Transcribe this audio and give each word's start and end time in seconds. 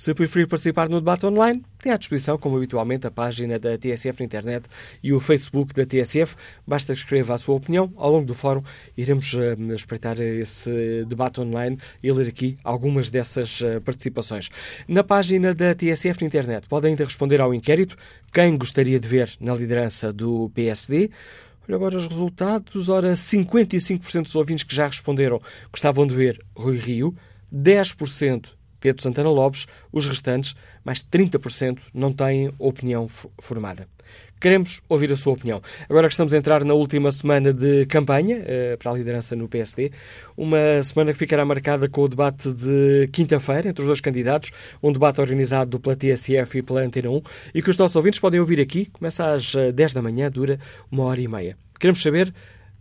Se 0.00 0.14
preferir 0.14 0.48
participar 0.48 0.88
no 0.88 0.98
debate 0.98 1.26
online, 1.26 1.62
tem 1.78 1.92
à 1.92 1.98
disposição, 1.98 2.38
como 2.38 2.56
habitualmente, 2.56 3.06
a 3.06 3.10
página 3.10 3.58
da 3.58 3.76
TSF 3.76 4.20
na 4.20 4.24
internet 4.24 4.64
e 5.02 5.12
o 5.12 5.20
Facebook 5.20 5.74
da 5.74 5.84
TSF. 5.84 6.36
Basta 6.66 6.94
que 6.94 7.00
escreva 7.00 7.34
a 7.34 7.36
sua 7.36 7.56
opinião. 7.56 7.92
Ao 7.98 8.10
longo 8.10 8.24
do 8.24 8.32
fórum, 8.32 8.62
iremos 8.96 9.30
uh, 9.34 9.74
espreitar 9.74 10.18
esse 10.18 11.04
debate 11.06 11.42
online 11.42 11.78
e 12.02 12.10
ler 12.10 12.28
aqui 12.28 12.56
algumas 12.64 13.10
dessas 13.10 13.60
uh, 13.60 13.78
participações. 13.82 14.48
Na 14.88 15.04
página 15.04 15.54
da 15.54 15.74
TSF 15.74 16.22
na 16.22 16.28
internet, 16.28 16.66
podem 16.66 16.92
ainda 16.92 17.04
responder 17.04 17.38
ao 17.38 17.52
inquérito 17.52 17.94
quem 18.32 18.56
gostaria 18.56 18.98
de 18.98 19.06
ver 19.06 19.30
na 19.38 19.52
liderança 19.52 20.10
do 20.10 20.50
PSD. 20.54 21.10
Olha 21.68 21.76
agora 21.76 21.98
os 21.98 22.08
resultados. 22.08 22.88
Ora, 22.88 23.12
55% 23.12 24.22
dos 24.22 24.34
ouvintes 24.34 24.64
que 24.64 24.74
já 24.74 24.86
responderam 24.86 25.42
gostavam 25.70 26.06
de 26.06 26.14
ver 26.14 26.42
Rui 26.56 26.78
Rio, 26.78 27.14
10% 27.54 28.58
Pedro 28.80 29.02
Santana 29.02 29.30
Lopes, 29.30 29.66
os 29.92 30.06
restantes, 30.06 30.54
mais 30.84 31.04
30%, 31.04 31.78
não 31.92 32.12
têm 32.12 32.52
opinião 32.58 33.08
formada. 33.38 33.86
Queremos 34.40 34.80
ouvir 34.88 35.12
a 35.12 35.16
sua 35.16 35.34
opinião. 35.34 35.60
Agora 35.86 36.08
que 36.08 36.14
estamos 36.14 36.32
a 36.32 36.36
entrar 36.38 36.64
na 36.64 36.72
última 36.72 37.10
semana 37.10 37.52
de 37.52 37.84
campanha 37.84 38.38
uh, 38.38 38.78
para 38.78 38.90
a 38.90 38.94
liderança 38.94 39.36
no 39.36 39.46
PSD, 39.46 39.92
uma 40.34 40.82
semana 40.82 41.12
que 41.12 41.18
ficará 41.18 41.44
marcada 41.44 41.90
com 41.90 42.00
o 42.00 42.08
debate 42.08 42.50
de 42.50 43.06
quinta-feira 43.12 43.68
entre 43.68 43.82
os 43.82 43.86
dois 43.86 44.00
candidatos, 44.00 44.50
um 44.82 44.90
debate 44.94 45.20
organizado 45.20 45.78
pela 45.78 45.94
TSF 45.94 46.56
e 46.56 46.62
pela 46.62 46.80
Antena 46.80 47.10
1 47.10 47.22
e 47.54 47.60
que 47.60 47.68
os 47.68 47.76
nossos 47.76 47.96
ouvintes 47.96 48.18
podem 48.18 48.40
ouvir 48.40 48.60
aqui, 48.60 48.86
começa 48.86 49.26
às 49.26 49.54
10 49.54 49.78
eh, 49.78 49.94
da 49.94 50.00
manhã, 50.00 50.30
dura 50.30 50.58
uma 50.90 51.04
hora 51.04 51.20
e 51.20 51.28
meia. 51.28 51.58
Queremos 51.78 52.00
saber 52.00 52.32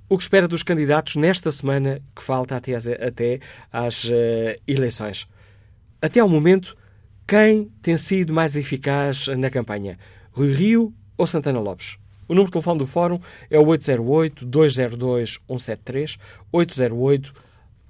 o 0.08 0.18
que 0.18 0.24
espera 0.24 0.48
dos 0.48 0.64
candidatos 0.64 1.18
nesta 1.18 1.52
semana 1.52 2.02
que 2.16 2.24
falta 2.24 2.56
até, 2.56 2.74
às 3.70 4.06
uh, 4.06 4.12
eleições 4.66 5.28
até 6.02 6.20
ao 6.20 6.30
momento, 6.30 6.76
quem 7.28 7.70
tem 7.82 7.98
sido 7.98 8.34
mais 8.34 8.56
eficaz 8.56 9.28
na 9.28 9.50
campanha? 9.50 10.00
Rui 10.32 10.54
Rio 10.54 10.94
ou 11.18 11.28
Santana 11.28 11.60
Lopes? 11.60 11.98
O 12.28 12.34
número 12.34 12.48
de 12.48 12.54
telefone 12.54 12.80
do 12.80 12.88
Fórum 12.88 13.20
é 13.50 13.60
o 13.60 13.66
808-202-173, 13.66 16.18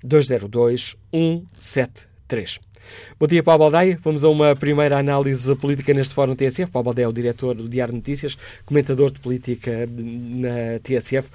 808-202-173. 0.03 2.59
Bom 3.19 3.27
dia, 3.27 3.43
Paulo 3.43 3.69
Baldeia. 3.69 3.99
Vamos 4.01 4.23
a 4.23 4.29
uma 4.29 4.55
primeira 4.55 4.97
análise 4.97 5.53
política 5.55 5.93
neste 5.93 6.13
Fórum 6.13 6.35
TSF. 6.35 6.71
Paulo 6.71 6.85
Baldeia 6.85 7.05
é 7.05 7.07
o 7.07 7.13
diretor 7.13 7.53
do 7.53 7.67
Diário 7.67 7.93
Notícias, 7.93 8.37
comentador 8.65 9.11
de 9.11 9.19
política 9.19 9.87
na 9.87 10.79
TSF. 10.81 11.29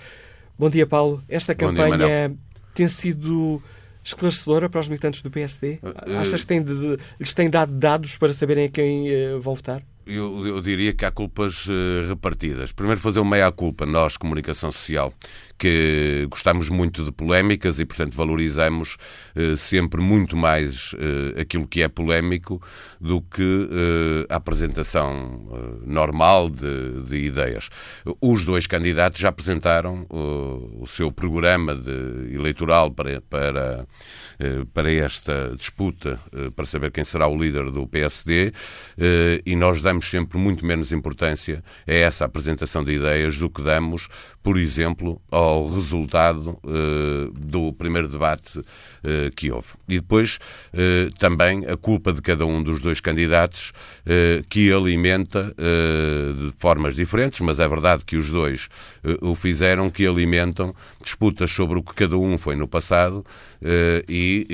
Bom 0.58 0.70
dia, 0.70 0.86
Paulo. 0.86 1.22
Esta 1.28 1.54
campanha 1.54 1.98
dia, 1.98 2.32
tem 2.74 2.88
sido 2.88 3.62
esclarecedora 4.04 4.68
para 4.68 4.80
os 4.80 4.88
militantes 4.88 5.22
do 5.22 5.30
PSD? 5.30 5.80
Eh, 5.82 6.16
Achas 6.16 6.42
que 6.42 6.46
tem 6.46 6.62
de, 6.62 6.98
lhes 7.18 7.34
têm 7.34 7.48
dado 7.48 7.72
dados 7.72 8.16
para 8.16 8.32
saberem 8.32 8.66
a 8.66 8.68
quem 8.68 9.08
uh, 9.10 9.40
vão 9.40 9.54
votar? 9.54 9.82
Eu, 10.06 10.46
eu, 10.46 10.60
diria 10.60 10.92
que 10.92 11.04
há 11.04 11.10
culpas 11.10 11.66
uh, 11.66 12.06
repartidas. 12.06 12.72
Primeiro, 12.72 13.00
fazer 13.00 13.20
uma 13.20 13.30
meia-culpa, 13.30 13.86
nós, 13.86 14.18
comunicação 14.18 14.70
social, 14.70 15.14
que 15.58 16.26
gostamos 16.30 16.68
muito 16.68 17.04
de 17.04 17.12
polémicas 17.12 17.78
e, 17.78 17.84
portanto, 17.84 18.14
valorizamos 18.14 18.96
uh, 19.36 19.56
sempre 19.56 20.00
muito 20.00 20.36
mais 20.36 20.92
uh, 20.94 21.40
aquilo 21.40 21.66
que 21.66 21.82
é 21.82 21.88
polémico 21.88 22.60
do 23.00 23.20
que 23.20 23.68
a 24.28 24.36
apresentação 24.36 25.80
normal 25.84 26.48
de, 26.48 27.02
de, 27.02 27.16
ideias. 27.16 27.68
Os 28.20 28.44
dois 28.44 28.66
candidatos 28.66 29.20
já 29.20 29.28
apresentaram 29.28 30.06
o 30.10 30.86
seu 30.86 31.12
programa 31.12 31.74
de, 31.74 32.34
eleitoral 32.34 32.90
para, 32.90 33.20
para, 33.22 33.86
para 34.72 34.92
esta 34.92 35.54
disputa, 35.56 36.18
para 36.54 36.64
saber 36.64 36.90
quem 36.90 37.04
será 37.04 37.26
o 37.26 37.36
líder 37.36 37.70
do 37.70 37.86
PSD, 37.86 38.52
e 39.44 39.56
nós 39.56 39.82
damos 39.82 40.08
sempre 40.08 40.38
muito 40.38 40.64
menos 40.64 40.92
importância 40.92 41.62
a 41.86 41.92
essa 41.92 42.24
apresentação 42.24 42.82
de 42.82 42.92
ideias 42.92 43.38
do 43.38 43.50
que 43.50 43.62
damos, 43.62 44.08
por 44.42 44.58
exemplo, 44.58 45.20
ao 45.30 45.43
resultado 45.74 46.58
uh, 46.62 47.30
do 47.32 47.72
primeiro 47.72 48.08
debate 48.08 48.58
uh, 48.58 48.64
que 49.36 49.50
houve. 49.50 49.68
E 49.88 50.00
depois 50.00 50.38
uh, 50.72 51.12
também 51.18 51.66
a 51.66 51.76
culpa 51.76 52.12
de 52.12 52.20
cada 52.20 52.46
um 52.46 52.62
dos 52.62 52.80
dois 52.80 53.00
candidatos 53.00 53.72
que 54.48 54.72
alimenta 54.72 55.54
de 56.38 56.52
formas 56.58 56.94
diferentes, 56.94 57.40
mas 57.40 57.58
é 57.58 57.66
verdade 57.66 58.04
que 58.04 58.16
os 58.16 58.30
dois 58.30 58.68
o 59.22 59.34
fizeram, 59.34 59.88
que 59.90 60.06
alimentam 60.06 60.74
disputas 61.02 61.50
sobre 61.50 61.78
o 61.78 61.82
que 61.82 61.94
cada 61.94 62.16
um 62.18 62.36
foi 62.36 62.54
no 62.54 62.68
passado 62.68 63.24
e 64.08 64.46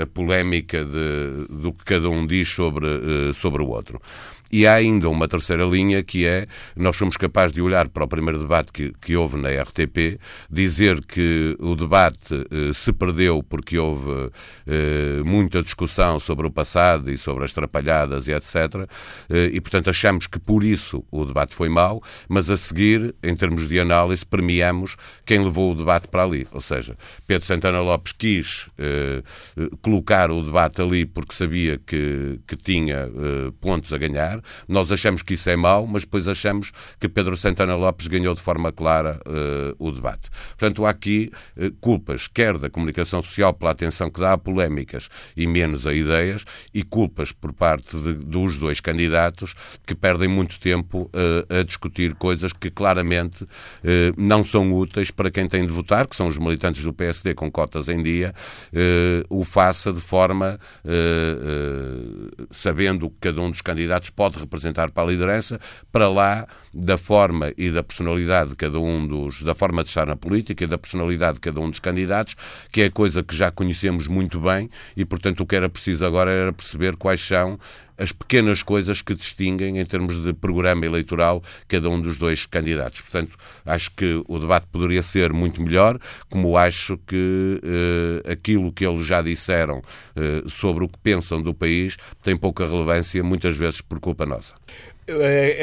a 0.00 0.06
polémica 0.06 0.84
de, 0.84 1.46
do 1.50 1.72
que 1.72 1.84
cada 1.84 2.08
um 2.08 2.26
diz 2.26 2.48
sobre, 2.48 2.86
sobre 3.34 3.62
o 3.62 3.68
outro. 3.68 4.00
E 4.50 4.66
há 4.66 4.74
ainda 4.74 5.08
uma 5.08 5.28
terceira 5.28 5.64
linha 5.64 6.02
que 6.02 6.26
é 6.26 6.46
nós 6.76 6.96
somos 6.96 7.16
capazes 7.16 7.52
de 7.52 7.62
olhar 7.62 7.88
para 7.88 8.04
o 8.04 8.08
primeiro 8.08 8.38
debate 8.38 8.72
que, 8.72 8.92
que 9.00 9.16
houve 9.16 9.36
na 9.36 9.48
RTP, 9.48 10.20
dizer 10.50 11.04
que 11.04 11.56
o 11.58 11.74
debate 11.74 12.34
eh, 12.50 12.72
se 12.72 12.92
perdeu 12.92 13.42
porque 13.42 13.78
houve 13.78 14.30
eh, 14.66 15.22
muita 15.24 15.62
discussão 15.62 16.18
sobre 16.18 16.46
o 16.46 16.50
passado 16.50 17.10
e 17.10 17.18
sobre 17.18 17.44
as 17.44 17.52
trapalhadas 17.52 18.28
e 18.28 18.32
etc. 18.32 18.88
Eh, 19.28 19.50
e 19.52 19.60
portanto 19.60 19.90
achamos 19.90 20.26
que 20.26 20.38
por 20.38 20.64
isso 20.64 21.04
o 21.10 21.24
debate 21.24 21.54
foi 21.54 21.68
mau, 21.68 22.02
mas 22.28 22.50
a 22.50 22.56
seguir, 22.56 23.14
em 23.22 23.34
termos 23.36 23.68
de 23.68 23.78
análise, 23.78 24.24
premiamos 24.24 24.96
quem 25.24 25.42
levou 25.42 25.72
o 25.72 25.74
debate 25.74 26.08
para 26.08 26.24
ali. 26.24 26.46
Ou 26.52 26.60
seja, 26.60 26.96
Pedro 27.26 27.46
Santana 27.46 27.80
Lopes 27.80 28.12
quis 28.12 28.68
eh, 28.78 29.22
colocar 29.82 30.30
o 30.30 30.42
debate 30.42 30.80
ali 30.80 31.04
porque 31.06 31.34
sabia 31.34 31.78
que, 31.78 32.40
que 32.46 32.56
tinha 32.56 33.08
eh, 33.08 33.52
pontos 33.60 33.92
a 33.92 33.98
ganhar 33.98 34.39
nós 34.68 34.90
achamos 34.92 35.22
que 35.22 35.34
isso 35.34 35.48
é 35.50 35.56
mau, 35.56 35.86
mas 35.86 36.02
depois 36.02 36.28
achamos 36.28 36.72
que 36.98 37.08
Pedro 37.08 37.36
Santana 37.36 37.74
Lopes 37.74 38.06
ganhou 38.06 38.34
de 38.34 38.40
forma 38.40 38.72
clara 38.72 39.20
uh, 39.26 39.74
o 39.78 39.90
debate. 39.90 40.28
Portanto, 40.50 40.84
há 40.84 40.90
aqui 40.90 41.30
uh, 41.56 41.70
culpas, 41.80 42.26
quer 42.26 42.58
da 42.58 42.70
comunicação 42.70 43.22
social 43.22 43.52
pela 43.54 43.70
atenção 43.70 44.10
que 44.10 44.20
dá 44.20 44.32
a 44.32 44.38
polémicas 44.38 45.08
e 45.36 45.46
menos 45.46 45.86
a 45.86 45.94
ideias, 45.94 46.44
e 46.72 46.82
culpas 46.82 47.32
por 47.32 47.52
parte 47.52 47.96
de, 47.96 48.14
dos 48.14 48.58
dois 48.58 48.80
candidatos 48.80 49.54
que 49.86 49.94
perdem 49.94 50.28
muito 50.28 50.58
tempo 50.60 51.10
uh, 51.14 51.60
a 51.60 51.62
discutir 51.62 52.14
coisas 52.14 52.52
que 52.52 52.70
claramente 52.70 53.46
não 54.16 54.44
são 54.44 54.72
úteis 54.72 55.10
para 55.10 55.30
quem 55.30 55.46
tem 55.46 55.66
de 55.66 55.72
votar, 55.72 56.06
que 56.06 56.16
são 56.16 56.28
os 56.28 56.38
militantes 56.38 56.82
do 56.82 56.92
PSD 56.92 57.34
com 57.34 57.50
cotas 57.50 57.88
em 57.88 58.02
dia, 58.02 58.34
o 59.28 59.44
faça 59.44 59.92
de 59.92 60.00
forma 60.00 60.58
sabendo 62.50 63.08
que 63.10 63.16
cada 63.20 63.40
um 63.40 63.50
dos 63.50 63.60
candidatos 63.60 64.10
pode 64.10 64.29
pode 64.30 64.44
representar 64.44 64.90
para 64.90 65.02
a 65.02 65.06
liderança, 65.06 65.60
para 65.92 66.08
lá 66.08 66.46
da 66.72 66.96
forma 66.96 67.52
e 67.56 67.70
da 67.70 67.82
personalidade 67.82 68.50
de 68.50 68.56
cada 68.56 68.78
um 68.78 69.06
dos, 69.06 69.42
da 69.42 69.54
forma 69.54 69.82
de 69.82 69.88
estar 69.88 70.06
na 70.06 70.16
política 70.16 70.64
e 70.64 70.66
da 70.66 70.78
personalidade 70.78 71.34
de 71.34 71.40
cada 71.40 71.60
um 71.60 71.68
dos 71.68 71.78
candidatos, 71.78 72.36
que 72.70 72.82
é 72.82 72.90
coisa 72.90 73.22
que 73.22 73.36
já 73.36 73.50
conhecemos 73.50 74.06
muito 74.06 74.40
bem 74.40 74.70
e, 74.96 75.04
portanto, 75.04 75.40
o 75.40 75.46
que 75.46 75.56
era 75.56 75.68
preciso 75.68 76.04
agora 76.04 76.30
era 76.30 76.52
perceber 76.52 76.96
quais 76.96 77.20
são 77.20 77.58
as 78.00 78.12
pequenas 78.12 78.62
coisas 78.62 79.02
que 79.02 79.14
distinguem, 79.14 79.78
em 79.78 79.84
termos 79.84 80.22
de 80.22 80.32
programa 80.32 80.86
eleitoral, 80.86 81.42
cada 81.68 81.88
um 81.90 82.00
dos 82.00 82.16
dois 82.16 82.46
candidatos. 82.46 83.02
Portanto, 83.02 83.36
acho 83.66 83.90
que 83.90 84.22
o 84.26 84.38
debate 84.38 84.66
poderia 84.72 85.02
ser 85.02 85.32
muito 85.32 85.60
melhor, 85.60 85.98
como 86.30 86.56
acho 86.56 86.96
que 87.06 87.60
eh, 87.62 88.32
aquilo 88.32 88.72
que 88.72 88.86
eles 88.86 89.06
já 89.06 89.20
disseram 89.20 89.82
eh, 90.16 90.42
sobre 90.48 90.84
o 90.84 90.88
que 90.88 90.98
pensam 90.98 91.42
do 91.42 91.52
país 91.52 91.98
tem 92.22 92.36
pouca 92.36 92.66
relevância, 92.66 93.22
muitas 93.22 93.54
vezes 93.54 93.82
por 93.82 94.00
culpa 94.00 94.24
nossa. 94.24 94.54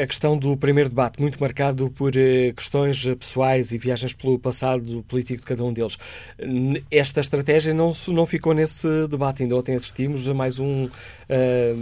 A 0.02 0.06
questão 0.06 0.36
do 0.36 0.56
primeiro 0.56 0.88
debate, 0.88 1.20
muito 1.20 1.40
marcado 1.40 1.90
por 1.90 2.16
eh, 2.16 2.52
questões 2.54 3.04
pessoais 3.04 3.72
e 3.72 3.78
viagens 3.78 4.12
pelo 4.12 4.38
passado 4.38 5.04
político 5.08 5.40
de 5.40 5.46
cada 5.46 5.64
um 5.64 5.72
deles. 5.72 5.96
Esta 6.90 7.20
estratégia 7.20 7.72
não, 7.72 7.92
não 8.08 8.26
ficou 8.26 8.54
nesse 8.54 8.86
debate. 9.08 9.42
Ainda 9.42 9.56
ontem 9.56 9.74
assistimos 9.74 10.28
a 10.28 10.34
mais, 10.34 10.58
um, 10.58 10.84
uh, 10.84 11.76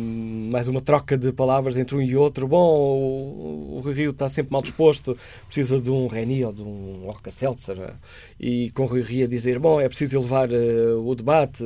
mais 0.50 0.68
uma 0.68 0.80
troca 0.80 1.16
de 1.16 1.32
palavras 1.32 1.76
entre 1.76 1.96
um 1.96 2.00
e 2.00 2.16
outro. 2.16 2.46
Bom, 2.46 2.58
o, 2.58 3.82
o 3.84 3.90
Rio 3.90 4.10
está 4.10 4.28
sempre 4.28 4.52
mal 4.52 4.62
disposto, 4.62 5.16
precisa 5.46 5.80
de 5.80 5.90
um 5.90 6.06
Reni 6.06 6.44
ou 6.44 6.52
de 6.52 6.62
um 6.62 7.08
Oca 7.08 7.30
Seltzer. 7.30 7.94
E 8.38 8.70
com 8.70 8.84
o 8.84 8.86
Rui 8.86 9.02
Rio 9.02 9.26
a 9.26 9.28
dizer: 9.28 9.58
bom, 9.58 9.80
é 9.80 9.88
preciso 9.88 10.18
elevar 10.18 10.48
uh, 10.50 11.06
o 11.06 11.14
debate. 11.14 11.64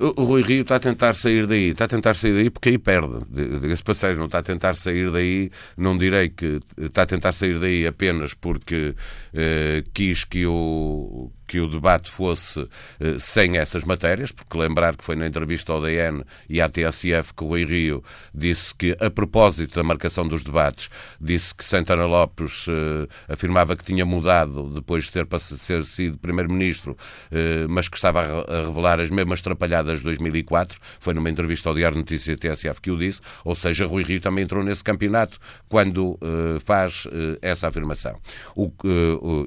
O 0.00 0.22
Rui 0.22 0.42
Rio 0.42 0.62
está 0.62 0.76
a 0.76 0.80
tentar 0.80 1.14
sair 1.14 1.46
daí, 1.46 1.70
está 1.70 1.86
a 1.86 1.88
tentar 1.88 2.14
sair 2.14 2.32
daí 2.32 2.50
porque 2.50 2.68
aí 2.68 2.78
perde. 2.78 3.18
Esse 3.72 3.82
passeio 3.82 4.16
não 4.16 4.26
está 4.26 4.38
a 4.38 4.42
tentar 4.42 4.74
sair 4.74 5.10
daí, 5.10 5.50
não 5.76 5.98
direi 5.98 6.28
que 6.28 6.60
está 6.76 7.02
a 7.02 7.06
tentar 7.06 7.32
sair 7.32 7.58
daí 7.58 7.84
apenas 7.84 8.32
porque 8.32 8.94
eh, 9.34 9.82
quis 9.92 10.24
que 10.24 10.46
o, 10.46 11.32
que 11.48 11.58
o 11.60 11.66
debate 11.66 12.10
fosse 12.10 12.68
eh, 13.00 13.16
sem 13.18 13.56
essas 13.56 13.82
matérias, 13.82 14.30
porque 14.30 14.56
lembrar 14.56 14.94
que 14.94 15.02
foi 15.02 15.16
na 15.16 15.26
entrevista 15.26 15.72
ao 15.72 15.80
DN 15.80 16.22
e 16.48 16.60
à 16.60 16.68
TSF 16.68 17.32
que 17.34 17.42
o 17.42 17.48
Rui 17.48 17.64
Rio 17.64 18.04
disse 18.34 18.74
que, 18.74 18.94
a 19.00 19.10
propósito 19.10 19.74
da 19.74 19.82
marcação 19.82 20.28
dos 20.28 20.42
debates, 20.42 20.90
disse 21.18 21.54
que 21.54 21.64
Santana 21.64 22.04
Lopes 22.04 22.66
eh, 22.68 23.32
afirmava 23.32 23.74
que 23.74 23.82
tinha 23.82 24.04
mudado 24.04 24.74
depois 24.74 25.04
de 25.04 25.12
ter, 25.12 25.26
ter 25.26 25.84
sido 25.84 26.18
Primeiro-Ministro, 26.18 26.94
eh, 27.32 27.66
mas 27.66 27.88
que 27.88 27.96
estava 27.96 28.20
a 28.20 28.66
revelar 28.66 29.00
as 29.00 29.08
mesmas 29.08 29.40
trapalhadas 29.40 30.00
de 30.00 30.04
2004. 30.04 30.78
Foi 31.00 31.14
numa 31.14 31.30
entrevista 31.30 31.70
ao 31.70 31.74
Diário 31.74 31.96
Notícias 31.96 32.38
da 32.38 32.50
TSF 32.50 32.78
que 32.82 32.90
o 32.90 32.98
disse, 32.98 33.22
ou 33.42 33.56
seja, 33.56 33.86
Rui 33.86 34.02
Rio 34.02 34.20
também 34.20 34.44
entrou 34.44 34.62
nesse 34.62 34.84
campeonato 34.84 35.38
quando 35.68 36.18
faz 36.64 37.06
essa 37.40 37.68
afirmação. 37.68 38.18
O, 38.54 38.70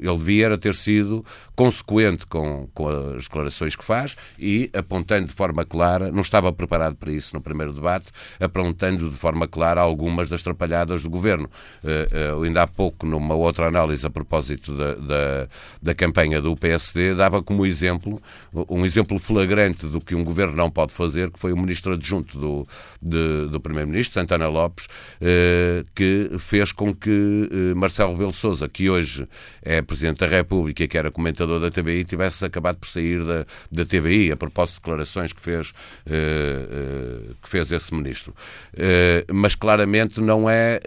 ele 0.02 0.18
devia 0.18 0.58
ter 0.58 0.74
sido 0.74 1.24
consequente 1.56 1.91
consequente 1.92 2.26
com, 2.26 2.68
com 2.74 2.88
as 2.88 3.24
declarações 3.24 3.76
que 3.76 3.84
faz 3.84 4.16
e 4.38 4.70
apontando 4.74 5.28
de 5.28 5.34
forma 5.34 5.66
clara, 5.66 6.12
não 6.12 6.22
estava 6.22 6.52
preparado 6.52 6.96
para 6.96 7.12
isso 7.12 7.34
no 7.34 7.42
primeiro 7.42 7.74
debate, 7.74 8.08
apontando 8.40 9.10
de 9.10 9.16
forma 9.16 9.48
clara 9.48 9.82
algumas 9.82 10.30
das 10.30 10.42
trapalhadas 10.42 11.04
do 11.04 11.10
governo. 11.10 11.50
Uh, 11.84 12.40
uh, 12.40 12.44
ainda 12.44 12.64
há 12.64 12.68
pouco, 12.68 13.06
numa 13.06 13.36
outra 13.36 13.68
análise 13.68 14.06
a 14.06 14.10
propósito 14.10 14.76
da, 14.76 14.96
da, 14.96 15.48
da 15.82 15.96
campanha 15.96 16.42
do 16.42 16.56
PSD, 16.56 17.16
dava 17.16 17.42
como 17.42 17.66
exemplo, 17.66 18.22
um 18.70 18.86
exemplo 18.86 19.18
flagrante 19.18 19.86
do 19.88 20.00
que 20.00 20.16
um 20.16 20.24
governo 20.24 20.56
não 20.56 20.70
pode 20.70 20.94
fazer, 20.94 21.30
que 21.32 21.40
foi 21.40 21.54
o 21.54 21.58
ministro 21.58 21.94
adjunto 21.94 22.38
do, 22.38 23.48
do 23.48 23.60
primeiro-ministro, 23.60 24.14
Santana 24.14 24.48
Lopes, 24.48 24.86
uh, 24.86 25.86
que 25.96 26.32
fez 26.40 26.72
com 26.72 26.94
que 26.94 27.50
Marcelo 27.76 28.14
Rebelo 28.14 28.34
Sousa, 28.34 28.68
que 28.68 28.90
hoje 28.90 29.28
é 29.62 29.82
Presidente 29.82 30.20
da 30.20 30.28
República 30.28 30.84
e 30.84 30.88
que 30.88 30.98
era 30.98 31.12
comentador 31.12 31.60
da 31.60 31.70
TVI 31.82 32.06
tivesse 32.06 32.46
acabado 32.46 32.78
por 32.78 32.88
sair 32.88 33.24
da, 33.24 33.46
da 33.72 33.86
TVI, 33.86 34.32
a 34.32 34.38
propósito 34.38 34.76
de 34.76 34.82
declarações 34.82 35.34
que 35.34 35.42
fez, 35.42 35.70
uh, 35.70 37.32
uh, 37.32 37.36
que 37.42 37.50
fez 37.50 37.72
esse 37.72 37.94
ministro. 37.94 38.34
Uh, 38.74 39.34
mas 39.34 39.56
claramente 39.56 40.22
não 40.22 40.50
é. 40.50 40.80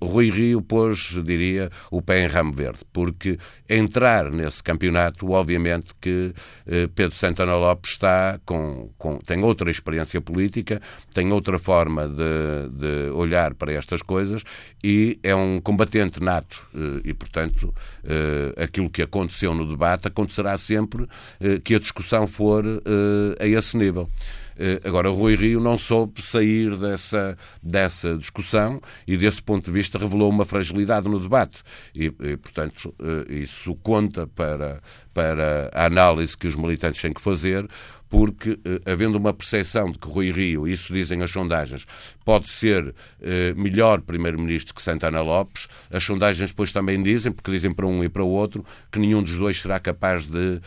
Rui 0.00 0.30
Rio 0.30 0.62
pôs, 0.62 1.16
diria, 1.24 1.70
o 1.90 2.00
pé 2.00 2.24
em 2.24 2.26
ramo 2.26 2.52
verde, 2.52 2.80
porque 2.92 3.38
entrar 3.68 4.30
nesse 4.30 4.62
campeonato, 4.62 5.30
obviamente 5.30 5.92
que 6.00 6.32
Pedro 6.94 7.16
Santana 7.16 7.56
Lopes 7.56 7.92
está 7.92 8.38
com, 8.44 8.90
com, 8.96 9.18
tem 9.18 9.42
outra 9.42 9.70
experiência 9.70 10.20
política, 10.20 10.80
tem 11.12 11.32
outra 11.32 11.58
forma 11.58 12.08
de, 12.08 12.68
de 12.72 13.10
olhar 13.10 13.54
para 13.54 13.72
estas 13.72 14.02
coisas 14.02 14.42
e 14.82 15.18
é 15.22 15.34
um 15.34 15.60
combatente 15.60 16.22
nato 16.22 16.66
e, 17.04 17.12
portanto, 17.14 17.74
aquilo 18.56 18.90
que 18.90 19.02
aconteceu 19.02 19.54
no 19.54 19.66
debate 19.66 20.08
aconteceu 20.08 20.27
acontecerá 20.28 20.56
sempre 20.58 21.06
eh, 21.40 21.58
que 21.58 21.74
a 21.74 21.78
discussão 21.78 22.26
for 22.26 22.64
eh, 22.64 23.44
a 23.44 23.46
esse 23.46 23.76
nível. 23.76 24.08
Eh, 24.56 24.80
agora, 24.84 25.08
Rui 25.08 25.34
Rio 25.34 25.60
não 25.60 25.78
soube 25.78 26.20
sair 26.20 26.76
dessa, 26.76 27.36
dessa 27.62 28.16
discussão 28.16 28.80
e, 29.06 29.16
desse 29.16 29.42
ponto 29.42 29.64
de 29.64 29.70
vista, 29.70 29.98
revelou 29.98 30.28
uma 30.28 30.44
fragilidade 30.44 31.08
no 31.08 31.18
debate. 31.18 31.62
E, 31.94 32.06
e, 32.06 32.36
portanto, 32.36 32.94
isso 33.28 33.74
conta 33.76 34.26
para, 34.26 34.80
para 35.14 35.70
a 35.72 35.86
análise 35.86 36.36
que 36.36 36.46
os 36.46 36.54
militantes 36.54 37.00
têm 37.00 37.12
que 37.12 37.20
fazer, 37.20 37.66
porque, 38.08 38.58
havendo 38.86 39.18
uma 39.18 39.34
percepção 39.34 39.90
de 39.92 39.98
que 39.98 40.08
Rui 40.08 40.32
Rio, 40.32 40.66
isso 40.66 40.92
dizem 40.92 41.22
as 41.22 41.30
sondagens, 41.30 41.86
pode 42.24 42.48
ser 42.48 42.94
melhor 43.56 44.00
Primeiro-Ministro 44.00 44.74
que 44.74 44.82
Santana 44.82 45.20
Lopes, 45.20 45.68
as 45.90 46.04
sondagens 46.04 46.50
depois 46.50 46.72
também 46.72 47.02
dizem, 47.02 47.30
porque 47.30 47.50
dizem 47.50 47.72
para 47.72 47.86
um 47.86 48.02
e 48.02 48.08
para 48.08 48.22
o 48.22 48.28
outro, 48.28 48.64
que 48.90 48.98
nenhum 48.98 49.22
dos 49.22 49.38
dois 49.38 49.60
será 49.60 49.78
capaz 49.78 50.26
de 50.26 50.60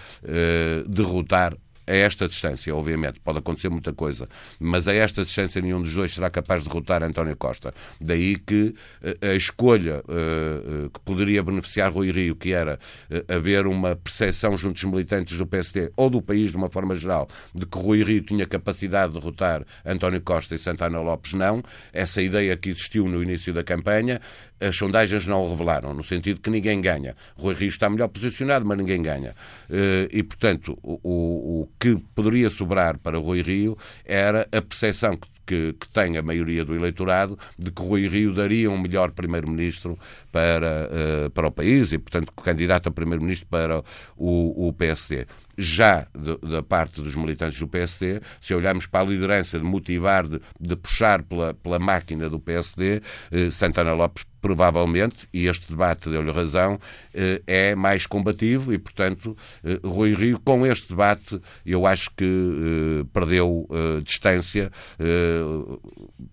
derrotar 0.88 1.56
a 1.92 1.96
esta 1.96 2.28
distância, 2.28 2.74
obviamente, 2.74 3.20
pode 3.20 3.40
acontecer 3.40 3.70
muita 3.70 3.92
coisa, 3.92 4.28
mas 4.60 4.88
a 4.88 4.94
esta 4.94 5.24
distância 5.24 5.62
nenhum 5.62 5.82
dos 5.82 5.94
dois 5.94 6.14
será 6.14 6.30
capaz 6.30 6.64
de 6.64 6.70
derrotar 6.70 7.04
António 7.04 7.36
Costa. 7.36 7.74
Daí 8.00 8.38
que 8.38 8.74
eh, 9.02 9.18
a 9.32 9.36
escolha 9.36 10.00
uh, 10.00 10.90
que 10.90 11.00
poderia 11.02 11.44
beneficiar 11.44 11.92
Rui 11.92 12.12
Rio, 12.12 12.36
que 12.36 12.54
era 12.54 12.80
haver 13.28 13.68
uma 13.68 13.96
percepção 13.96 14.58
junto 14.58 14.76
dos 14.76 14.84
militantes 14.86 15.38
do 15.38 15.46
PSD 15.46 15.92
ou 15.98 16.10
do 16.10 16.22
país 16.22 16.52
de 16.52 16.58
uma 16.58 16.70
forma 16.70 16.96
geral, 16.96 17.28
de 17.54 17.66
que 17.66 17.78
Rui 17.78 18.04
Rio 18.04 18.22
tinha 18.22 18.46
capacidade 18.46 19.14
de 19.14 19.20
derrotar 19.20 19.66
António 19.86 20.22
Costa 20.22 20.56
e 20.56 20.60
Santana 20.60 21.02
Lopes, 21.02 21.34
não. 21.34 21.62
Essa 21.92 22.22
ideia 22.22 22.56
que 22.56 22.70
existiu 22.70 23.08
no 23.08 23.22
início 23.22 23.54
da 23.54 23.64
campanha, 23.64 24.22
as 24.62 24.76
sondagens 24.76 25.26
não 25.26 25.42
o 25.42 25.50
revelaram, 25.50 25.94
no 25.94 26.04
sentido 26.04 26.40
que 26.40 26.50
ninguém 26.50 26.80
ganha. 26.80 27.16
Rui 27.36 27.56
Rio 27.56 27.70
está 27.70 27.90
melhor 27.90 28.08
posicionado, 28.08 28.66
mas 28.66 28.78
ninguém 28.78 29.02
ganha. 29.02 29.32
Uh, 29.70 30.08
e, 30.12 30.24
portanto, 30.24 30.78
o, 30.84 31.00
o 31.04 31.70
que 31.80 31.98
poderia 32.14 32.50
sobrar 32.50 32.98
para 32.98 33.18
Rui 33.18 33.42
Rio 33.42 33.78
era 34.06 34.48
a 34.52 34.62
percepção 34.62 35.18
que 35.18 35.32
que, 35.52 35.74
que, 35.74 35.90
tem 35.90 36.18
a 36.18 36.22
maioria 36.22 36.64
do 36.64 36.74
eleitorado 36.74 37.38
de 37.60 37.72
que 37.72 37.82
Rui 37.82 38.08
Rio 38.08 38.34
daria 38.34 38.72
um 38.72 38.80
melhor 38.80 39.12
primeiro-ministro 39.12 40.00
para, 40.32 40.90
uh, 40.90 41.30
para 41.32 41.48
o 41.48 41.52
país 41.52 41.92
e, 41.92 41.98
portanto, 41.98 42.32
candidato 42.32 42.88
a 42.88 42.92
primeiro-ministro 42.92 43.48
para 43.50 43.84
o, 44.16 44.68
o 44.68 44.72
PSD 44.72 45.26
já 45.58 46.08
da 46.42 46.62
parte 46.62 47.02
dos 47.02 47.16
militantes 47.16 47.60
do 47.60 47.68
PSD, 47.68 48.22
se 48.40 48.54
olharmos 48.54 48.86
para 48.86 49.02
a 49.02 49.10
liderança 49.10 49.60
de 49.60 49.66
motivar, 49.66 50.28
de, 50.28 50.40
de 50.60 50.76
puxar 50.76 51.24
pela, 51.24 51.54
pela 51.54 51.80
máquina 51.80 52.30
do 52.30 52.40
PSD, 52.40 53.02
eh, 53.32 53.52
Santana 53.52 53.94
Lopes 53.94 54.26
provavelmente, 54.42 55.28
e 55.32 55.46
este 55.46 55.70
debate 55.70 56.10
deu-lhe 56.10 56.32
razão, 56.32 56.80
eh, 57.14 57.42
é 57.46 57.76
mais 57.76 58.08
combativo 58.08 58.74
e, 58.74 58.80
portanto, 58.80 59.38
eh, 59.64 59.80
Rui 59.84 60.16
Rio, 60.16 60.40
com 60.40 60.66
este 60.66 60.90
debate, 60.90 61.40
eu 61.64 61.86
acho 61.86 62.10
que 62.18 62.26
eh, 62.26 63.06
perdeu 63.14 63.68
distância, 64.04 64.72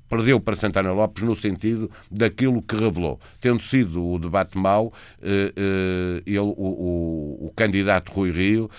perdeu 0.09 0.41
para 0.41 0.57
Santana 0.57 0.93
Lopes 0.93 1.23
no 1.23 1.35
sentido 1.35 1.91
daquilo 2.11 2.63
que 2.63 2.77
revelou. 2.77 3.21
Tendo 3.41 3.63
sido 3.63 4.05
o 4.05 4.19
debate 4.19 4.57
mau, 4.57 4.93
ele, 5.21 6.39
o, 6.39 6.45
o, 6.47 7.47
o 7.47 7.53
candidato 7.55 8.13
Rui 8.13 8.31
Rio 8.31 8.71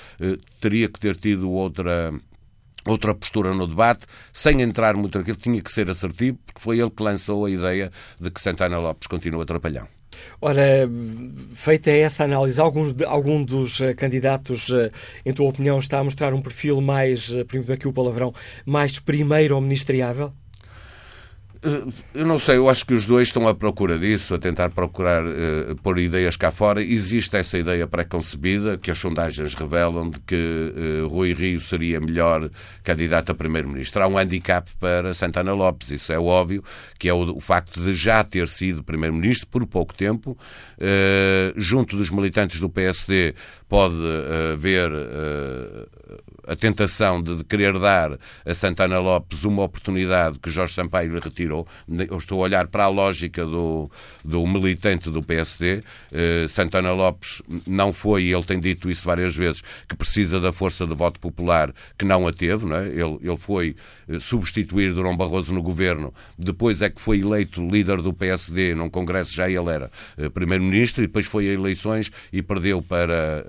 teria 0.60 0.90
que 0.90 1.00
ter 1.00 1.16
tido 1.16 1.50
outra 1.52 2.14
outra 2.86 3.14
postura 3.14 3.54
no 3.54 3.68
debate, 3.68 4.06
sem 4.34 4.62
entrar 4.62 4.96
muito 4.96 5.18
naquilo, 5.18 5.38
tinha 5.38 5.62
que 5.62 5.72
ser 5.72 5.90
assertivo, 5.90 6.40
porque 6.46 6.62
foi 6.62 6.80
ele 6.80 6.90
que 6.90 7.04
lançou 7.04 7.46
a 7.46 7.52
ideia 7.52 7.92
de 8.20 8.32
que 8.32 8.42
Santana 8.42 8.80
Lopes 8.80 9.08
continua 9.08 9.44
atrapalhão. 9.44 9.88
Ora, 10.42 10.90
feita 11.54 11.92
essa 11.92 12.24
análise, 12.24 12.60
alguns, 12.60 12.96
algum 13.06 13.44
dos 13.44 13.80
uh, 13.80 13.96
candidatos, 13.96 14.70
uh, 14.70 14.92
em 15.26 15.34
tua 15.34 15.50
opinião, 15.50 15.80
está 15.80 16.00
a 16.00 16.04
mostrar 16.04 16.34
um 16.34 16.42
perfil 16.42 16.82
mais, 16.82 17.30
uh, 17.30 17.46
permito 17.46 17.72
aqui 17.72 17.88
o 17.88 17.94
palavrão, 17.94 18.34
mais 18.66 19.00
primeiro 19.00 19.56
ou 19.56 19.62
ministriável? 19.62 20.34
Eu 21.62 22.26
não 22.26 22.40
sei, 22.40 22.56
eu 22.56 22.70
acho 22.70 22.86
que 22.86 22.94
os 22.94 23.06
dois 23.06 23.28
estão 23.28 23.46
à 23.46 23.54
procura 23.54 24.00
disso, 24.00 24.34
a 24.34 24.40
tentar 24.40 24.70
procurar 24.70 25.26
uh, 25.26 25.76
pôr 25.84 26.00
ideias 26.00 26.38
cá 26.38 26.52
fora. 26.52 26.82
Existe 26.82 27.36
essa 27.36 27.58
ideia 27.58 27.86
pré-concebida 27.86 28.78
que 28.78 28.90
as 28.90 28.98
sondagens 28.98 29.54
revelam 29.56 30.10
de 30.10 30.20
que 30.22 30.74
uh, 31.06 31.08
Rui 31.10 31.34
Rio 31.34 31.60
seria 31.60 32.00
melhor 32.00 32.50
candidato 32.82 33.34
a 33.34 33.36
primeiro-ministro. 33.36 34.02
Há 34.02 34.08
um 34.08 34.18
handicap 34.18 34.72
para 34.80 35.14
Santana 35.14 35.52
Lopes, 35.54 35.92
isso 35.92 36.14
é 36.14 36.20
óbvio, 36.20 36.64
que 36.98 37.10
é 37.10 37.14
o, 37.14 37.36
o 37.36 37.42
facto 37.42 37.82
de 37.82 37.94
já 37.94 38.24
ter 38.24 38.48
sido 38.48 38.82
primeiro-ministro 38.82 39.46
por 39.48 39.66
pouco 39.68 39.94
tempo. 39.94 40.38
Uh, 40.78 41.54
junto 41.58 41.98
dos 41.98 42.10
militantes 42.10 42.62
do 42.62 42.70
PSD 42.70 43.36
pode 43.68 43.98
haver 44.54 44.90
a 46.50 46.56
tentação 46.56 47.22
de, 47.22 47.44
querer 47.44 47.78
dar 47.78 48.18
a 48.44 48.54
Santana 48.56 48.98
Lopes 49.00 49.44
uma 49.44 49.64
oportunidade 49.64 50.40
que 50.40 50.50
Jorge 50.50 50.74
Sampaio 50.74 51.14
lhe 51.14 51.20
retirou. 51.20 51.68
Eu 51.88 52.18
estou 52.18 52.40
a 52.40 52.44
olhar 52.44 52.68
para 52.68 52.86
a 52.86 52.88
lógica 52.88 53.46
do, 53.46 53.90
do 54.26 54.46
militante 54.48 55.12
do 55.12 55.22
PSD. 55.22 55.84
Uh, 56.12 56.50
Santana 56.50 56.92
Lopes 56.92 57.44
não 57.68 57.94
foi, 57.94 58.24
e 58.24 58.34
ele 58.34 58.44
tem 58.44 58.60
dito 58.60 58.90
isso 58.90 59.06
várias 59.06 59.36
vezes, 59.36 59.62
que 59.88 59.96
precisa 59.96 60.40
da 60.40 60.52
força 60.52 60.88
de 60.88 60.96
voto 60.96 61.20
popular 61.20 61.72
que 61.98 62.04
não 62.04 62.28
a 62.28 62.34
teve. 62.34 62.66
Não 62.66 62.78
é? 62.78 62.88
ele, 62.88 63.20
ele 63.22 63.38
foi 63.38 63.76
substituir 64.20 64.94
Durão 64.94 65.16
Barroso 65.16 65.54
no 65.54 65.62
governo, 65.62 66.12
depois 66.38 66.82
é 66.82 66.90
que 66.90 67.00
foi 67.00 67.20
eleito 67.20 67.62
líder 67.62 68.02
do 68.02 68.12
PSD 68.12 68.74
num 68.74 68.90
congresso, 68.90 69.34
já 69.34 69.48
ele 69.48 69.70
era 69.70 69.92
primeiro-ministro, 70.34 71.04
e 71.04 71.08
depois 71.08 71.28
foi 71.28 71.48
a 71.48 71.54
eleições 71.54 72.12
e 72.34 72.42
perdeu 72.42 72.82
para 72.82 73.46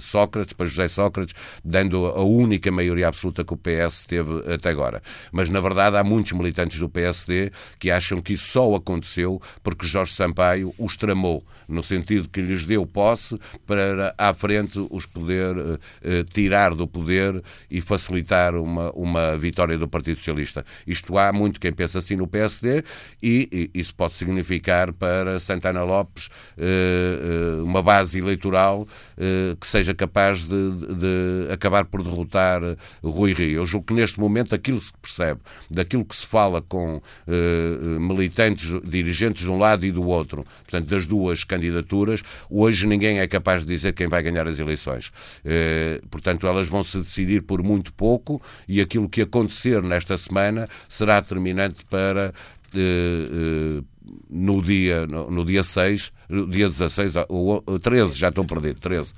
Sócrates, 0.00 0.54
para 0.54 0.66
José 0.66 0.88
Sócrates, 0.88 1.34
dando 1.62 2.06
a 2.06 2.21
única 2.22 2.70
maioria 2.70 3.08
absoluta 3.08 3.44
que 3.44 3.54
o 3.54 3.56
PS 3.56 4.04
teve 4.06 4.52
até 4.52 4.70
agora. 4.70 5.02
Mas, 5.30 5.48
na 5.48 5.60
verdade, 5.60 5.96
há 5.96 6.04
muitos 6.04 6.32
militantes 6.32 6.78
do 6.78 6.88
PSD 6.88 7.50
que 7.78 7.90
acham 7.90 8.20
que 8.20 8.34
isso 8.34 8.46
só 8.48 8.74
aconteceu 8.74 9.40
porque 9.62 9.86
Jorge 9.86 10.12
Sampaio 10.12 10.74
os 10.78 10.96
tramou, 10.96 11.44
no 11.68 11.82
sentido 11.82 12.28
que 12.28 12.40
lhes 12.40 12.64
deu 12.64 12.86
posse 12.86 13.38
para, 13.66 14.14
à 14.16 14.32
frente, 14.34 14.78
os 14.90 15.06
poder 15.06 15.56
uh, 15.56 15.74
uh, 15.74 16.24
tirar 16.32 16.74
do 16.74 16.86
poder 16.86 17.42
e 17.70 17.80
facilitar 17.80 18.54
uma, 18.54 18.90
uma 18.92 19.36
vitória 19.36 19.76
do 19.78 19.88
Partido 19.88 20.18
Socialista. 20.18 20.64
Isto 20.86 21.18
há 21.18 21.32
muito 21.32 21.60
quem 21.60 21.72
pensa 21.72 21.98
assim 21.98 22.16
no 22.16 22.26
PSD 22.26 22.84
e, 23.22 23.70
e 23.74 23.80
isso 23.80 23.94
pode 23.94 24.14
significar 24.14 24.92
para 24.92 25.38
Santana 25.38 25.82
Lopes 25.82 26.28
uh, 26.56 27.64
uma 27.64 27.82
base 27.82 28.18
eleitoral 28.18 28.82
uh, 28.82 29.56
que 29.56 29.66
seja 29.66 29.94
capaz 29.94 30.44
de, 30.44 30.70
de, 30.70 31.52
acabar 31.52 31.84
por 31.84 32.02
derrotar 32.12 32.60
Rui 33.02 33.32
Rio. 33.32 33.62
Eu 33.62 33.66
julgo 33.66 33.86
que 33.86 33.94
neste 33.94 34.20
momento 34.20 34.54
aquilo 34.54 34.78
que 34.78 34.86
se 34.86 34.92
percebe, 35.00 35.40
daquilo 35.70 36.04
que 36.04 36.14
se 36.14 36.26
fala 36.26 36.60
com 36.62 36.96
uh, 36.96 38.00
militantes, 38.00 38.70
dirigentes 38.84 39.42
de 39.42 39.50
um 39.50 39.58
lado 39.58 39.84
e 39.84 39.90
do 39.90 40.06
outro, 40.06 40.44
portanto, 40.62 40.88
das 40.88 41.06
duas 41.06 41.44
candidaturas, 41.44 42.22
hoje 42.50 42.86
ninguém 42.86 43.18
é 43.18 43.26
capaz 43.26 43.62
de 43.62 43.68
dizer 43.68 43.92
quem 43.92 44.06
vai 44.06 44.22
ganhar 44.22 44.46
as 44.46 44.58
eleições. 44.58 45.08
Uh, 45.44 46.06
portanto, 46.08 46.46
elas 46.46 46.68
vão 46.68 46.84
se 46.84 46.98
decidir 46.98 47.42
por 47.42 47.62
muito 47.62 47.92
pouco 47.92 48.40
e 48.68 48.80
aquilo 48.80 49.08
que 49.08 49.22
acontecer 49.22 49.82
nesta 49.82 50.16
semana 50.16 50.68
será 50.88 51.20
determinante 51.20 51.84
para 51.86 52.32
uh, 52.74 53.84
no 54.30 54.62
dia, 54.62 55.06
no, 55.06 55.30
no, 55.30 55.44
dia 55.44 55.62
6, 55.62 56.12
no 56.28 56.48
dia 56.48 56.68
16, 56.68 57.14
ou 57.28 57.62
13, 57.80 58.18
já 58.18 58.28
estou 58.28 58.44
perdido, 58.44 58.80
13. 58.80 59.12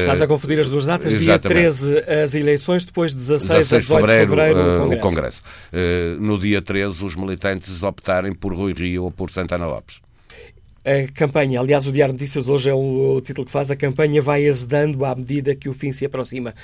Estás 0.00 0.22
a 0.22 0.26
confundir 0.26 0.60
as 0.60 0.68
duas 0.68 0.86
datas, 0.86 1.12
Exatamente. 1.12 1.42
dia 1.42 1.48
13 1.48 1.98
as 2.22 2.34
eleições, 2.34 2.84
depois 2.84 3.14
16, 3.14 3.68
16 3.68 3.82
de 3.82 3.88
fevereiro, 3.88 4.30
de 4.30 4.36
fevereiro 4.36 4.58
uh, 4.58 4.62
o 4.62 4.98
Congresso. 4.98 4.98
O 4.98 5.00
Congresso. 5.00 5.42
Uh, 5.72 6.20
no 6.20 6.38
dia 6.38 6.62
13 6.62 7.04
os 7.04 7.16
militantes 7.16 7.82
optarem 7.82 8.32
por 8.32 8.54
Rui 8.54 8.72
Rio 8.72 9.04
ou 9.04 9.10
por 9.10 9.30
Santana 9.30 9.66
Lopes. 9.66 10.00
A 10.84 11.12
campanha, 11.12 11.60
aliás, 11.60 11.86
o 11.86 11.92
Diário 11.92 12.14
Notícias 12.14 12.48
hoje 12.48 12.70
é 12.70 12.74
o 12.74 13.20
título 13.22 13.44
que 13.44 13.52
faz, 13.52 13.70
a 13.70 13.76
campanha 13.76 14.22
vai 14.22 14.48
azedando 14.48 15.04
à 15.04 15.14
medida 15.14 15.54
que 15.54 15.68
o 15.68 15.74
fim 15.74 15.92
se 15.92 16.06
aproxima. 16.06 16.54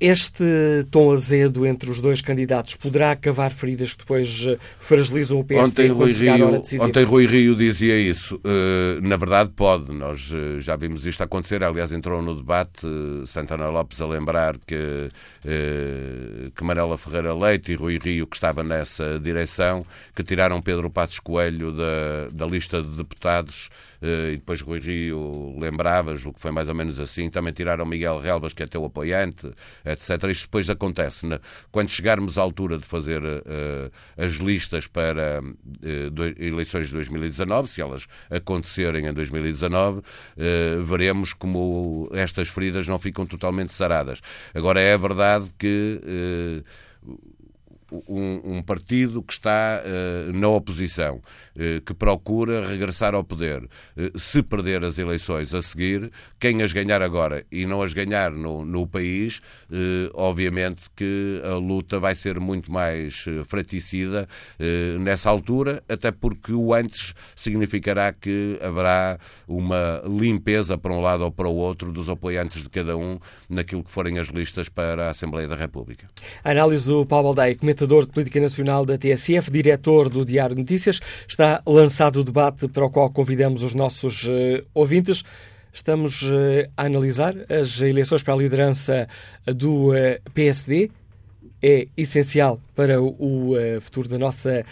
Este 0.00 0.44
tom 0.90 1.12
azedo 1.12 1.64
entre 1.64 1.90
os 1.90 2.00
dois 2.00 2.20
candidatos 2.20 2.74
poderá 2.74 3.14
cavar 3.14 3.52
feridas 3.52 3.92
que 3.92 3.98
depois 3.98 4.44
eh, 4.46 4.58
fragilizam 4.80 5.38
o 5.38 5.44
PSD 5.44 5.84
ontem, 5.84 5.88
Rui 5.88 6.12
Rio, 6.12 6.62
Ontem 6.82 7.04
Rui 7.04 7.26
Rio 7.26 7.54
dizia 7.54 7.98
isso. 7.98 8.36
Uh, 8.36 9.00
na 9.06 9.16
verdade, 9.16 9.50
pode. 9.54 9.92
Nós 9.92 10.30
uh, 10.32 10.60
já 10.60 10.74
vimos 10.74 11.06
isto 11.06 11.22
acontecer. 11.22 11.62
Aliás, 11.62 11.92
entrou 11.92 12.20
no 12.20 12.34
debate 12.34 12.84
uh, 12.84 13.26
Santana 13.26 13.68
Lopes 13.68 14.00
a 14.00 14.06
lembrar 14.06 14.58
que, 14.66 15.10
que 16.54 16.64
Marela 16.64 16.98
Ferreira 16.98 17.34
Leite 17.34 17.72
e 17.72 17.74
Rui 17.76 17.98
Rio, 18.02 18.26
que 18.26 18.36
estava 18.36 18.62
nessa 18.64 19.18
direção, 19.20 19.86
que 20.14 20.24
tiraram 20.24 20.60
Pedro 20.60 20.90
Passos 20.90 21.20
Coelho 21.20 21.72
da, 21.72 22.28
da 22.32 22.46
lista 22.46 22.82
de 22.82 22.96
deputados 22.96 23.70
e 24.32 24.36
depois 24.36 24.60
Rui 24.60 24.80
Rio 24.80 25.58
lembrava, 25.58 26.12
o 26.12 26.32
que 26.32 26.40
foi 26.40 26.50
mais 26.50 26.68
ou 26.68 26.74
menos 26.74 27.00
assim. 27.00 27.30
Também 27.30 27.52
tiraram 27.52 27.86
Miguel 27.86 28.18
Relvas, 28.18 28.52
que 28.52 28.62
é 28.62 28.66
teu 28.66 28.84
apoiante 28.84 29.52
etc. 29.84 30.30
Isto 30.30 30.44
depois 30.44 30.68
acontece 30.70 31.26
né? 31.26 31.38
quando 31.70 31.88
chegarmos 31.88 32.38
à 32.38 32.42
altura 32.42 32.78
de 32.78 32.84
fazer 32.84 33.22
uh, 33.22 33.90
as 34.16 34.34
listas 34.34 34.86
para 34.86 35.40
do, 36.12 36.24
eleições 36.42 36.88
de 36.88 36.92
2019, 36.94 37.68
se 37.68 37.80
elas 37.80 38.06
acontecerem 38.30 39.06
em 39.06 39.12
2019, 39.12 39.98
uh, 39.98 40.02
eh, 40.36 40.76
veremos 40.82 41.32
como 41.32 42.10
estas 42.12 42.48
feridas 42.48 42.86
não 42.86 42.98
ficam 42.98 43.26
totalmente 43.26 43.72
saradas. 43.72 44.20
Agora 44.54 44.80
é 44.80 44.96
verdade 44.96 45.50
que 45.58 46.62
um, 48.08 48.56
um, 48.56 48.62
partido 48.62 49.22
que 49.22 49.32
está 49.32 49.82
uh, 49.82 50.32
na 50.32 50.48
oposição, 50.48 51.16
uh, 51.16 51.80
que 51.84 51.94
procura 51.94 52.66
regressar 52.66 53.14
ao 53.14 53.22
poder. 53.22 53.62
Uh, 53.96 54.18
se 54.18 54.42
perder 54.42 54.84
as 54.84 54.98
eleições 54.98 55.54
a 55.54 55.62
seguir, 55.62 56.10
quem 56.38 56.62
as 56.62 56.72
ganhar 56.72 57.02
agora 57.02 57.44
e 57.50 57.66
não 57.66 57.82
as 57.82 57.92
ganhar 57.92 58.32
no, 58.32 58.64
no 58.64 58.86
país, 58.86 59.40
obviamente 60.14 60.82
que 60.94 61.40
a 61.44 61.54
luta 61.54 61.98
vai 61.98 62.14
ser 62.14 62.38
muito 62.38 62.70
mais 62.70 63.24
fraticida 63.46 64.28
nessa 65.00 65.30
altura, 65.30 65.82
até 65.88 66.10
porque 66.10 66.52
o 66.52 66.74
antes 66.74 67.14
significará 67.34 68.12
que 68.12 68.58
haverá 68.62 69.18
uma 69.46 70.02
limpeza 70.06 70.76
para 70.76 70.92
um 70.92 71.00
lado 71.00 71.24
ou 71.24 71.30
para 71.30 71.48
o 71.48 71.54
outro 71.54 71.92
dos 71.92 72.08
apoiantes 72.08 72.62
de 72.62 72.68
cada 72.68 72.96
um 72.96 73.18
naquilo 73.48 73.82
que 73.82 73.90
forem 73.90 74.18
as 74.18 74.28
listas 74.28 74.68
para 74.68 75.06
a 75.06 75.10
Assembleia 75.10 75.48
da 75.48 75.56
República. 75.56 76.08
A 76.42 76.50
análise 76.50 76.86
do 76.86 77.06
Paulo 77.06 77.28
Baldaia, 77.28 77.54
comentador 77.84 78.06
de 78.06 78.12
Política 78.12 78.40
Nacional 78.40 78.86
da 78.86 78.96
TSF, 78.96 79.50
diretor 79.50 80.08
do 80.08 80.24
Diário 80.24 80.56
Notícias. 80.56 81.00
Está 81.28 81.62
lançado 81.66 82.20
o 82.20 82.24
debate 82.24 82.66
para 82.68 82.84
o 82.84 82.90
qual 82.90 83.10
convidamos 83.10 83.62
os 83.62 83.74
nossos 83.74 84.24
uh, 84.24 84.64
ouvintes. 84.72 85.22
Estamos 85.72 86.22
uh, 86.22 86.70
a 86.76 86.84
analisar 86.84 87.34
as 87.50 87.80
eleições 87.80 88.22
para 88.22 88.34
a 88.34 88.36
liderança 88.36 89.06
do 89.46 89.90
uh, 89.90 89.94
PSD. 90.32 90.90
É 91.62 91.86
essencial 91.96 92.60
para 92.74 93.00
o 93.00 93.54
futuro 93.80 94.06
da 94.06 94.18
nossa 94.18 94.66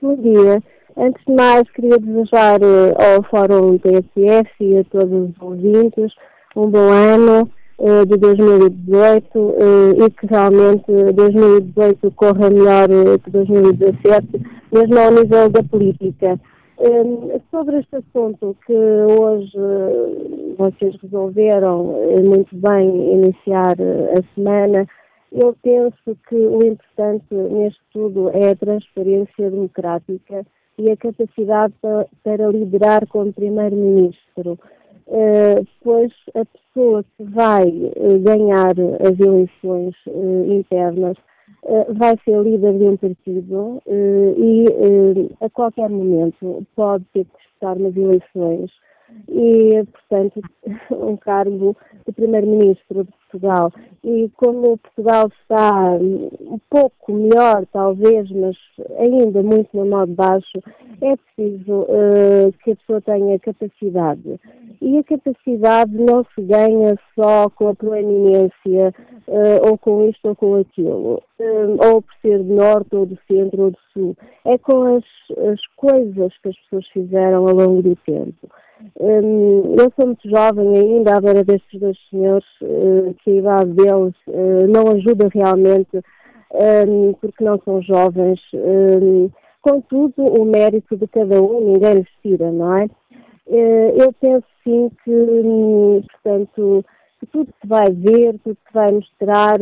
Bom 0.00 0.16
dia. 0.16 0.62
Antes 0.96 1.24
de 1.24 1.32
mais, 1.32 1.62
queria 1.70 1.98
desejar 1.98 2.60
uh, 2.60 2.94
ao 3.00 3.22
Fórum 3.30 3.78
TSF 3.78 4.50
e 4.60 4.78
a 4.78 4.84
todos 4.84 5.30
os 5.30 5.40
ouvintes 5.40 6.12
um 6.54 6.68
bom 6.68 6.90
ano 6.90 7.50
de 8.06 8.16
2018 8.16 9.38
uh, 9.38 10.04
e 10.04 10.10
que 10.10 10.26
realmente 10.26 10.84
2018 11.14 12.10
corra 12.12 12.50
melhor 12.50 12.88
que 13.24 13.30
2017, 13.30 14.26
mesmo 14.72 14.98
ao 14.98 15.10
nível 15.10 15.48
da 15.50 15.62
política. 15.64 16.38
sobre 17.50 17.78
este 17.78 17.96
assunto 17.96 18.56
que 18.66 18.74
hoje 18.74 19.58
vocês 20.58 20.94
resolveram 21.02 21.96
muito 22.24 22.54
bem 22.56 23.12
iniciar 23.12 23.76
a 23.80 24.34
semana, 24.34 24.86
eu 25.32 25.56
penso 25.62 26.16
que 26.28 26.34
o 26.34 26.64
importante 26.64 27.34
neste 27.34 27.80
tudo 27.92 28.30
é 28.30 28.50
a 28.50 28.56
transparência 28.56 29.50
democrática 29.50 30.44
e 30.78 30.90
a 30.90 30.96
capacidade 30.96 31.74
para, 32.22 32.48
liderar 32.48 33.06
como 33.08 33.32
primeiro-ministro. 33.32 34.58
Pois 35.82 36.12
a 36.34 36.44
pessoa 36.72 37.04
que 37.16 37.24
vai 37.24 37.68
uh, 37.68 38.18
ganhar 38.20 38.72
as 39.00 39.18
eleições 39.20 39.94
uh, 40.06 40.52
internas 40.52 41.16
vai 41.90 42.16
ser 42.24 42.42
líder 42.42 42.76
de 42.76 42.84
um 42.84 42.96
partido 42.96 43.80
e 43.86 44.64
a 45.40 45.48
qualquer 45.50 45.88
momento 45.88 46.66
pode 46.74 47.04
ter 47.12 47.24
que 47.24 47.36
disputar 47.38 47.78
nas 47.78 47.96
eleições 47.96 48.68
e, 49.28 49.84
portanto, 49.84 50.40
um 50.90 51.16
cargo 51.16 51.76
de 52.06 52.12
Primeiro-Ministro 52.12 53.04
de 53.04 53.12
Portugal. 53.30 53.72
E 54.04 54.30
como 54.36 54.78
Portugal 54.78 55.28
está 55.40 55.70
um 55.92 56.58
pouco 56.68 57.12
melhor, 57.12 57.64
talvez, 57.72 58.30
mas 58.30 58.56
ainda 58.98 59.42
muito 59.42 59.68
no 59.74 59.86
modo 59.86 60.12
baixo, 60.12 60.62
é 61.00 61.16
preciso 61.16 61.82
uh, 61.82 62.52
que 62.62 62.72
a 62.72 62.76
pessoa 62.76 63.00
tenha 63.00 63.38
capacidade. 63.38 64.40
E 64.80 64.98
a 64.98 65.04
capacidade 65.04 65.96
não 65.96 66.24
se 66.34 66.42
ganha 66.42 66.96
só 67.14 67.48
com 67.50 67.68
a 67.68 67.74
proeminência, 67.74 68.94
uh, 69.28 69.68
ou 69.68 69.78
com 69.78 70.08
isto 70.08 70.28
ou 70.28 70.36
com 70.36 70.56
aquilo, 70.56 71.22
uh, 71.38 71.86
ou 71.88 72.02
por 72.02 72.14
ser 72.20 72.42
do 72.42 72.54
norte 72.54 72.94
ou 72.94 73.06
do 73.06 73.18
centro 73.26 73.62
ou 73.62 73.70
do 73.70 73.78
sul. 73.92 74.16
É 74.44 74.58
com 74.58 74.96
as, 74.96 75.04
as 75.38 75.60
coisas 75.76 76.36
que 76.42 76.48
as 76.48 76.56
pessoas 76.62 76.86
fizeram 76.88 77.48
ao 77.48 77.54
longo 77.54 77.82
do 77.82 77.96
tempo. 77.96 78.48
Um, 79.00 79.76
eu 79.78 79.92
sou 79.96 80.06
muito 80.06 80.28
jovem 80.28 80.76
ainda, 80.76 81.16
à 81.16 81.20
beira 81.20 81.44
destes 81.44 81.80
dois 81.80 81.96
senhores, 82.10 82.46
uh, 82.62 83.14
que 83.22 83.30
a 83.30 83.34
idade 83.34 83.70
deles 83.72 84.14
uh, 84.28 84.66
não 84.68 84.92
ajuda 84.92 85.28
realmente, 85.32 86.00
um, 86.52 87.12
porque 87.14 87.42
não 87.42 87.60
são 87.64 87.80
jovens. 87.82 88.40
Um, 88.54 89.30
contudo, 89.60 90.24
o 90.24 90.44
mérito 90.44 90.96
de 90.96 91.06
cada 91.08 91.40
um 91.42 91.72
ninguém 91.72 91.94
lhes 91.94 92.08
tira, 92.22 92.50
não 92.50 92.76
é? 92.76 92.84
Uh, 93.46 94.02
eu 94.02 94.12
penso 94.20 94.46
sim 94.62 94.90
que, 95.04 96.04
portanto, 96.12 96.84
que 97.20 97.26
tudo 97.26 97.52
se 97.60 97.66
vai 97.66 97.90
ver, 97.90 98.38
tudo 98.44 98.56
se 98.66 98.74
vai 98.74 98.92
mostrar 98.92 99.58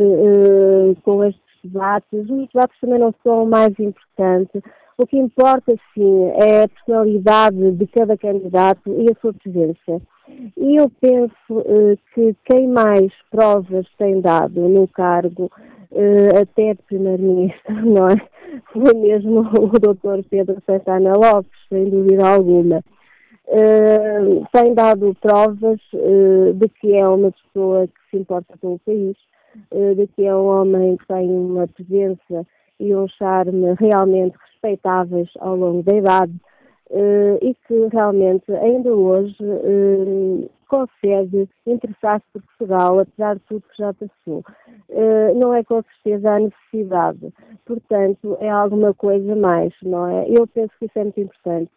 com 1.03 1.23
estes 1.23 1.41
debates, 1.63 2.29
os 2.29 2.47
debates 2.49 2.79
também 2.79 2.99
não 2.99 3.13
são 3.23 3.43
o 3.43 3.47
mais 3.47 3.73
importante. 3.79 4.61
O 5.01 5.07
que 5.07 5.17
importa, 5.17 5.73
sim, 5.95 6.25
é 6.35 6.61
a 6.61 6.67
personalidade 6.67 7.71
de 7.71 7.87
cada 7.87 8.15
candidato 8.15 8.81
e 8.87 9.11
a 9.11 9.19
sua 9.19 9.33
presença. 9.33 9.99
E 10.55 10.79
eu 10.79 10.91
penso 11.01 11.33
uh, 11.49 11.97
que 12.13 12.35
quem 12.45 12.67
mais 12.67 13.11
provas 13.31 13.87
tem 13.97 14.21
dado 14.21 14.69
no 14.69 14.87
cargo, 14.87 15.49
uh, 15.91 16.39
até 16.39 16.75
de 16.75 16.83
Primeiro-Ministro, 16.83 17.73
não 17.83 18.09
é? 18.09 18.15
Foi 18.71 18.93
mesmo 18.93 19.39
o 19.39 19.69
Dr. 19.69 20.23
Pedro 20.29 20.61
Santana 20.67 21.13
Lopes, 21.15 21.59
sem 21.67 21.89
dúvida 21.89 22.27
alguma. 22.35 22.83
Uh, 23.47 24.45
tem 24.53 24.75
dado 24.75 25.17
provas 25.19 25.79
de 26.53 26.69
que 26.79 26.93
é 26.95 27.07
uma 27.07 27.31
pessoa 27.31 27.87
que 27.87 28.11
se 28.11 28.17
importa 28.17 28.53
com 28.61 28.75
o 28.75 28.79
país, 28.79 29.17
de 29.95 30.05
que 30.15 30.25
é 30.27 30.35
um 30.35 30.45
homem 30.45 30.95
que 30.95 31.07
tem 31.07 31.27
uma 31.27 31.67
presença 31.67 32.45
e 32.79 32.95
um 32.95 33.07
charme 33.07 33.73
realmente 33.79 34.37
respeitáveis 34.61 35.29
ao 35.39 35.55
longo 35.55 35.83
da 35.83 35.95
idade 35.95 36.33
uh, 36.91 37.37
e 37.41 37.55
que 37.67 37.87
realmente 37.91 38.51
ainda 38.53 38.93
hoje 38.93 39.35
uh, 39.41 40.49
consegue 40.67 41.49
interessar-se 41.65 42.25
por 42.31 42.41
Portugal, 42.43 42.99
apesar 42.99 43.35
de 43.35 43.41
tudo 43.41 43.63
que 43.69 43.77
já 43.77 43.93
passou. 43.93 44.43
Uh, 44.89 45.37
não 45.37 45.53
é 45.53 45.63
com 45.63 45.83
certeza 45.83 46.33
a 46.33 46.39
necessidade, 46.39 47.33
portanto 47.65 48.37
é 48.39 48.49
alguma 48.49 48.93
coisa 48.93 49.35
mais, 49.35 49.73
não 49.83 50.07
é? 50.07 50.25
Eu 50.29 50.47
penso 50.47 50.71
que 50.79 50.85
isso 50.85 50.97
é 50.97 51.03
muito 51.03 51.19
importante, 51.19 51.71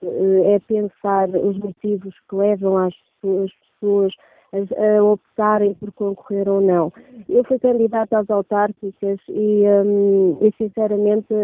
é 0.44 0.58
pensar 0.60 1.28
os 1.30 1.58
motivos 1.58 2.14
que 2.28 2.36
levam 2.36 2.76
as 2.78 2.94
pessoas, 3.20 3.50
as 3.50 3.80
pessoas 3.80 4.14
a, 4.54 5.02
optarem 5.02 5.74
por 5.74 5.90
concorrer 5.92 6.48
ou 6.48 6.60
não. 6.60 6.92
Eu 7.28 7.42
fui 7.44 7.58
candidata 7.58 8.18
às 8.18 8.30
autárquicas 8.30 9.18
e, 9.28 9.64
um, 9.66 10.38
e 10.40 10.52
sinceramente 10.56 11.34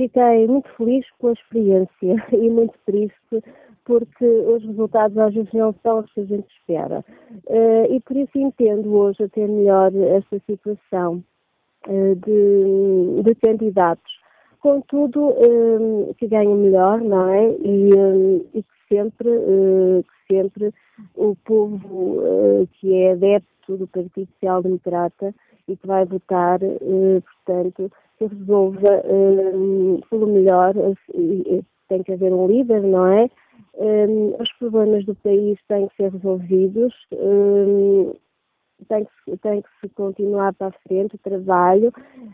fiquei 0.00 0.46
muito 0.46 0.68
feliz 0.76 1.04
pela 1.20 1.34
experiência 1.34 2.14
e 2.32 2.48
muito 2.48 2.74
triste 2.86 3.42
porque 3.84 4.24
os 4.24 4.64
resultados 4.64 5.18
às 5.18 5.34
vezes 5.34 5.52
não 5.52 5.74
são 5.82 5.98
os 5.98 6.12
que 6.12 6.20
a 6.20 6.24
gente 6.24 6.46
espera. 6.58 7.04
Uh, 7.46 7.92
e 7.92 8.00
por 8.00 8.16
isso 8.16 8.38
entendo 8.38 8.94
hoje 8.94 9.24
até 9.24 9.46
melhor 9.46 9.92
esta 9.94 10.40
situação 10.46 11.24
uh, 11.88 12.14
de, 12.14 13.22
de, 13.22 13.34
candidatos. 13.34 14.12
Contudo, 14.60 15.30
uh, 15.30 16.14
que 16.18 16.28
ganhem 16.28 16.54
melhor, 16.54 17.00
não 17.00 17.28
é? 17.30 17.50
E, 17.50 17.90
e 18.54 18.62
que 18.62 18.94
sempre, 18.94 19.28
que 19.28 20.34
sempre 20.34 20.74
o 21.16 21.34
povo 21.44 22.66
que 22.74 22.94
é 22.94 23.12
adepto 23.12 23.76
do 23.76 23.86
Partido 23.86 24.28
Social 24.32 24.62
Democrata 24.62 25.34
e 25.68 25.76
que 25.76 25.86
vai 25.86 26.04
votar, 26.04 26.58
portanto, 26.58 27.90
se 28.20 28.26
resolva 28.26 29.02
um, 29.06 30.00
pelo 30.10 30.26
melhor, 30.26 30.74
tem 31.88 32.02
que 32.02 32.12
haver 32.12 32.32
um 32.32 32.46
líder, 32.46 32.82
não 32.82 33.06
é? 33.06 33.30
Um, 33.74 34.34
os 34.40 34.52
problemas 34.58 35.04
do 35.06 35.14
país 35.14 35.58
têm 35.66 35.88
que 35.88 35.96
ser 35.96 36.12
resolvidos, 36.12 36.92
um, 37.12 38.12
tem, 38.88 39.04
que, 39.04 39.36
tem 39.38 39.62
que 39.62 39.68
se 39.80 39.88
continuar 39.94 40.52
para 40.54 40.68
a 40.68 40.72
frente 40.86 41.16
o 41.16 41.18
trabalho, 41.18 41.92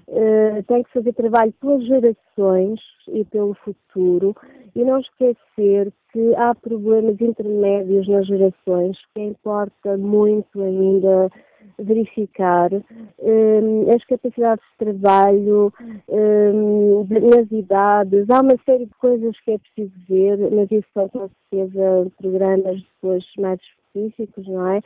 uh, 0.08 0.62
tem 0.66 0.82
que 0.82 0.92
fazer 0.92 1.12
trabalho 1.12 1.52
pelas 1.60 1.84
gerações 1.86 2.80
e 3.08 3.24
pelo 3.24 3.54
futuro 3.54 4.34
e 4.74 4.82
não 4.82 4.98
esquecer 4.98 5.92
que 6.12 6.34
há 6.36 6.54
problemas 6.54 7.20
intermédios 7.20 8.08
nas 8.08 8.26
gerações 8.26 8.96
que 9.14 9.22
importa 9.22 9.96
muito 9.96 10.60
ainda 10.60 11.30
verificar 11.78 12.70
um, 13.18 13.90
as 13.94 14.04
capacidades 14.04 14.64
de 14.72 14.84
trabalho 14.84 15.72
um, 16.08 17.06
nas 17.08 17.50
idades. 17.50 18.28
Há 18.30 18.40
uma 18.40 18.56
série 18.64 18.86
de 18.86 18.94
coisas 18.94 19.38
que 19.40 19.52
é 19.52 19.58
preciso 19.58 19.92
ver, 20.08 20.38
mas 20.50 20.70
isso 20.70 20.86
são 20.94 21.08
com 21.08 21.28
certeza 21.50 22.10
programas 22.18 22.82
depois 22.82 23.24
mais 23.38 23.60
específicos, 23.96 24.46
não 24.46 24.66
é? 24.68 24.80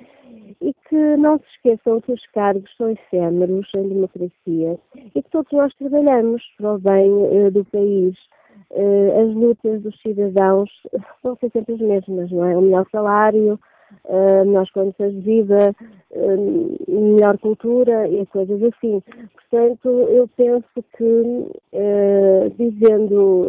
E 0.61 0.75
que 0.89 1.17
não 1.17 1.39
se 1.39 1.45
esqueçam 1.57 2.01
que 2.01 2.13
os 2.13 2.27
cargos 2.33 2.71
são 2.77 2.91
efêmeros 2.91 3.69
em 3.77 3.89
democracia 3.89 4.79
e 5.15 5.23
que 5.23 5.31
todos 5.31 5.53
nós 5.53 5.75
trabalhamos 5.75 6.43
para 6.57 6.75
o 6.75 6.79
bem 6.79 7.11
uh, 7.11 7.51
do 7.51 7.65
país. 7.67 8.17
Uh, 8.71 9.21
as 9.23 9.35
lutas 9.35 9.83
dos 9.83 10.01
cidadãos 10.01 10.71
vão 11.25 11.37
ser 11.37 11.51
sempre 11.51 11.75
as 11.75 11.81
mesmas, 11.81 12.31
não 12.31 12.45
é? 12.45 12.57
O 12.57 12.63
melhor 12.63 12.87
salário, 12.93 13.59
uh, 14.05 14.45
melhores 14.47 14.71
condições 14.71 15.15
de 15.15 15.21
vida, 15.21 15.75
uh, 16.11 16.77
melhor 16.89 17.39
cultura 17.39 18.09
e 18.09 18.25
coisas 18.27 18.63
assim. 18.63 19.03
Portanto, 19.35 19.89
eu 19.89 20.29
penso 20.37 20.85
que, 20.97 21.05
uh, 21.05 22.51
dizendo 22.57 23.49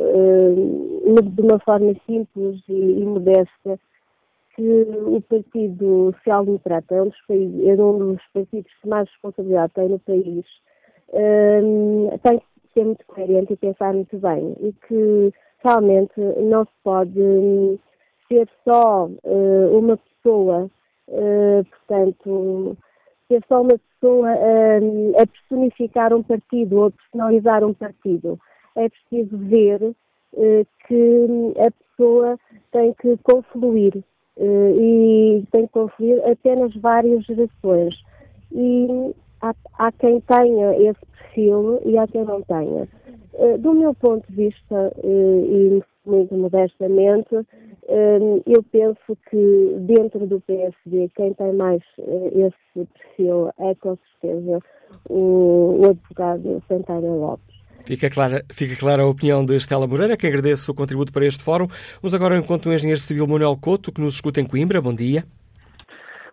de 1.23 1.41
uma 1.41 1.59
forma 1.59 1.93
simples 2.05 2.61
e, 2.67 2.73
e, 2.73 3.05
modesta, 3.05 3.79
que 4.55 4.87
o 5.05 5.21
Partido 5.21 6.13
Social 6.17 6.45
Democrata 6.45 6.95
é 6.95 7.01
um 7.01 7.07
dos, 7.07 7.25
países, 7.27 7.67
é 7.67 7.73
um 7.81 7.97
dos 7.97 8.21
partidos 8.33 8.71
que 8.81 8.87
mais 8.87 9.09
responsabilidade 9.09 9.73
tem 9.73 9.89
no 9.89 9.99
país, 9.99 10.45
tem 12.23 12.39
que 12.39 12.45
ser 12.73 12.85
muito 12.85 13.05
coerente 13.07 13.53
e 13.53 13.57
pensar 13.57 13.93
muito 13.93 14.17
bem 14.17 14.55
e 14.59 14.73
que 14.87 15.33
realmente 15.63 16.19
não 16.41 16.65
se 16.65 16.71
pode 16.83 17.79
ser 18.27 18.47
só 18.63 19.07
uh, 19.07 19.77
uma 19.77 19.97
pessoa, 20.21 20.69
uh, 21.07 21.65
portanto, 21.65 22.77
ser 23.27 23.43
só 23.47 23.61
uma 23.61 23.77
pessoa 23.77 24.29
uh, 24.29 25.21
a 25.21 25.27
personificar 25.27 26.13
um 26.13 26.23
partido 26.23 26.77
ou 26.77 26.85
a 26.85 26.91
personalizar 26.91 27.63
um 27.63 27.73
partido. 27.73 28.39
É 28.75 28.87
preciso 28.89 29.37
ver 29.37 29.81
uh, 29.83 30.67
que 30.87 31.53
a 31.59 31.71
pessoa 31.71 32.39
tem 32.71 32.93
que 32.93 33.17
confluir 33.23 34.03
e 34.37 35.43
tem 35.51 35.67
que 35.67 35.73
confluir 35.73 36.19
até 36.25 36.55
nas 36.55 36.73
várias 36.77 37.23
gerações. 37.25 37.93
E 38.51 39.13
há, 39.41 39.53
há 39.77 39.91
quem 39.91 40.19
tenha 40.21 40.75
esse 40.77 41.05
perfil 41.05 41.79
e 41.85 41.97
há 41.97 42.07
quem 42.07 42.23
não 42.23 42.41
tenha. 42.41 42.87
Do 43.59 43.73
meu 43.73 43.93
ponto 43.93 44.25
de 44.31 44.35
vista, 44.35 44.93
e 45.03 45.83
muito 46.05 46.33
modestamente, 46.33 47.45
eu 47.87 48.63
penso 48.71 49.17
que 49.29 49.75
dentro 49.79 50.25
do 50.27 50.39
PSD, 50.41 51.09
quem 51.15 51.33
tem 51.33 51.53
mais 51.53 51.81
eh, 51.99 52.47
esse 52.47 52.87
perfil 52.89 53.51
é 53.59 53.75
com 53.75 53.97
certeza 53.97 54.59
o, 55.09 55.79
o 55.81 55.89
advogado 55.89 56.63
Santana 56.67 57.07
Lopes. 57.07 57.61
Fica 57.85 58.09
clara, 58.09 58.43
fica 58.53 58.75
clara 58.75 59.01
a 59.01 59.07
opinião 59.07 59.43
de 59.43 59.55
Estela 59.55 59.87
Moreira, 59.87 60.15
que 60.15 60.27
agradeço 60.27 60.71
o 60.71 60.75
contributo 60.75 61.11
para 61.11 61.25
este 61.25 61.43
fórum. 61.43 61.67
Vamos 62.01 62.13
agora 62.13 62.35
ao 62.35 62.39
encontro 62.39 62.69
do 62.69 62.75
engenheiro 62.75 62.99
civil 62.99 63.27
Manuel 63.27 63.57
Couto, 63.57 63.91
que 63.91 64.01
nos 64.01 64.13
escuta 64.13 64.39
em 64.39 64.45
Coimbra. 64.45 64.81
Bom 64.81 64.93
dia. 64.93 65.23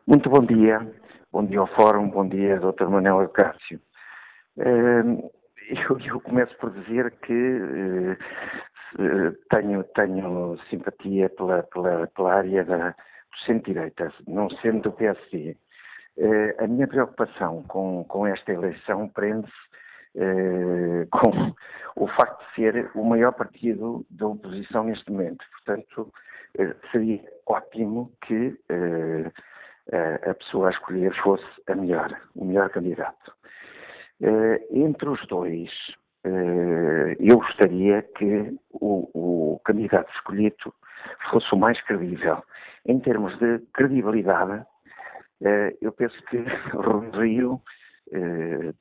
Muito 0.06 0.28
bom 0.28 0.44
dia. 0.44 0.86
Bom 1.32 1.44
dia 1.44 1.60
ao 1.60 1.66
fórum, 1.66 2.08
bom 2.08 2.26
dia, 2.26 2.58
Dr. 2.58 2.88
Manuel 2.88 3.20
Acácio. 3.20 3.80
Hum, 4.56 5.28
eu, 5.68 5.98
eu, 6.00 6.20
começo 6.20 6.56
por 6.58 6.70
dizer 6.70 7.12
que 7.22 7.32
uh, 7.32 8.16
tenho, 9.50 9.84
tenho 9.94 10.58
simpatia 10.70 11.28
pela, 11.30 11.62
pela, 11.64 12.06
pela 12.08 12.34
área 12.34 12.64
da, 12.64 12.90
do 12.90 13.38
centro-direita, 13.44 14.12
não 14.26 14.48
sendo 14.50 14.82
do 14.82 14.92
PSD. 14.92 15.56
Uh, 16.16 16.64
a 16.64 16.66
minha 16.66 16.88
preocupação 16.88 17.62
com, 17.64 18.04
com 18.04 18.26
esta 18.26 18.52
eleição 18.52 19.08
prende-se 19.08 19.52
uh, 20.16 21.06
com 21.12 21.54
o 21.96 22.08
facto 22.08 22.44
de 22.48 22.54
ser 22.54 22.90
o 22.94 23.04
maior 23.04 23.32
partido 23.32 24.04
da 24.10 24.26
oposição 24.26 24.84
neste 24.84 25.10
momento. 25.10 25.44
Portanto, 25.52 26.12
seria 26.90 27.22
ótimo 27.46 28.10
que 28.22 28.58
a 30.26 30.34
pessoa 30.34 30.68
a 30.68 30.70
escolher 30.70 31.14
fosse 31.22 31.44
a 31.68 31.74
melhor, 31.74 32.20
o 32.34 32.44
melhor 32.44 32.70
candidato. 32.70 33.32
Uh, 34.20 34.58
entre 34.70 35.08
os 35.08 35.24
dois, 35.28 35.70
eu 37.18 37.36
gostaria 37.38 38.02
que 38.02 38.56
o, 38.70 39.54
o, 39.54 39.60
candidato 39.64 40.12
escolhido 40.14 40.74
fosse 41.30 41.52
o 41.54 41.58
mais 41.58 41.80
credível. 41.82 42.42
Em 42.86 42.98
termos 43.00 43.36
de 43.38 43.58
credibilidade, 43.74 44.64
uh, 45.42 45.78
eu 45.80 45.92
penso 45.92 46.20
que 46.24 46.38
Rui 46.74 47.10
Rio 47.10 47.60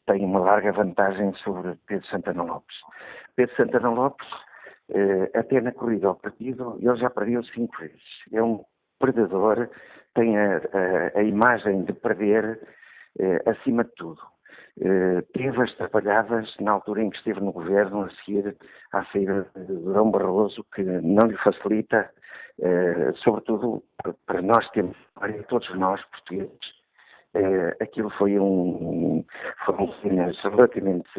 tem 0.06 0.24
uma 0.24 0.40
larga 0.40 0.72
vantagem 0.72 1.34
sobre 1.44 1.78
Pedro 1.86 2.08
Santana 2.08 2.44
Lopes. 2.44 2.78
Pedro 3.36 3.54
Santana 3.58 3.90
Lopes, 3.90 4.26
até 5.36 5.60
na 5.60 5.74
corrida 5.74 6.08
ao 6.08 6.16
partido, 6.16 6.78
ele 6.82 6.96
já 6.96 7.10
perdeu 7.10 7.44
cinco 7.44 7.78
vezes. 7.78 8.02
É 8.32 8.42
um 8.42 8.64
predador, 8.98 9.70
tem 10.14 10.38
a, 10.38 10.56
a, 10.56 11.20
a 11.20 11.24
imagem 11.24 11.84
de 11.84 11.92
perder 11.92 12.58
acima 13.46 13.84
de 13.84 13.92
tudo. 13.98 14.22
Eh, 14.80 15.22
teve 15.34 15.60
as 15.62 15.74
trapalhadas 15.76 16.56
na 16.60 16.72
altura 16.74 17.02
em 17.02 17.10
que 17.10 17.18
esteve 17.18 17.40
no 17.40 17.52
governo, 17.52 18.04
a 18.04 18.10
seguir 18.12 18.56
à 18.94 19.04
saída 19.06 19.48
de 19.56 19.74
Durão 19.74 20.12
Barroso, 20.12 20.64
que 20.76 20.84
não 20.84 21.28
lhe 21.28 21.38
facilita, 21.38 22.12
eh, 22.62 23.12
sobretudo 23.24 23.84
para 24.28 24.42
nós 24.42 24.70
temos, 24.72 24.96
todos 25.48 25.74
nós 25.76 26.04
portugueses, 26.06 26.60
eh, 27.34 27.76
aquilo 27.82 28.12
foi 28.12 28.40
um, 28.40 29.26
foram 29.66 29.92
cenas 30.02 30.40
relativamente 30.44 31.10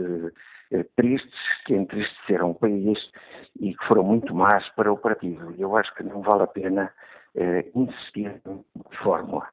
tristes, 0.97 1.40
que 1.66 1.75
entristeceram 1.75 2.51
o 2.51 2.55
país 2.55 2.99
e 3.59 3.75
que 3.75 3.87
foram 3.87 4.05
muito 4.05 4.35
más 4.35 4.68
para 4.77 4.92
o 4.92 4.99
partido. 4.99 5.55
Eu 5.59 5.77
acho 5.77 5.92
que 5.94 6.03
não 6.03 6.21
vale 6.23 6.42
a 6.42 6.47
pena 6.47 6.92
insistir 7.75 8.40
na 8.44 8.59
fórmula. 9.03 9.49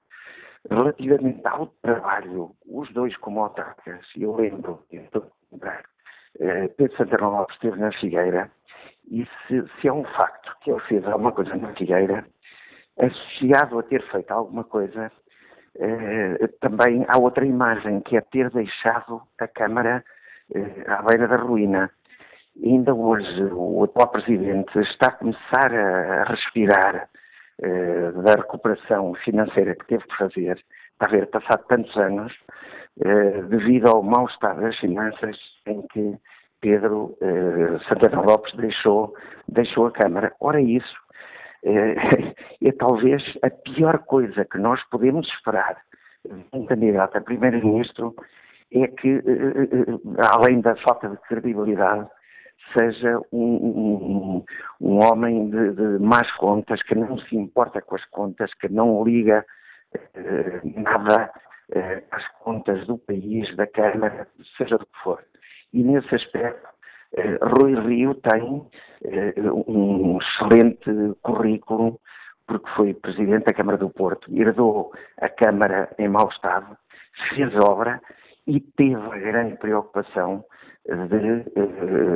Relativamente 0.69 1.41
ao 1.47 1.67
trabalho, 1.81 2.51
os 2.65 2.91
dois 2.93 3.15
como 3.17 3.41
autarcas, 3.41 4.05
eu 4.17 4.35
lembro, 4.35 4.83
estou 4.91 5.31
lembrar, 5.51 5.83
eh, 6.39 6.67
Pedro 6.69 6.97
Santana 6.97 7.29
Lopes 7.29 7.55
esteve 7.55 7.79
na 7.79 7.91
Figueira 7.91 8.51
e 9.09 9.25
se, 9.25 9.63
se 9.79 9.87
é 9.87 9.93
um 9.93 10.03
facto 10.03 10.55
que 10.61 10.71
ele 10.71 10.79
fez 10.81 11.05
alguma 11.05 11.31
coisa 11.31 11.55
na 11.55 11.73
Figueira, 11.73 12.25
associado 12.97 13.77
a 13.77 13.83
ter 13.83 14.01
feito 14.09 14.31
alguma 14.31 14.63
coisa, 14.63 15.11
eh, 15.77 16.47
também 16.61 17.05
há 17.07 17.17
outra 17.19 17.45
imagem, 17.45 18.01
que 18.01 18.17
é 18.17 18.21
ter 18.21 18.49
deixado 18.49 19.21
a 19.37 19.47
Câmara 19.47 20.03
eh, 20.53 20.83
à 20.87 21.03
beira 21.03 21.27
da 21.27 21.37
ruína. 21.37 21.91
ainda 22.63 22.93
hoje 22.93 23.43
o 23.53 23.83
atual 23.83 24.07
Presidente 24.07 24.79
está 24.79 25.07
a 25.07 25.11
começar 25.11 25.73
a, 25.73 26.21
a 26.21 26.23
respirar 26.23 27.09
eh, 27.61 28.11
da 28.11 28.35
recuperação 28.35 29.13
financeira 29.23 29.75
que 29.75 29.87
teve 29.87 30.03
que 30.03 30.17
fazer, 30.17 30.57
está 30.91 31.07
a 31.07 31.09
ver, 31.09 31.27
passado 31.27 31.63
tantos 31.69 31.95
anos, 31.95 32.33
eh, 32.99 33.41
devido 33.43 33.87
ao 33.87 34.03
mau 34.03 34.25
estado 34.25 34.59
das 34.59 34.77
finanças 34.77 35.37
em 35.65 35.81
que 35.87 36.17
Pedro 36.59 37.17
eh, 37.21 37.79
Santana 37.87 38.21
Lopes 38.21 38.53
deixou, 38.55 39.13
deixou 39.47 39.87
a 39.87 39.91
Câmara. 39.91 40.33
Ora, 40.41 40.59
isso 40.59 40.95
é 41.65 42.71
talvez 42.73 43.23
a 43.41 43.49
pior 43.49 43.99
coisa 43.99 44.45
que 44.45 44.57
nós 44.57 44.83
podemos 44.89 45.27
esperar 45.27 45.77
de 46.23 46.45
um 46.53 46.65
candidato 46.65 47.17
a 47.17 47.21
primeiro-ministro 47.21 48.13
é 48.71 48.87
que, 48.87 49.23
além 50.31 50.61
da 50.61 50.75
falta 50.75 51.09
de 51.09 51.17
credibilidade, 51.27 52.07
seja 52.73 53.19
um, 53.31 53.39
um, 53.39 54.45
um 54.81 55.03
homem 55.03 55.49
de, 55.49 55.73
de, 55.73 55.99
más 55.99 56.31
contas, 56.33 56.81
que 56.83 56.95
não 56.95 57.17
se 57.17 57.35
importa 57.35 57.81
com 57.81 57.95
as 57.95 58.05
contas, 58.05 58.53
que 58.55 58.69
não 58.69 59.03
liga 59.03 59.45
eh, 60.13 60.61
nada 60.75 61.31
eh, 61.71 62.03
às 62.11 62.27
contas 62.39 62.85
do 62.87 62.97
país, 62.97 63.55
da 63.55 63.67
Câmara, 63.67 64.27
seja 64.57 64.77
do 64.77 64.85
que 64.85 64.99
for. 65.03 65.23
E 65.73 65.83
nesse 65.83 66.13
aspecto, 66.15 66.67
eh, 67.13 67.37
Rui 67.41 67.75
Rio 67.75 68.15
tem 68.15 68.67
eh, 69.03 69.33
um 69.67 70.17
excelente 70.17 70.91
currículo, 71.21 71.99
porque 72.47 72.69
foi 72.75 72.93
presidente 72.93 73.45
da 73.45 73.53
Câmara 73.53 73.77
do 73.77 73.89
Porto, 73.89 74.31
herdou 74.31 74.91
a 75.19 75.29
Câmara 75.29 75.93
em 75.97 76.07
mau 76.07 76.29
estado, 76.29 76.77
fez 77.29 77.55
obra 77.55 78.01
e 78.45 78.59
teve 78.59 78.95
a 78.95 79.17
grande 79.17 79.57
preocupação 79.57 80.45
de 80.85 81.59
uh, 81.59 82.14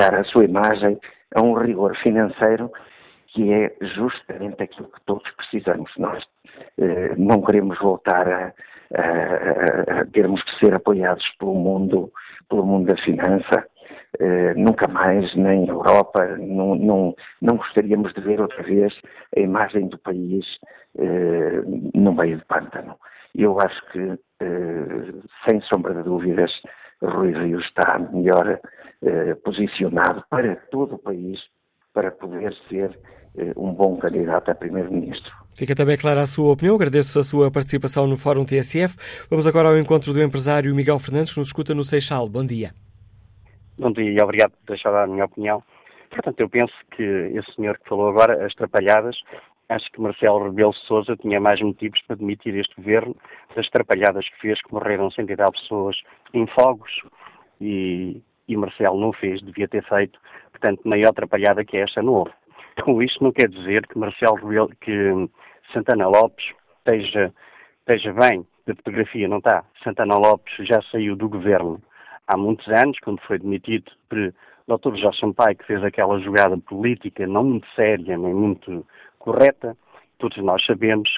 associar 0.00 0.14
a 0.14 0.24
sua 0.24 0.44
imagem 0.44 0.98
a 1.34 1.42
um 1.42 1.54
rigor 1.54 1.96
financeiro 1.96 2.70
que 3.28 3.52
é 3.52 3.72
justamente 3.80 4.62
aquilo 4.62 4.88
que 4.88 5.00
todos 5.06 5.30
precisamos. 5.36 5.90
Nós 5.96 6.24
uh, 6.78 7.14
não 7.16 7.42
queremos 7.42 7.78
voltar 7.78 8.26
a, 8.28 8.52
a, 8.94 10.00
a, 10.00 10.06
termos 10.06 10.42
que 10.42 10.58
ser 10.58 10.74
apoiados 10.74 11.24
pelo 11.38 11.54
mundo, 11.54 12.10
pelo 12.48 12.66
mundo 12.66 12.86
da 12.86 13.00
finança. 13.02 13.66
Uh, 14.20 14.58
nunca 14.58 14.88
mais, 14.90 15.32
nem 15.36 15.68
Europa, 15.68 16.26
não, 16.38 16.74
não, 16.74 17.14
não, 17.40 17.56
gostaríamos 17.56 18.12
de 18.14 18.20
ver 18.20 18.40
outra 18.40 18.62
vez 18.64 18.92
a 19.36 19.40
imagem 19.40 19.88
do 19.88 19.98
país 19.98 20.44
uh, 20.96 21.90
no 21.94 22.12
meio 22.12 22.38
de 22.38 22.44
pântano. 22.46 22.96
Eu 23.32 23.60
acho 23.60 23.80
que, 23.92 24.18
sem 25.46 25.60
sombra 25.60 25.94
de 25.94 26.02
dúvidas, 26.02 26.50
Rui 27.02 27.32
Rio 27.32 27.60
está 27.60 27.98
melhor 28.12 28.60
eh, 29.02 29.34
posicionado 29.36 30.22
para 30.28 30.56
todo 30.70 30.96
o 30.96 30.98
país 30.98 31.40
para 31.92 32.10
poder 32.10 32.54
ser 32.68 32.98
eh, 33.36 33.52
um 33.56 33.72
bom 33.72 33.96
candidato 33.96 34.50
a 34.50 34.54
primeiro-ministro. 34.54 35.32
Fica 35.54 35.74
também 35.74 35.96
clara 35.96 36.22
a 36.22 36.26
sua 36.26 36.52
opinião. 36.52 36.74
Agradeço 36.74 37.18
a 37.18 37.24
sua 37.24 37.50
participação 37.50 38.06
no 38.06 38.16
Fórum 38.16 38.44
TSF. 38.44 38.96
Vamos 39.28 39.46
agora 39.46 39.68
ao 39.68 39.78
encontro 39.78 40.12
do 40.12 40.22
empresário 40.22 40.74
Miguel 40.74 40.98
Fernandes, 40.98 41.32
que 41.32 41.38
nos 41.38 41.48
escuta 41.48 41.74
no 41.74 41.84
Seixal. 41.84 42.28
Bom 42.28 42.44
dia. 42.44 42.72
Bom 43.78 43.92
dia 43.92 44.10
e 44.10 44.20
obrigado 44.20 44.50
por 44.50 44.74
deixar 44.74 44.90
dar 44.90 45.04
a 45.04 45.06
minha 45.06 45.24
opinião. 45.24 45.62
Portanto, 46.10 46.40
eu 46.40 46.48
penso 46.48 46.74
que 46.96 47.02
esse 47.02 47.54
senhor 47.54 47.78
que 47.78 47.88
falou 47.88 48.08
agora, 48.08 48.44
as 48.44 48.54
trapalhadas, 48.54 49.16
Acho 49.70 49.88
que 49.92 50.00
Marcelo 50.00 50.42
Rebelo 50.42 50.74
Sousa 50.74 51.16
tinha 51.16 51.40
mais 51.40 51.60
motivos 51.60 52.02
para 52.02 52.16
demitir 52.16 52.56
este 52.56 52.74
governo 52.74 53.16
das 53.54 53.70
trapalhadas 53.70 54.28
que 54.28 54.40
fez, 54.40 54.60
que 54.60 54.74
morreram 54.74 55.12
sem 55.12 55.24
tal 55.24 55.52
pessoas 55.52 55.96
em 56.34 56.44
fogos 56.48 56.90
e, 57.60 58.20
e 58.48 58.56
Marcelo 58.56 58.98
não 58.98 59.12
fez, 59.12 59.40
devia 59.40 59.68
ter 59.68 59.84
feito. 59.84 60.18
Portanto, 60.50 60.80
maior 60.84 61.10
atrapalhada 61.10 61.64
que 61.64 61.76
esta 61.76 62.02
não 62.02 62.14
houve. 62.14 62.32
Com 62.82 63.00
isto 63.00 63.22
não 63.22 63.30
quer 63.30 63.48
dizer 63.48 63.86
que 63.86 63.96
Marcelo 63.96 64.34
Rebelo, 64.34 64.70
que 64.80 65.28
Santana 65.72 66.08
Lopes 66.08 66.46
esteja, 66.78 67.32
esteja 67.78 68.12
bem 68.12 68.44
da 68.66 68.74
fotografia, 68.74 69.28
não 69.28 69.38
está. 69.38 69.64
Santana 69.84 70.16
Lopes 70.16 70.52
já 70.66 70.82
saiu 70.90 71.14
do 71.14 71.28
governo 71.28 71.80
há 72.26 72.36
muitos 72.36 72.66
anos, 72.66 72.98
quando 73.04 73.20
foi 73.20 73.38
demitido 73.38 73.92
por 74.08 74.34
Dr. 74.66 74.96
Jorge 74.96 75.20
Sampaio, 75.20 75.56
que 75.56 75.66
fez 75.66 75.82
aquela 75.84 76.18
jogada 76.18 76.58
política 76.58 77.24
não 77.24 77.44
muito 77.44 77.68
séria, 77.76 78.18
nem 78.18 78.34
muito 78.34 78.84
correta, 79.20 79.76
todos 80.18 80.36
nós 80.38 80.64
sabemos, 80.66 81.08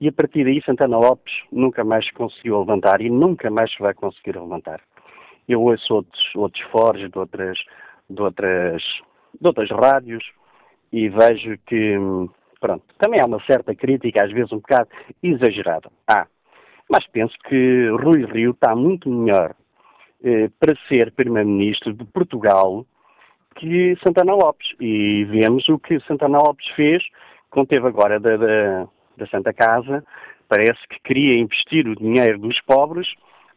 e 0.00 0.08
a 0.08 0.12
partir 0.12 0.44
daí 0.44 0.62
Santana 0.62 0.96
Lopes 0.96 1.34
nunca 1.52 1.84
mais 1.84 2.06
se 2.06 2.12
conseguiu 2.14 2.60
levantar 2.60 3.02
e 3.02 3.10
nunca 3.10 3.50
mais 3.50 3.70
vai 3.78 3.92
conseguir 3.92 4.38
levantar. 4.38 4.80
Eu 5.46 5.60
ouço 5.62 5.94
outros, 5.94 6.34
outros 6.34 6.64
foros 6.70 7.10
de 7.10 7.18
outras, 7.18 7.58
de, 8.08 8.22
outras, 8.22 8.82
de 9.38 9.46
outras 9.46 9.70
rádios 9.70 10.24
e 10.90 11.08
vejo 11.08 11.58
que, 11.66 11.96
pronto, 12.60 12.84
também 12.98 13.20
há 13.20 13.26
uma 13.26 13.42
certa 13.44 13.74
crítica, 13.74 14.24
às 14.24 14.32
vezes 14.32 14.52
um 14.52 14.58
bocado 14.58 14.88
exagerada. 15.22 15.90
Ah, 16.08 16.26
mas 16.88 17.06
penso 17.08 17.34
que 17.46 17.88
Rui 17.90 18.24
Rio 18.24 18.52
está 18.52 18.74
muito 18.74 19.10
melhor 19.10 19.54
eh, 20.24 20.50
para 20.58 20.74
ser 20.88 21.12
Primeiro-Ministro 21.12 21.92
de 21.92 22.04
Portugal 22.06 22.86
que 23.56 23.96
Santana 24.04 24.34
Lopes. 24.34 24.68
E 24.80 25.24
vemos 25.24 25.68
o 25.68 25.78
que 25.78 26.00
Santana 26.00 26.38
Lopes 26.38 26.66
fez 26.74 27.02
conteve 27.50 27.86
agora 27.86 28.18
da, 28.18 28.36
da, 28.36 28.88
da 29.16 29.26
Santa 29.26 29.52
Casa, 29.52 30.04
parece 30.48 30.80
que 30.88 31.00
queria 31.04 31.38
investir 31.38 31.86
o 31.86 31.96
dinheiro 31.96 32.38
dos 32.38 32.60
pobres 32.62 33.06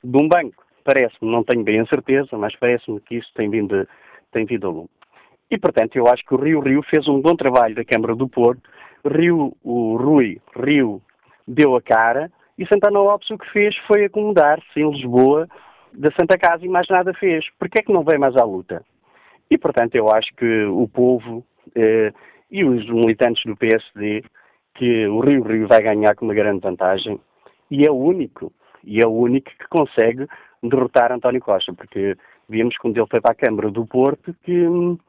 de 0.03 0.17
um 0.17 0.27
banco. 0.27 0.63
Parece-me, 0.83 1.31
não 1.31 1.43
tenho 1.43 1.63
bem 1.63 1.79
a 1.79 1.85
certeza, 1.85 2.37
mas 2.37 2.55
parece-me 2.55 2.99
que 2.99 3.15
isso 3.15 3.31
tem 3.35 3.49
vindo, 3.49 3.87
tem 4.31 4.45
vindo 4.45 4.67
a 4.67 4.71
lume. 4.71 4.89
E, 5.49 5.57
portanto, 5.57 5.95
eu 5.95 6.07
acho 6.07 6.25
que 6.25 6.33
o 6.33 6.37
Rio 6.37 6.59
Rio 6.59 6.81
fez 6.83 7.07
um 7.07 7.21
bom 7.21 7.35
trabalho 7.35 7.75
da 7.75 7.85
Câmara 7.85 8.15
do 8.15 8.27
Porto. 8.27 8.61
Rio, 9.05 9.55
o 9.63 9.95
Rui 9.97 10.41
Rio 10.55 11.01
deu 11.47 11.75
a 11.75 11.81
cara 11.81 12.31
e 12.57 12.65
Santana 12.67 12.99
Lopes 12.99 13.29
o 13.29 13.37
que 13.37 13.51
fez 13.51 13.75
foi 13.87 14.05
acomodar-se 14.05 14.79
em 14.79 14.89
Lisboa 14.89 15.47
da 15.93 16.09
Santa 16.19 16.37
Casa 16.37 16.65
e 16.65 16.69
mais 16.69 16.87
nada 16.89 17.13
fez. 17.13 17.45
Porquê 17.59 17.79
é 17.79 17.83
que 17.83 17.93
não 17.93 18.03
veio 18.03 18.19
mais 18.19 18.35
à 18.35 18.43
luta? 18.43 18.83
E, 19.49 19.57
portanto, 19.57 19.95
eu 19.95 20.09
acho 20.09 20.33
que 20.35 20.65
o 20.65 20.87
povo 20.87 21.45
eh, 21.75 22.11
e 22.53 22.63
os 22.63 22.87
militantes 22.87 23.43
do 23.45 23.57
PSD, 23.57 24.23
que 24.75 25.07
o 25.07 25.21
Rio 25.21 25.41
Rio 25.41 25.67
vai 25.67 25.81
ganhar 25.81 26.15
com 26.15 26.25
uma 26.25 26.35
grande 26.35 26.59
vantagem, 26.59 27.19
e 27.71 27.83
é 27.83 27.89
o 27.89 27.95
único, 27.95 28.53
e 28.83 29.01
é 29.01 29.07
o 29.07 29.11
único 29.11 29.49
que 29.49 29.67
consegue 29.67 30.27
derrotar 30.61 31.11
António 31.11 31.41
Costa, 31.41 31.73
porque 31.73 32.15
vimos 32.47 32.77
quando 32.77 32.95
ele 32.95 33.07
foi 33.09 33.19
para 33.19 33.31
a 33.31 33.35
Câmara 33.35 33.71
do 33.71 33.87
Porto 33.87 34.35
que 34.43 34.67
hum, 34.67 34.99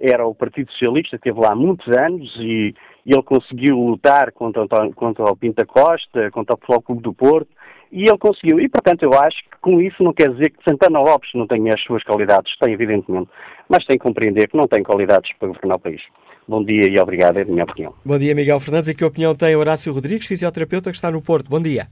era 0.00 0.24
o 0.24 0.34
Partido 0.36 0.70
Socialista, 0.70 1.16
esteve 1.16 1.40
lá 1.40 1.52
muitos 1.56 1.88
anos 1.88 2.32
e, 2.36 2.72
ele 3.04 3.22
conseguiu 3.22 3.76
lutar 3.76 4.30
contra, 4.32 4.66
contra 4.94 5.24
o 5.24 5.36
Pinta 5.36 5.64
Costa, 5.66 6.30
contra 6.30 6.54
o 6.54 6.58
Futebol 6.58 6.82
Clube 6.82 7.02
do 7.02 7.14
Porto, 7.14 7.48
e 7.90 8.02
ele 8.02 8.18
conseguiu. 8.18 8.60
E, 8.60 8.68
portanto, 8.68 9.02
eu 9.02 9.14
acho 9.14 9.38
que 9.44 9.56
com 9.62 9.80
isso 9.80 10.02
não 10.02 10.12
quer 10.12 10.30
dizer 10.30 10.50
que 10.50 10.62
Santana 10.62 10.98
Lopes 10.98 11.30
não 11.34 11.46
tenha 11.46 11.72
as 11.72 11.82
suas 11.82 12.04
qualidades, 12.04 12.54
tem, 12.58 12.74
evidentemente, 12.74 13.30
mas 13.66 13.86
tem 13.86 13.96
que 13.96 14.04
compreender 14.04 14.48
que 14.48 14.56
não 14.58 14.68
tem 14.68 14.82
qualidades 14.82 15.32
para 15.38 15.48
governar 15.48 15.78
o 15.78 15.80
país. 15.80 16.02
Bom 16.48 16.64
dia 16.64 16.88
e 16.88 16.98
obrigado, 16.98 17.36
é 17.36 17.42
a 17.42 17.44
minha 17.44 17.62
opinião. 17.62 17.92
Bom 18.02 18.18
dia, 18.18 18.34
Miguel 18.34 18.58
Fernandes. 18.58 18.88
E 18.88 18.94
que 18.94 19.04
opinião 19.04 19.34
tem 19.34 19.54
Horácio 19.54 19.92
Rodrigues, 19.92 20.26
fisioterapeuta 20.26 20.90
que 20.90 20.96
está 20.96 21.10
no 21.10 21.20
Porto? 21.20 21.50
Bom 21.50 21.60
dia. 21.60 21.88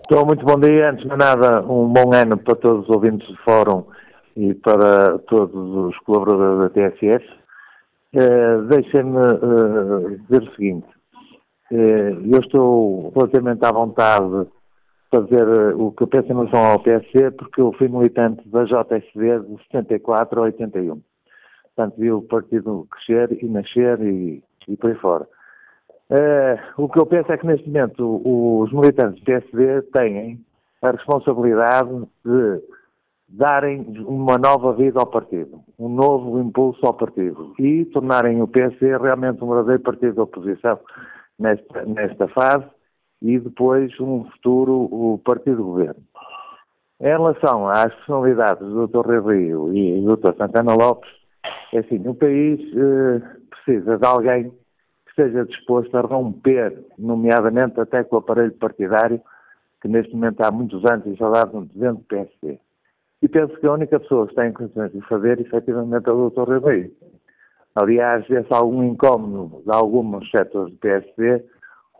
Estou 0.00 0.24
muito 0.24 0.46
bom 0.46 0.58
dia. 0.58 0.90
Antes 0.90 1.06
de 1.06 1.14
nada, 1.14 1.60
um 1.62 1.92
bom 1.92 2.10
ano 2.14 2.38
para 2.38 2.54
todos 2.54 2.88
os 2.88 2.94
ouvintes 2.94 3.28
do 3.28 3.36
Fórum 3.44 3.84
e 4.34 4.54
para 4.54 5.18
todos 5.28 5.54
os 5.54 5.98
colaboradores 5.98 6.72
da 6.74 6.90
TSS. 6.90 7.24
Uh, 8.14 8.18
eh, 8.18 8.62
Deixem-me 8.70 9.18
uh, 9.18 10.18
dizer 10.22 10.42
o 10.42 10.54
seguinte. 10.54 10.86
Uh, 11.70 12.32
eu 12.32 12.40
estou 12.40 13.12
relativamente 13.14 13.62
à 13.62 13.72
vontade 13.72 14.26
de 14.26 14.46
fazer 15.10 15.74
o 15.76 15.92
que 15.92 16.02
eu 16.02 16.06
penso 16.06 16.32
em 16.32 16.34
relação 16.34 16.64
ao 16.64 16.80
PSC, 16.80 17.30
porque 17.32 17.60
eu 17.60 17.74
fui 17.74 17.88
militante 17.88 18.42
da 18.48 18.64
JSD 18.64 19.40
de 19.40 19.62
74 19.70 20.40
a 20.40 20.44
81. 20.44 20.98
Portanto, 21.74 21.98
vi 21.98 22.10
o 22.10 22.22
partido 22.22 22.86
crescer 22.90 23.42
e 23.42 23.48
nascer 23.48 24.00
e, 24.02 24.42
e 24.68 24.76
por 24.76 24.90
aí 24.90 24.96
fora. 24.96 25.26
o 26.76 26.88
que 26.88 26.98
eu 26.98 27.06
penso 27.06 27.32
é 27.32 27.38
que 27.38 27.46
neste 27.46 27.66
momento 27.66 28.22
os 28.24 28.72
militantes 28.72 29.20
do 29.20 29.24
PSD 29.24 29.82
têm 29.92 30.44
a 30.82 30.90
responsabilidade 30.90 31.90
de 32.24 32.62
darem 33.28 34.04
uma 34.06 34.36
nova 34.36 34.74
vida 34.74 35.00
ao 35.00 35.06
partido, 35.06 35.62
um 35.78 35.88
novo 35.88 36.38
impulso 36.38 36.84
ao 36.84 36.92
partido 36.92 37.54
e 37.58 37.86
tornarem 37.86 38.42
o 38.42 38.48
PSD 38.48 38.96
realmente 38.98 39.42
um 39.42 39.48
verdadeiro 39.48 39.82
partido 39.82 40.14
de 40.14 40.20
oposição 40.20 40.78
nesta, 41.38 41.86
nesta 41.86 42.28
fase 42.28 42.66
e 43.22 43.38
depois 43.38 43.98
um 44.00 44.24
futuro 44.32 44.88
o 44.90 45.18
partido 45.24 45.56
de 45.56 45.62
governo. 45.62 46.02
Em 47.00 47.08
relação 47.08 47.66
às 47.68 47.94
personalidades 47.94 48.66
do 48.66 48.86
Dr. 48.86 49.26
Rio 49.26 49.74
e 49.74 50.00
do 50.02 50.16
Dr. 50.16 50.36
Santana 50.36 50.74
Lopes, 50.74 51.10
é 51.72 51.78
assim, 51.78 52.06
o 52.06 52.14
país 52.14 52.60
eh, 52.60 53.22
precisa 53.50 53.98
de 53.98 54.06
alguém 54.06 54.50
que 54.50 55.10
esteja 55.10 55.44
disposto 55.44 55.96
a 55.96 56.00
romper, 56.00 56.84
nomeadamente 56.98 57.80
até 57.80 58.04
com 58.04 58.16
o 58.16 58.18
aparelho 58.18 58.52
partidário, 58.52 59.20
que 59.80 59.88
neste 59.88 60.14
momento 60.14 60.40
há 60.42 60.50
muitos 60.50 60.84
anos 60.84 61.06
instalado 61.06 61.68
dentro 61.74 61.96
do 61.96 62.04
PSD. 62.04 62.58
E 63.22 63.28
penso 63.28 63.58
que 63.58 63.66
a 63.66 63.72
única 63.72 64.00
pessoa 64.00 64.26
que 64.26 64.34
tem 64.34 64.52
condições 64.52 64.92
de 64.92 65.00
fazer, 65.02 65.40
efetivamente, 65.40 66.08
é 66.08 66.12
o 66.12 66.30
Dr. 66.30 66.54
Ribeiro. 66.54 66.90
Aliás, 67.74 68.28
esse 68.28 68.52
algum 68.52 68.82
incómodo 68.82 69.62
de 69.64 69.72
alguns 69.72 70.30
setores 70.30 70.72
do 70.72 70.78
PSD 70.78 71.42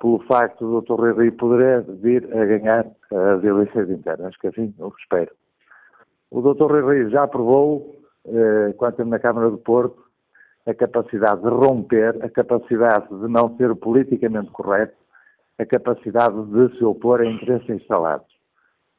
pelo 0.00 0.18
facto 0.26 0.66
do 0.66 0.80
Dr. 0.80 1.06
Ribeiro 1.06 1.36
poder 1.36 1.82
vir 2.02 2.28
a 2.36 2.44
ganhar 2.44 2.86
as 3.10 3.44
eleições 3.44 3.88
internas, 3.88 4.36
que 4.36 4.48
assim 4.48 4.74
eu 4.78 4.92
espero. 4.98 5.30
O 6.30 6.40
Dr. 6.40 6.74
Ribeiro 6.74 7.10
já 7.10 7.26
provou, 7.28 8.01
eh, 8.26 8.72
quanto 8.76 9.04
na 9.04 9.18
Câmara 9.18 9.50
do 9.50 9.58
Porto, 9.58 10.02
a 10.66 10.74
capacidade 10.74 11.42
de 11.42 11.48
romper, 11.48 12.16
a 12.22 12.28
capacidade 12.28 13.08
de 13.08 13.28
não 13.28 13.56
ser 13.56 13.74
politicamente 13.76 14.50
correto, 14.50 14.94
a 15.58 15.66
capacidade 15.66 16.40
de 16.46 16.78
se 16.78 16.84
opor 16.84 17.20
a 17.20 17.26
interesses 17.26 17.68
instalados. 17.68 18.26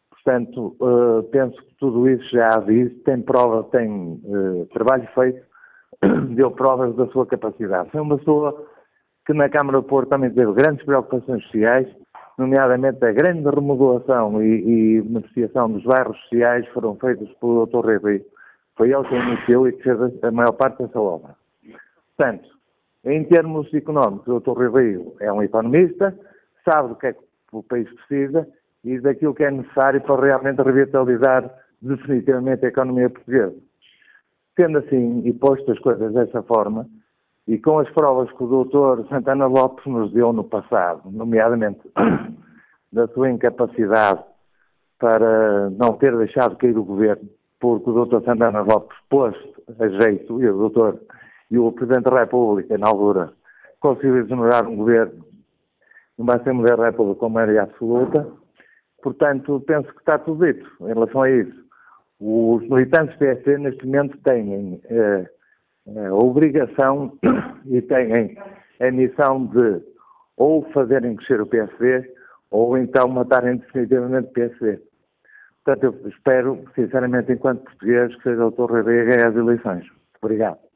Portanto, 0.09 0.75
uh, 0.79 1.23
penso 1.31 1.55
que 1.57 1.75
tudo 1.75 2.07
isso 2.07 2.29
já 2.31 2.47
disse, 2.59 2.95
tem 3.03 3.21
prova, 3.21 3.63
tem 3.71 4.21
uh, 4.23 4.65
trabalho 4.73 5.07
feito, 5.13 5.45
deu 6.35 6.51
provas 6.51 6.95
da 6.95 7.07
sua 7.07 7.25
capacidade. 7.25 7.89
Foi 7.91 8.01
uma 8.01 8.17
pessoa 8.17 8.65
que 9.25 9.33
na 9.33 9.49
Câmara 9.49 9.79
do 9.79 9.87
Porto 9.87 10.09
também 10.09 10.31
teve 10.31 10.53
grandes 10.53 10.85
preocupações 10.85 11.43
sociais, 11.45 11.87
nomeadamente 12.37 13.03
a 13.03 13.11
grande 13.11 13.49
remodelação 13.49 14.41
e, 14.41 14.97
e 14.97 15.01
beneficiação 15.01 15.69
dos 15.69 15.83
bairros 15.83 16.17
sociais 16.23 16.67
foram 16.69 16.95
feitos 16.95 17.29
pelo 17.39 17.65
Dr. 17.65 17.85
Rei 17.85 18.25
Foi 18.75 18.91
ele 18.91 19.03
que 19.07 19.15
iniciou 19.15 19.67
e 19.67 19.73
que 19.73 19.83
fez 19.83 20.23
a 20.23 20.31
maior 20.31 20.53
parte 20.53 20.81
dessa 20.83 20.99
obra. 20.99 21.35
Portanto, 22.15 22.49
em 23.05 23.23
termos 23.25 23.71
económicos, 23.73 24.27
o 24.27 24.39
Dr. 24.39 24.71
Rei 24.73 24.99
é 25.19 25.31
um 25.31 25.43
economista, 25.43 26.17
sabe 26.67 26.89
do 26.89 26.95
que 26.95 27.07
é 27.07 27.13
que 27.13 27.19
o 27.51 27.61
país 27.63 27.87
precisa 27.93 28.47
e 28.83 28.99
daquilo 28.99 29.33
que 29.33 29.43
é 29.43 29.51
necessário 29.51 30.01
para 30.01 30.25
realmente 30.25 30.61
revitalizar 30.61 31.49
definitivamente 31.81 32.65
a 32.65 32.69
economia 32.69 33.09
portuguesa. 33.09 33.55
Sendo 34.59 34.79
assim, 34.79 35.21
e 35.25 35.33
posto 35.33 35.71
as 35.71 35.79
coisas 35.79 36.13
dessa 36.13 36.41
forma, 36.43 36.87
e 37.47 37.57
com 37.57 37.79
as 37.79 37.89
provas 37.89 38.31
que 38.31 38.43
o 38.43 38.47
doutor 38.47 39.05
Santana 39.09 39.47
Lopes 39.47 39.85
nos 39.85 40.13
deu 40.13 40.31
no 40.31 40.43
passado, 40.43 41.11
nomeadamente 41.11 41.81
da 42.91 43.07
sua 43.09 43.29
incapacidade 43.29 44.23
para 44.97 45.69
não 45.71 45.93
ter 45.93 46.15
deixado 46.15 46.55
cair 46.55 46.77
o 46.77 46.83
governo, 46.83 47.27
porque 47.63 47.89
o 47.89 47.93
doutor 47.93 48.21
Santana 48.25 48.59
Lopes 48.59 48.97
pôs 49.09 49.33
a 49.79 49.87
jeito, 49.87 50.41
e 50.41 50.49
o 50.49 50.57
doutor 50.57 50.99
e 51.49 51.57
o 51.57 51.71
Presidente 51.71 52.09
da 52.09 52.19
República, 52.19 52.77
na 52.77 52.89
altura, 52.89 53.31
conseguiu 53.79 54.17
exonerar 54.17 54.67
um 54.67 54.75
governo, 54.75 55.25
numa 56.17 56.35
Assembleia 56.35 56.75
da 56.75 56.87
República 56.87 57.21
com 57.21 57.29
maioria 57.29 57.63
absoluta, 57.63 58.27
Portanto, 59.03 59.61
penso 59.67 59.93
que 59.93 59.99
está 59.99 60.17
tudo 60.17 60.45
dito 60.45 60.65
em 60.81 60.93
relação 60.93 61.21
a 61.23 61.29
isso. 61.29 61.63
Os 62.21 62.61
militantes 62.69 63.13
do 63.15 63.19
PSD, 63.19 63.57
neste 63.57 63.85
momento, 63.85 64.17
têm 64.19 64.81
eh, 64.85 65.29
eh, 65.87 66.05
a 66.07 66.15
obrigação 66.15 67.11
e 67.67 67.81
têm 67.81 68.37
a 68.79 68.91
missão 68.91 69.45
de 69.47 69.81
ou 70.37 70.63
fazerem 70.71 71.17
crescer 71.17 71.41
o 71.41 71.45
PSD 71.45 72.13
ou 72.49 72.77
então 72.77 73.09
matarem 73.09 73.57
definitivamente 73.57 74.29
o 74.29 74.33
PSD. 74.33 74.79
Portanto, 75.63 75.95
eu 76.03 76.09
espero, 76.09 76.63
sinceramente, 76.75 77.31
enquanto 77.31 77.63
português, 77.63 78.13
que 78.15 78.23
seja 78.23 78.45
o 78.45 78.51
Dr. 78.51 78.75
Ribeiro 78.75 79.01
a 79.01 79.15
ganhar 79.15 79.29
as 79.29 79.35
eleições. 79.35 79.85
Obrigado. 80.21 80.72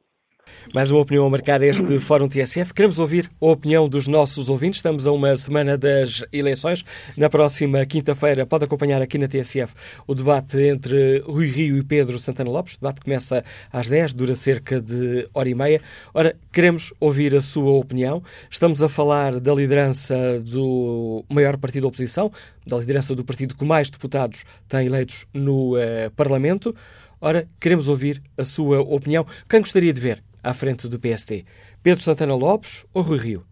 Mais 0.74 0.92
uma 0.92 1.00
opinião 1.00 1.26
a 1.26 1.30
marcar 1.30 1.64
este 1.64 2.00
Fórum 2.00 2.28
TSF. 2.28 2.74
Queremos 2.74 3.00
ouvir 3.00 3.30
a 3.42 3.46
opinião 3.46 3.88
dos 3.88 4.08
nossos 4.08 4.50
ouvintes. 4.50 4.80
Estamos 4.80 5.08
a 5.08 5.12
uma 5.12 5.36
semana 5.36 5.78
das 5.78 6.24
eleições. 6.32 6.84
Na 7.16 7.30
próxima 7.30 7.86
quinta-feira 7.86 8.46
pode 8.46 8.66
acompanhar 8.66 9.02
aqui 9.02 9.18
na 9.18 9.28
TSF 9.28 9.74
o 10.06 10.14
debate 10.14 10.58
entre 10.58 11.20
Rui 11.26 11.48
Rio 11.48 11.78
e 11.78 11.84
Pedro 11.84 12.20
Santana 12.20 12.50
Lopes. 12.50 12.76
O 12.76 12.80
debate 12.82 13.02
começa 13.02 13.44
às 13.72 13.88
10, 13.88 14.14
dura 14.14 14.36
cerca 14.36 14.82
de 14.82 15.28
hora 15.34 15.48
e 15.48 15.56
meia. 15.56 15.82
Ora, 16.14 16.36
queremos 16.52 16.94
ouvir 17.00 17.34
a 17.36 17.42
sua 17.42 17.72
opinião. 17.72 18.22
Estamos 18.50 18.84
a 18.84 18.90
falar 18.90 19.40
da 19.40 19.54
liderança 19.54 20.40
do 20.42 21.24
maior 21.30 21.58
partido 21.58 21.84
da 21.84 21.88
oposição, 21.88 22.32
da 22.66 22.78
liderança 22.78 23.16
do 23.16 23.24
partido 23.24 23.56
que 23.56 23.64
mais 23.64 23.90
deputados 23.90 24.44
tem 24.68 24.86
eleitos 24.86 25.26
no 25.34 25.76
uh, 25.76 26.12
Parlamento. 26.16 26.76
Ora, 27.20 27.48
queremos 27.60 27.88
ouvir 27.88 28.22
a 28.38 28.44
sua 28.44 28.80
opinião. 28.82 29.26
Quem 29.50 29.60
gostaria 29.60 29.92
de 29.92 30.00
ver 30.00 30.27
à 30.48 30.54
frente 30.54 30.88
do 30.88 30.98
PSD? 30.98 31.44
Pedro 31.84 32.02
Santana 32.02 32.34
Lopes 32.34 32.86
ou 32.94 33.04
Rui 33.04 33.18
Rio? 33.18 33.46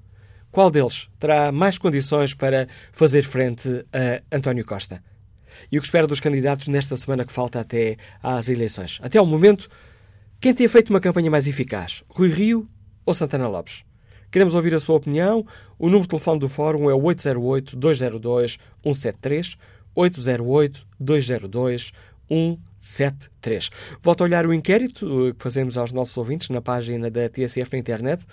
Qual 0.50 0.72
deles 0.72 1.10
terá 1.20 1.52
mais 1.52 1.78
condições 1.78 2.34
para 2.34 2.70
fazer 2.94 3.24
frente 3.24 3.86
a 3.92 4.22
António 4.34 4.64
Costa? 4.64 5.04
E 5.70 5.78
o 5.78 5.82
que 5.82 5.88
espera 5.88 6.08
dos 6.08 6.22
candidatos 6.22 6.70
nesta 6.70 6.96
semana 6.96 7.26
que 7.26 7.34
falta 7.34 7.60
até 7.60 7.98
às 8.24 8.48
eleições? 8.48 8.98
Até 9.04 9.18
ao 9.18 9.26
momento, 9.26 9.68
quem 10.40 10.54
tem 10.54 10.70
feito 10.70 10.90
uma 10.90 11.02
campanha 11.02 11.30
mais 11.30 11.48
eficaz? 11.48 12.02
Rui 12.08 12.30
Rio 12.30 12.66
ou 13.06 13.14
Santana 13.14 13.50
Lopes? 13.50 13.84
Queremos 14.32 14.56
ouvir 14.56 14.74
a 14.74 14.80
sua 14.80 14.96
opinião. 14.96 15.46
O 15.78 15.88
número 15.88 16.04
de 16.04 16.10
telefone 16.10 16.40
do 16.40 16.48
Fórum 16.48 16.90
é 16.90 16.94
808-202-173, 16.94 19.58
808-202-173. 19.98 21.92
173. 22.30 23.70
Volto 24.02 24.22
a 24.22 24.24
olhar 24.26 24.46
o 24.46 24.54
inquérito 24.54 25.28
eh, 25.28 25.34
que 25.34 25.44
fazemos 25.44 25.78
aos 25.78 25.92
nossos 25.92 26.16
ouvintes 26.18 26.50
na 26.50 26.62
página 26.62 27.10
da 27.10 27.30
TSF 27.30 27.74
na 27.74 27.80
internet. 27.80 28.26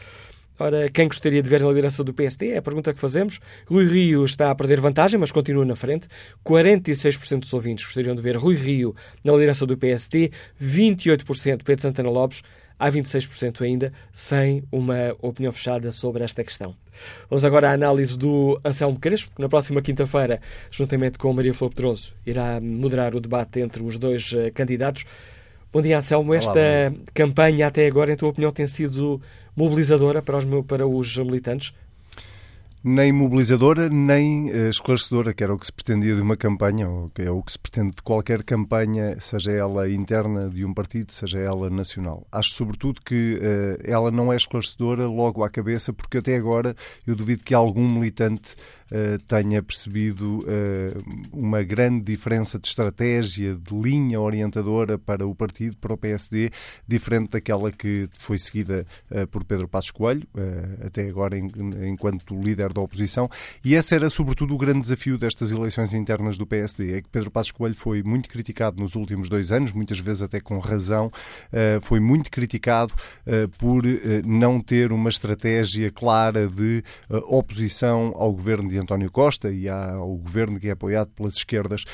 Ora, 0.58 0.88
quem 0.90 1.08
gostaria 1.08 1.42
de 1.42 1.48
ver 1.48 1.62
na 1.62 1.68
liderança 1.68 2.04
do 2.04 2.12
PSD? 2.12 2.50
É 2.50 2.58
a 2.58 2.62
pergunta 2.62 2.92
que 2.92 3.00
fazemos. 3.00 3.40
Rui 3.66 3.84
Rio 3.84 4.24
está 4.24 4.50
a 4.50 4.54
perder 4.54 4.80
vantagem, 4.80 5.18
mas 5.18 5.32
continua 5.32 5.64
na 5.64 5.74
frente. 5.74 6.06
46% 6.44 7.40
dos 7.40 7.52
ouvintes 7.52 7.84
gostariam 7.84 8.14
de 8.14 8.22
ver 8.22 8.36
Rui 8.36 8.54
Rio 8.54 8.94
na 9.24 9.32
liderança 9.32 9.66
do 9.66 9.76
PSD, 9.76 10.30
28% 10.62 11.62
Pedro 11.64 11.82
Santana 11.82 12.10
Lopes, 12.10 12.42
há 12.82 12.90
26% 12.90 13.62
ainda 13.62 13.92
sem 14.12 14.64
uma 14.72 15.16
opinião 15.20 15.52
fechada 15.52 15.92
sobre 15.92 16.24
esta 16.24 16.42
questão. 16.42 16.74
Vamos 17.30 17.44
agora 17.44 17.70
à 17.70 17.72
análise 17.72 18.18
do 18.18 18.60
Anselmo 18.64 18.98
Crespo, 18.98 19.32
que 19.36 19.40
na 19.40 19.48
próxima 19.48 19.80
quinta-feira, 19.80 20.40
juntamente 20.68 21.16
com 21.16 21.32
Maria 21.32 21.54
Flor 21.54 21.70
Pedroso, 21.70 22.12
irá 22.26 22.60
moderar 22.60 23.14
o 23.14 23.20
debate 23.20 23.60
entre 23.60 23.84
os 23.84 23.96
dois 23.96 24.32
uh, 24.32 24.52
candidatos. 24.52 25.04
Bom 25.72 25.80
dia, 25.80 25.96
Anselmo. 25.96 26.34
Esta 26.34 26.50
Olá, 26.50 26.92
campanha 27.14 27.68
até 27.68 27.86
agora, 27.86 28.12
em 28.12 28.16
tua 28.16 28.30
opinião, 28.30 28.50
tem 28.50 28.66
sido 28.66 29.22
mobilizadora 29.54 30.20
para 30.20 30.38
os, 30.38 30.44
para 30.66 30.86
os 30.86 31.16
militantes? 31.18 31.72
Nem 32.84 33.12
mobilizadora 33.12 33.88
nem 33.88 34.50
uh, 34.50 34.68
esclarecedora, 34.68 35.32
que 35.32 35.44
era 35.44 35.54
o 35.54 35.58
que 35.58 35.66
se 35.66 35.72
pretendia 35.72 36.16
de 36.16 36.20
uma 36.20 36.36
campanha, 36.36 36.88
ou 36.88 37.08
que 37.10 37.22
é 37.22 37.30
o 37.30 37.42
que 37.42 37.52
se 37.52 37.58
pretende 37.58 37.92
de 37.96 38.02
qualquer 38.02 38.42
campanha, 38.42 39.16
seja 39.20 39.52
ela 39.52 39.88
interna 39.88 40.50
de 40.50 40.64
um 40.64 40.74
partido, 40.74 41.12
seja 41.12 41.38
ela 41.38 41.70
nacional. 41.70 42.26
Acho, 42.32 42.50
sobretudo, 42.50 43.00
que 43.00 43.36
uh, 43.36 43.82
ela 43.84 44.10
não 44.10 44.32
é 44.32 44.36
esclarecedora 44.36 45.06
logo 45.06 45.44
à 45.44 45.50
cabeça, 45.50 45.92
porque 45.92 46.18
até 46.18 46.34
agora 46.34 46.74
eu 47.06 47.14
duvido 47.14 47.44
que 47.44 47.54
algum 47.54 47.88
militante 47.88 48.54
uh, 48.90 49.18
tenha 49.28 49.62
percebido 49.62 50.44
uma 51.32 51.62
grande 51.62 52.04
diferença 52.04 52.58
de 52.58 52.66
estratégia, 52.66 53.54
de 53.54 53.74
linha 53.74 54.20
orientadora 54.20 54.98
para 54.98 55.26
o 55.26 55.34
partido, 55.34 55.76
para 55.76 55.92
o 55.92 55.96
PSD, 55.96 56.50
diferente 56.86 57.30
daquela 57.30 57.70
que 57.70 58.08
foi 58.12 58.38
seguida 58.38 58.86
por 59.30 59.44
Pedro 59.44 59.68
Passos 59.68 59.90
Coelho, 59.90 60.26
até 60.84 61.08
agora 61.08 61.36
em, 61.36 61.50
enquanto 61.86 62.34
líder 62.40 62.71
da 62.72 62.80
oposição, 62.80 63.28
e 63.64 63.74
esse 63.74 63.94
era 63.94 64.08
sobretudo 64.08 64.54
o 64.54 64.58
grande 64.58 64.80
desafio 64.80 65.18
destas 65.18 65.50
eleições 65.50 65.92
internas 65.92 66.38
do 66.38 66.46
PSD, 66.46 66.96
é 66.96 67.02
que 67.02 67.08
Pedro 67.08 67.30
Passos 67.30 67.52
Coelho 67.52 67.74
foi 67.74 68.02
muito 68.02 68.28
criticado 68.28 68.82
nos 68.82 68.94
últimos 68.94 69.28
dois 69.28 69.52
anos, 69.52 69.72
muitas 69.72 69.98
vezes 69.98 70.22
até 70.22 70.40
com 70.40 70.58
razão, 70.58 71.10
eh, 71.52 71.78
foi 71.82 72.00
muito 72.00 72.30
criticado 72.30 72.92
eh, 73.26 73.48
por 73.58 73.86
eh, 73.86 74.22
não 74.24 74.60
ter 74.60 74.92
uma 74.92 75.10
estratégia 75.10 75.90
clara 75.90 76.46
de 76.46 76.82
oposição 77.28 78.12
ao 78.16 78.32
governo 78.32 78.68
de 78.68 78.78
António 78.78 79.10
Costa 79.10 79.50
e 79.50 79.68
ao 79.68 80.16
governo 80.16 80.58
que 80.58 80.68
é 80.68 80.72
apoiado 80.72 81.10
pelas 81.10 81.34
esquerdas. 81.34 81.84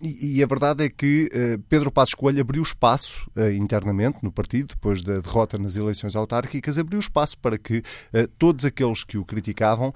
E, 0.00 0.38
e, 0.38 0.42
a 0.42 0.46
verdade 0.46 0.84
é 0.84 0.88
que 0.88 1.28
uh, 1.32 1.58
Pedro 1.68 1.92
Passos 1.92 2.14
Coelho 2.14 2.40
abriu 2.40 2.62
espaço 2.62 3.30
uh, 3.36 3.50
internamente 3.50 4.18
no 4.22 4.32
partido, 4.32 4.68
depois 4.68 5.02
da 5.02 5.20
derrota 5.20 5.58
nas 5.58 5.76
eleições 5.76 6.16
autárquicas, 6.16 6.78
abriu 6.78 6.98
espaço 6.98 7.36
para 7.36 7.58
que 7.58 7.78
uh, 7.78 8.26
todos 8.38 8.64
aqueles 8.64 9.04
que 9.04 9.18
o 9.18 9.24
criticavam 9.24 9.92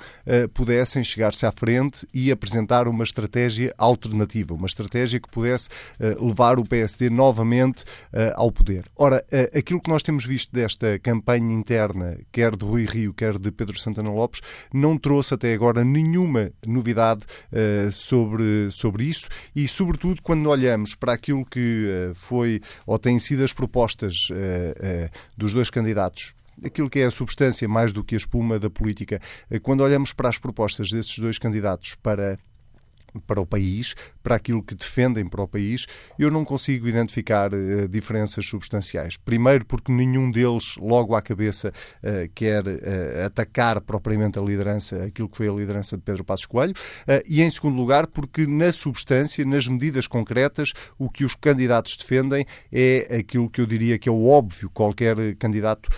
pudessem 0.53 1.03
chegar-se 1.03 1.47
à 1.47 1.53
frente 1.53 2.07
e 2.13 2.31
apresentar 2.31 2.87
uma 2.89 3.05
estratégia 3.05 3.73
alternativa, 3.79 4.55
uma 4.55 4.67
estratégia 4.67 5.21
que 5.21 5.29
pudesse 5.29 5.69
levar 6.21 6.59
o 6.59 6.65
PSD 6.65 7.09
novamente 7.11 7.85
ao 8.35 8.51
poder. 8.51 8.85
Ora, 8.97 9.25
aquilo 9.57 9.81
que 9.81 9.91
nós 9.91 10.03
temos 10.03 10.25
visto 10.25 10.53
desta 10.53 10.99
campanha 10.99 11.53
interna, 11.53 12.19
quer 12.33 12.57
de 12.57 12.65
Rui 12.65 12.85
Rio, 12.85 13.15
quer 13.15 13.39
de 13.39 13.51
Pedro 13.51 13.79
Santana 13.79 14.11
Lopes, 14.11 14.41
não 14.73 14.99
trouxe 14.99 15.35
até 15.35 15.55
agora 15.55 15.85
nenhuma 15.85 16.51
novidade 16.67 17.23
sobre, 17.93 18.71
sobre 18.71 19.05
isso 19.05 19.29
e, 19.55 19.69
sobretudo, 19.69 19.94
sobretudo 19.95 20.23
quando 20.23 20.49
olhamos 20.49 20.95
para 20.95 21.13
aquilo 21.13 21.45
que 21.45 21.87
eh, 21.89 22.15
foi 22.15 22.61
ou 22.85 22.99
têm 22.99 23.19
sido 23.21 23.45
as 23.45 23.53
propostas 23.53 24.29
eh, 24.33 24.75
eh, 24.81 25.11
dos 25.37 25.55
dois 25.55 25.71
candidatos 25.71 26.35
aquilo 26.65 26.91
que 26.91 26.99
é 26.99 27.05
a 27.05 27.11
substância 27.11 27.69
mais 27.69 27.93
do 27.93 28.03
que 28.03 28.15
a 28.15 28.19
espuma 28.19 28.61
da 28.61 28.71
política, 28.71 29.21
quando 29.61 29.81
olhamos 29.81 30.13
para 30.13 30.29
as 30.29 30.39
propostas 30.39 30.89
desses 30.89 31.19
dois 31.19 31.37
candidatos 31.37 31.97
para 31.97 32.39
para 33.21 33.41
o 33.41 33.47
país, 33.47 33.95
para 34.23 34.37
aquilo 34.37 34.63
que 34.63 34.75
defendem 34.75 35.27
para 35.27 35.43
o 35.43 35.49
país, 35.49 35.87
eu 36.19 36.31
não 36.31 36.45
consigo 36.45 36.89
identificar 36.89 37.53
uh, 37.53 37.89
diferenças 37.89 38.47
substanciais. 38.47 39.17
Primeiro, 39.17 39.65
porque 39.65 39.93
nenhum 39.93 40.31
deles, 40.31 40.77
logo 40.79 41.15
à 41.15 41.23
cabeça, 41.23 41.73
uh, 42.03 42.31
quer 42.35 42.67
uh, 42.67 43.27
atacar 43.27 43.81
propriamente 43.81 44.39
a 44.39 44.43
liderança, 44.43 45.05
aquilo 45.05 45.29
que 45.29 45.37
foi 45.37 45.49
a 45.49 45.53
liderança 45.53 45.97
de 45.97 46.03
Pedro 46.03 46.25
Passos 46.25 46.47
Coelho, 46.47 46.75
e 47.27 47.43
em 47.43 47.51
segundo 47.51 47.77
lugar, 47.77 48.07
porque 48.07 48.47
na 48.47 48.73
substância, 48.73 49.45
nas 49.45 49.67
medidas 49.67 50.07
concretas, 50.07 50.73
o 50.99 51.09
que 51.09 51.25
os 51.25 51.35
candidatos 51.35 51.97
defendem 51.97 52.45
é 52.73 53.19
aquilo 53.19 53.49
que 53.49 53.61
eu 53.61 53.67
diria 53.67 53.99
que 53.99 54.09
é 54.09 54.13
o 54.13 54.27
óbvio 54.27 54.71
qualquer 54.71 55.17
candidato 55.37 55.89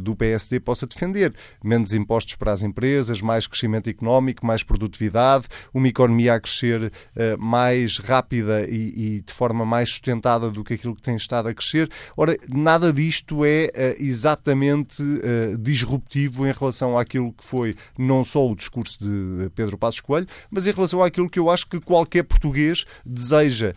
do 0.00 0.16
PSD 0.16 0.60
possa 0.60 0.86
defender: 0.86 1.34
menos 1.62 1.92
impostos 1.92 2.34
para 2.34 2.52
as 2.52 2.62
empresas, 2.62 3.20
mais 3.20 3.46
crescimento 3.46 3.88
económico, 3.88 4.46
mais 4.46 4.62
produtividade, 4.62 5.46
uma 5.72 5.88
economia 5.88 6.34
a 6.34 6.40
crescer 6.50 6.82
uh, 6.82 7.38
mais 7.38 7.98
rápida 7.98 8.66
e, 8.68 9.16
e, 9.16 9.20
de 9.20 9.32
forma 9.32 9.64
mais 9.64 9.88
sustentada 9.90 10.50
do 10.50 10.64
que 10.64 10.74
aquilo 10.74 10.96
que 10.96 11.02
tem 11.02 11.14
estado 11.14 11.48
a 11.48 11.54
crescer. 11.54 11.88
Ora, 12.16 12.36
nada 12.48 12.92
disto 12.92 13.44
é 13.44 13.66
uh, 13.66 14.02
exatamente 14.02 15.00
uh, 15.02 15.56
disruptivo 15.58 16.46
em 16.46 16.52
relação 16.52 16.98
àquilo 16.98 17.32
que 17.32 17.44
foi 17.44 17.76
não 17.96 18.24
só 18.24 18.48
o 18.48 18.56
discurso 18.56 18.98
de 19.00 19.48
Pedro 19.50 19.78
Passos 19.78 20.00
Coelho, 20.00 20.26
mas 20.50 20.66
em 20.66 20.72
relação 20.72 21.02
àquilo 21.02 21.30
que 21.30 21.38
eu 21.38 21.48
acho 21.48 21.66
que 21.66 21.80
qualquer 21.80 22.24
português 22.24 22.84
deseja. 23.04 23.74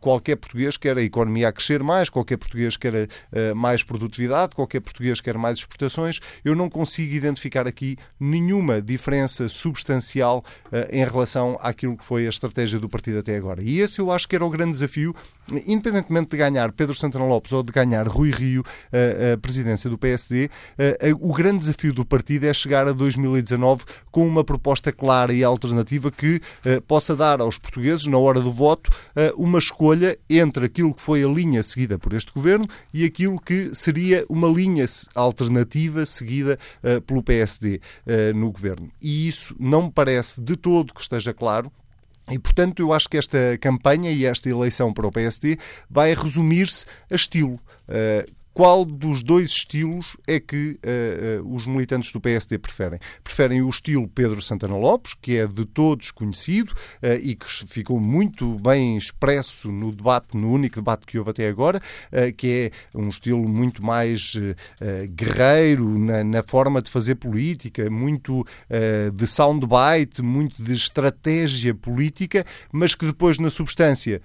qualquer 0.00 0.36
português 0.36 0.76
quer 0.76 0.96
a 0.96 1.02
economia 1.02 1.48
a 1.48 1.52
crescer 1.52 1.82
mais, 1.82 2.08
qualquer 2.08 2.36
português 2.36 2.76
quer 2.76 3.08
mais 3.54 3.82
produtividade, 3.82 4.54
qualquer 4.54 4.80
português 4.80 5.20
quer 5.20 5.36
mais 5.36 5.58
exportações. 5.58 6.18
Eu 6.44 6.54
não 6.54 6.68
consigo 6.68 7.14
identificar 7.14 7.66
aqui 7.66 7.96
nenhuma 8.18 8.80
diferença 8.80 9.48
substancial 9.48 10.44
em 10.90 11.04
relação 11.04 11.51
relação 11.52 11.58
àquilo 11.60 11.96
que 11.96 12.04
foi 12.04 12.26
a 12.26 12.28
estratégia 12.28 12.78
do 12.78 12.88
partido 12.88 13.18
até 13.18 13.36
agora. 13.36 13.62
E 13.62 13.80
esse 13.80 14.00
eu 14.00 14.10
acho 14.10 14.28
que 14.28 14.36
era 14.36 14.44
o 14.44 14.50
grande 14.50 14.72
desafio, 14.72 15.14
independentemente 15.66 16.30
de 16.30 16.36
ganhar 16.36 16.72
Pedro 16.72 16.94
Santana 16.94 17.24
Lopes 17.24 17.52
ou 17.52 17.62
de 17.62 17.72
ganhar 17.72 18.06
Rui 18.06 18.30
Rio 18.30 18.64
a, 18.92 19.34
a 19.34 19.38
presidência 19.38 19.88
do 19.90 19.98
PSD, 19.98 20.48
o 21.20 21.32
grande 21.34 21.60
desafio 21.60 21.92
do 21.92 22.04
partido 22.04 22.44
é 22.44 22.52
chegar 22.52 22.86
a 22.86 22.92
2019 22.92 23.84
com 24.10 24.26
uma 24.26 24.44
proposta 24.44 24.92
clara 24.92 25.32
e 25.32 25.44
alternativa 25.44 26.10
que 26.10 26.40
possa 26.86 27.14
dar 27.14 27.40
aos 27.40 27.58
portugueses, 27.58 28.06
na 28.06 28.18
hora 28.18 28.40
do 28.40 28.52
voto, 28.52 28.90
uma 29.36 29.58
escolha 29.58 30.16
entre 30.28 30.66
aquilo 30.66 30.94
que 30.94 31.02
foi 31.02 31.24
a 31.24 31.28
linha 31.28 31.62
seguida 31.62 31.98
por 31.98 32.12
este 32.12 32.32
governo 32.32 32.66
e 32.92 33.04
aquilo 33.04 33.40
que 33.40 33.74
seria 33.74 34.24
uma 34.28 34.48
linha 34.48 34.84
alternativa 35.14 36.04
seguida 36.06 36.58
pelo 37.06 37.22
PSD 37.22 37.80
no 38.34 38.50
governo. 38.50 38.90
E 39.00 39.28
isso 39.28 39.54
não 39.58 39.84
me 39.84 39.90
parece 39.90 40.40
de 40.40 40.56
todo 40.56 40.92
que 40.92 41.00
esteja 41.00 41.32
claro. 41.32 41.41
E, 42.30 42.38
portanto, 42.38 42.80
eu 42.80 42.92
acho 42.92 43.08
que 43.08 43.16
esta 43.16 43.58
campanha 43.60 44.10
e 44.10 44.24
esta 44.24 44.48
eleição 44.48 44.92
para 44.92 45.06
o 45.06 45.12
PSD 45.12 45.58
vai 45.90 46.14
resumir-se 46.14 46.86
a 47.10 47.14
estilo. 47.14 47.54
Uh, 47.88 48.30
qual 48.54 48.84
dos 48.84 49.22
dois 49.22 49.50
estilos 49.50 50.16
é 50.26 50.38
que 50.38 50.78
uh, 50.84 51.42
uh, 51.42 51.54
os 51.54 51.66
militantes 51.66 52.12
do 52.12 52.20
PSD 52.20 52.58
preferem? 52.58 52.98
Preferem 53.24 53.62
o 53.62 53.68
estilo 53.68 54.06
Pedro 54.06 54.42
Santana 54.42 54.76
Lopes, 54.76 55.14
que 55.14 55.36
é 55.36 55.46
de 55.46 55.64
todos 55.64 56.10
conhecido 56.10 56.72
uh, 56.72 57.14
e 57.22 57.34
que 57.34 57.46
ficou 57.66 57.98
muito 57.98 58.58
bem 58.58 58.96
expresso 58.96 59.72
no 59.72 59.90
debate, 59.90 60.36
no 60.36 60.52
único 60.52 60.76
debate 60.76 61.06
que 61.06 61.18
houve 61.18 61.30
até 61.30 61.48
agora, 61.48 61.80
que 62.36 62.72
é 62.94 62.98
um 62.98 63.08
estilo 63.08 63.48
muito 63.48 63.84
mais 63.84 64.34
guerreiro 65.14 65.98
na, 65.98 66.24
na, 66.24 66.42
forma 66.42 66.82
de 66.82 66.90
fazer 66.90 67.14
política, 67.16 67.88
muito 67.90 68.44
de 69.14 69.26
soundbite, 69.26 70.22
muito 70.22 70.62
de 70.62 70.74
estratégia 70.74 71.74
política, 71.74 72.44
mas 72.70 72.94
que 72.94 73.06
depois, 73.06 73.38
na 73.38 73.50
substância, 73.50 74.20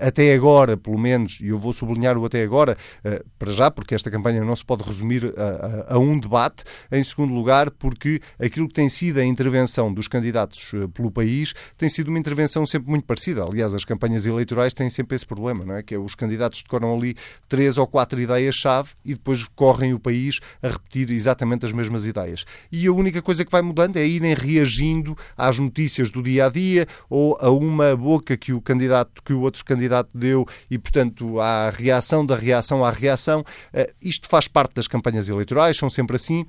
até 0.00 0.34
agora, 0.34 0.76
pelo 0.76 0.98
menos, 0.98 1.38
e 1.40 1.48
eu 1.48 1.58
vou 1.58 1.72
sublinhar 1.72 2.16
o 2.18 2.24
até 2.24 2.42
agora, 2.42 2.76
uh, 3.04 3.24
para 3.38 3.52
já, 3.52 3.70
porque 3.70 3.94
esta 3.94 4.10
campanha 4.10 4.42
não 4.42 4.56
se 4.56 4.64
pode 4.64 4.82
resumir 4.82 5.32
a, 5.36 5.92
a, 5.92 5.94
a, 5.94 5.98
um 5.98 6.18
debate. 6.18 6.64
Em 6.90 7.02
segundo 7.02 7.34
lugar, 7.34 7.70
porque 7.70 8.20
aquilo 8.38 8.68
que 8.68 8.74
tem 8.74 8.88
sido 8.88 9.18
a 9.18 9.24
intervenção 9.24 9.92
dos 9.92 10.08
candidatos 10.08 10.72
uh, 10.72 10.88
pelo 10.88 11.10
país 11.10 11.54
tem 11.76 11.88
sido 11.88 12.08
uma 12.08 12.18
intervenção 12.18 12.66
sempre 12.66 12.90
muito 12.90 13.04
parecida. 13.04 13.44
Aliás, 13.44 13.74
as 13.74 13.84
campanhas 13.84 14.26
eleitorais 14.26 14.74
têm 14.74 14.90
sempre 14.90 15.16
esse 15.16 15.26
problema, 15.26 15.64
não 15.64 15.76
é? 15.76 15.82
Que 15.82 15.94
é 15.94 15.98
os 15.98 16.14
candidatos 16.14 16.62
decoram 16.62 16.94
ali 16.94 17.14
três 17.48 17.78
ou 17.78 17.86
quatro 17.86 18.20
ideias-chave 18.20 18.90
e 19.04 19.14
depois 19.14 19.46
correm 19.54 19.94
o 19.94 19.98
país 19.98 20.40
a 20.62 20.68
repetir 20.68 21.10
exatamente 21.10 21.64
as 21.66 21.72
mesmas 21.72 22.06
ideias. 22.06 22.44
E 22.70 22.86
a 22.86 22.92
única 22.92 23.22
coisa 23.22 23.44
que 23.44 23.50
vai 23.50 23.62
mudando 23.62 23.96
é 23.96 24.06
irem 24.06 24.34
reagindo 24.34 25.16
às 25.36 25.58
notícias 25.58 26.10
do 26.10 26.22
dia 26.22 26.46
a 26.46 26.48
dia 26.48 26.86
ou 27.08 27.36
a 27.40 27.50
uma 27.50 27.96
boca 27.96 28.36
que 28.36 28.52
o 28.52 28.60
candidato 28.60 29.22
que 29.22 29.32
o 29.32 29.43
outro 29.44 29.64
candidato 29.64 30.10
deu 30.14 30.46
e, 30.70 30.78
portanto, 30.78 31.40
há 31.40 31.70
reação 31.70 32.24
da 32.24 32.36
reação 32.36 32.84
à 32.84 32.90
reação. 32.90 33.40
Uh, 33.72 33.92
isto 34.02 34.28
faz 34.28 34.48
parte 34.48 34.74
das 34.74 34.88
campanhas 34.88 35.28
eleitorais, 35.28 35.76
são 35.76 35.88
sempre 35.88 36.16
assim. 36.16 36.44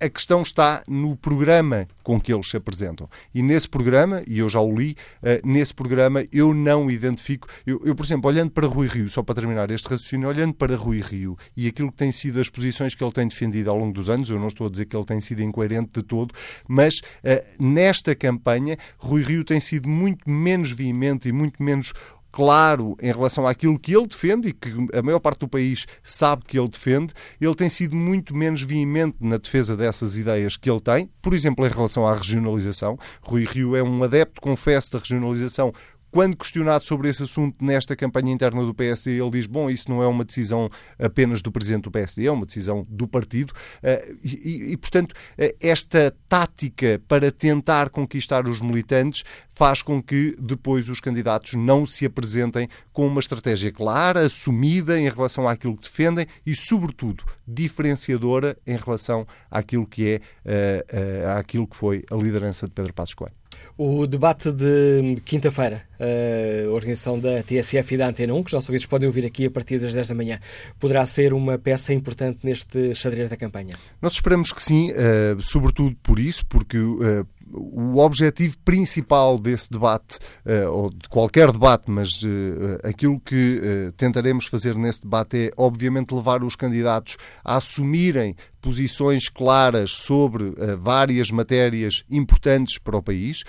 A 0.00 0.08
questão 0.08 0.42
está 0.42 0.82
no 0.86 1.16
programa 1.16 1.88
com 2.02 2.20
que 2.20 2.32
eles 2.32 2.48
se 2.48 2.56
apresentam. 2.56 3.08
E 3.34 3.42
nesse 3.42 3.68
programa, 3.68 4.22
e 4.28 4.38
eu 4.38 4.48
já 4.48 4.60
o 4.60 4.74
li, 4.74 4.96
uh, 5.22 5.46
nesse 5.46 5.74
programa 5.74 6.24
eu 6.30 6.54
não 6.54 6.90
identifico. 6.90 7.48
Eu, 7.66 7.80
eu, 7.84 7.94
por 7.94 8.04
exemplo, 8.04 8.30
olhando 8.30 8.50
para 8.50 8.66
Rui 8.66 8.86
Rio, 8.86 9.08
só 9.08 9.22
para 9.22 9.34
terminar 9.34 9.70
este 9.70 9.88
raciocínio, 9.88 10.28
olhando 10.28 10.54
para 10.54 10.76
Rui 10.76 11.00
Rio 11.00 11.36
e 11.56 11.66
aquilo 11.66 11.90
que 11.90 11.96
tem 11.96 12.12
sido 12.12 12.40
as 12.40 12.48
posições 12.48 12.94
que 12.94 13.02
ele 13.02 13.12
tem 13.12 13.26
defendido 13.26 13.70
ao 13.70 13.78
longo 13.78 13.92
dos 13.92 14.08
anos, 14.10 14.30
eu 14.30 14.38
não 14.38 14.48
estou 14.48 14.66
a 14.66 14.70
dizer 14.70 14.86
que 14.86 14.96
ele 14.96 15.04
tem 15.04 15.20
sido 15.20 15.42
incoerente 15.42 15.90
de 15.94 16.02
todo, 16.02 16.34
mas 16.68 16.98
uh, 16.98 17.62
nesta 17.62 18.14
campanha, 18.14 18.76
Rui 18.98 19.22
Rio 19.22 19.44
tem 19.44 19.60
sido 19.60 19.88
muito 19.88 20.28
menos 20.28 20.70
veemente 20.70 21.28
e 21.28 21.32
muito 21.32 21.62
menos 21.62 21.92
claro 22.36 22.98
em 23.00 23.10
relação 23.10 23.46
àquilo 23.46 23.78
que 23.78 23.96
ele 23.96 24.06
defende 24.06 24.48
e 24.48 24.52
que 24.52 24.68
a 24.92 25.00
maior 25.00 25.18
parte 25.18 25.38
do 25.38 25.48
país 25.48 25.86
sabe 26.04 26.44
que 26.46 26.58
ele 26.58 26.68
defende, 26.68 27.14
ele 27.40 27.54
tem 27.54 27.66
sido 27.66 27.96
muito 27.96 28.36
menos 28.36 28.60
veemente 28.60 29.16
na 29.20 29.38
defesa 29.38 29.74
dessas 29.74 30.18
ideias 30.18 30.54
que 30.54 30.70
ele 30.70 30.80
tem, 30.80 31.08
por 31.22 31.32
exemplo, 31.32 31.66
em 31.66 31.70
relação 31.70 32.06
à 32.06 32.14
regionalização. 32.14 32.98
Rui 33.22 33.46
Rio 33.46 33.74
é 33.74 33.82
um 33.82 34.04
adepto, 34.04 34.42
confesso, 34.42 34.92
da 34.92 34.98
regionalização, 34.98 35.72
quando 36.10 36.36
questionado 36.36 36.84
sobre 36.84 37.08
esse 37.08 37.22
assunto 37.22 37.64
nesta 37.64 37.94
campanha 37.94 38.32
interna 38.32 38.64
do 38.64 38.74
PSD, 38.74 39.20
ele 39.20 39.30
diz: 39.30 39.46
bom, 39.46 39.68
isso 39.68 39.90
não 39.90 40.02
é 40.02 40.06
uma 40.06 40.24
decisão 40.24 40.70
apenas 40.98 41.42
do 41.42 41.52
presidente 41.52 41.84
do 41.84 41.90
PSD, 41.90 42.26
é 42.26 42.32
uma 42.32 42.46
decisão 42.46 42.86
do 42.88 43.06
partido. 43.06 43.52
Eh, 43.82 44.14
e, 44.22 44.72
e, 44.72 44.76
portanto, 44.76 45.14
eh, 45.36 45.54
esta 45.60 46.14
tática 46.28 47.00
para 47.06 47.30
tentar 47.30 47.90
conquistar 47.90 48.48
os 48.48 48.60
militantes 48.60 49.24
faz 49.50 49.82
com 49.82 50.02
que 50.02 50.36
depois 50.38 50.88
os 50.88 51.00
candidatos 51.00 51.54
não 51.54 51.86
se 51.86 52.04
apresentem 52.04 52.68
com 52.92 53.06
uma 53.06 53.20
estratégia 53.20 53.72
clara, 53.72 54.20
assumida 54.20 54.98
em 55.00 55.08
relação 55.08 55.48
àquilo 55.48 55.76
que 55.76 55.88
defendem 55.88 56.26
e, 56.44 56.54
sobretudo, 56.54 57.24
diferenciadora 57.46 58.56
em 58.66 58.76
relação 58.76 59.26
àquilo 59.50 59.86
que 59.86 60.08
é 60.08 60.20
uh, 60.44 61.38
àquilo 61.38 61.66
que 61.66 61.76
foi 61.76 62.04
a 62.10 62.16
liderança 62.16 62.66
de 62.66 62.72
Pedro 62.72 62.92
Passos 62.92 63.14
Coelho. 63.14 63.45
O 63.78 64.06
debate 64.06 64.50
de 64.50 65.20
quinta-feira, 65.22 65.82
a 66.00 66.70
organização 66.70 67.18
da 67.18 67.42
TSF 67.42 67.94
e 67.94 67.98
da 67.98 68.08
Antena 68.08 68.32
1, 68.32 68.42
que 68.42 68.46
os 68.46 68.52
nossos 68.54 68.70
ouvintes 68.70 68.86
podem 68.86 69.06
ouvir 69.06 69.26
aqui 69.26 69.44
a 69.44 69.50
partir 69.50 69.78
das 69.78 69.92
10 69.92 70.08
da 70.08 70.14
manhã, 70.14 70.40
poderá 70.80 71.04
ser 71.04 71.34
uma 71.34 71.58
peça 71.58 71.92
importante 71.92 72.38
neste 72.42 72.94
xadrez 72.94 73.28
da 73.28 73.36
campanha? 73.36 73.76
Nós 74.00 74.14
esperamos 74.14 74.50
que 74.50 74.62
sim, 74.62 74.92
uh, 74.92 75.42
sobretudo 75.42 75.94
por 76.02 76.18
isso, 76.18 76.46
porque 76.46 76.78
uh, 76.78 77.26
o 77.52 77.98
objetivo 77.98 78.56
principal 78.64 79.38
desse 79.38 79.70
debate, 79.70 80.18
uh, 80.44 80.70
ou 80.70 80.90
de 80.90 81.08
qualquer 81.08 81.52
debate, 81.52 81.90
mas 81.90 82.22
uh, 82.22 82.78
aquilo 82.82 83.20
que 83.20 83.60
tentaremos 83.96 84.46
fazer 84.46 84.74
nesse 84.74 85.02
debate 85.02 85.36
é, 85.36 85.50
obviamente, 85.56 86.14
levar 86.14 86.42
os 86.42 86.56
candidatos 86.56 87.16
a 87.44 87.56
assumirem 87.56 88.34
posições 88.60 89.28
claras 89.28 89.92
sobre 89.92 90.52
várias 90.78 91.30
matérias 91.30 92.04
importantes 92.10 92.78
para 92.78 92.96
o 92.96 93.02
país 93.02 93.44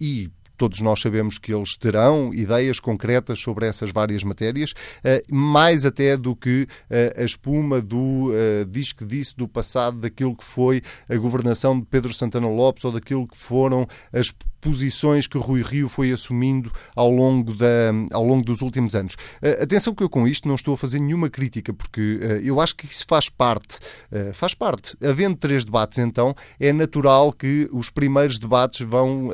e 0.00 0.30
todos 0.56 0.80
nós 0.80 1.00
sabemos 1.00 1.38
que 1.38 1.52
eles 1.54 1.76
terão 1.76 2.32
ideias 2.32 2.80
concretas 2.80 3.38
sobre 3.38 3.66
essas 3.66 3.90
várias 3.90 4.22
matérias, 4.24 4.72
eh, 5.04 5.22
mais 5.30 5.84
até 5.84 6.16
do 6.16 6.34
que 6.34 6.66
eh, 6.90 7.14
a 7.16 7.22
espuma 7.22 7.80
do 7.80 8.32
eh, 8.34 8.64
diz 8.68 8.92
que 8.92 9.04
disse 9.04 9.36
do 9.36 9.46
passado 9.46 9.98
daquilo 9.98 10.36
que 10.36 10.44
foi 10.44 10.82
a 11.08 11.16
governação 11.16 11.78
de 11.78 11.86
Pedro 11.86 12.12
Santana 12.12 12.48
Lopes 12.48 12.84
ou 12.84 12.92
daquilo 12.92 13.26
que 13.26 13.36
foram 13.36 13.86
as 14.12 14.32
posições 14.66 15.28
que 15.28 15.38
Rui 15.38 15.62
Rio 15.62 15.88
foi 15.88 16.10
assumindo 16.10 16.72
ao 16.96 17.08
longo, 17.08 17.54
da, 17.54 17.92
ao 18.12 18.24
longo 18.24 18.44
dos 18.44 18.62
últimos 18.62 18.96
anos. 18.96 19.14
Uh, 19.14 19.62
atenção 19.62 19.94
que 19.94 20.02
eu 20.02 20.10
com 20.10 20.26
isto 20.26 20.48
não 20.48 20.56
estou 20.56 20.74
a 20.74 20.76
fazer 20.76 20.98
nenhuma 20.98 21.30
crítica, 21.30 21.72
porque 21.72 22.18
uh, 22.20 22.26
eu 22.42 22.60
acho 22.60 22.74
que 22.74 22.84
isso 22.84 23.04
faz 23.08 23.28
parte. 23.28 23.78
Uh, 24.10 24.32
faz 24.32 24.54
parte. 24.54 24.96
Havendo 25.00 25.36
três 25.36 25.64
debates, 25.64 25.98
então, 25.98 26.34
é 26.58 26.72
natural 26.72 27.32
que 27.32 27.68
os 27.72 27.90
primeiros 27.90 28.40
debates 28.40 28.80
vão 28.80 29.30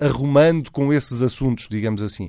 arrumando 0.00 0.70
com 0.70 0.92
esses 0.92 1.22
assuntos, 1.22 1.66
digamos 1.68 2.02
assim. 2.02 2.28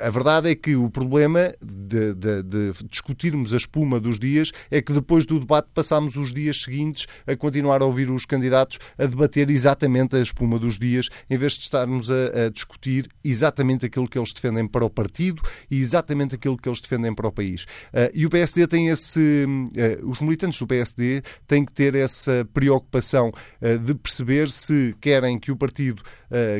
a 0.00 0.10
verdade 0.10 0.50
é 0.50 0.54
que 0.54 0.76
o 0.76 0.90
problema 0.90 1.52
de, 1.62 2.14
de, 2.14 2.42
de, 2.42 2.72
discutirmos 2.88 3.52
a 3.52 3.56
espuma 3.56 3.98
dos 3.98 4.18
dias 4.18 4.52
é 4.70 4.80
que 4.80 4.92
depois 4.92 5.26
do 5.26 5.40
debate 5.40 5.68
passamos 5.72 6.16
os 6.16 6.32
dias 6.32 6.62
seguintes 6.62 7.06
a 7.26 7.34
continuar 7.36 7.82
a 7.82 7.84
ouvir 7.84 8.10
os 8.10 8.24
candidatos 8.24 8.78
a 8.98 9.06
debater 9.06 9.50
exatamente 9.50 10.16
a 10.16 10.20
espuma 10.20 10.58
dos 10.58 10.78
dias, 10.78 11.08
em 11.28 11.36
vez 11.36 11.54
de 11.54 11.63
estarmos 11.64 12.10
a, 12.10 12.46
a, 12.46 12.50
discutir 12.50 13.08
exatamente 13.22 13.86
aquilo 13.86 14.08
que 14.08 14.18
eles 14.18 14.32
defendem 14.32 14.66
para 14.66 14.84
o 14.84 14.90
partido 14.90 15.42
e 15.70 15.80
exatamente 15.80 16.34
aquilo 16.34 16.56
que 16.56 16.68
eles 16.68 16.80
defendem 16.80 17.14
para 17.14 17.28
o 17.28 17.32
país. 17.32 17.64
Uh, 17.64 18.10
e 18.14 18.26
o 18.26 18.30
PSD 18.30 18.66
tem 18.66 18.88
esse. 18.88 19.44
Uh, 19.46 20.08
os 20.08 20.20
militantes 20.20 20.58
do 20.58 20.66
PSD 20.66 21.22
têm 21.46 21.64
que 21.64 21.72
ter 21.72 21.94
essa 21.94 22.46
preocupação 22.52 23.30
uh, 23.30 23.78
de 23.78 23.94
perceber 23.94 24.50
se 24.50 24.94
querem 25.00 25.38
que 25.38 25.50
o 25.50 25.56
partido 25.56 26.02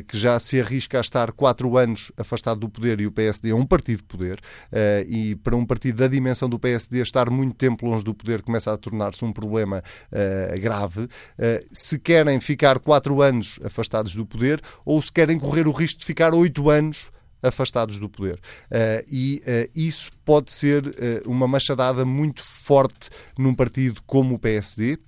que 0.06 0.16
já 0.16 0.38
se 0.38 0.60
arrisca 0.60 0.98
a 0.98 1.00
estar 1.00 1.32
quatro 1.32 1.76
anos 1.76 2.12
afastado 2.16 2.60
do 2.60 2.68
poder 2.68 3.00
e 3.00 3.08
o 3.08 3.10
PSD 3.10 3.50
é 3.50 3.54
um 3.56 3.66
partido 3.66 3.98
de 3.98 4.04
poder 4.04 4.40
e 5.08 5.34
para 5.34 5.56
um 5.56 5.66
partido 5.66 5.96
da 5.96 6.06
dimensão 6.06 6.48
do 6.48 6.60
PSD 6.60 7.00
estar 7.00 7.28
muito 7.28 7.56
tempo 7.56 7.84
longe 7.84 8.04
do 8.04 8.14
poder 8.14 8.40
começa 8.42 8.72
a 8.72 8.76
tornar-se 8.76 9.24
um 9.24 9.32
problema 9.32 9.82
grave. 10.60 11.08
se 11.72 11.98
querem 11.98 12.38
ficar 12.38 12.78
quatro 12.78 13.20
anos 13.20 13.58
afastados 13.64 14.14
do 14.14 14.24
poder 14.24 14.60
ou 14.84 15.00
se 15.00 15.12
querem 15.12 15.38
correr 15.38 15.66
o 15.66 15.72
risco 15.72 16.00
de 16.00 16.06
ficar 16.06 16.34
oito 16.34 16.70
anos 16.70 17.12
afastados 17.42 17.98
do 17.98 18.08
poder. 18.08 18.36
Uh, 18.70 19.04
e 19.10 19.42
uh, 19.46 19.70
isso 19.74 20.10
pode 20.24 20.52
ser 20.52 20.86
uh, 20.86 20.92
uma 21.26 21.46
machadada 21.46 22.04
muito 22.04 22.42
forte 22.42 23.10
num 23.38 23.54
partido 23.54 24.02
como 24.06 24.34
o 24.34 24.38
PSD. 24.38 24.98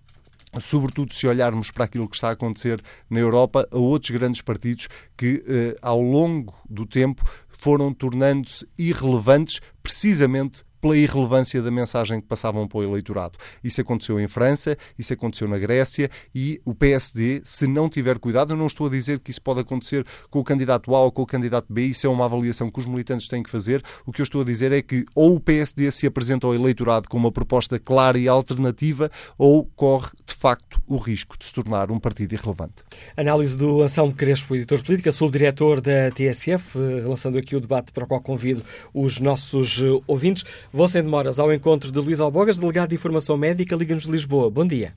Sobretudo 0.60 1.12
se 1.12 1.26
olharmos 1.26 1.70
para 1.70 1.84
aquilo 1.84 2.08
que 2.08 2.14
está 2.14 2.28
a 2.28 2.32
acontecer 2.32 2.80
na 3.10 3.20
Europa, 3.20 3.68
a 3.70 3.76
outros 3.76 4.10
grandes 4.10 4.40
partidos 4.40 4.88
que, 5.14 5.44
ao 5.82 6.00
longo 6.00 6.54
do 6.66 6.86
tempo, 6.86 7.22
foram 7.58 7.92
tornando-se 7.92 8.66
irrelevantes 8.78 9.60
precisamente 9.82 10.64
pela 10.86 10.96
irrelevância 10.96 11.60
da 11.60 11.70
mensagem 11.70 12.20
que 12.20 12.28
passavam 12.28 12.68
para 12.68 12.78
o 12.78 12.82
eleitorado. 12.84 13.36
Isso 13.64 13.80
aconteceu 13.80 14.20
em 14.20 14.28
França, 14.28 14.78
isso 14.96 15.12
aconteceu 15.12 15.48
na 15.48 15.58
Grécia 15.58 16.08
e 16.32 16.60
o 16.64 16.72
PSD, 16.72 17.42
se 17.44 17.66
não 17.66 17.88
tiver 17.88 18.20
cuidado, 18.20 18.52
eu 18.52 18.56
não 18.56 18.68
estou 18.68 18.86
a 18.86 18.90
dizer 18.90 19.18
que 19.18 19.32
isso 19.32 19.42
pode 19.42 19.60
acontecer 19.60 20.06
com 20.30 20.38
o 20.38 20.44
candidato 20.44 20.94
A 20.94 21.00
ou 21.00 21.10
com 21.10 21.22
o 21.22 21.26
candidato 21.26 21.66
B, 21.68 21.86
isso 21.86 22.06
é 22.06 22.10
uma 22.10 22.24
avaliação 22.24 22.70
que 22.70 22.78
os 22.78 22.86
militantes 22.86 23.26
têm 23.26 23.42
que 23.42 23.50
fazer. 23.50 23.82
O 24.06 24.12
que 24.12 24.20
eu 24.20 24.24
estou 24.24 24.42
a 24.42 24.44
dizer 24.44 24.70
é 24.70 24.80
que 24.80 25.04
ou 25.12 25.34
o 25.34 25.40
PSD 25.40 25.90
se 25.90 26.06
apresenta 26.06 26.46
ao 26.46 26.54
eleitorado 26.54 27.08
com 27.08 27.16
uma 27.16 27.32
proposta 27.32 27.80
clara 27.80 28.16
e 28.16 28.28
alternativa 28.28 29.10
ou 29.36 29.64
corre, 29.74 30.10
de 30.24 30.34
facto, 30.34 30.80
o 30.86 30.98
risco 30.98 31.36
de 31.36 31.46
se 31.46 31.52
tornar 31.52 31.90
um 31.90 31.98
partido 31.98 32.32
irrelevante. 32.32 32.74
Análise 33.16 33.56
do 33.56 33.82
Anselmo 33.82 34.14
Crespo, 34.14 34.54
editor 34.54 34.78
de 34.78 34.84
política, 34.84 35.10
sou 35.10 35.28
diretor 35.28 35.80
da 35.80 36.12
TSF, 36.12 36.78
eh, 36.78 37.02
lançando 37.04 37.38
aqui 37.38 37.56
o 37.56 37.60
debate 37.60 37.90
para 37.90 38.04
o 38.04 38.06
qual 38.06 38.20
convido 38.20 38.62
os 38.94 39.18
nossos 39.18 39.82
eh, 39.82 40.02
ouvintes. 40.06 40.44
Vou 40.76 40.86
sem 40.86 41.02
demoras 41.02 41.38
ao 41.38 41.50
encontro 41.54 41.90
de 41.90 41.98
Luís 41.98 42.20
Albogas, 42.20 42.60
delegado 42.60 42.90
de 42.90 42.96
Informação 42.96 43.34
Médica, 43.34 43.74
Liga-nos 43.74 44.02
de 44.02 44.12
Lisboa. 44.12 44.50
Bom 44.50 44.66
dia. 44.66 44.90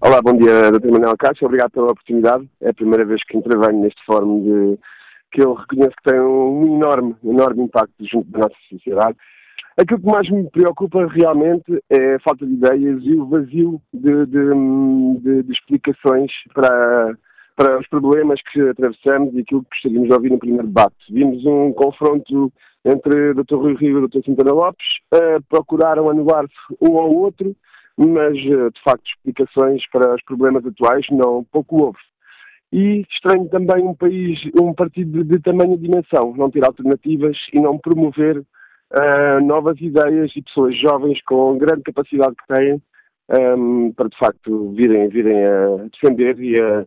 Olá, 0.00 0.22
bom 0.22 0.34
dia, 0.34 0.72
Dr. 0.72 0.90
Manuel 0.90 1.14
Cássio. 1.18 1.44
Obrigado 1.44 1.72
pela 1.72 1.90
oportunidade. 1.90 2.48
É 2.58 2.70
a 2.70 2.72
primeira 2.72 3.04
vez 3.04 3.22
que 3.22 3.36
intervenho 3.36 3.82
neste 3.82 4.02
fórum 4.06 4.42
de, 4.42 4.78
que 5.30 5.42
eu 5.42 5.52
reconheço 5.52 5.90
que 5.90 6.10
tem 6.10 6.18
um 6.18 6.76
enorme, 6.76 7.14
enorme 7.22 7.64
impacto 7.64 7.92
junto 8.10 8.30
da 8.30 8.38
nossa 8.38 8.54
sociedade. 8.70 9.14
Aquilo 9.76 10.00
que 10.00 10.06
mais 10.06 10.30
me 10.30 10.48
preocupa 10.48 11.06
realmente 11.06 11.84
é 11.90 12.14
a 12.14 12.20
falta 12.20 12.46
de 12.46 12.54
ideias 12.54 13.02
e 13.02 13.12
o 13.12 13.26
vazio 13.26 13.78
de, 13.92 14.24
de, 14.24 15.20
de, 15.20 15.42
de 15.42 15.52
explicações 15.52 16.32
para, 16.54 17.14
para 17.56 17.78
os 17.78 17.86
problemas 17.88 18.40
que 18.50 18.70
atravessamos 18.70 19.34
e 19.34 19.40
aquilo 19.40 19.64
que 19.64 19.68
gostaríamos 19.74 20.08
de 20.08 20.14
ouvir 20.14 20.30
no 20.30 20.38
primeiro 20.38 20.66
debate. 20.66 20.96
Vimos 21.10 21.44
um 21.44 21.74
confronto 21.74 22.50
entre 22.84 23.30
o 23.30 23.34
Dr. 23.34 23.56
Rui 23.56 23.74
Rio 23.74 24.00
e 24.00 24.04
o 24.04 24.08
Dr. 24.08 24.24
Santana 24.24 24.52
Lopes, 24.52 24.86
uh, 25.14 25.42
procuraram 25.48 26.10
anular-se 26.10 26.54
um 26.80 26.98
ao 26.98 27.10
outro, 27.10 27.54
mas 27.96 28.36
uh, 28.36 28.70
de 28.70 28.82
facto 28.82 29.06
explicações 29.06 29.82
para 29.90 30.14
os 30.14 30.22
problemas 30.22 30.64
atuais 30.66 31.06
não 31.10 31.44
pouco 31.44 31.84
houve. 31.84 31.98
E 32.72 33.04
estranho 33.10 33.48
também 33.48 33.84
um 33.84 33.94
país, 33.94 34.40
um 34.60 34.72
partido 34.72 35.22
de, 35.22 35.30
de 35.30 35.40
tamanho 35.40 35.74
e 35.74 35.78
dimensão, 35.78 36.34
não 36.34 36.50
ter 36.50 36.64
alternativas 36.64 37.36
e 37.52 37.60
não 37.60 37.78
promover 37.78 38.38
uh, 38.38 39.44
novas 39.44 39.80
ideias 39.80 40.32
e 40.34 40.42
pessoas 40.42 40.76
jovens 40.78 41.22
com 41.24 41.58
grande 41.58 41.82
capacidade 41.82 42.34
que 42.34 42.54
têm 42.54 42.82
um, 43.28 43.86
ehm, 43.86 43.92
para 43.92 44.08
de 44.08 44.18
facto 44.18 44.72
virem, 44.72 45.08
virem 45.08 45.44
a 45.44 45.88
defender 45.92 46.38
e 46.40 46.60
a 46.60 46.86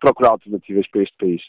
procurar 0.00 0.30
alternativas 0.30 0.88
para 0.88 1.02
este 1.02 1.16
país. 1.18 1.42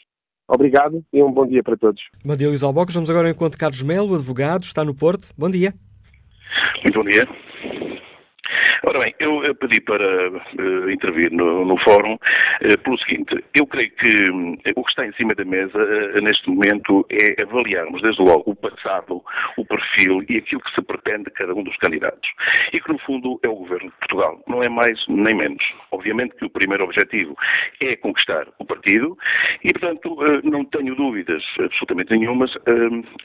Obrigado 0.48 1.04
e 1.12 1.22
um 1.22 1.30
bom 1.30 1.46
dia 1.46 1.62
para 1.62 1.76
todos. 1.76 2.02
Bom 2.24 2.34
dia, 2.34 2.48
Luís 2.48 2.62
Albocos. 2.62 2.94
Vamos 2.94 3.10
agora 3.10 3.28
ao 3.28 3.32
encontro 3.32 3.52
de 3.52 3.58
Carlos 3.58 3.82
Melo, 3.82 4.14
advogado, 4.14 4.64
está 4.64 4.82
no 4.82 4.94
Porto. 4.94 5.28
Bom 5.36 5.50
dia. 5.50 5.74
Muito 6.82 7.02
bom 7.02 7.08
dia. 7.08 7.28
Ora 8.86 9.00
bem, 9.00 9.14
eu 9.18 9.54
pedi 9.56 9.80
para 9.80 10.30
uh, 10.30 10.90
intervir 10.90 11.32
no, 11.32 11.64
no 11.64 11.76
fórum 11.78 12.14
uh, 12.14 12.78
pelo 12.82 12.98
seguinte, 12.98 13.44
eu 13.58 13.66
creio 13.66 13.90
que 13.90 14.30
um, 14.30 14.56
o 14.76 14.84
que 14.84 14.90
está 14.90 15.06
em 15.06 15.12
cima 15.12 15.34
da 15.34 15.44
mesa 15.44 15.78
uh, 15.78 16.20
neste 16.20 16.48
momento 16.48 17.06
é 17.10 17.42
avaliarmos 17.42 18.00
desde 18.02 18.22
logo 18.22 18.44
o 18.46 18.54
passado, 18.54 19.22
o 19.56 19.64
perfil 19.64 20.24
e 20.28 20.38
aquilo 20.38 20.60
que 20.60 20.74
se 20.74 20.82
pretende 20.82 21.24
de 21.24 21.30
cada 21.32 21.54
um 21.54 21.62
dos 21.62 21.76
candidatos. 21.76 22.28
E 22.72 22.80
que 22.80 22.92
no 22.92 22.98
fundo 23.00 23.38
é 23.42 23.48
o 23.48 23.56
Governo 23.56 23.90
de 23.90 23.96
Portugal, 23.96 24.42
não 24.46 24.62
é 24.62 24.68
mais 24.68 24.98
nem 25.08 25.34
menos. 25.34 25.62
Obviamente 25.90 26.34
que 26.36 26.44
o 26.44 26.50
primeiro 26.50 26.84
objetivo 26.84 27.36
é 27.80 27.96
conquistar 27.96 28.46
o 28.58 28.64
partido 28.64 29.16
e, 29.62 29.72
portanto, 29.72 30.16
não 30.44 30.64
tenho 30.64 30.94
dúvidas 30.94 31.42
absolutamente 31.58 32.12
nenhumas 32.12 32.52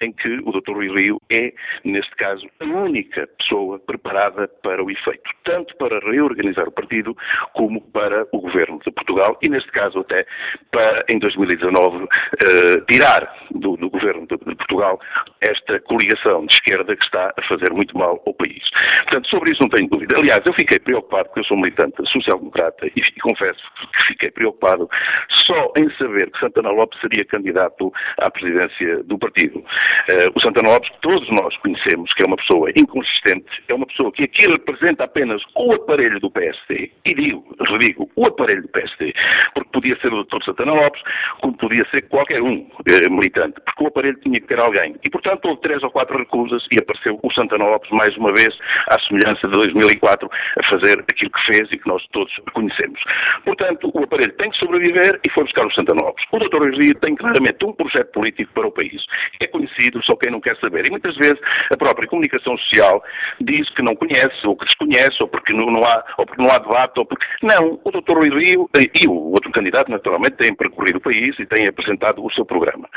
em 0.01 0.11
que 0.11 0.39
o 0.43 0.51
Dr. 0.51 0.71
Rui 0.71 0.89
Rio 0.89 1.21
é, 1.30 1.53
neste 1.84 2.15
caso, 2.15 2.47
a 2.59 2.65
única 2.65 3.28
pessoa 3.38 3.80
preparada 3.80 4.47
para 4.61 4.84
o 4.84 4.89
efeito 4.89 5.12
tanto 5.43 5.76
para 5.78 5.99
reorganizar 5.99 6.68
o 6.68 6.72
partido 6.72 7.16
como 7.53 7.82
para 7.82 8.26
o 8.32 8.41
governo 8.41 8.80
de 8.86 8.91
Portugal 8.91 9.38
e, 9.41 9.49
neste 9.49 9.72
caso, 9.72 9.99
até 9.99 10.26
para, 10.72 11.05
em 11.09 11.20
2019, 11.20 12.07
eh, 12.45 12.82
tirar 12.89 13.34
do, 13.51 13.76
do 13.78 13.89
governo 13.89 14.26
de, 14.28 14.38
de, 14.38 14.55
Portugal 14.55 14.99
esta 15.41 15.80
coligação 15.82 16.45
de 16.45 16.53
esquerda 16.53 16.95
que 16.95 17.03
está 17.03 17.34
a 17.38 17.41
fazer 17.43 17.72
muito 17.72 17.97
mal 17.97 18.22
ao 18.26 18.34
país. 18.34 18.64
Portanto, 19.03 19.28
sobre 19.30 19.51
isso 19.51 19.61
não 19.61 19.70
tenho 19.70 19.89
dúvida. 19.89 20.16
Aliás, 20.18 20.41
eu 20.45 20.53
fiquei 20.53 20.80
preocupado, 20.80 21.26
porque 21.26 21.41
eu 21.41 21.45
sou 21.45 21.57
militante 21.57 21.95
social-democrata 22.09 22.88
e, 22.88 22.99
e 22.99 23.20
confesso 23.20 23.61
que 23.97 24.03
fiquei 24.07 24.32
preocupado 24.32 24.89
só 25.30 25.74
em 25.78 25.89
saber 25.97 26.32
que 26.32 26.39
Santana 26.39 26.70
Lopes 26.70 26.99
seria 27.01 27.26
candidato 27.26 27.91
à 28.18 28.30
presidência 28.30 29.03
do 29.03 29.18
partido. 29.18 29.59
Uh, 29.59 30.32
o 30.36 30.41
Santana 30.41 30.70
Lopes, 30.70 30.91
todos 31.01 31.30
nós 31.32 31.55
conhecemos 31.57 32.11
que 32.14 32.24
é 32.24 32.28
uma 32.28 32.38
pessoa 32.38 32.70
inconsistente, 32.72 33.45
é 33.68 33.74
uma 33.74 33.86
pessoa 33.86 34.11
que 34.11 34.24
aqui 34.24 34.45
representa 34.47 35.03
apenas 35.04 35.41
o 35.56 35.74
aparelho 35.74 36.20
do 36.20 36.32
PSD, 36.32 36.91
e 37.06 37.14
digo, 37.14 37.43
redigo, 37.70 38.10
o 38.16 38.28
aparelho 38.28 38.64
do 38.64 38.70
PSD, 38.70 39.14
porque 39.54 39.70
podia 39.72 39.99
ser 39.99 40.14
o 40.14 40.24
Dr. 40.24 40.43
Santana 40.43 40.74
Lopes, 40.74 41.01
como 41.41 41.58
podia 41.58 41.86
ser 41.91 42.04
qualquer 42.10 42.41
um 42.41 42.68
eh, 42.89 43.10
militante, 43.10 43.60
porque 43.66 43.84
o 43.84 43.88
aparelho 43.88 44.20
tinha 44.22 44.39
que 44.39 44.47
ter 44.47 44.60
alguém. 44.60 44.95
E, 45.06 45.10
portanto, 45.10 45.45
houve 45.45 45.62
três 45.62 45.84
ou 45.84 45.91
quatro 45.91 46.18
recusas 46.18 46.66
e 46.72 46.80
apareceu 46.80 47.20
o 47.22 47.34
Santana 47.34 47.66
Lopes, 47.66 47.89
mais 47.91 48.16
uma 48.18 48.30
vez, 48.30 48.58
à 48.89 48.99
semelhança 49.01 49.47
de 49.47 49.54
2004, 49.54 50.30
a 50.60 50.70
fazer 50.70 50.99
aquilo 50.99 51.32
que 51.32 51.45
fez 51.45 51.72
e 51.72 51.78
que 51.78 51.88
nós 51.88 52.06
todos 52.12 52.34
conhecemos. 52.54 52.99
Portanto, 53.45 53.91
o 53.93 54.04
aparelho 54.04 54.34
tem 54.34 54.49
que 54.49 54.58
sobreviver 54.58 55.20
e 55.26 55.32
foi 55.32 55.43
buscar 55.43 55.66
o 55.66 55.74
Santana 55.74 56.01
Lopes. 56.01 56.26
O 56.32 56.39
Dr. 56.39 56.70
Rio 56.80 56.95
tem 57.01 57.16
claramente 57.16 57.66
um 57.66 57.74
projeto 57.74 58.12
político 58.12 58.54
para 58.54 58.68
o 58.68 58.72
país. 58.72 59.04
É 59.39 59.47
conhecido, 59.47 60.01
só 60.04 60.16
quem 60.16 60.32
não 60.32 60.41
quer 60.41 60.58
saber. 60.58 60.86
E 60.88 60.91
muitas 60.91 61.16
vezes 61.16 61.39
a 61.72 61.78
própria 61.78 62.08
comunicação 62.08 62.58
social 62.58 63.04
diz 63.41 63.70
que 63.70 63.82
não 63.82 63.95
conhece, 63.95 64.45
ou 64.45 64.56
que 64.56 64.66
desconhece, 64.66 64.93
ou 65.20 65.28
porque 65.28 65.54
não, 65.54 65.66
não 65.68 65.84
há, 65.84 66.04
ou 66.18 66.26
porque 66.26 66.41
não 66.41 66.50
há 66.52 66.58
debate, 66.58 67.00
ou 67.00 67.06
porque... 67.06 67.26
Não, 67.41 67.80
o 67.84 67.91
Dr. 67.91 68.14
Rui 68.14 68.30
Rio 68.30 68.70
eh, 68.76 68.89
e 69.04 69.08
o 69.08 69.32
outro 69.32 69.52
candidato, 69.52 69.89
naturalmente, 69.91 70.38
têm 70.38 70.54
percorrido 70.56 70.98
o 70.98 71.02
país 71.02 71.38
e 71.39 71.46
têm 71.46 71.68
apresentado 71.68 72.24
o 72.24 72.32
seu 72.34 72.46
programa. 72.46 72.88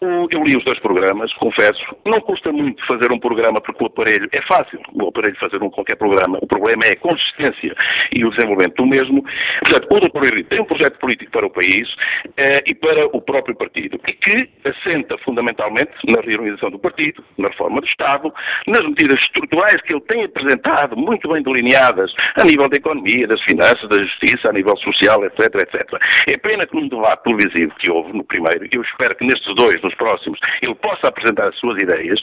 O, 0.00 0.26
eu 0.30 0.42
li 0.44 0.56
os 0.56 0.64
dois 0.64 0.78
programas, 0.80 1.32
confesso, 1.34 1.80
não 2.04 2.20
custa 2.20 2.52
muito 2.52 2.84
fazer 2.86 3.12
um 3.12 3.18
programa 3.18 3.60
porque 3.60 3.84
o 3.84 3.86
aparelho 3.86 4.28
é 4.32 4.42
fácil, 4.42 4.80
o 4.92 5.08
aparelho 5.08 5.36
fazer 5.38 5.62
um 5.62 5.70
qualquer 5.70 5.96
programa, 5.96 6.38
o 6.40 6.46
problema 6.46 6.82
é 6.86 6.92
a 6.92 6.96
consistência 6.96 7.74
e 8.12 8.24
o 8.24 8.30
desenvolvimento 8.30 8.76
do 8.76 8.86
mesmo. 8.86 9.22
Portanto, 9.60 9.88
o 9.90 10.00
Dr. 10.00 10.18
Rui 10.18 10.28
Rio 10.36 10.44
tem 10.44 10.60
um 10.60 10.64
projeto 10.64 10.98
político 10.98 11.30
para 11.32 11.46
o 11.46 11.50
país 11.50 11.88
eh, 12.36 12.62
e 12.66 12.74
para 12.74 13.06
o 13.06 13.20
próprio 13.20 13.56
partido, 13.56 13.98
e 14.06 14.12
que 14.12 14.48
assenta 14.64 15.16
fundamentalmente 15.18 15.92
na 16.10 16.20
reorganização 16.20 16.70
do 16.70 16.78
partido, 16.78 17.24
na 17.38 17.48
reforma 17.48 17.80
do 17.80 17.86
Estado, 17.86 18.32
nas 18.66 18.82
medidas 18.82 19.20
estruturais 19.20 19.80
que 19.82 19.94
ele 19.94 20.04
tem 20.04 20.24
apresentado, 20.24 20.96
muito 20.96 21.28
bem 21.32 21.42
delineadas, 21.42 22.12
a 22.36 22.44
nível 22.44 22.68
da 22.68 22.76
economia, 22.76 23.26
das 23.26 23.40
finanças, 23.42 23.88
da 23.88 23.96
justiça, 23.96 24.50
a 24.50 24.52
nível 24.52 24.76
social, 24.78 25.24
etc, 25.24 25.54
etc. 25.54 26.00
É 26.28 26.36
pena 26.36 26.66
que 26.66 26.76
num 26.76 26.88
debate 26.88 27.22
televisivo 27.24 27.74
que 27.78 27.90
houve 27.90 28.12
no 28.12 28.24
primeiro, 28.24 28.66
eu 28.74 28.82
espero 28.82 29.14
que 29.16 29.26
nestes 29.26 29.54
dois, 29.54 29.80
nos 29.82 29.94
próximos, 29.94 30.38
ele 30.62 30.74
possa 30.76 31.08
apresentar 31.08 31.48
as 31.48 31.58
suas 31.58 31.80
ideias, 31.82 32.20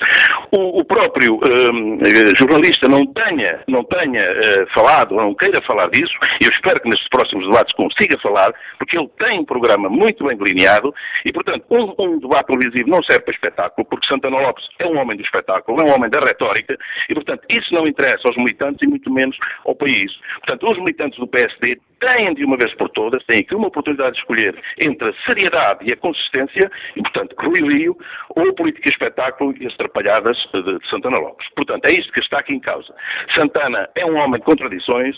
o, 0.51 0.79
o 0.79 0.85
próprio 0.85 1.35
um, 1.35 1.99
jornalista 2.37 2.87
não 2.87 3.05
tenha, 3.13 3.61
não 3.67 3.83
tenha 3.83 4.23
uh, 4.31 4.73
falado, 4.73 5.15
ou 5.15 5.21
não 5.21 5.35
queira 5.35 5.61
falar 5.63 5.89
disso, 5.89 6.13
eu 6.41 6.49
espero 6.49 6.79
que 6.81 6.89
nestes 6.89 7.07
próximos 7.09 7.45
debates 7.45 7.73
consiga 7.75 8.17
falar, 8.21 8.53
porque 8.77 8.97
ele 8.97 9.09
tem 9.19 9.39
um 9.39 9.45
programa 9.45 9.89
muito 9.89 10.25
bem 10.25 10.37
delineado 10.37 10.93
e, 11.25 11.31
portanto, 11.31 11.65
um, 11.69 11.93
um 11.99 12.19
debate 12.19 12.47
televisivo 12.47 12.89
não 12.89 13.03
serve 13.03 13.21
para 13.21 13.33
espetáculo, 13.33 13.87
porque 13.87 14.07
Santana 14.07 14.39
Lopes 14.39 14.67
é 14.79 14.85
um 14.85 14.97
homem 14.97 15.17
do 15.17 15.23
espetáculo, 15.23 15.81
é 15.81 15.89
um 15.89 15.95
homem 15.95 16.09
da 16.09 16.19
retórica 16.19 16.77
e, 17.09 17.13
portanto, 17.13 17.43
isso 17.49 17.73
não 17.73 17.87
interessa 17.87 18.27
aos 18.27 18.37
militantes 18.37 18.81
e 18.81 18.87
muito 18.99 19.11
menos 19.11 19.37
ao 19.65 19.75
país. 19.75 20.11
Portanto, 20.45 20.69
os 20.69 20.77
militantes 20.77 21.17
do 21.19 21.27
PSD 21.27 21.79
têm 21.99 22.33
de 22.33 22.45
uma 22.45 22.57
vez 22.57 22.73
por 22.75 22.89
todas, 22.89 23.23
têm 23.25 23.39
aqui 23.39 23.55
uma 23.55 23.67
oportunidade 23.67 24.13
de 24.13 24.19
escolher 24.19 24.55
entre 24.83 25.09
a 25.09 25.13
seriedade 25.25 25.89
e 25.89 25.93
a 25.93 25.97
consistência 25.97 26.71
e, 26.95 27.01
portanto, 27.01 27.35
Rui 27.37 27.61
Rio 27.61 27.97
ou 28.29 28.53
política 28.53 28.89
espetáculo 28.89 29.53
e 29.59 29.67
as 29.67 29.75
trapalhadas 29.75 30.37
de 30.53 30.89
Santana 30.89 31.17
Lopes. 31.19 31.47
Portanto, 31.55 31.85
é 31.85 31.91
isto 31.91 32.11
que 32.13 32.19
está 32.19 32.39
aqui 32.39 32.53
em 32.53 32.59
causa. 32.59 32.93
Santana 33.33 33.89
é 33.95 34.05
um 34.05 34.17
homem 34.17 34.39
de 34.39 34.45
contradições, 34.45 35.17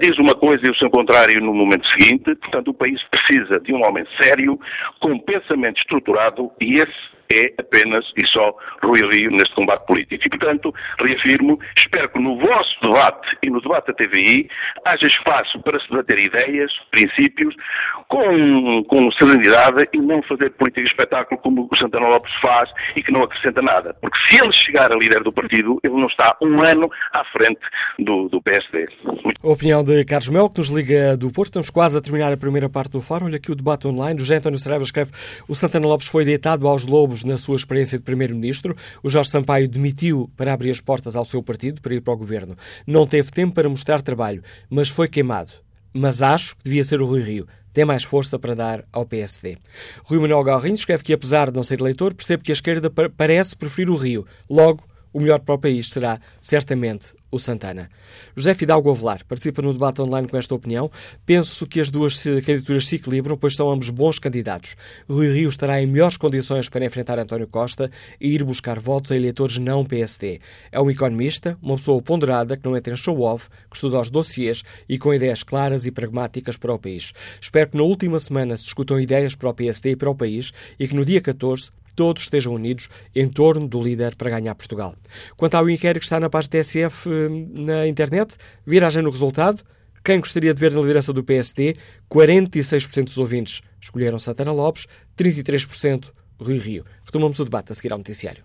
diz 0.00 0.18
uma 0.18 0.34
coisa 0.34 0.62
e 0.66 0.70
o 0.70 0.76
seu 0.76 0.90
contrário 0.90 1.40
no 1.40 1.52
momento 1.52 1.86
seguinte, 1.90 2.34
portanto, 2.36 2.68
o 2.68 2.74
país 2.74 3.00
precisa 3.10 3.60
de 3.60 3.72
um 3.72 3.86
homem 3.86 4.04
sério, 4.20 4.58
com 5.00 5.18
pensamento 5.18 5.78
estruturado 5.78 6.50
e 6.60 6.74
esse 6.74 7.17
é 7.32 7.52
apenas 7.58 8.04
e 8.16 8.26
só 8.26 8.54
Rui 8.82 9.00
Rio 9.12 9.30
neste 9.30 9.54
combate 9.54 9.86
político. 9.86 10.22
E, 10.26 10.28
portanto, 10.30 10.74
reafirmo, 11.00 11.58
espero 11.76 12.08
que 12.10 12.18
no 12.18 12.38
vosso 12.38 12.74
debate 12.82 13.36
e 13.44 13.50
no 13.50 13.60
debate 13.60 13.88
da 13.88 13.94
TVI 13.94 14.48
haja 14.84 15.06
espaço 15.06 15.60
para 15.62 15.78
se 15.80 15.88
debater 15.90 16.24
ideias, 16.24 16.72
princípios, 16.90 17.54
com, 18.08 18.84
com 18.84 19.10
serenidade 19.12 19.88
e 19.92 19.98
não 19.98 20.22
fazer 20.22 20.50
política 20.50 20.82
de 20.82 20.88
espetáculo 20.88 21.40
como 21.40 21.68
o 21.70 21.76
Santana 21.76 22.08
Lopes 22.08 22.32
faz 22.40 22.70
e 22.96 23.02
que 23.02 23.12
não 23.12 23.22
acrescenta 23.22 23.60
nada. 23.62 23.94
Porque 24.00 24.18
se 24.28 24.42
ele 24.42 24.52
chegar 24.52 24.90
a 24.90 24.96
líder 24.96 25.22
do 25.22 25.32
partido, 25.32 25.78
ele 25.82 25.94
não 25.94 26.06
está 26.06 26.36
um 26.42 26.62
ano 26.64 26.88
à 27.12 27.24
frente 27.24 27.60
do, 27.98 28.28
do 28.28 28.40
PSD. 28.42 28.88
A 29.42 29.48
opinião 29.48 29.84
de 29.84 30.04
Carlos 30.04 30.28
Mel, 30.30 30.48
que 30.50 30.58
nos 30.60 30.68
liga 30.68 31.16
do 31.16 31.30
Porto. 31.30 31.48
Estamos 31.48 31.70
quase 31.70 31.96
a 31.96 32.00
terminar 32.00 32.32
a 32.32 32.36
primeira 32.36 32.68
parte 32.68 32.92
do 32.92 33.00
fórum. 33.00 33.26
Olha 33.26 33.36
aqui 33.36 33.50
o 33.50 33.54
debate 33.54 33.86
online. 33.86 34.16
O 34.16 34.20
José 34.20 34.36
António 34.36 34.58
Saraiva 34.58 34.84
escreve 34.84 35.10
o 35.48 35.54
Santana 35.54 35.86
Lopes 35.86 36.08
foi 36.08 36.24
deitado 36.24 36.66
aos 36.66 36.86
lobos 36.86 37.17
na 37.24 37.38
sua 37.38 37.56
experiência 37.56 37.98
de 37.98 38.04
Primeiro-Ministro. 38.04 38.76
O 39.02 39.08
Jorge 39.08 39.30
Sampaio 39.30 39.68
demitiu 39.68 40.30
para 40.36 40.52
abrir 40.52 40.70
as 40.70 40.80
portas 40.80 41.16
ao 41.16 41.24
seu 41.24 41.42
partido, 41.42 41.80
para 41.80 41.94
ir 41.94 42.00
para 42.00 42.12
o 42.12 42.16
governo. 42.16 42.56
Não 42.86 43.06
teve 43.06 43.30
tempo 43.30 43.54
para 43.54 43.68
mostrar 43.68 44.02
trabalho, 44.02 44.42
mas 44.68 44.88
foi 44.88 45.08
queimado. 45.08 45.52
Mas 45.92 46.22
acho 46.22 46.56
que 46.56 46.64
devia 46.64 46.84
ser 46.84 47.00
o 47.00 47.06
Rui 47.06 47.22
Rio. 47.22 47.46
Tem 47.72 47.84
mais 47.84 48.02
força 48.02 48.38
para 48.38 48.54
dar 48.54 48.84
ao 48.92 49.06
PSD. 49.06 49.58
Rui 50.04 50.18
Manuel 50.18 50.42
Galrinho 50.42 50.74
escreve 50.74 51.04
que, 51.04 51.12
apesar 51.12 51.50
de 51.50 51.56
não 51.56 51.62
ser 51.62 51.80
eleitor, 51.80 52.14
percebe 52.14 52.42
que 52.42 52.50
a 52.50 52.54
esquerda 52.54 52.90
parece 53.16 53.54
preferir 53.54 53.90
o 53.90 53.96
Rio. 53.96 54.26
Logo, 54.48 54.82
o 55.12 55.20
melhor 55.20 55.40
para 55.40 55.54
o 55.54 55.58
país 55.58 55.90
será, 55.90 56.20
certamente, 56.40 57.12
o 57.30 57.38
Santana. 57.38 57.90
José 58.34 58.54
Fidalgo 58.54 58.90
Avelar 58.90 59.24
participa 59.26 59.60
no 59.60 59.72
debate 59.72 60.00
online 60.00 60.28
com 60.28 60.36
esta 60.36 60.54
opinião. 60.54 60.90
Penso 61.26 61.66
que 61.66 61.80
as 61.80 61.90
duas 61.90 62.22
candidaturas 62.22 62.86
se 62.86 62.96
equilibram, 62.96 63.36
pois 63.36 63.54
são 63.54 63.70
ambos 63.70 63.90
bons 63.90 64.18
candidatos. 64.18 64.76
Rui 65.08 65.32
Rio 65.32 65.48
estará 65.48 65.80
em 65.82 65.86
melhores 65.86 66.16
condições 66.16 66.68
para 66.68 66.84
enfrentar 66.84 67.18
António 67.18 67.46
Costa 67.46 67.90
e 68.20 68.34
ir 68.34 68.44
buscar 68.44 68.78
votos 68.80 69.12
a 69.12 69.16
eleitores 69.16 69.58
não 69.58 69.84
PSD. 69.84 70.40
É 70.72 70.80
um 70.80 70.90
economista, 70.90 71.58
uma 71.60 71.76
pessoa 71.76 72.00
ponderada 72.00 72.56
que 72.56 72.64
não 72.64 72.76
entra 72.76 72.94
em 72.94 72.96
show-off, 72.96 73.48
que 73.70 73.76
estuda 73.76 74.00
os 74.00 74.10
dossiês 74.10 74.62
e 74.88 74.98
com 74.98 75.12
ideias 75.12 75.42
claras 75.42 75.84
e 75.84 75.90
pragmáticas 75.90 76.56
para 76.56 76.72
o 76.72 76.78
país. 76.78 77.12
Espero 77.40 77.70
que 77.70 77.76
na 77.76 77.82
última 77.82 78.18
semana 78.18 78.56
se 78.56 78.64
discutam 78.64 78.98
ideias 78.98 79.34
para 79.34 79.50
o 79.50 79.54
PSD 79.54 79.90
e 79.90 79.96
para 79.96 80.10
o 80.10 80.14
país 80.14 80.52
e 80.78 80.88
que 80.88 80.94
no 80.94 81.04
dia 81.04 81.20
14 81.20 81.70
todos 81.98 82.22
estejam 82.22 82.54
unidos 82.54 82.88
em 83.12 83.28
torno 83.28 83.66
do 83.66 83.82
líder 83.82 84.14
para 84.14 84.30
ganhar 84.30 84.54
Portugal. 84.54 84.94
Quanto 85.36 85.56
ao 85.56 85.68
inquérito 85.68 85.98
que 85.98 86.06
está 86.06 86.20
na 86.20 86.30
página 86.30 86.52
TSF 86.52 87.08
eh, 87.10 87.28
na 87.60 87.88
internet, 87.88 88.36
viragem 88.64 89.02
no 89.02 89.10
resultado. 89.10 89.64
Quem 90.04 90.20
gostaria 90.20 90.54
de 90.54 90.60
ver 90.60 90.72
na 90.72 90.80
liderança 90.80 91.12
do 91.12 91.24
PSD? 91.24 91.74
46% 92.08 93.06
dos 93.06 93.18
ouvintes 93.18 93.62
escolheram 93.80 94.16
Santana 94.16 94.52
Lopes, 94.52 94.86
33% 95.18 96.12
Rui 96.38 96.58
Rio. 96.58 96.84
Retomamos 97.04 97.40
o 97.40 97.44
debate 97.44 97.72
a 97.72 97.74
seguir 97.74 97.92
ao 97.92 97.98
noticiário. 97.98 98.44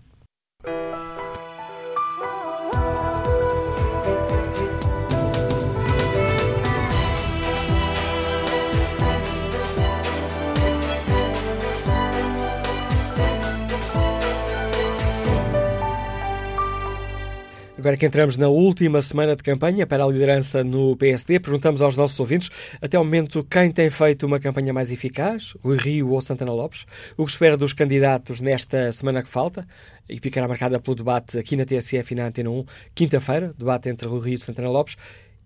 Agora 17.84 17.98
que 17.98 18.06
entramos 18.06 18.38
na 18.38 18.48
última 18.48 19.02
semana 19.02 19.36
de 19.36 19.42
campanha 19.42 19.86
para 19.86 20.02
a 20.02 20.08
liderança 20.08 20.64
no 20.64 20.96
PSD, 20.96 21.38
perguntamos 21.38 21.82
aos 21.82 21.98
nossos 21.98 22.18
ouvintes, 22.18 22.48
até 22.80 22.98
o 22.98 23.04
momento, 23.04 23.44
quem 23.44 23.70
tem 23.70 23.90
feito 23.90 24.24
uma 24.24 24.40
campanha 24.40 24.72
mais 24.72 24.90
eficaz, 24.90 25.52
Rui 25.62 25.76
Rio 25.76 26.08
ou 26.08 26.18
Santana 26.22 26.50
Lopes? 26.50 26.86
O 27.14 27.26
que 27.26 27.30
espera 27.30 27.58
dos 27.58 27.74
candidatos 27.74 28.40
nesta 28.40 28.90
semana 28.90 29.22
que 29.22 29.28
falta? 29.28 29.68
E 30.08 30.18
ficará 30.18 30.48
marcada 30.48 30.80
pelo 30.80 30.96
debate 30.96 31.36
aqui 31.36 31.56
na 31.56 31.66
TSF 31.66 32.12
e 32.12 32.14
na 32.14 32.28
Antena 32.28 32.48
1, 32.48 32.64
quinta-feira, 32.94 33.52
debate 33.58 33.90
entre 33.90 34.08
Rui 34.08 34.30
Rio 34.30 34.38
e 34.38 34.42
Santana 34.42 34.70
Lopes. 34.70 34.96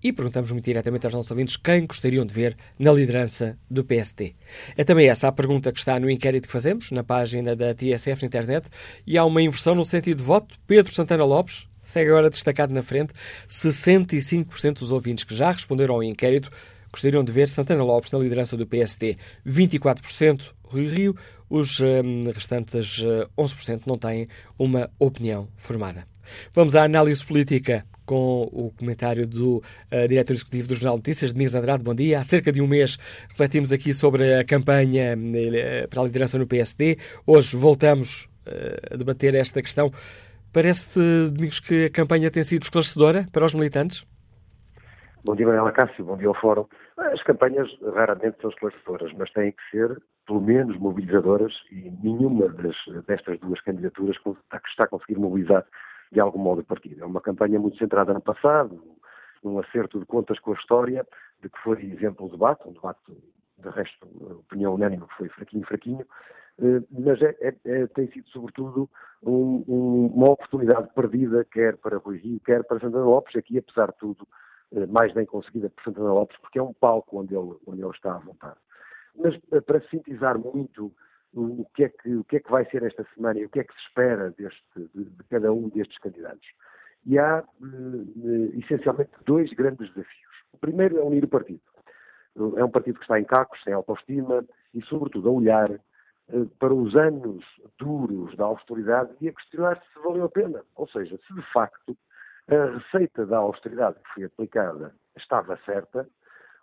E 0.01 0.13
perguntamos 0.13 0.53
muito 0.53 0.65
diretamente 0.65 1.07
aos 1.07 1.15
nossos 1.15 1.33
ouvintes 1.33 1.57
quem 1.57 1.87
gostariam 1.87 2.25
de 2.25 2.33
ver 2.33 2.57
na 2.79 2.93
liderança 2.93 3.59
do 3.69 3.83
PSD. 3.83 4.37
É 4.77 4.85
também 4.85 5.09
essa 5.09 5.27
a 5.27 5.33
pergunta 5.33 5.73
que 5.73 5.81
está 5.81 5.99
no 5.99 6.09
inquérito 6.09 6.47
que 6.47 6.53
fazemos, 6.53 6.93
na 6.93 7.03
página 7.03 7.57
da 7.57 7.75
TSF 7.75 8.23
na 8.23 8.27
internet, 8.29 8.69
e 9.05 9.19
há 9.19 9.25
uma 9.25 9.43
inversão 9.43 9.75
no 9.75 9.85
sentido 9.85 10.19
de 10.19 10.23
voto. 10.23 10.55
Pedro 10.69 10.95
Santana 10.95 11.25
Lopes, 11.25 11.67
Segue 11.89 12.11
agora 12.11 12.29
destacado 12.29 12.75
na 12.75 12.83
frente 12.83 13.15
65% 13.49 14.81
dos 14.81 14.93
ouvintes 14.93 15.25
que 15.25 15.35
já 15.35 15.51
responderam 15.51 15.95
ao 15.95 16.03
inquérito 16.03 16.51
gostariam 16.93 17.25
de 17.25 17.33
ver 17.33 17.49
Santana 17.49 17.83
Lopes 17.83 18.13
na 18.13 18.19
liderança 18.19 18.57
do 18.57 18.67
PSD. 18.67 19.17
24% 19.47 20.53
Rui 20.65 20.87
Rio, 20.87 21.17
os 21.49 21.81
um, 21.81 22.31
restantes 22.31 22.99
uh, 22.99 23.29
11% 23.39 23.83
não 23.87 23.97
têm 23.97 24.29
uma 24.59 24.91
opinião 24.99 25.49
formada. 25.57 26.07
Vamos 26.53 26.77
à 26.77 26.85
análise 26.85 27.25
política 27.25 27.87
com 28.05 28.43
o 28.53 28.71
comentário 28.77 29.27
do 29.27 29.57
uh, 29.57 30.09
diretor 30.09 30.35
executivo 30.35 30.69
do 30.69 30.75
Jornal 30.75 30.97
Notícias, 30.97 31.33
Domingos 31.33 31.55
Andrade. 31.55 31.83
Bom 31.83 31.95
dia. 31.95 32.21
Há 32.21 32.25
cerca 32.25 32.53
de 32.53 32.61
um 32.61 32.67
mês 32.67 32.99
refletimos 33.31 33.73
aqui 33.73 33.95
sobre 33.95 34.35
a 34.35 34.45
campanha 34.45 35.17
uh, 35.17 35.89
para 35.89 36.03
a 36.03 36.05
liderança 36.05 36.39
no 36.39 36.47
PSD. 36.47 36.99
Hoje 37.27 37.57
voltamos 37.57 38.29
uh, 38.47 38.95
a 38.95 38.97
debater 38.97 39.35
esta 39.35 39.63
questão. 39.63 39.91
Parece-te, 40.53 41.31
Domingos, 41.31 41.61
que 41.61 41.87
a 41.87 41.91
campanha 41.91 42.31
tem 42.31 42.43
sido 42.43 42.63
esclarecedora 42.63 43.27
para 43.33 43.45
os 43.45 43.55
militantes? 43.55 44.07
Bom 45.25 45.37
dia, 45.37 45.47
Manuela 45.47 45.73
Cássio. 45.73 46.05
Bom 46.05 46.17
dia 46.17 46.29
ao 46.29 46.35
Fórum. 46.35 46.67
As 46.97 47.23
campanhas 47.23 47.69
raramente 47.95 48.41
são 48.41 48.49
esclarecedoras, 48.49 49.13
mas 49.19 49.31
têm 49.33 49.53
que 49.53 49.71
ser, 49.71 50.01
pelo 50.27 50.41
menos, 50.41 50.79
mobilizadoras 50.79 51.53
e 51.71 51.91
nenhuma 52.03 52.49
das, 52.49 52.77
destas 53.07 53.39
duas 53.41 53.61
candidaturas 53.61 54.17
está 54.17 54.85
a 54.85 54.89
conseguir 54.89 55.19
mobilizar 55.19 55.67
de 56.11 56.21
algum 56.21 56.39
modo 56.39 56.63
o 56.63 56.65
partido. 56.65 57.03
É 57.03 57.07
uma 57.07 57.21
campanha 57.21 57.61
muito 57.61 57.77
centrada 57.77 58.15
no 58.15 58.21
passado, 58.21 58.83
num 59.45 59.59
acerto 59.59 60.01
de 60.01 60.07
contas 60.07 60.39
com 60.41 60.53
a 60.53 60.55
história, 60.55 61.07
de 61.43 61.51
que 61.51 61.59
foi 61.59 61.85
exemplo 61.85 62.27
o 62.27 62.31
debate, 62.31 62.67
um 62.67 62.73
debate, 62.73 63.01
de 63.59 63.69
resto, 63.69 64.07
opinião 64.47 64.75
unânime, 64.75 65.07
que 65.07 65.17
foi 65.17 65.29
fraquinho, 65.29 65.67
fraquinho, 65.67 66.07
mas 66.91 67.23
é, 67.23 67.37
é, 67.41 67.55
é, 67.65 67.87
tem 67.89 68.11
sido, 68.11 68.29
sobretudo, 68.29 68.91
um, 69.23 69.65
um, 69.69 70.07
uma 70.15 70.31
oportunidade 70.31 70.89
perdida, 70.95 71.45
quer 71.45 71.77
para 71.77 71.99
Rui 71.99 72.19
Rio, 72.19 72.41
quer 72.41 72.65
para 72.65 72.81
Santana 72.81 73.05
Lopes, 73.05 73.37
aqui, 73.37 73.59
apesar 73.59 73.93
de 73.93 73.99
tudo, 73.99 74.27
eh, 74.73 74.87
mais 74.87 75.13
bem 75.13 75.25
conseguida 75.25 75.71
por 75.71 75.85
Santana 75.85 76.13
Lopes, 76.13 76.37
porque 76.41 76.59
é 76.59 76.63
um 76.63 76.73
palco 76.73 77.21
onde 77.21 77.35
ele, 77.35 77.55
onde 77.67 77.81
ele 77.81 77.91
está 77.91 78.15
à 78.15 78.19
vontade. 78.19 78.57
Mas, 79.17 79.39
eh, 79.53 79.61
para 79.61 79.81
sintetizar 79.89 80.39
muito 80.39 80.93
o 81.33 81.65
que, 81.75 81.85
é 81.85 81.89
que, 81.89 82.17
o 82.17 82.25
que 82.25 82.37
é 82.37 82.41
que 82.41 82.51
vai 82.51 82.65
ser 82.71 82.83
esta 82.83 83.07
semana 83.15 83.39
e 83.39 83.45
o 83.45 83.49
que 83.49 83.61
é 83.61 83.65
que 83.65 83.73
se 83.75 83.81
espera 83.81 84.31
deste, 84.31 84.63
de, 84.95 85.05
de 85.05 85.25
cada 85.31 85.53
um 85.53 85.69
destes 85.69 85.99
candidatos, 85.99 86.49
e 87.07 87.19
há, 87.19 87.45
essencialmente, 88.59 89.11
dois 89.25 89.53
grandes 89.53 89.89
desafios. 89.89 90.29
O 90.53 90.59
primeiro 90.59 90.99
é 90.99 91.03
unir 91.03 91.25
o 91.25 91.29
partido. 91.29 91.61
É 92.57 92.65
um 92.65 92.71
partido 92.71 92.99
que 92.99 93.05
está 93.05 93.19
em 93.19 93.25
cacos, 93.25 93.63
sem 93.63 93.73
autoestima 93.73 94.45
e, 94.75 94.83
sobretudo, 94.83 95.29
a 95.29 95.33
olhar 95.33 95.71
eh, 95.71 95.81
para 96.59 96.75
os 96.75 96.95
anos 96.95 97.45
duros 97.79 98.37
da 98.37 98.45
austeridade 98.45 99.11
e 99.21 99.29
a 99.29 99.33
questionar 99.33 99.77
se 99.77 99.99
valeu 100.03 100.25
a 100.25 100.29
pena. 100.29 100.63
Ou 100.77 100.89
seja, 100.89 101.19
se 101.27 101.35
de 101.35 101.43
facto 101.53 101.97
a 102.49 102.77
receita 102.77 103.27
da 103.27 103.39
austeridade 103.39 103.99
que 104.01 104.15
foi 104.15 104.25
aplicada 104.25 104.95
estava 105.17 105.59
certa 105.65 106.09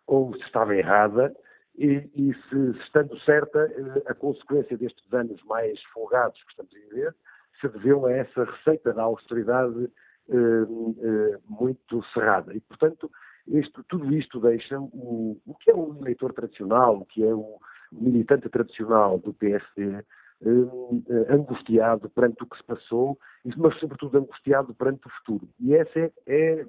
ou 0.07 0.35
se 0.35 0.43
estava 0.43 0.75
errada 0.75 1.35
e, 1.77 2.09
e 2.15 2.33
se, 2.33 2.73
se, 2.73 2.79
estando 2.83 3.19
certa, 3.19 3.59
eh, 3.59 4.03
a 4.07 4.13
consequência 4.13 4.77
destes 4.77 5.13
anos 5.13 5.43
mais 5.43 5.81
folgados 5.93 6.41
que 6.43 6.51
estamos 6.51 6.73
a 6.73 6.79
viver 6.89 7.15
se 7.59 7.67
deveu 7.69 8.05
a 8.05 8.11
essa 8.11 8.43
receita 8.43 8.93
da 8.93 9.03
austeridade 9.03 9.89
eh, 10.29 10.35
eh, 10.35 11.39
muito 11.47 12.03
cerrada. 12.13 12.53
E, 12.53 12.61
portanto, 12.61 13.11
isto, 13.47 13.83
tudo 13.83 14.13
isto 14.13 14.39
deixa 14.39 14.79
o, 14.79 15.39
o 15.45 15.55
que 15.55 15.69
é 15.69 15.75
o 15.75 15.97
eleitor 15.99 16.33
tradicional, 16.33 16.97
o 16.97 17.05
que 17.05 17.23
é 17.23 17.33
o, 17.33 17.59
militante 17.99 18.49
tradicional 18.49 19.19
do 19.19 19.33
PSD, 19.33 20.03
eh, 20.41 21.33
angustiado 21.33 22.09
perante 22.09 22.43
o 22.43 22.47
que 22.47 22.57
se 22.57 22.63
passou, 22.63 23.17
mas 23.57 23.79
sobretudo 23.79 24.17
angustiado 24.17 24.73
perante 24.73 25.07
o 25.07 25.09
futuro. 25.09 25.47
E 25.59 25.73
esse 25.73 25.99
é, 25.99 26.11
é, 26.27 26.65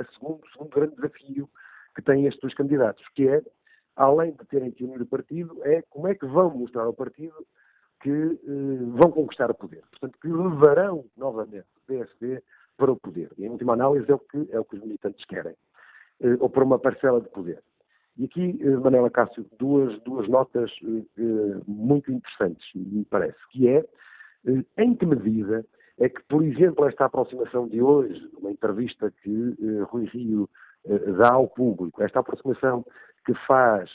o 0.00 0.12
segundo, 0.12 0.40
segundo 0.52 0.70
grande 0.70 0.96
desafio 0.96 1.48
que 1.94 2.02
têm 2.02 2.26
estes 2.26 2.40
dois 2.40 2.54
candidatos, 2.54 3.06
que 3.14 3.28
é, 3.28 3.42
além 3.96 4.32
de 4.32 4.44
terem 4.46 4.70
que 4.70 4.84
unir 4.84 5.00
o 5.00 5.06
partido, 5.06 5.60
é 5.62 5.82
como 5.82 6.08
é 6.08 6.14
que 6.14 6.26
vão 6.26 6.50
mostrar 6.50 6.82
ao 6.82 6.92
partido 6.92 7.46
que 8.00 8.10
eh, 8.10 8.98
vão 9.00 9.10
conquistar 9.10 9.50
o 9.50 9.54
poder. 9.54 9.82
Portanto, 9.90 10.18
que 10.20 10.28
levarão 10.28 11.04
novamente 11.16 11.66
o 11.76 11.86
PSD 11.86 12.42
para 12.76 12.92
o 12.92 12.96
poder. 12.96 13.30
E, 13.38 13.46
em 13.46 13.48
última 13.48 13.72
análise, 13.72 14.10
é 14.10 14.14
o 14.14 14.18
que, 14.18 14.48
é 14.50 14.60
o 14.60 14.64
que 14.64 14.76
os 14.76 14.82
militantes 14.82 15.24
querem. 15.24 15.54
Eh, 16.20 16.36
ou 16.38 16.50
para 16.50 16.64
uma 16.64 16.78
parcela 16.78 17.20
de 17.20 17.28
poder. 17.30 17.62
E 18.16 18.26
aqui, 18.26 18.58
eh, 18.60 18.76
Manela 18.76 19.10
Cássio, 19.10 19.44
duas, 19.58 20.00
duas 20.02 20.28
notas 20.28 20.70
uh, 20.82 21.62
muito 21.66 22.12
interessantes, 22.12 22.64
me 22.74 23.04
parece, 23.04 23.38
que 23.50 23.68
é 23.68 23.84
uh, 24.46 24.64
em 24.78 24.94
que 24.94 25.04
medida 25.04 25.64
é 25.98 26.08
que, 26.08 26.22
por 26.28 26.44
exemplo, 26.44 26.86
esta 26.86 27.06
aproximação 27.06 27.66
de 27.66 27.82
hoje, 27.82 28.20
uma 28.38 28.52
entrevista 28.52 29.12
que 29.22 29.30
uh, 29.30 29.84
Rui 29.84 30.04
Rio 30.06 30.48
dá 31.18 31.32
ao 31.32 31.48
público, 31.48 32.02
esta 32.02 32.20
aproximação 32.20 32.84
que 33.24 33.32
faz 33.46 33.90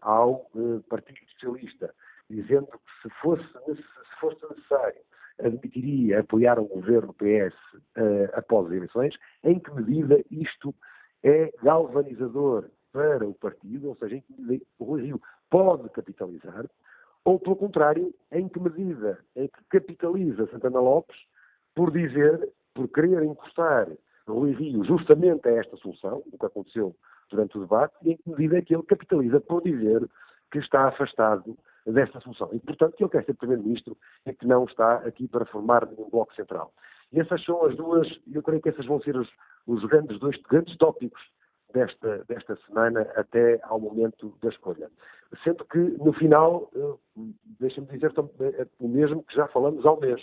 ao 0.00 0.50
Partido 0.88 1.20
Socialista, 1.30 1.94
dizendo 2.28 2.66
que 2.66 3.08
se 3.08 3.14
fosse, 3.22 3.44
se 3.44 4.20
fosse 4.20 4.44
necessário 4.50 5.00
admitiria 5.38 6.18
apoiar 6.18 6.58
um 6.58 6.66
governo 6.66 7.14
PS 7.14 7.54
após 8.32 8.66
as 8.66 8.72
eleições, 8.72 9.14
em 9.44 9.60
que 9.60 9.72
medida 9.74 10.20
isto 10.28 10.74
é 11.22 11.52
galvanizador 11.62 12.68
para 12.94 13.26
o 13.26 13.34
partido, 13.34 13.88
ou 13.88 13.96
seja, 13.96 14.14
em 14.16 14.20
que 14.20 14.62
o 14.78 14.84
Rui 14.84 15.02
Rio 15.02 15.20
pode 15.50 15.88
capitalizar, 15.90 16.64
ou, 17.24 17.40
pelo 17.40 17.56
contrário, 17.56 18.14
em 18.30 18.48
que 18.48 18.60
medida 18.60 19.18
é 19.34 19.48
que 19.48 19.64
capitaliza 19.68 20.46
Santana 20.46 20.78
Lopes 20.78 21.16
por 21.74 21.90
dizer, 21.90 22.48
por 22.72 22.86
querer 22.88 23.24
encostar 23.24 23.88
Rui 24.28 24.52
Rio 24.52 24.84
justamente 24.84 25.48
a 25.48 25.52
esta 25.52 25.76
solução, 25.76 26.22
o 26.32 26.38
que 26.38 26.46
aconteceu 26.46 26.94
durante 27.28 27.58
o 27.58 27.62
debate, 27.62 27.94
e 28.04 28.12
em 28.12 28.16
que 28.16 28.30
medida 28.30 28.58
é 28.58 28.62
que 28.62 28.72
ele 28.72 28.84
capitaliza 28.84 29.40
por 29.40 29.62
dizer 29.62 30.08
que 30.52 30.58
está 30.58 30.86
afastado 30.86 31.58
desta 31.84 32.20
solução. 32.20 32.48
E, 32.52 32.60
portanto, 32.60 32.94
que 32.94 33.02
ele 33.02 33.10
quer 33.10 33.24
ser 33.24 33.34
Primeiro-Ministro 33.34 33.96
e 34.24 34.32
que 34.32 34.46
não 34.46 34.64
está 34.64 34.96
aqui 34.98 35.26
para 35.26 35.44
formar 35.46 35.84
nenhum 35.84 36.08
bloco 36.08 36.32
central. 36.34 36.72
E 37.12 37.18
essas 37.18 37.44
são 37.44 37.64
as 37.64 37.76
duas, 37.76 38.06
eu 38.32 38.42
creio 38.42 38.62
que 38.62 38.68
essas 38.68 38.86
vão 38.86 39.00
ser 39.00 39.16
os, 39.16 39.28
os 39.66 39.84
grandes, 39.86 40.20
dois 40.20 40.40
grandes 40.42 40.76
tópicos 40.76 41.20
desta, 41.74 42.24
desta 42.28 42.56
semana 42.66 43.02
até 43.16 43.58
ao 43.64 43.80
momento 43.80 44.32
da 44.40 44.48
escolha. 44.48 44.88
Sendo 45.42 45.64
que, 45.64 45.78
no 45.78 46.12
final, 46.12 46.70
eh, 46.74 47.22
deixa-me 47.60 47.88
dizer 47.88 48.12
eh, 48.40 48.66
o 48.78 48.88
mesmo 48.88 49.22
que 49.24 49.34
já 49.34 49.48
falamos 49.48 49.84
ao 49.84 50.00
mês. 50.00 50.22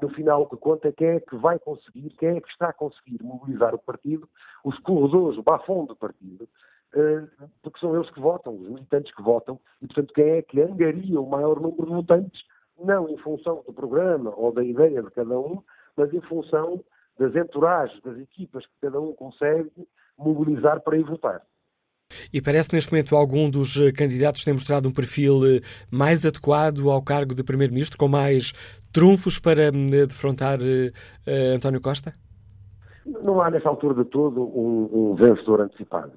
No 0.00 0.10
final, 0.10 0.42
o 0.42 0.48
que 0.48 0.56
conta 0.56 0.88
é 0.88 0.92
quem 0.92 1.08
é 1.08 1.20
que 1.20 1.34
vai 1.36 1.58
conseguir, 1.58 2.10
quem 2.18 2.36
é 2.36 2.40
que 2.40 2.48
está 2.48 2.68
a 2.68 2.72
conseguir 2.72 3.22
mobilizar 3.22 3.74
o 3.74 3.78
partido, 3.78 4.28
os 4.62 4.78
corredores, 4.80 5.38
o 5.38 5.42
bafão 5.42 5.86
do 5.86 5.96
partido, 5.96 6.46
eh, 6.94 7.24
porque 7.62 7.80
são 7.80 7.94
eles 7.96 8.10
que 8.10 8.20
votam, 8.20 8.54
os 8.54 8.68
militantes 8.68 9.14
que 9.14 9.22
votam, 9.22 9.58
e, 9.80 9.86
portanto, 9.86 10.12
quem 10.12 10.30
é 10.30 10.42
que 10.42 10.60
angaria 10.60 11.20
o 11.20 11.28
maior 11.28 11.58
número 11.58 11.86
de 11.86 11.94
votantes, 11.94 12.42
não 12.78 13.08
em 13.08 13.16
função 13.18 13.62
do 13.66 13.72
programa 13.72 14.32
ou 14.36 14.52
da 14.52 14.62
ideia 14.62 15.02
de 15.02 15.10
cada 15.10 15.38
um, 15.38 15.62
mas 15.96 16.12
em 16.12 16.20
função 16.22 16.84
das 17.18 17.34
entouragens, 17.34 18.02
das 18.02 18.18
equipas 18.18 18.66
que 18.66 18.72
cada 18.82 19.00
um 19.00 19.12
consegue 19.14 19.70
mobilizar 20.18 20.80
para 20.80 20.96
ir 20.96 21.04
votar. 21.04 21.42
E 22.32 22.40
parece 22.40 22.68
que 22.68 22.74
neste 22.74 22.92
momento 22.92 23.16
algum 23.16 23.48
dos 23.48 23.76
eh, 23.76 23.92
candidatos 23.92 24.44
tem 24.44 24.52
mostrado 24.52 24.88
um 24.88 24.92
perfil 24.92 25.40
eh, 25.46 25.60
mais 25.90 26.26
adequado 26.26 26.90
ao 26.90 27.02
cargo 27.02 27.34
de 27.34 27.42
Primeiro-Ministro, 27.42 27.98
com 27.98 28.08
mais 28.08 28.52
trunfos 28.92 29.38
para 29.38 29.70
hum, 29.72 29.86
defrontar 29.86 30.58
uh, 30.60 31.54
António 31.56 31.80
Costa? 31.80 32.14
Não 33.06 33.40
há 33.40 33.50
nessa 33.50 33.68
altura 33.68 34.04
de 34.04 34.10
todo 34.10 34.42
um, 34.42 35.12
um 35.12 35.14
vencedor 35.14 35.62
antecipado. 35.62 36.12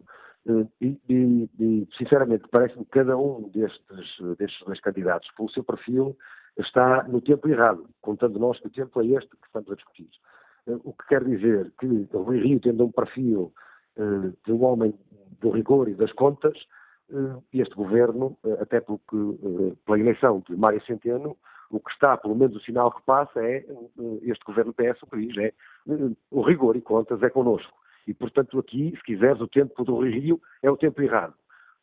E, 0.80 1.00
e, 1.10 1.50
e 1.60 1.88
sinceramente, 1.98 2.43
parece-me 2.52 2.86
que 2.86 2.91
cada 2.91 3.18
um 3.18 3.50
destes, 3.50 4.38
destes 4.38 4.64
dois 4.64 4.80
candidatos, 4.80 5.28
pelo 5.36 5.50
seu 5.50 5.64
perfil, 5.64 6.16
está 6.60 7.04
no 7.04 7.20
tempo 7.20 7.50
errado, 7.50 7.89
contando 8.02 8.38
nós 8.38 8.60
que 8.60 8.68
o 8.68 8.72
tempo 8.72 9.02
é 9.02 9.08
este 9.08 9.30
que 9.30 9.48
estamos 9.48 9.72
a 9.72 9.76
discutir. 9.76 10.10
O 10.84 10.93
que 10.93 11.08
quer 11.08 11.24
dizer 11.24 11.72
que 11.80 11.86
o 11.86 12.22
Rui 12.22 12.39
Rio, 12.39 12.60
tendo 12.60 12.86
um 12.86 12.91
perfil 12.91 13.52
de 14.46 14.52
um 14.52 14.64
homem 14.64 14.93
do 15.39 15.52
rigor 15.52 15.88
e 15.88 15.96
das 15.96 16.12
contas, 16.14 16.58
uh, 17.10 17.43
este 17.54 17.76
governo, 17.76 18.38
uh, 18.43 18.62
até 18.62 18.82
porque, 18.82 19.16
pela 19.86 20.00
eleição 20.00 20.43
de 20.48 20.56
Mário 20.56 20.84
Centeno, 20.86 21.38
O 21.70 21.80
que 21.80 21.91
está, 21.91 22.16
pelo 22.16 22.36
menos 22.36 22.56
o 22.56 22.60
sinal 22.62 22.91
que 22.91 23.02
passa 23.04 23.39
é 23.43 23.66
este 24.22 24.46
governo 24.46 24.74
PS 24.74 25.02
o 25.02 25.18
diz 25.18 25.36
é 25.38 25.54
o 26.30 26.41
rigor 26.41 26.76
e 26.76 26.82
contas 26.82 27.22
é 27.24 27.30
connosco. 27.30 27.76
E, 28.08 28.14
portanto, 28.14 28.60
aqui, 28.60 28.93
se 28.96 29.04
quiseres, 29.04 29.41
o 29.41 29.48
tempo 29.48 29.84
do 29.84 30.00
Rio 30.00 30.39
é 30.62 30.70
o 30.70 30.78
tempo 30.78 31.02
errado. 31.02 31.34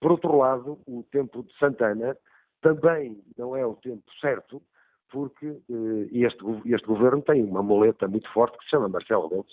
Por 0.00 0.12
outro 0.12 0.36
lado, 0.36 0.78
o 0.86 1.02
tempo 1.10 1.42
de 1.42 1.52
Santana 1.58 2.16
também 2.60 3.20
não 3.36 3.56
é 3.56 3.66
o 3.66 3.74
tempo 3.74 4.04
certo, 4.20 4.62
porque 5.10 5.46
eh, 5.46 6.08
este, 6.12 6.44
este, 6.66 6.86
governo 6.86 7.20
tem 7.22 7.44
uma 7.44 7.62
moleta 7.62 8.08
muito 8.08 8.32
forte 8.32 8.56
que 8.58 8.64
se 8.64 8.70
chama 8.70 8.88
Marcelo 8.88 9.24
Rebelo 9.24 9.44
de 9.44 9.52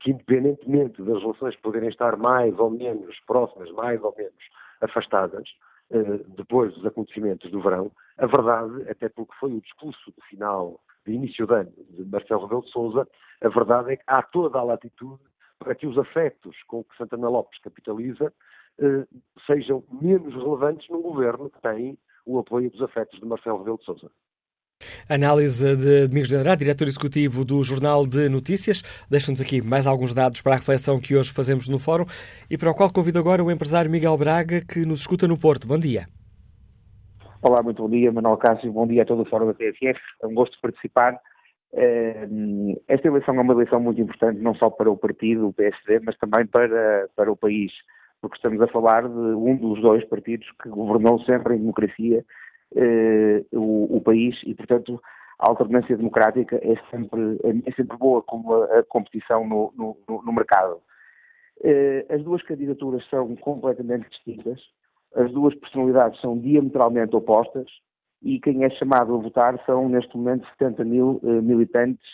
que 0.00 0.10
independentemente 0.10 1.02
das 1.02 1.20
relações 1.20 1.56
poderem 1.56 1.88
estar 1.88 2.16
mais 2.16 2.58
ou 2.58 2.70
menos 2.70 3.18
próximas, 3.26 3.70
mais 3.72 4.02
ou 4.02 4.14
menos 4.16 4.34
afastadas, 4.80 5.48
eh, 5.90 6.20
depois 6.36 6.74
dos 6.74 6.86
acontecimentos 6.86 7.50
do 7.50 7.60
verão, 7.60 7.90
a 8.18 8.26
verdade, 8.26 8.88
até 8.88 9.08
porque 9.08 9.34
foi 9.40 9.52
o 9.52 9.60
discurso 9.60 10.12
de 10.12 10.26
final, 10.28 10.80
de 11.06 11.12
início 11.12 11.46
de 11.46 11.54
ano, 11.54 11.72
de 11.90 12.04
Marcelo 12.04 12.42
Rebelo 12.42 12.62
de 12.62 12.70
Sousa, 12.70 13.08
a 13.40 13.48
verdade 13.48 13.92
é 13.92 13.96
que 13.96 14.04
há 14.06 14.22
toda 14.22 14.58
a 14.58 14.62
latitude 14.62 15.20
para 15.58 15.74
que 15.74 15.86
os 15.86 15.98
afetos 15.98 16.56
com 16.66 16.84
que 16.84 16.96
Santana 16.96 17.28
Lopes 17.28 17.60
capitaliza 17.60 18.32
eh, 18.78 19.06
sejam 19.46 19.84
menos 20.00 20.34
relevantes 20.34 20.88
num 20.88 21.02
governo 21.02 21.50
que 21.50 21.60
tem 21.60 21.98
o 22.24 22.38
apoio 22.38 22.70
dos 22.70 22.82
afetos 22.82 23.18
de 23.18 23.26
Marcelo 23.26 23.58
Rebelo 23.58 23.78
de 23.78 23.84
Sousa. 23.84 24.10
Análise 25.08 25.76
de 25.76 26.08
Domingos 26.08 26.28
de 26.28 26.36
Andrade, 26.36 26.64
diretor 26.64 26.86
executivo 26.86 27.44
do 27.44 27.62
Jornal 27.62 28.06
de 28.06 28.28
Notícias. 28.28 28.82
Deixa-nos 29.10 29.40
aqui 29.40 29.60
mais 29.60 29.86
alguns 29.86 30.14
dados 30.14 30.40
para 30.40 30.54
a 30.54 30.56
reflexão 30.56 31.00
que 31.00 31.16
hoje 31.16 31.32
fazemos 31.32 31.68
no 31.68 31.78
Fórum 31.78 32.04
e 32.50 32.56
para 32.56 32.70
o 32.70 32.74
qual 32.74 32.92
convido 32.92 33.18
agora 33.18 33.42
o 33.42 33.50
empresário 33.50 33.90
Miguel 33.90 34.16
Braga, 34.16 34.60
que 34.60 34.86
nos 34.86 35.00
escuta 35.00 35.26
no 35.26 35.38
Porto. 35.38 35.66
Bom 35.66 35.78
dia. 35.78 36.06
Olá, 37.42 37.62
muito 37.62 37.82
bom 37.82 37.88
dia, 37.88 38.12
Manuel 38.12 38.36
Cássio. 38.36 38.72
Bom 38.72 38.86
dia 38.86 39.02
a 39.02 39.06
todo 39.06 39.22
o 39.22 39.24
Fórum 39.24 39.46
da 39.46 39.54
TSF. 39.54 39.98
É 40.22 40.26
um 40.26 40.34
gosto 40.34 40.52
de 40.52 40.60
participar. 40.60 41.18
Eh, 41.72 42.28
esta 42.88 43.08
eleição 43.08 43.34
é 43.34 43.40
uma 43.40 43.54
eleição 43.54 43.80
muito 43.80 44.00
importante, 44.00 44.40
não 44.40 44.54
só 44.54 44.68
para 44.68 44.90
o 44.90 44.96
partido, 44.96 45.48
o 45.48 45.52
PSD, 45.52 46.00
mas 46.04 46.18
também 46.18 46.46
para, 46.46 47.08
para 47.16 47.32
o 47.32 47.36
país, 47.36 47.72
porque 48.20 48.36
estamos 48.36 48.60
a 48.60 48.66
falar 48.66 49.08
de 49.08 49.14
um 49.14 49.56
dos 49.56 49.80
dois 49.80 50.04
partidos 50.04 50.46
que 50.62 50.68
governou 50.68 51.20
sempre 51.24 51.54
em 51.54 51.58
democracia 51.58 52.24
o, 53.52 53.96
o, 53.96 54.00
país 54.00 54.40
e, 54.44 54.54
portanto, 54.54 55.00
a 55.38 55.48
alternância 55.48 55.96
democrática 55.96 56.56
é 56.56 56.74
sempre, 56.90 57.38
é 57.66 57.72
sempre 57.72 57.96
boa 57.96 58.22
como 58.22 58.54
a, 58.54 58.78
a 58.78 58.82
competição 58.84 59.46
no, 59.46 59.72
no, 59.76 60.22
no 60.22 60.32
mercado. 60.32 60.80
Eh, 61.62 62.06
as 62.08 62.22
duas 62.22 62.42
candidaturas 62.42 63.06
são 63.08 63.34
completamente 63.36 64.08
distintas, 64.08 64.60
as 65.14 65.30
duas 65.32 65.54
personalidades 65.56 66.20
são 66.20 66.38
diametralmente 66.38 67.16
opostas 67.16 67.66
e 68.22 68.38
quem 68.38 68.64
é 68.64 68.70
chamado 68.70 69.14
a 69.14 69.18
votar 69.18 69.62
são, 69.66 69.88
neste 69.88 70.16
momento, 70.16 70.46
70 70.58 70.84
mil 70.84 71.20
uh, 71.22 71.42
militantes 71.42 72.06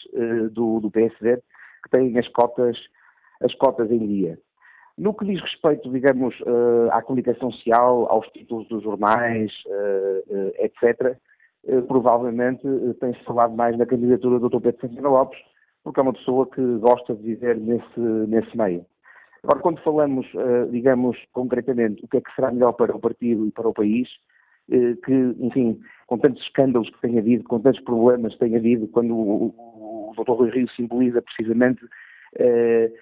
do, 0.53 0.81
do 0.81 0.91
PSD 0.91 1.37
que 1.83 1.91
têm 1.91 2.19
as 2.19 2.29
cotas, 2.29 2.77
as 3.41 3.55
cotas 3.55 3.91
em 3.91 4.07
dia. 4.07 4.39
No 4.99 5.13
que 5.15 5.27
diz 5.27 5.41
respeito, 5.43 5.91
digamos, 5.91 6.39
uh, 6.41 6.89
à 6.91 7.03
comunicação 7.03 7.51
social, 7.51 8.07
aos 8.11 8.27
títulos 8.29 8.67
dos 8.69 8.83
jornais, 8.83 9.53
etc., 10.59 11.17
provavelmente 11.89 12.63
tem-se 13.01 13.23
falado 13.25 13.55
mais 13.55 13.77
na 13.77 13.85
candidatura 13.85 14.39
do 14.39 14.49
Dr. 14.49 14.61
Pedro 14.61 14.81
Santana 14.81 15.09
Lopes, 15.09 15.39
porque 15.83 15.99
é 16.01 16.03
uma 16.03 16.13
pessoa 16.13 16.47
que 16.47 16.63
gosta 16.79 17.15
de 17.15 17.23
viver 17.23 17.57
nesse, 17.57 18.01
nesse 18.01 18.57
meio. 18.57 18.87
Agora, 19.43 19.61
quando 19.61 19.83
falamos, 19.83 20.27
digamos, 20.71 21.19
concretamente, 21.33 22.05
o 22.05 22.09
que 22.09 22.19
é 22.19 22.21
que 22.21 22.35
será 22.37 22.53
melhor 22.53 22.73
para 22.73 22.95
o 22.95 23.01
partido 23.01 23.47
e 23.47 23.51
para 23.51 23.69
o 23.69 23.75
país, 23.75 24.09
que, 24.69 25.35
enfim, 25.41 25.81
com 26.07 26.19
tantos 26.19 26.43
escândalos 26.43 26.89
que 26.91 27.01
tem 27.01 27.19
havido, 27.19 27.45
com 27.45 27.61
tantos 27.61 27.81
problemas 27.83 28.33
que 28.35 28.41
tem 28.41 28.57
havido, 28.57 28.89
quando 28.89 29.15
o, 29.15 29.55
o, 29.57 30.11
o 30.11 30.15
Dr. 30.17 30.33
Rui 30.33 30.51
Rio 30.51 30.71
simboliza 30.71 31.23
precisamente 31.23 31.85
eh, 32.39 32.93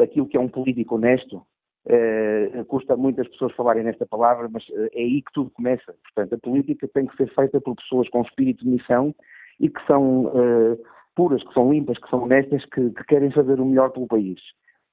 aquilo 0.00 0.26
que 0.26 0.36
é 0.36 0.40
um 0.40 0.48
político 0.48 0.96
honesto, 0.96 1.44
eh, 1.86 2.64
custa 2.66 2.96
muitas 2.96 3.28
pessoas 3.28 3.52
falarem 3.52 3.84
nesta 3.84 4.06
palavra, 4.06 4.48
mas 4.50 4.64
eh, 4.70 4.90
é 4.94 5.02
aí 5.02 5.20
que 5.20 5.32
tudo 5.34 5.50
começa. 5.50 5.94
Portanto, 6.02 6.34
a 6.34 6.38
política 6.38 6.88
tem 6.88 7.06
que 7.06 7.16
ser 7.16 7.28
feita 7.34 7.60
por 7.60 7.76
pessoas 7.76 8.08
com 8.08 8.22
espírito 8.22 8.64
de 8.64 8.70
missão 8.70 9.14
e 9.60 9.68
que 9.68 9.86
são 9.86 10.32
eh, 10.34 10.78
puras, 11.14 11.42
que 11.44 11.52
são 11.52 11.70
limpas, 11.70 11.98
que 11.98 12.08
são 12.08 12.22
honestas, 12.22 12.64
que, 12.66 12.90
que, 12.90 13.04
querem 13.04 13.30
fazer 13.30 13.60
o 13.60 13.66
melhor 13.66 13.90
pelo 13.90 14.06
país. 14.06 14.40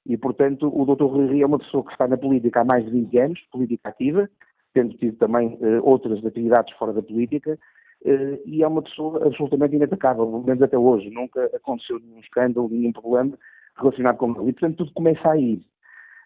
E, 0.05 0.17
portanto, 0.17 0.67
o 0.67 0.85
Dr. 0.85 1.05
Rui 1.05 1.41
é 1.41 1.45
uma 1.45 1.59
pessoa 1.59 1.85
que 1.85 1.91
está 1.93 2.07
na 2.07 2.17
política 2.17 2.61
há 2.61 2.65
mais 2.65 2.83
de 2.83 2.91
20 2.91 3.17
anos, 3.19 3.39
política 3.51 3.89
ativa, 3.89 4.29
tendo 4.73 4.95
tido 4.97 5.15
também 5.17 5.59
outras 5.83 6.25
atividades 6.25 6.75
fora 6.75 6.91
da 6.91 7.03
política, 7.03 7.59
e 8.45 8.63
é 8.63 8.67
uma 8.67 8.81
pessoa 8.81 9.27
absolutamente 9.27 9.75
inatacável, 9.75 10.25
pelo 10.25 10.43
menos 10.43 10.63
até 10.63 10.77
hoje. 10.77 11.11
Nunca 11.11 11.45
aconteceu 11.53 11.99
nenhum 11.99 12.19
escândalo, 12.19 12.67
nenhum 12.69 12.91
problema 12.91 13.37
relacionado 13.77 14.17
com 14.17 14.31
ele. 14.31 14.49
E, 14.49 14.53
portanto, 14.53 14.77
tudo 14.77 14.93
começa 14.93 15.29
aí. 15.29 15.61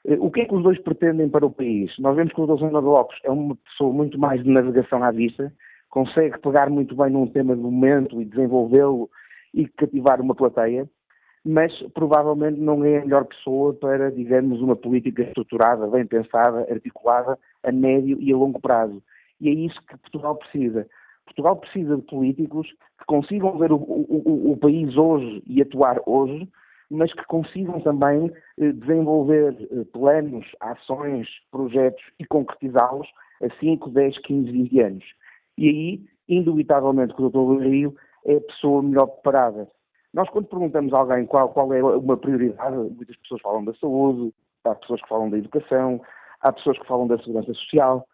Uh, 0.06 0.26
o 0.26 0.32
que 0.32 0.42
é 0.42 0.46
que 0.46 0.56
os 0.56 0.64
dois 0.64 0.80
pretendem 0.80 1.30
para 1.30 1.46
o 1.46 1.52
país? 1.52 1.92
Nós 2.00 2.16
vemos 2.16 2.34
que 2.34 2.42
o 2.42 2.46
Dr. 2.46 2.72
Lopes 2.72 3.18
é 3.24 3.32
uma 3.32 3.56
pessoa 3.56 3.94
muito 3.94 4.20
mais 4.20 4.44
de 4.44 4.50
navegação 4.50 5.04
à 5.04 5.12
vista, 5.12 5.52
consegue 5.90 6.40
pegar 6.40 6.70
muito 6.70 6.96
bem 6.96 7.10
num 7.10 7.28
tema 7.28 7.56
do 7.56 7.62
momento 7.62 8.22
e 8.22 8.26
desenvolvê-lo 8.26 9.10
e 9.54 9.68
cativar 9.68 10.20
uma 10.22 10.36
plateia, 10.36 10.90
mas 11.46 11.72
provavelmente 11.94 12.60
não 12.60 12.84
é 12.84 12.98
a 12.98 13.02
melhor 13.02 13.26
pessoa 13.26 13.74
para, 13.74 14.12
digamos, 14.12 14.60
uma 14.62 14.76
política 14.76 15.22
estruturada, 15.24 15.88
bem 15.88 16.06
pensada, 16.06 16.68
articulada, 16.70 17.38
a 17.64 17.72
médio 17.72 18.18
e 18.20 18.34
a 18.34 18.36
longo 18.36 18.60
prazo. 18.60 19.02
E 19.40 19.50
é 19.50 19.54
isso 19.54 19.80
que 19.88 19.98
Portugal 19.98 20.36
precisa. 20.36 20.88
Portugal 21.26 21.56
precisa 21.58 21.96
de 21.96 22.02
políticos 22.04 22.68
que 23.00 23.06
consigam 23.06 23.58
ver 23.58 23.72
o, 23.72 23.78
o, 23.78 24.52
o 24.52 24.58
país 24.58 24.96
hoje 24.98 25.44
e 25.46 25.62
atuar 25.62 26.02
hoje, 26.06 26.48
mas 26.90 27.12
que 27.14 27.26
consigam 27.26 27.80
também 27.82 28.32
eh, 28.60 28.72
desenvolver 28.72 29.56
eh, 29.72 29.84
planos, 29.92 30.46
ações, 30.60 31.28
projetos 31.52 32.04
e 32.20 32.26
concretizá-los 32.26 33.08
a 33.42 33.50
5, 33.60 33.90
10, 33.90 34.18
15, 34.20 34.52
20 34.52 34.80
anos. 34.82 35.06
E 35.58 35.70
aí, 35.70 36.06
indubitavelmente, 36.28 37.14
que 37.14 37.22
o 37.22 37.30
Dr. 37.30 37.64
Rio 37.64 37.96
é 38.26 38.36
a 38.38 38.42
pessoa 38.42 38.82
melhor 38.82 39.08
preparada. 39.08 39.68
Nós, 40.14 40.30
quando 40.30 40.48
perguntamos 40.48 40.94
a 40.94 41.00
alguém 41.00 41.26
qual, 41.26 41.50
qual 41.50 41.74
é 41.74 41.84
uma 41.84 42.18
prioridade, 42.18 42.76
muitas 42.76 43.18
pessoas 43.18 43.42
falam 43.42 43.66
da 43.66 43.74
saúde, 43.76 44.34
há 44.64 44.76
pessoas 44.76 45.02
que 45.02 45.10
falam 45.10 45.30
da 45.30 45.38
educação, 45.38 46.02
há 46.42 46.52
pessoas 46.52 46.80
que 46.80 46.88
falam 46.88 47.08
da 47.08 47.18
segurança 47.18 47.54
social. 47.54 48.08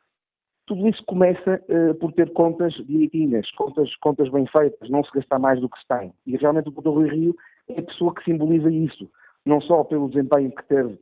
Tudo 0.65 0.87
isso 0.87 1.03
começa 1.05 1.61
uh, 1.69 1.93
por 1.95 2.11
ter 2.13 2.31
contas 2.33 2.73
direitinhas, 2.87 3.49
contas, 3.51 3.95
contas 3.97 4.29
bem 4.29 4.45
feitas, 4.47 4.89
não 4.89 5.03
se 5.03 5.11
gastar 5.11 5.39
mais 5.39 5.59
do 5.59 5.69
que 5.69 5.79
se 5.79 5.87
tem. 5.87 6.13
E 6.25 6.37
realmente 6.37 6.69
o 6.69 6.71
Dr. 6.71 6.89
Rui 6.89 7.09
Rio 7.09 7.35
é 7.77 7.79
a 7.81 7.85
pessoa 7.85 8.13
que 8.13 8.23
simboliza 8.23 8.69
isso, 8.69 9.09
não 9.45 9.61
só 9.61 9.83
pelo 9.83 10.09
desempenho 10.09 10.51
que 10.51 10.63
teve 10.65 10.99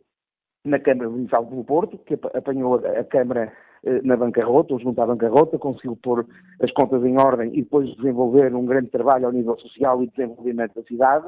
na 0.66 0.80
Câmara 0.80 1.10
Municipal 1.10 1.46
do 1.46 1.64
Porto, 1.64 1.98
que 2.00 2.16
apanhou 2.34 2.76
a, 2.76 3.04
Câmara 3.04 3.52
uh, 3.84 4.06
na 4.06 4.16
bancarrota, 4.16 4.74
ou 4.74 4.80
junto 4.80 5.02
à 5.02 5.06
bancarrota, 5.06 5.58
conseguiu 5.58 5.96
pôr 5.96 6.26
as 6.62 6.72
contas 6.72 7.04
em 7.04 7.18
ordem 7.18 7.52
e 7.54 7.64
depois 7.64 7.90
desenvolver 7.96 8.54
um 8.54 8.66
grande 8.66 8.90
trabalho 8.90 9.26
ao 9.26 9.32
nível 9.32 9.58
social 9.60 10.04
e 10.04 10.08
desenvolvimento 10.08 10.76
da 10.76 10.84
cidade. 10.84 11.28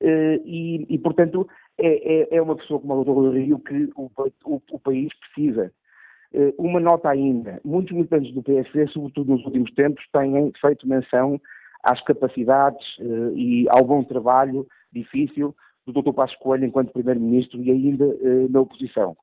Uh, 0.00 0.40
e, 0.44 0.86
e, 0.88 0.98
portanto, 0.98 1.46
é, 1.78 2.22
é, 2.22 2.36
é, 2.36 2.42
uma 2.42 2.56
pessoa 2.56 2.80
como 2.80 2.92
a 2.92 3.04
doutora 3.04 3.38
Rio 3.38 3.58
que 3.58 3.90
o, 3.96 4.10
o, 4.44 4.62
o 4.70 4.78
país 4.78 5.12
precisa. 5.18 5.72
Uh, 6.32 6.54
uma 6.58 6.78
nota 6.78 7.10
ainda, 7.10 7.60
muitos 7.64 7.92
militantes 7.92 8.32
do 8.32 8.42
PSD, 8.42 8.86
sobretudo 8.88 9.32
nos 9.32 9.44
últimos 9.44 9.70
tempos, 9.72 10.02
têm 10.12 10.52
feito 10.60 10.88
menção 10.88 11.40
às 11.82 12.02
capacidades 12.02 12.84
uh, 12.98 13.36
e 13.36 13.66
ao 13.70 13.84
bom 13.84 14.02
trabalho 14.04 14.66
difícil 14.92 15.54
do 15.86 15.92
Dr. 15.92 16.12
Passos 16.12 16.36
Coelho 16.36 16.64
enquanto 16.64 16.92
Primeiro-Ministro 16.92 17.62
e 17.62 17.70
ainda 17.70 18.04
uh, 18.04 18.48
na 18.50 18.60
oposição. 18.60 19.16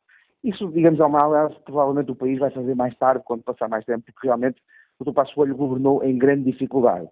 Isso, 0.44 0.68
digamos, 0.70 1.00
é 1.00 1.06
uma 1.06 1.24
análise 1.24 1.56
que 1.56 1.66
provavelmente 1.66 2.12
o 2.12 2.16
país 2.16 2.40
vai 2.40 2.52
fazer 2.52 2.76
mais 2.76 2.96
tarde, 2.98 3.24
quando 3.26 3.44
passar 3.44 3.68
mais 3.68 3.86
tempo, 3.86 4.06
porque 4.06 4.28
realmente 4.28 4.62
o 5.00 5.04
Dr. 5.04 5.14
Passos 5.14 5.34
Coelho 5.34 5.56
governou 5.56 6.04
em 6.04 6.18
grande 6.18 6.52
dificuldade. 6.52 7.08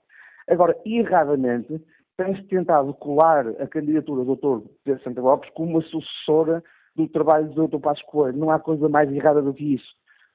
Agora, 0.48 0.78
erradamente, 0.86 1.82
tem-se 2.18 2.44
tentado 2.44 2.94
colar 2.94 3.48
a 3.60 3.68
candidatura 3.68 4.24
do 4.24 4.36
Dr. 4.36 4.68
Pedro 4.84 5.04
Santa 5.04 5.22
Lopes 5.22 5.50
como 5.52 5.72
uma 5.72 5.82
sucessora 5.82 6.64
do 6.96 7.08
trabalho 7.08 7.50
do 7.50 7.68
Dr. 7.68 7.80
Passos 7.80 8.04
Coelho. 8.06 8.38
Não 8.38 8.50
há 8.50 8.60
coisa 8.60 8.88
mais 8.88 9.12
errada 9.12 9.42
do 9.42 9.54
que 9.54 9.76
isso. 9.76 9.94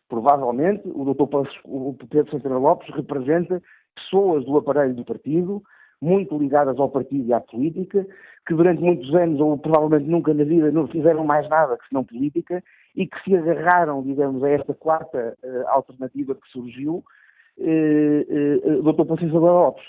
Provavelmente, 0.08 0.82
o 0.86 1.04
Dr. 1.14 1.22
o 1.64 1.94
Pedro 2.10 2.32
Santana 2.32 2.58
Lopes 2.58 2.92
representa 2.94 3.62
pessoas 4.02 4.44
do 4.44 4.56
aparelho 4.56 4.94
do 4.94 5.04
partido, 5.04 5.62
muito 6.00 6.36
ligadas 6.38 6.78
ao 6.78 6.88
partido 6.88 7.28
e 7.28 7.32
à 7.32 7.40
política, 7.40 8.06
que 8.46 8.54
durante 8.54 8.82
muitos 8.82 9.14
anos, 9.14 9.38
ou 9.40 9.58
provavelmente 9.58 10.08
nunca 10.08 10.32
na 10.32 10.44
vida, 10.44 10.70
não 10.70 10.88
fizeram 10.88 11.24
mais 11.24 11.48
nada 11.48 11.76
que 11.76 11.88
senão 11.88 12.04
política, 12.04 12.62
e 12.96 13.06
que 13.06 13.22
se 13.22 13.36
agarraram, 13.36 14.02
digamos, 14.02 14.42
a 14.42 14.48
esta 14.48 14.74
quarta 14.74 15.36
uh, 15.42 15.68
alternativa 15.68 16.34
que 16.34 16.48
surgiu, 16.48 17.04
uh, 17.58 18.78
uh, 18.78 18.92
Dr. 18.92 19.04
Patrícia 19.04 19.38
Lopes. 19.38 19.84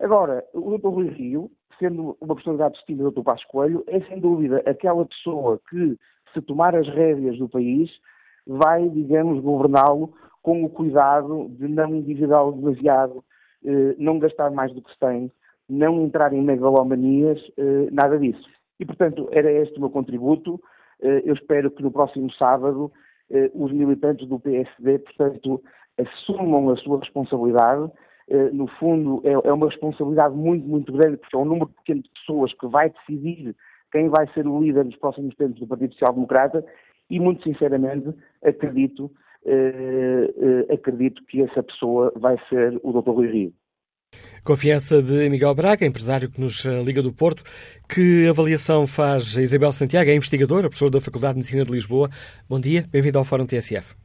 Agora, 0.00 0.44
o 0.54 0.78
Dr. 0.78 0.88
Rui 0.88 1.08
Rio, 1.08 1.50
sendo 1.78 2.16
uma 2.20 2.34
personalidade 2.34 2.74
distinta 2.74 3.02
do 3.02 3.10
Dr. 3.10 3.22
Passos 3.22 3.44
Coelho, 3.46 3.84
é 3.86 4.00
sem 4.02 4.20
dúvida 4.20 4.62
aquela 4.66 5.04
pessoa 5.04 5.60
que, 5.68 5.98
se 6.32 6.40
tomar 6.42 6.74
as 6.74 6.88
rédeas 6.88 7.38
do 7.38 7.48
país, 7.48 7.90
vai, 8.46 8.88
digamos, 8.88 9.42
governá-lo 9.42 10.12
com 10.42 10.64
o 10.64 10.70
cuidado 10.70 11.48
de 11.50 11.66
não 11.66 11.94
endividá-lo 11.94 12.52
demasiado, 12.52 13.24
não 13.98 14.18
gastar 14.18 14.50
mais 14.50 14.72
do 14.72 14.82
que 14.82 14.92
se 14.92 14.98
tem, 14.98 15.30
não 15.68 16.02
entrar 16.02 16.32
em 16.32 16.42
megalomanias, 16.42 17.40
nada 17.90 18.18
disso. 18.18 18.48
E, 18.78 18.84
portanto, 18.84 19.28
era 19.32 19.50
este 19.50 19.76
o 19.78 19.80
meu 19.80 19.90
contributo. 19.90 20.60
Eu 21.00 21.34
espero 21.34 21.70
que 21.70 21.82
no 21.82 21.90
próximo 21.90 22.30
sábado 22.32 22.92
os 23.54 23.72
militantes 23.72 24.28
do 24.28 24.38
PSD, 24.38 24.98
portanto, 25.00 25.62
assumam 25.98 26.70
a 26.70 26.76
sua 26.76 27.00
responsabilidade. 27.00 27.90
No 28.52 28.66
fundo, 28.66 29.20
é, 29.24 29.48
é 29.48 29.52
uma 29.52 29.66
responsabilidade 29.66 30.34
muito, 30.34 30.66
muito 30.66 30.92
grande, 30.92 31.16
porque 31.16 31.36
é 31.36 31.38
um 31.38 31.44
número 31.44 31.68
pequeno 31.68 32.02
de 32.02 32.10
pessoas 32.10 32.52
que 32.54 32.66
vai 32.66 32.90
decidir 32.90 33.54
quem 33.92 34.08
vai 34.08 34.26
ser 34.34 34.46
o 34.46 34.60
líder 34.60 34.84
nos 34.84 34.96
próximos 34.96 35.34
tempos 35.36 35.58
do 35.60 35.66
Partido 35.66 35.92
Social 35.92 36.12
Democrata 36.12 36.64
e, 37.08 37.20
muito 37.20 37.42
sinceramente, 37.42 38.14
acredito, 38.44 39.10
eh, 39.10 39.10
eh, 39.10 39.16
acredito 40.72 41.24
que 41.26 41.42
essa 41.42 41.62
pessoa 41.62 42.12
vai 42.16 42.36
ser 42.48 42.78
o 42.82 42.92
Dr. 42.92 43.10
Rui 43.10 43.30
Rio. 43.30 43.52
Confiança 44.44 45.02
de 45.02 45.28
Miguel 45.28 45.54
Braga, 45.54 45.84
empresário 45.84 46.30
que 46.30 46.40
nos 46.40 46.64
eh, 46.64 46.82
liga 46.82 47.02
do 47.02 47.12
Porto. 47.12 47.42
Que 47.88 48.28
avaliação 48.28 48.86
faz 48.86 49.36
a 49.36 49.42
Isabel 49.42 49.72
Santiago, 49.72 50.08
é 50.08 50.14
investigadora, 50.14 50.68
professora 50.68 50.92
da 50.92 51.00
Faculdade 51.00 51.34
de 51.34 51.38
Medicina 51.38 51.64
de 51.64 51.72
Lisboa. 51.72 52.08
Bom 52.48 52.60
dia, 52.60 52.84
bem-vindo 52.88 53.18
ao 53.18 53.24
Fórum 53.24 53.44
TSF. 53.44 53.96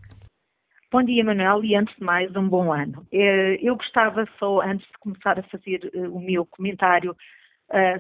Bom 0.92 1.04
dia, 1.04 1.24
Manuel, 1.24 1.64
e 1.64 1.76
antes 1.76 1.96
de 1.96 2.04
mais, 2.04 2.36
um 2.36 2.50
bom 2.50 2.74
ano. 2.74 3.06
Eu 3.12 3.78
gostava 3.78 4.26
só, 4.38 4.62
antes 4.62 4.86
de 4.88 4.98
começar 5.00 5.40
a 5.40 5.44
fazer 5.44 5.90
o 6.12 6.20
meu 6.20 6.46
comentário 6.46 7.16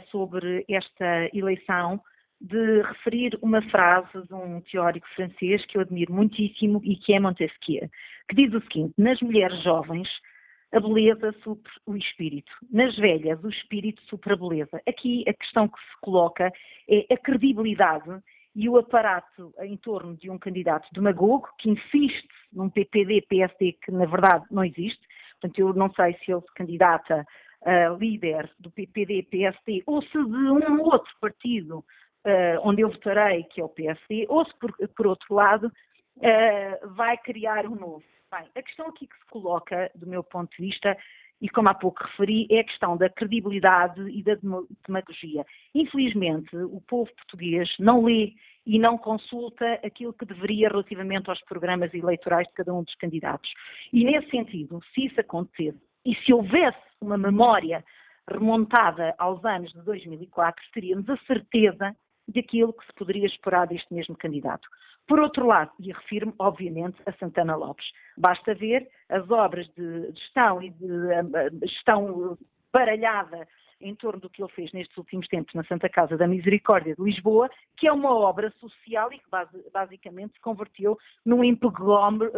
sobre 0.10 0.66
esta 0.68 1.30
eleição, 1.34 2.02
de 2.42 2.82
referir 2.82 3.38
uma 3.42 3.62
frase 3.70 4.26
de 4.28 4.34
um 4.34 4.60
teórico 4.62 5.08
francês 5.16 5.64
que 5.66 5.78
eu 5.78 5.82
admiro 5.82 6.12
muitíssimo 6.12 6.82
e 6.84 6.96
que 6.96 7.14
é 7.14 7.20
Montesquieu, 7.20 7.88
que 8.28 8.36
diz 8.36 8.54
o 8.54 8.62
seguinte: 8.62 8.94
nas 8.98 9.22
mulheres 9.22 9.62
jovens 9.64 10.10
a 10.74 10.80
beleza 10.80 11.34
supre 11.44 11.72
o 11.86 11.96
espírito, 11.96 12.52
nas 12.72 12.96
velhas 12.96 13.44
o 13.44 13.50
espírito 13.50 14.02
supre 14.04 14.34
a 14.34 14.38
beleza. 14.38 14.82
Aqui 14.88 15.24
a 15.28 15.34
questão 15.34 15.68
que 15.68 15.78
se 15.78 16.02
coloca 16.02 16.52
é 16.90 17.14
a 17.14 17.18
credibilidade 17.18 18.10
e 18.56 18.68
o 18.68 18.78
aparato 18.78 19.54
em 19.60 19.78
torno 19.78 20.16
de 20.16 20.30
um 20.30 20.38
candidato 20.38 20.88
demagogo 20.94 21.48
que 21.60 21.70
insiste 21.70 22.28
num 22.52 22.70
PPD-PSD 22.70 23.74
que 23.84 23.92
na 23.92 24.06
verdade 24.06 24.46
não 24.50 24.64
existe. 24.64 25.02
Portanto, 25.40 25.60
eu 25.60 25.74
não 25.74 25.92
sei 25.94 26.14
se 26.24 26.32
ele 26.32 26.42
se 26.42 26.54
candidata 26.56 27.26
a 27.64 27.90
líder 27.90 28.50
do 28.60 28.72
PPD-PSD 28.72 29.84
ou 29.86 30.02
se 30.02 30.12
de 30.12 30.18
um 30.20 30.82
outro 30.82 31.12
partido 31.20 31.84
uh, 32.26 32.60
onde 32.64 32.82
eu 32.82 32.90
votarei, 32.90 33.44
que 33.44 33.62
é 33.62 33.64
o 33.64 33.70
PSD, 33.70 34.26
ou 34.30 34.46
se 34.46 34.54
por, 34.60 34.74
por 34.96 35.08
outro 35.08 35.34
lado 35.34 35.68
uh, 35.68 36.90
vai 36.96 37.18
criar 37.18 37.66
um 37.66 37.76
novo. 37.76 38.04
Bem, 38.32 38.48
a 38.56 38.62
questão 38.62 38.88
aqui 38.88 39.08
que 39.08 39.18
se 39.18 39.26
coloca, 39.26 39.92
do 39.96 40.08
meu 40.08 40.24
ponto 40.24 40.50
de 40.56 40.66
vista, 40.66 40.98
e 41.42 41.50
como 41.50 41.70
há 41.70 41.74
pouco 41.74 42.04
referi, 42.04 42.48
é 42.52 42.60
a 42.60 42.64
questão 42.64 42.96
da 42.96 43.10
credibilidade 43.10 44.00
e 44.10 44.22
da 44.22 44.36
demagogia. 44.88 45.44
Infelizmente, 45.74 46.56
o 46.56 46.80
povo 46.82 47.12
português 47.16 47.68
não 47.80 48.04
lê 48.04 48.34
e 48.66 48.78
não 48.78 48.96
consulta 48.98 49.74
aquilo 49.84 50.14
que 50.14 50.24
deveria 50.24 50.70
relativamente 50.70 51.30
aos 51.30 51.42
programas 51.46 51.92
eleitorais 51.94 52.48
de 52.48 52.54
cada 52.54 52.72
um 52.74 52.84
dos 52.84 52.94
candidatos. 52.96 53.52
E 53.92 54.06
nesse 54.06 54.30
sentido, 54.30 54.80
se 54.94 55.08
isso 55.08 55.20
acontecer 55.20 55.76
e 56.06 56.16
se 56.16 56.32
houvesse 56.32 56.78
uma 57.02 57.18
memória 57.18 57.84
remontada 58.30 59.16
aos 59.18 59.44
anos 59.44 59.72
de 59.74 59.82
2004, 59.82 60.64
teríamos 60.74 61.10
a 61.10 61.18
certeza 61.26 61.96
daquilo 62.32 62.74
que 62.74 62.86
se 62.86 62.94
poderia 62.94 63.26
esperar 63.26 63.68
deste 63.68 63.94
mesmo 63.94 64.16
candidato. 64.16 64.68
Por 65.08 65.20
outro 65.20 65.46
lado, 65.46 65.72
e 65.80 65.92
refiro-me, 65.92 66.34
obviamente, 66.40 66.98
a 67.06 67.12
Santana 67.14 67.56
Lopes, 67.56 67.86
basta 68.18 68.54
ver 68.54 68.88
as 69.10 69.30
obras 69.30 69.68
de 69.76 70.12
gestão 70.14 70.62
e 70.62 70.70
de 70.70 71.68
gestão 71.68 72.38
baralhada 72.72 73.48
em 73.82 73.96
torno 73.96 74.22
do 74.22 74.30
que 74.30 74.44
ele 74.44 74.52
fez 74.52 74.72
nestes 74.72 74.96
últimos 74.96 75.28
tempos 75.28 75.56
na 75.56 75.64
Santa 75.64 75.90
Casa 75.90 76.16
da 76.16 76.28
Misericórdia 76.28 76.96
de 76.96 77.04
Lisboa, 77.04 77.50
que 77.78 77.88
é 77.88 77.92
uma 77.92 78.16
obra 78.16 78.54
social 78.60 79.12
e 79.12 79.18
que 79.18 79.26
basicamente 79.74 80.34
se 80.34 80.40
converteu 80.40 81.00
num 81.26 81.44
empregómetro 81.44 82.32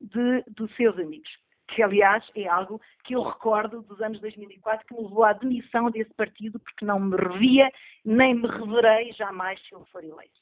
de, 0.00 0.42
dos 0.48 0.74
seus 0.76 0.98
amigos 0.98 1.30
que 1.74 1.82
aliás 1.82 2.24
é 2.34 2.48
algo 2.48 2.80
que 3.04 3.14
eu 3.14 3.22
recordo 3.22 3.82
dos 3.82 4.00
anos 4.00 4.20
2004 4.20 4.86
que 4.86 4.94
me 4.94 5.02
levou 5.02 5.24
à 5.24 5.32
demissão 5.32 5.90
desse 5.90 6.12
partido 6.14 6.58
porque 6.58 6.84
não 6.84 7.00
me 7.00 7.16
revia 7.16 7.70
nem 8.04 8.34
me 8.34 8.46
reverei 8.46 9.12
jamais 9.12 9.60
se 9.60 9.74
ele 9.74 9.84
for 9.86 10.02
eleito. 10.02 10.40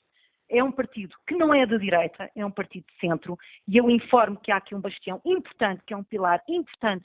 É 0.50 0.64
um 0.64 0.72
partido 0.72 1.14
que 1.26 1.34
não 1.34 1.52
é 1.52 1.66
de 1.66 1.78
direita, 1.78 2.30
é 2.34 2.44
um 2.44 2.50
partido 2.50 2.86
de 2.86 2.98
centro 2.98 3.36
e 3.66 3.76
eu 3.76 3.90
informo 3.90 4.40
que 4.40 4.50
há 4.50 4.56
aqui 4.56 4.74
um 4.74 4.80
bastião 4.80 5.20
importante, 5.24 5.82
que 5.86 5.92
é 5.92 5.96
um 5.96 6.04
pilar 6.04 6.42
importante 6.48 7.04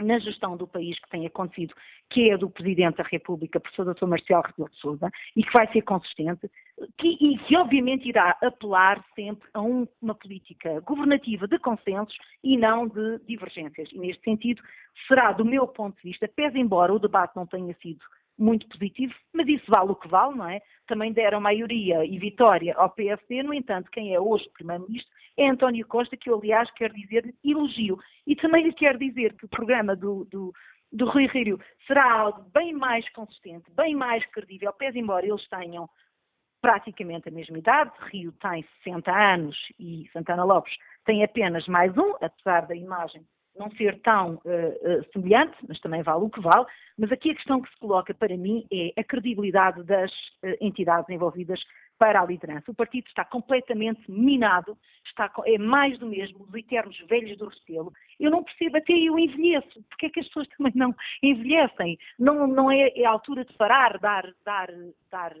na 0.00 0.18
gestão 0.18 0.56
do 0.56 0.66
país 0.66 0.98
que 1.00 1.10
tem 1.10 1.26
acontecido, 1.26 1.74
que 2.10 2.30
é 2.30 2.38
do 2.38 2.48
Presidente 2.48 2.96
da 2.96 3.04
República, 3.04 3.60
professor 3.60 3.92
Dr. 3.92 4.06
Marcelo 4.06 4.42
Rebelo 4.42 4.70
de 4.70 4.76
Sousa, 4.76 5.10
e 5.36 5.42
que 5.42 5.52
vai 5.52 5.70
ser 5.72 5.82
consistente, 5.82 6.48
que, 6.98 7.08
e 7.20 7.38
que 7.38 7.56
obviamente 7.56 8.08
irá 8.08 8.36
apelar 8.42 9.04
sempre 9.14 9.48
a 9.52 9.60
um, 9.60 9.86
uma 10.00 10.14
política 10.14 10.80
governativa 10.80 11.46
de 11.46 11.58
consensos 11.58 12.16
e 12.42 12.56
não 12.56 12.86
de 12.86 13.18
divergências. 13.26 13.90
E 13.92 13.98
neste 13.98 14.22
sentido, 14.22 14.62
será, 15.06 15.32
do 15.32 15.44
meu 15.44 15.66
ponto 15.66 15.96
de 15.96 16.10
vista, 16.10 16.28
pese 16.28 16.58
embora 16.58 16.92
o 16.92 16.98
debate 16.98 17.36
não 17.36 17.46
tenha 17.46 17.74
sido 17.82 18.00
muito 18.38 18.68
positivo, 18.68 19.14
mas 19.32 19.48
isso 19.48 19.64
vale 19.68 19.90
o 19.90 19.96
que 19.96 20.08
vale, 20.08 20.36
não 20.36 20.48
é? 20.48 20.60
Também 20.86 21.12
deram 21.12 21.40
maioria 21.40 22.04
e 22.04 22.18
vitória 22.18 22.74
ao 22.76 22.90
PSD, 22.90 23.42
no 23.42 23.52
entanto, 23.52 23.90
quem 23.90 24.14
é 24.14 24.20
hoje 24.20 24.48
Primeiro-Ministro 24.54 25.10
é 25.36 25.48
António 25.48 25.86
Costa, 25.86 26.16
que 26.16 26.28
eu, 26.28 26.36
aliás, 26.36 26.70
quero 26.72 26.94
dizer 26.94 27.34
elogio. 27.44 27.98
E 28.26 28.34
também 28.34 28.64
lhe 28.64 28.72
quero 28.72 28.98
dizer 28.98 29.34
que 29.36 29.44
o 29.44 29.48
programa 29.48 29.94
do, 29.94 30.24
do, 30.24 30.52
do 30.92 31.08
Rui 31.08 31.26
Rio 31.26 31.60
será 31.86 32.12
algo 32.12 32.42
bem 32.52 32.72
mais 32.72 33.08
consistente, 33.12 33.70
bem 33.70 33.94
mais 33.94 34.24
credível, 34.26 34.72
pese 34.72 34.98
embora 34.98 35.26
eles 35.26 35.46
tenham 35.48 35.88
praticamente 36.60 37.28
a 37.28 37.32
mesma 37.32 37.58
idade. 37.58 37.92
Rio 38.10 38.32
tem 38.32 38.66
60 38.82 39.10
anos 39.12 39.56
e 39.78 40.08
Santana 40.12 40.44
Lopes 40.44 40.76
tem 41.04 41.22
apenas 41.22 41.66
mais 41.68 41.96
um, 41.96 42.14
apesar 42.20 42.66
da 42.66 42.74
imagem 42.74 43.24
não 43.58 43.70
ser 43.72 44.00
tão 44.00 44.34
uh, 44.34 44.38
uh, 44.38 45.12
semelhante, 45.12 45.56
mas 45.66 45.80
também 45.80 46.02
vale 46.02 46.24
o 46.24 46.30
que 46.30 46.40
vale. 46.40 46.66
Mas 46.96 47.10
aqui 47.12 47.30
a 47.30 47.34
questão 47.34 47.60
que 47.60 47.70
se 47.70 47.78
coloca 47.78 48.14
para 48.14 48.36
mim 48.36 48.66
é 48.72 49.00
a 49.00 49.04
credibilidade 49.04 49.82
das 49.82 50.10
uh, 50.10 50.56
entidades 50.60 51.08
envolvidas 51.10 51.60
para 51.98 52.20
a 52.20 52.24
liderança. 52.24 52.70
O 52.70 52.74
partido 52.74 53.06
está 53.08 53.24
completamente 53.24 54.08
minado, 54.08 54.78
está, 55.04 55.30
é 55.44 55.58
mais 55.58 55.98
do 55.98 56.06
mesmo, 56.06 56.44
os 56.44 56.54
eternos 56.54 56.96
velhos 57.08 57.36
do 57.36 57.48
Restelo. 57.48 57.92
Eu 58.20 58.30
não 58.30 58.44
percebo, 58.44 58.76
até 58.76 58.92
eu 58.92 59.18
envelheço, 59.18 59.82
porque 59.88 60.06
é 60.06 60.10
que 60.10 60.20
as 60.20 60.26
pessoas 60.28 60.46
também 60.56 60.72
não 60.76 60.94
envelhecem? 61.22 61.98
Não, 62.18 62.46
não 62.46 62.70
é, 62.70 62.88
é 62.94 63.04
a 63.04 63.10
altura 63.10 63.44
de 63.44 63.52
parar, 63.54 63.98
dar, 63.98 64.32
dar, 64.44 64.68
dar, 65.10 65.34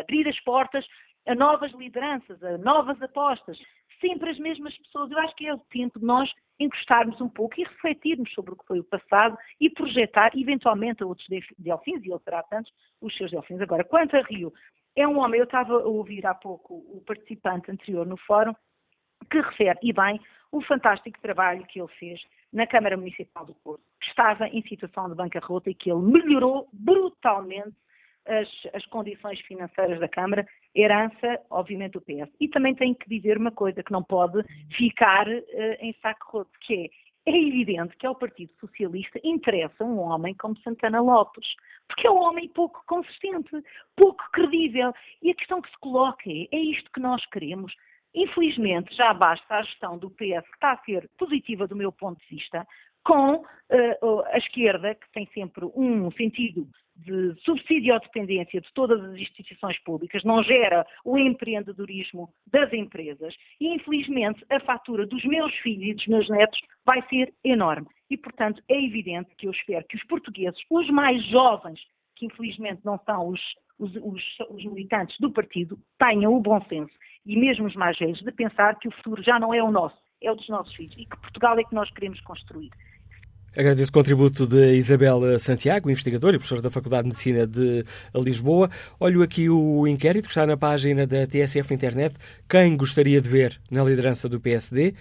abrir 0.00 0.26
as 0.28 0.40
portas 0.40 0.84
a 1.26 1.34
novas 1.34 1.72
lideranças, 1.72 2.42
a 2.42 2.58
novas 2.58 3.00
apostas, 3.02 3.58
sempre 4.00 4.30
as 4.30 4.38
mesmas 4.38 4.76
pessoas. 4.78 5.10
Eu 5.10 5.18
acho 5.18 5.34
que 5.36 5.46
é 5.46 5.54
o 5.54 5.58
tempo 5.58 5.98
de 5.98 6.04
nós 6.04 6.30
encostarmos 6.58 7.20
um 7.20 7.28
pouco 7.28 7.60
e 7.60 7.64
refletirmos 7.64 8.32
sobre 8.32 8.52
o 8.52 8.56
que 8.56 8.66
foi 8.66 8.80
o 8.80 8.84
passado 8.84 9.36
e 9.60 9.70
projetar, 9.70 10.30
eventualmente, 10.36 11.02
a 11.02 11.06
outros 11.06 11.26
delfins, 11.58 12.04
e 12.04 12.10
ele 12.10 12.18
terá 12.20 12.42
tantos, 12.42 12.72
os 13.00 13.16
seus 13.16 13.30
delfins. 13.30 13.60
Agora, 13.60 13.84
quanto 13.84 14.16
a 14.16 14.22
Rio, 14.22 14.52
é 14.96 15.06
um 15.06 15.18
homem, 15.18 15.38
eu 15.38 15.44
estava 15.44 15.74
a 15.74 15.86
ouvir 15.86 16.26
há 16.26 16.34
pouco 16.34 16.74
o 16.74 17.02
participante 17.06 17.70
anterior 17.70 18.06
no 18.06 18.16
fórum, 18.16 18.54
que 19.30 19.40
refere, 19.40 19.78
e 19.82 19.92
bem, 19.92 20.20
o 20.52 20.60
fantástico 20.62 21.20
trabalho 21.20 21.64
que 21.66 21.80
ele 21.80 21.92
fez 21.98 22.20
na 22.52 22.66
Câmara 22.66 22.96
Municipal 22.96 23.46
do 23.46 23.54
Porto, 23.54 23.82
que 24.00 24.08
estava 24.08 24.48
em 24.48 24.62
situação 24.62 25.08
de 25.08 25.14
bancarrota 25.14 25.70
e 25.70 25.74
que 25.74 25.90
ele 25.90 26.00
melhorou 26.00 26.68
brutalmente 26.72 27.76
as, 28.26 28.48
as, 28.74 28.84
condições 28.86 29.40
financeiras 29.40 29.98
da 29.98 30.08
Câmara, 30.08 30.46
herança, 30.74 31.40
obviamente, 31.50 31.92
do 31.92 32.00
PS. 32.00 32.30
E 32.40 32.48
também 32.48 32.74
tenho 32.74 32.94
que 32.94 33.08
dizer 33.08 33.38
uma 33.38 33.50
coisa 33.50 33.82
que 33.82 33.92
não 33.92 34.02
pode 34.02 34.42
ficar 34.76 35.26
uh, 35.28 35.42
em 35.80 35.94
saco 36.00 36.38
roto, 36.38 36.50
que 36.60 36.90
é, 37.26 37.30
é 37.30 37.36
evidente 37.36 37.96
que 37.96 38.06
ao 38.06 38.14
Partido 38.14 38.52
Socialista 38.58 39.20
interessa 39.22 39.84
um 39.84 39.98
homem 39.98 40.34
como 40.34 40.58
Santana 40.60 41.00
Lopes, 41.00 41.46
porque 41.88 42.06
é 42.06 42.10
um 42.10 42.22
homem 42.22 42.48
pouco 42.48 42.82
consistente, 42.86 43.50
pouco 43.96 44.22
credível. 44.32 44.92
E 45.22 45.30
a 45.30 45.34
questão 45.34 45.60
que 45.60 45.70
se 45.70 45.78
coloca 45.78 46.22
é, 46.26 46.46
é 46.50 46.58
isto 46.58 46.90
que 46.92 47.00
nós 47.00 47.24
queremos? 47.26 47.72
Infelizmente, 48.14 48.94
já 48.96 49.14
basta 49.14 49.54
a 49.54 49.62
gestão 49.62 49.96
do 49.96 50.10
PS, 50.10 50.44
que 50.48 50.54
está 50.54 50.72
a 50.72 50.84
ser 50.84 51.08
positiva 51.16 51.68
do 51.68 51.76
meu 51.76 51.92
ponto 51.92 52.20
de 52.20 52.36
vista, 52.36 52.66
com 53.10 53.34
uh, 53.34 54.20
a 54.26 54.38
esquerda, 54.38 54.94
que 54.94 55.10
tem 55.12 55.28
sempre 55.34 55.64
um 55.74 56.12
sentido 56.12 56.68
de 56.94 57.34
subsídio 57.40 57.92
à 57.92 57.98
dependência 57.98 58.60
de 58.60 58.72
todas 58.72 59.02
as 59.02 59.18
instituições 59.18 59.76
públicas, 59.80 60.22
não 60.22 60.44
gera 60.44 60.86
o 61.04 61.18
empreendedorismo 61.18 62.30
das 62.46 62.72
empresas 62.72 63.34
e, 63.60 63.74
infelizmente, 63.74 64.44
a 64.48 64.60
fatura 64.60 65.04
dos 65.06 65.24
meus 65.24 65.52
filhos 65.56 65.88
e 65.88 65.94
dos 65.94 66.06
meus 66.06 66.28
netos 66.28 66.60
vai 66.86 67.02
ser 67.08 67.34
enorme. 67.42 67.88
E, 68.08 68.16
portanto, 68.16 68.62
é 68.68 68.80
evidente 68.80 69.34
que 69.36 69.48
eu 69.48 69.50
espero 69.50 69.84
que 69.88 69.96
os 69.96 70.04
portugueses, 70.04 70.60
os 70.70 70.88
mais 70.90 71.24
jovens, 71.26 71.80
que 72.14 72.26
infelizmente 72.26 72.82
não 72.84 73.00
são 73.04 73.28
os, 73.28 73.40
os, 73.76 73.92
os, 73.96 74.22
os 74.50 74.64
militantes 74.66 75.18
do 75.18 75.32
partido, 75.32 75.76
tenham 75.98 76.32
o 76.32 76.40
bom 76.40 76.62
senso 76.68 76.92
e 77.26 77.36
mesmo 77.36 77.66
os 77.66 77.74
mais 77.74 77.98
velhos 77.98 78.20
de 78.20 78.30
pensar 78.30 78.78
que 78.78 78.86
o 78.86 78.92
futuro 78.92 79.20
já 79.20 79.40
não 79.40 79.52
é 79.52 79.60
o 79.60 79.70
nosso, 79.72 79.96
é 80.22 80.30
o 80.30 80.36
dos 80.36 80.48
nossos 80.48 80.72
filhos 80.76 80.94
e 80.96 81.06
que 81.06 81.20
Portugal 81.20 81.58
é 81.58 81.64
que 81.64 81.74
nós 81.74 81.90
queremos 81.90 82.20
construir. 82.20 82.70
Agradeço 83.56 83.90
o 83.90 83.94
contributo 83.94 84.46
de 84.46 84.74
Isabel 84.76 85.36
Santiago, 85.40 85.90
investigadora 85.90 86.36
e 86.36 86.38
professora 86.38 86.62
da 86.62 86.70
Faculdade 86.70 87.02
de 87.02 87.08
Medicina 87.08 87.48
de 87.48 87.84
Lisboa. 88.14 88.70
Olho 89.00 89.22
aqui 89.22 89.50
o 89.50 89.88
inquérito 89.88 90.26
que 90.26 90.30
está 90.30 90.46
na 90.46 90.56
página 90.56 91.04
da 91.04 91.26
TSF 91.26 91.74
internet. 91.74 92.14
Quem 92.48 92.76
gostaria 92.76 93.20
de 93.20 93.28
ver 93.28 93.60
na 93.68 93.82
liderança 93.82 94.28
do 94.28 94.38
PSD? 94.38 94.94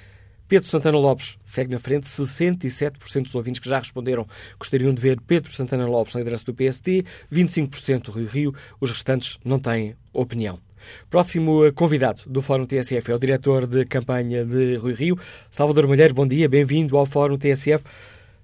Pedro 0.48 0.68
Santana 0.68 0.98
Lopes 0.98 1.38
segue 1.46 1.72
na 1.72 1.78
frente. 1.78 2.08
67% 2.08 3.22
dos 3.22 3.36
ouvintes 3.36 3.60
que 3.62 3.70
já 3.70 3.78
responderam 3.78 4.26
gostariam 4.58 4.96
de 4.96 5.00
ver 5.00 5.22
Pedro 5.22 5.52
Santana 5.52 5.86
Lopes 5.86 6.16
na 6.16 6.22
liderança 6.22 6.46
do 6.46 6.54
PSD. 6.56 7.06
25% 7.32 8.12
Rio 8.12 8.26
Rio. 8.26 8.56
Os 8.82 8.90
restantes 8.90 9.38
não 9.46 9.60
têm 9.60 9.96
opinião. 10.12 10.60
Próximo 11.08 11.72
convidado 11.74 12.24
do 12.26 12.42
Fórum 12.42 12.66
TSF 12.66 13.12
é 13.12 13.16
o 13.16 13.20
diretor 13.20 13.68
de 13.68 13.86
campanha 13.86 14.44
de 14.44 14.76
Rui 14.78 14.94
Rio, 14.94 15.20
Salvador 15.52 15.88
Malheiro. 15.88 16.16
Bom 16.16 16.26
dia, 16.26 16.50
bem-vindo 16.50 16.98
ao 16.98 17.06
Fórum 17.06 17.38
TSF. 17.38 17.84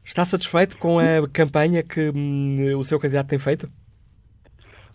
Está 0.06 0.24
satisfeito 0.24 0.78
com 0.78 1.00
a 1.00 1.28
campanha 1.34 1.82
que 1.82 2.12
hum, 2.16 2.78
o 2.78 2.84
seu 2.84 3.00
candidato 3.00 3.28
tem 3.28 3.40
feito? 3.40 3.68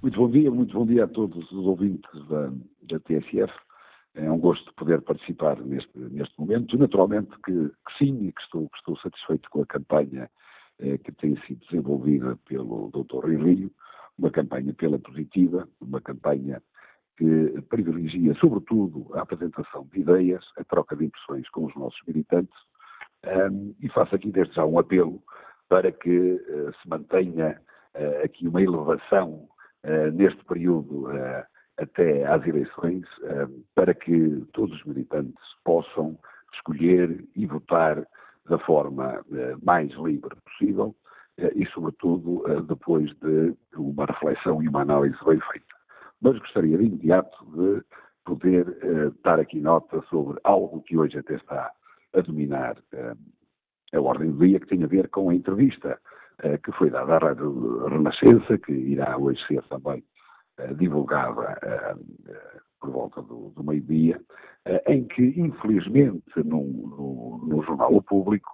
Muito 0.00 0.16
bom 0.16 0.30
dia, 0.30 0.48
muito 0.52 0.72
bom 0.72 0.86
dia 0.86 1.04
a 1.04 1.08
todos 1.08 1.50
os 1.50 1.66
ouvintes 1.66 2.08
da, 2.28 2.52
da 2.82 3.00
TSF. 3.00 3.52
É 4.14 4.30
um 4.30 4.38
gosto 4.38 4.72
poder 4.74 5.02
participar 5.02 5.61
neste, 5.61 5.90
neste 5.98 6.38
momento. 6.38 6.78
Naturalmente 6.78 7.30
que, 7.44 7.52
que 7.52 7.98
sim, 7.98 8.28
e 8.28 8.32
que 8.32 8.40
estou, 8.40 8.68
que 8.70 8.78
estou 8.78 8.96
satisfeito 8.98 9.50
com 9.50 9.62
a 9.62 9.66
campanha 9.66 10.30
eh, 10.78 10.96
que 10.98 11.11
tem 11.12 11.36
sido 11.44 11.61
desenvolvida 11.68 12.38
pelo 12.48 12.90
Dr. 12.92 13.26
Rio, 13.26 13.70
uma 14.16 14.30
campanha 14.30 14.72
pela 14.74 14.98
positiva, 14.98 15.68
uma 15.80 16.00
campanha 16.00 16.62
que 17.18 17.61
privilegia, 17.68 18.32
sobretudo, 18.34 19.11
a 19.14 19.22
apresentação 19.22 19.86
de 19.92 20.00
ideias, 20.00 20.44
a 20.56 20.62
troca 20.64 20.94
de 20.94 21.06
impressões 21.06 21.48
com 21.50 21.66
os 21.66 21.74
nossos 21.74 22.00
militantes, 22.06 22.56
um, 23.26 23.74
e 23.80 23.88
faço 23.90 24.14
aqui 24.14 24.30
desde 24.30 24.54
já 24.54 24.64
um 24.64 24.78
apelo 24.78 25.22
para 25.68 25.92
que 25.92 26.18
uh, 26.18 26.72
se 26.80 26.88
mantenha 26.88 27.60
uh, 27.94 28.24
aqui 28.24 28.48
uma 28.48 28.62
elevação 28.62 29.48
uh, 29.84 30.10
neste 30.12 30.44
período 30.44 31.06
até 31.78 32.26
às 32.26 32.46
eleições, 32.46 33.06
para 33.74 33.94
que 33.94 34.44
todos 34.52 34.76
os 34.76 34.84
militantes 34.84 35.42
possam 35.64 36.18
escolher 36.52 37.26
e 37.34 37.46
votar 37.46 38.06
da 38.46 38.58
forma 38.58 39.24
mais 39.62 39.90
livre 39.92 40.36
possível 40.44 40.94
e, 41.54 41.64
sobretudo, 41.68 42.44
depois 42.68 43.08
de 43.20 43.56
uma 43.74 44.04
reflexão 44.04 44.62
e 44.62 44.68
uma 44.68 44.82
análise 44.82 45.16
bem 45.24 45.40
feita. 45.50 45.74
Mas 46.20 46.38
gostaria 46.38 46.76
de 46.76 46.84
imediato 46.84 47.46
de 47.46 47.82
poder 48.26 48.66
dar 49.24 49.40
aqui 49.40 49.58
nota 49.58 50.02
sobre 50.10 50.38
algo 50.44 50.82
que 50.82 50.98
hoje 50.98 51.18
até 51.18 51.36
está 51.36 51.72
a 52.14 52.20
dominar 52.20 52.76
uh, 52.94 53.16
a 53.92 54.00
ordem 54.00 54.30
do 54.30 54.46
dia, 54.46 54.61
que 54.61 54.66
tem 54.66 54.82
a 54.82 54.86
ver 54.86 55.08
com 55.08 55.30
a 55.30 55.34
entrevista 55.34 55.98
uh, 56.44 56.58
que 56.62 56.72
foi 56.72 56.90
dada 56.90 57.16
à 57.16 57.18
Rádio 57.18 57.86
Renascença, 57.88 58.58
que 58.58 58.72
irá 58.72 59.16
hoje 59.16 59.44
ser 59.46 59.62
também 59.64 60.04
uh, 60.61 60.74
divulgada 60.74 61.58
por 62.80 62.90
volta 62.90 63.20
do, 63.20 63.50
do 63.50 63.62
meio-dia, 63.62 64.18
em 64.86 65.04
que, 65.04 65.38
infelizmente, 65.38 66.24
no, 66.36 66.64
no, 66.64 67.46
no 67.46 67.62
Jornal 67.62 67.94
o 67.94 68.02
Público, 68.02 68.50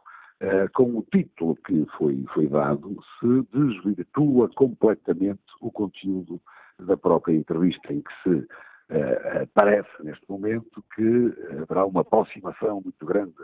com 0.74 0.98
o 0.98 1.07
título 1.12 1.54
que 1.64 1.86
foi, 1.96 2.24
foi 2.34 2.48
dado, 2.48 2.96
se 3.20 3.57
desvirtua 3.57 4.50
completamente 4.57 5.44
o 5.61 5.70
conteúdo 5.70 6.42
da 6.80 6.96
própria 6.96 7.36
entrevista, 7.36 7.92
em 7.92 8.02
que 8.02 8.12
se 8.24 8.48
Uh, 8.89 9.47
parece 9.53 9.89
neste 10.01 10.24
momento 10.28 10.84
que 10.95 11.34
haverá 11.61 11.84
uma 11.84 12.03
aproximação 12.03 12.80
muito 12.80 13.05
grande 13.05 13.34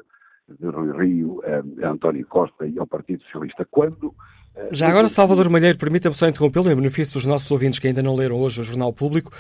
de 0.49 0.67
Rui 0.67 0.93
Rio 0.97 1.43
a 1.83 1.89
António 1.89 2.27
Costa 2.27 2.67
e 2.67 2.79
ao 2.79 2.87
Partido 2.87 3.23
Socialista. 3.25 3.67
Quando 3.71 4.15
já 4.71 4.89
agora, 4.89 5.09
Salvador 5.09 5.49
Malheiro, 5.49 5.79
permita-me 5.79 6.15
só 6.15 6.29
interrompê-lo, 6.29 6.71
em 6.71 6.75
benefício 6.75 7.15
dos 7.15 7.25
nossos 7.25 7.51
ouvintes 7.51 7.79
que 7.79 7.87
ainda 7.87 8.03
não 8.03 8.15
leram 8.15 8.39
hoje 8.39 8.61
o 8.61 8.65
Jornal 8.65 8.93
Público. 8.93 9.33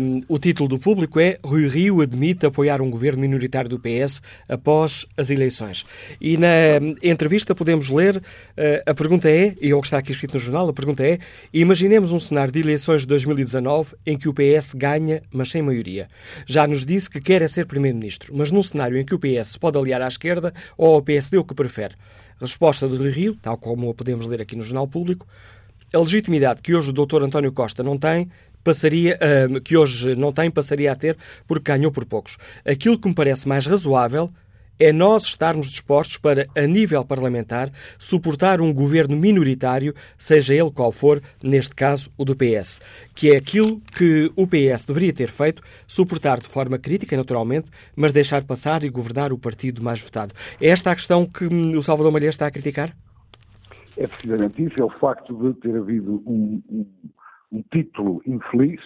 Um, 0.00 0.22
o 0.28 0.40
título 0.40 0.68
do 0.68 0.78
público 0.78 1.20
é 1.20 1.38
Rui 1.44 1.68
Rio 1.68 2.00
admite 2.00 2.44
apoiar 2.44 2.80
um 2.80 2.90
governo 2.90 3.20
minoritário 3.20 3.70
do 3.70 3.78
PS 3.78 4.20
após 4.48 5.06
as 5.16 5.30
eleições. 5.30 5.84
E 6.20 6.36
na 6.36 6.48
entrevista 7.00 7.54
podemos 7.54 7.90
ler, 7.90 8.16
uh, 8.16 8.22
a 8.86 8.92
pergunta 8.92 9.30
é, 9.30 9.54
e 9.60 9.70
é 9.70 9.74
o 9.74 9.80
que 9.80 9.86
está 9.86 9.98
aqui 9.98 10.10
escrito 10.10 10.34
no 10.34 10.40
jornal, 10.40 10.68
a 10.68 10.72
pergunta 10.72 11.04
é, 11.04 11.20
imaginemos 11.54 12.10
um 12.10 12.18
cenário 12.18 12.52
de 12.52 12.58
eleições 12.58 13.02
de 13.02 13.06
2019 13.08 13.94
em 14.04 14.18
que 14.18 14.28
o 14.28 14.34
PS 14.34 14.74
ganha, 14.74 15.22
mas 15.32 15.50
sem 15.50 15.62
maioria. 15.62 16.08
Já 16.44 16.66
nos 16.66 16.84
disse 16.84 17.08
que 17.08 17.20
quer 17.20 17.40
é 17.40 17.46
ser 17.46 17.66
Primeiro-Ministro, 17.66 18.32
mas 18.34 18.50
num 18.50 18.64
cenário 18.64 18.98
em 18.98 19.04
que 19.04 19.14
o 19.14 19.18
PS 19.18 19.56
pode 19.56 19.78
aliar 19.78 20.02
à 20.02 20.08
esquerda 20.08 20.52
ou 20.76 20.94
ao 20.94 21.02
PSD 21.02 21.38
o 21.38 21.44
que 21.44 21.54
prefere. 21.54 21.94
Resposta 22.40 22.88
de 22.88 22.96
Rui 22.96 23.10
Rio, 23.10 23.36
tal 23.40 23.56
como 23.56 23.90
a 23.90 23.94
podemos 23.94 24.26
ler 24.26 24.40
aqui 24.40 24.56
no 24.56 24.62
Jornal 24.62 24.88
Público, 24.88 25.26
a 25.92 25.98
legitimidade 25.98 26.62
que 26.62 26.74
hoje 26.74 26.90
o 26.90 26.92
Dr. 26.92 27.22
António 27.22 27.52
Costa 27.52 27.82
não 27.82 27.98
tem, 27.98 28.30
passaria, 28.62 29.18
uh, 29.18 29.60
que 29.60 29.76
hoje 29.76 30.14
não 30.14 30.32
tem, 30.32 30.50
passaria 30.50 30.92
a 30.92 30.96
ter 30.96 31.16
porque 31.46 31.70
ganhou 31.70 31.90
por 31.90 32.04
poucos. 32.04 32.36
Aquilo 32.64 32.98
que 32.98 33.08
me 33.08 33.14
parece 33.14 33.46
mais 33.48 33.66
razoável 33.66 34.30
é 34.80 34.92
nós 34.92 35.24
estarmos 35.24 35.70
dispostos 35.70 36.16
para, 36.16 36.46
a 36.56 36.66
nível 36.66 37.04
parlamentar, 37.04 37.70
suportar 37.98 38.62
um 38.62 38.72
governo 38.72 39.14
minoritário, 39.14 39.94
seja 40.16 40.54
ele 40.54 40.70
qual 40.70 40.90
for, 40.90 41.20
neste 41.42 41.76
caso 41.76 42.10
o 42.16 42.24
do 42.24 42.34
PS, 42.34 42.80
que 43.14 43.30
é 43.30 43.36
aquilo 43.36 43.78
que 43.80 44.32
o 44.34 44.46
PS 44.46 44.86
deveria 44.86 45.12
ter 45.12 45.28
feito, 45.28 45.62
suportar 45.86 46.40
de 46.40 46.48
forma 46.48 46.78
crítica, 46.78 47.14
naturalmente, 47.14 47.70
mas 47.94 48.10
deixar 48.10 48.42
passar 48.44 48.82
e 48.82 48.88
governar 48.88 49.34
o 49.34 49.38
partido 49.38 49.82
mais 49.82 50.00
votado. 50.00 50.32
É 50.58 50.68
esta 50.68 50.90
a 50.90 50.94
questão 50.94 51.26
que 51.26 51.44
hum, 51.44 51.76
o 51.76 51.82
Salvador 51.82 52.10
Malheiro 52.10 52.30
está 52.30 52.46
a 52.46 52.50
criticar? 52.50 52.96
É 53.98 54.06
precisamente 54.06 54.64
isso, 54.64 54.76
é 54.80 54.84
o 54.84 54.90
facto 54.98 55.34
de 55.36 55.60
ter 55.60 55.76
havido 55.76 56.22
um, 56.26 56.62
um, 56.70 56.86
um 57.52 57.62
título 57.70 58.22
infeliz, 58.26 58.80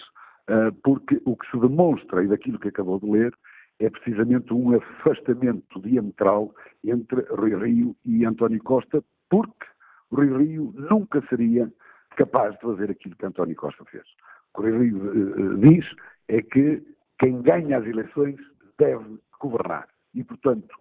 uh, 0.49 0.73
porque 0.83 1.21
o 1.23 1.37
que 1.37 1.49
se 1.49 1.57
demonstra, 1.57 2.21
e 2.21 2.27
daquilo 2.27 2.59
que 2.59 2.67
acabou 2.67 2.99
de 2.99 3.09
ler, 3.09 3.33
é 3.79 3.89
precisamente 3.89 4.53
um 4.53 4.75
afastamento 4.75 5.81
diametral 5.81 6.53
entre 6.83 7.21
Rui 7.29 7.55
Rio 7.55 7.95
e 8.05 8.25
António 8.25 8.61
Costa, 8.63 9.03
porque 9.29 9.65
Rui 10.11 10.37
Rio 10.37 10.73
nunca 10.75 11.21
seria 11.27 11.71
capaz 12.15 12.55
de 12.55 12.61
fazer 12.61 12.89
aquilo 12.89 13.15
que 13.15 13.25
António 13.25 13.55
Costa 13.55 13.83
fez. 13.85 14.05
O 14.53 14.61
que 14.61 14.69
Rui 14.69 14.87
Rio 14.87 14.97
uh, 14.97 15.57
diz 15.57 15.85
é 16.27 16.41
que 16.41 16.81
quem 17.19 17.41
ganha 17.41 17.77
as 17.77 17.85
eleições 17.85 18.37
deve 18.77 19.19
governar. 19.39 19.87
E, 20.13 20.23
portanto, 20.23 20.73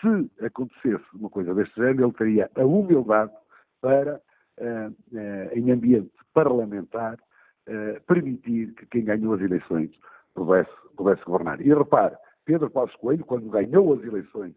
se 0.00 0.44
acontecesse 0.44 1.04
uma 1.14 1.30
coisa 1.30 1.54
deste 1.54 1.76
género, 1.76 2.06
ele 2.06 2.12
teria 2.14 2.50
a 2.56 2.64
humildade 2.64 3.32
para, 3.80 4.20
uh, 4.58 5.52
em 5.52 5.70
ambiente 5.70 6.10
parlamentar, 6.32 7.18
permitir 8.08 8.74
que 8.74 8.86
quem 8.86 9.04
ganhou 9.04 9.34
as 9.34 9.40
eleições 9.40 9.90
pudesse, 10.34 10.70
pudesse 10.96 11.22
governar. 11.24 11.60
E 11.60 11.72
repare, 11.72 12.16
Pedro 12.44 12.70
Passos 12.70 12.96
Coelho, 12.96 13.24
quando 13.24 13.48
ganhou 13.50 13.94
as 13.94 14.02
eleições, 14.02 14.54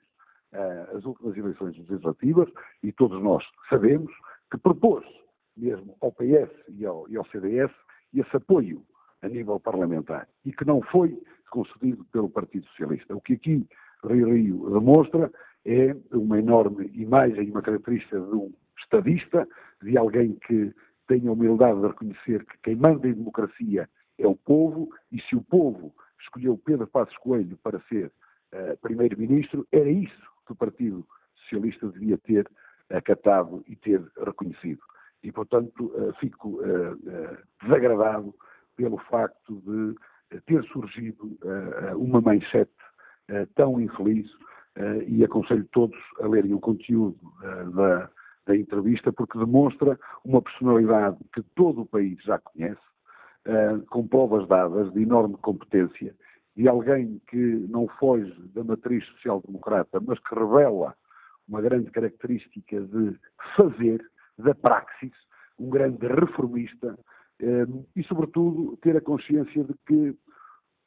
uh, 0.53 0.97
as 0.97 1.05
últimas 1.05 1.37
eleições 1.37 1.77
legislativas, 1.77 2.49
e 2.83 2.91
todos 2.91 3.21
nós 3.21 3.43
sabemos, 3.69 4.11
que 4.51 4.57
propôs 4.57 5.05
mesmo 5.55 5.95
ao 6.01 6.11
PS 6.11 6.51
e 6.69 6.85
ao, 6.85 7.07
e 7.09 7.17
ao 7.17 7.25
CDS 7.27 7.71
esse 8.13 8.35
apoio 8.35 8.83
a 9.21 9.27
nível 9.27 9.59
parlamentar 9.59 10.27
e 10.43 10.51
que 10.51 10.65
não 10.65 10.81
foi 10.81 11.19
concedido 11.49 12.03
pelo 12.11 12.29
Partido 12.29 12.65
Socialista. 12.67 13.15
O 13.15 13.21
que 13.21 13.33
aqui 13.33 13.67
Rio 14.03 14.33
Rio 14.33 14.69
demonstra 14.71 15.31
é 15.65 15.95
uma 16.11 16.37
enorme 16.37 16.91
imagem, 16.93 17.49
uma 17.49 17.61
característica 17.61 18.19
de 18.19 18.35
um 18.35 18.53
estadista, 18.77 19.47
de 19.81 19.97
alguém 19.97 20.33
que 20.47 20.73
tem 21.07 21.27
a 21.27 21.31
humildade 21.31 21.79
de 21.79 21.87
reconhecer 21.87 22.45
que 22.45 22.57
quem 22.63 22.75
manda 22.75 23.07
em 23.07 23.13
democracia 23.13 23.89
é 24.17 24.27
o 24.27 24.35
povo 24.35 24.89
e 25.11 25.21
se 25.21 25.35
o 25.35 25.41
povo 25.41 25.93
escolheu 26.25 26.57
Pedro 26.57 26.87
Passos 26.87 27.15
Coelho 27.17 27.57
para 27.63 27.79
ser 27.87 28.11
uh, 28.53 28.77
primeiro-ministro, 28.81 29.67
era 29.71 29.89
isso 29.89 30.29
que 30.45 30.53
o 30.53 30.55
Partido 30.55 31.05
Socialista 31.35 31.87
devia 31.89 32.17
ter 32.17 32.49
acatado 32.89 33.63
e 33.67 33.75
ter 33.75 34.01
reconhecido. 34.23 34.81
E, 35.23 35.31
portanto, 35.31 35.85
uh, 35.85 36.13
fico 36.19 36.59
uh, 36.61 37.37
desagradado 37.63 38.33
pelo 38.75 38.97
facto 38.97 39.61
de 39.61 39.95
ter 40.41 40.63
surgido 40.65 41.37
uma 41.95 42.19
manchete 42.19 42.73
tão 43.53 43.79
infeliz 43.79 44.29
e 45.07 45.23
aconselho 45.23 45.65
todos 45.71 45.97
a 46.19 46.27
lerem 46.27 46.53
o 46.53 46.59
conteúdo 46.59 47.17
da, 47.73 48.09
da 48.45 48.57
entrevista 48.57 49.13
porque 49.13 49.37
demonstra 49.37 49.97
uma 50.25 50.41
personalidade 50.41 51.17
que 51.33 51.41
todo 51.55 51.83
o 51.83 51.85
país 51.85 52.21
já 52.23 52.37
conhece, 52.39 52.81
com 53.89 54.07
provas 54.07 54.47
dadas 54.47 54.91
de 54.93 55.03
enorme 55.03 55.37
competência, 55.37 56.15
de 56.55 56.67
alguém 56.67 57.21
que 57.27 57.37
não 57.69 57.87
foge 57.99 58.33
da 58.53 58.63
matriz 58.63 59.05
social-democrata, 59.07 59.99
mas 59.99 60.17
que 60.19 60.33
revela 60.33 60.95
uma 61.47 61.61
grande 61.61 61.91
característica 61.91 62.81
de 62.81 63.19
fazer, 63.55 64.03
da 64.37 64.55
praxis, 64.55 65.13
um 65.59 65.69
grande 65.69 66.05
reformista 66.07 66.97
uh, 67.41 67.85
e, 67.95 68.03
sobretudo, 68.03 68.77
ter 68.77 68.97
a 68.97 69.01
consciência 69.01 69.63
de 69.63 69.73
que 69.85 70.17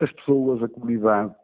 as 0.00 0.12
pessoas, 0.12 0.62
a 0.62 0.68
comunidade, 0.68 1.34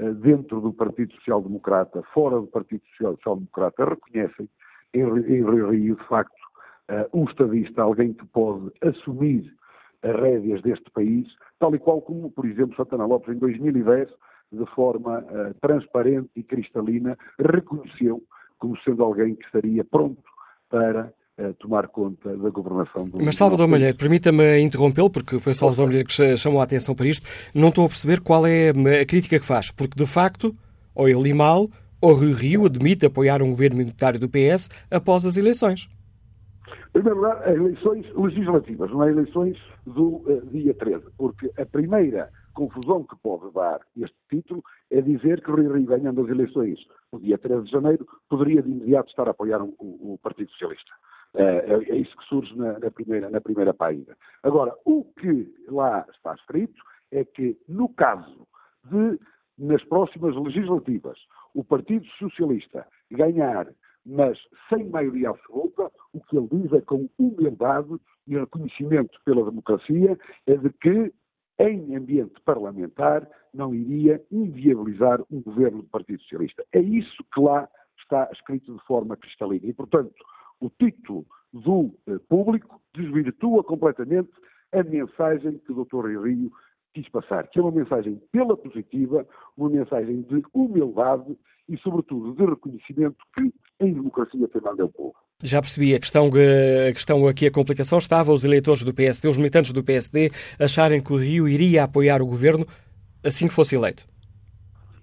uh, 0.00 0.14
dentro 0.14 0.60
do 0.60 0.72
Partido 0.72 1.12
Social 1.14 1.42
Democrata, 1.42 2.02
fora 2.14 2.40
do 2.40 2.46
Partido 2.46 2.82
Social 2.98 3.36
Democrata, 3.36 3.84
reconhecem 3.84 4.48
em, 4.94 5.04
Rio, 5.04 5.96
de 5.96 6.08
facto, 6.08 6.34
um 7.12 7.24
estadista, 7.24 7.82
alguém 7.82 8.14
que 8.14 8.24
pode 8.26 8.70
assumir 8.80 9.42
as 9.42 9.65
rédeas 10.12 10.62
deste 10.62 10.90
país, 10.90 11.26
tal 11.58 11.74
e 11.74 11.78
qual 11.78 12.00
como, 12.00 12.30
por 12.30 12.46
exemplo, 12.46 12.76
Santana 12.76 13.06
Lopes, 13.06 13.34
em 13.34 13.38
2010, 13.38 14.08
de 14.52 14.66
forma 14.74 15.20
uh, 15.20 15.54
transparente 15.60 16.30
e 16.36 16.42
cristalina, 16.42 17.16
reconheceu 17.38 18.22
como 18.58 18.76
sendo 18.78 19.02
alguém 19.02 19.34
que 19.34 19.44
estaria 19.44 19.84
pronto 19.84 20.22
para 20.70 21.12
uh, 21.38 21.54
tomar 21.54 21.88
conta 21.88 22.36
da 22.36 22.50
governação 22.50 23.04
do 23.04 23.22
Mas 23.22 23.36
Salvador 23.36 23.68
Malheiro, 23.68 23.96
permita-me 23.96 24.60
interrompê-lo, 24.60 25.10
porque 25.10 25.38
foi 25.38 25.54
Salvador 25.54 25.86
Malheiro 25.86 26.08
que 26.08 26.36
chamou 26.36 26.60
a 26.60 26.64
atenção 26.64 26.94
para 26.94 27.06
isto. 27.06 27.28
Não 27.54 27.68
estou 27.68 27.84
a 27.84 27.88
perceber 27.88 28.20
qual 28.20 28.46
é 28.46 28.70
a 28.70 29.06
crítica 29.06 29.38
que 29.38 29.46
faz, 29.46 29.70
porque 29.70 29.96
de 29.96 30.06
facto, 30.06 30.54
ou 30.94 31.08
eu 31.08 31.22
li 31.22 31.32
mal, 31.32 31.68
ou 32.00 32.14
Rio 32.14 32.34
Rio 32.34 32.66
admite 32.66 33.06
apoiar 33.06 33.42
um 33.42 33.50
governo 33.50 33.76
militar 33.76 34.18
do 34.18 34.28
PS 34.28 34.68
após 34.90 35.24
as 35.24 35.36
eleições. 35.36 35.88
Em 36.88 36.92
primeiro 36.92 37.16
lugar, 37.16 37.52
eleições 37.52 38.06
legislativas, 38.14 38.90
não 38.90 39.04
é 39.04 39.10
eleições 39.10 39.58
do 39.86 40.16
uh, 40.28 40.46
dia 40.46 40.74
13, 40.74 41.04
porque 41.16 41.50
a 41.58 41.66
primeira 41.66 42.30
confusão 42.54 43.04
que 43.04 43.16
pode 43.16 43.52
dar 43.52 43.80
este 43.96 44.16
título 44.30 44.62
é 44.90 45.00
dizer 45.00 45.42
que 45.42 45.50
Rui 45.50 45.68
Rio, 45.68 45.86
ganhando 45.86 46.22
as 46.22 46.28
eleições 46.28 46.78
no 47.12 47.20
dia 47.20 47.36
13 47.36 47.64
de 47.64 47.70
janeiro, 47.70 48.06
poderia 48.28 48.62
de 48.62 48.70
imediato 48.70 49.10
estar 49.10 49.28
a 49.28 49.30
apoiar 49.32 49.62
o, 49.62 49.74
o 49.78 50.18
Partido 50.22 50.50
Socialista. 50.52 50.90
É, 51.34 51.42
é, 51.42 51.90
é, 51.90 51.96
isso 51.96 52.16
que 52.16 52.24
surge 52.24 52.56
na, 52.56 52.78
na, 52.78 52.90
primeira, 52.90 53.28
na 53.28 53.40
primeira 53.40 53.74
página. 53.74 54.16
Agora, 54.42 54.74
o 54.86 55.04
que 55.04 55.52
lá 55.68 56.06
está 56.10 56.34
escrito 56.34 56.82
é 57.12 57.24
que, 57.24 57.58
no 57.68 57.90
caso 57.90 58.48
de, 58.84 59.20
nas 59.58 59.84
próximas 59.84 60.34
legislativas, 60.34 61.18
o 61.54 61.62
Partido 61.62 62.06
Socialista 62.18 62.86
ganhar 63.10 63.68
mas 64.06 64.38
sem 64.68 64.88
maioria 64.88 65.30
absoluta, 65.30 65.90
o 66.12 66.20
que 66.20 66.38
ele 66.38 66.48
diz 66.52 66.72
é 66.72 66.80
com 66.80 67.08
humildade 67.18 67.96
e 68.26 68.38
reconhecimento 68.38 69.18
pela 69.24 69.44
democracia, 69.44 70.16
é 70.46 70.56
de 70.56 70.70
que, 70.70 71.12
em 71.58 71.96
ambiente 71.96 72.40
parlamentar, 72.44 73.28
não 73.52 73.74
iria 73.74 74.22
inviabilizar 74.30 75.20
um 75.30 75.42
governo 75.42 75.82
do 75.82 75.88
Partido 75.88 76.22
Socialista. 76.22 76.64
É 76.72 76.80
isso 76.80 77.24
que 77.34 77.40
lá 77.40 77.68
está 77.98 78.28
escrito 78.32 78.72
de 78.72 78.84
forma 78.84 79.16
cristalina. 79.16 79.66
E, 79.66 79.72
portanto, 79.72 80.14
o 80.60 80.70
título 80.70 81.26
do 81.52 81.90
eh, 82.06 82.18
público 82.28 82.80
desvirtua 82.94 83.64
completamente 83.64 84.30
a 84.72 84.82
mensagem 84.82 85.58
que 85.58 85.72
o 85.72 85.84
Dr. 85.84 86.22
Rio 86.22 86.52
quis 86.94 87.08
passar, 87.08 87.48
que 87.48 87.58
é 87.58 87.62
uma 87.62 87.72
mensagem 87.72 88.20
pela 88.32 88.56
positiva, 88.56 89.26
uma 89.56 89.68
mensagem 89.68 90.22
de 90.22 90.42
humildade 90.54 91.36
e, 91.68 91.76
sobretudo, 91.78 92.34
de 92.34 92.44
reconhecimento 92.44 93.16
que 93.34 93.52
em 93.80 93.92
democracia 93.92 94.48
quem 94.48 94.60
manda 94.60 94.82
é 94.82 94.84
o 94.84 94.88
povo. 94.88 95.14
Já 95.42 95.60
percebi, 95.60 95.94
a 95.94 96.00
questão, 96.00 96.28
a 96.28 96.92
questão 96.92 97.26
aqui, 97.26 97.46
a 97.46 97.50
complicação 97.50 97.98
estava 97.98 98.32
os 98.32 98.44
eleitores 98.44 98.84
do 98.84 98.94
PSD, 98.94 99.28
os 99.28 99.36
militantes 99.36 99.72
do 99.72 99.84
PSD, 99.84 100.30
acharem 100.58 101.02
que 101.02 101.12
o 101.12 101.18
Rio 101.18 101.46
iria 101.46 101.84
apoiar 101.84 102.22
o 102.22 102.26
governo 102.26 102.66
assim 103.22 103.46
que 103.46 103.54
fosse 103.54 103.74
eleito. 103.74 104.06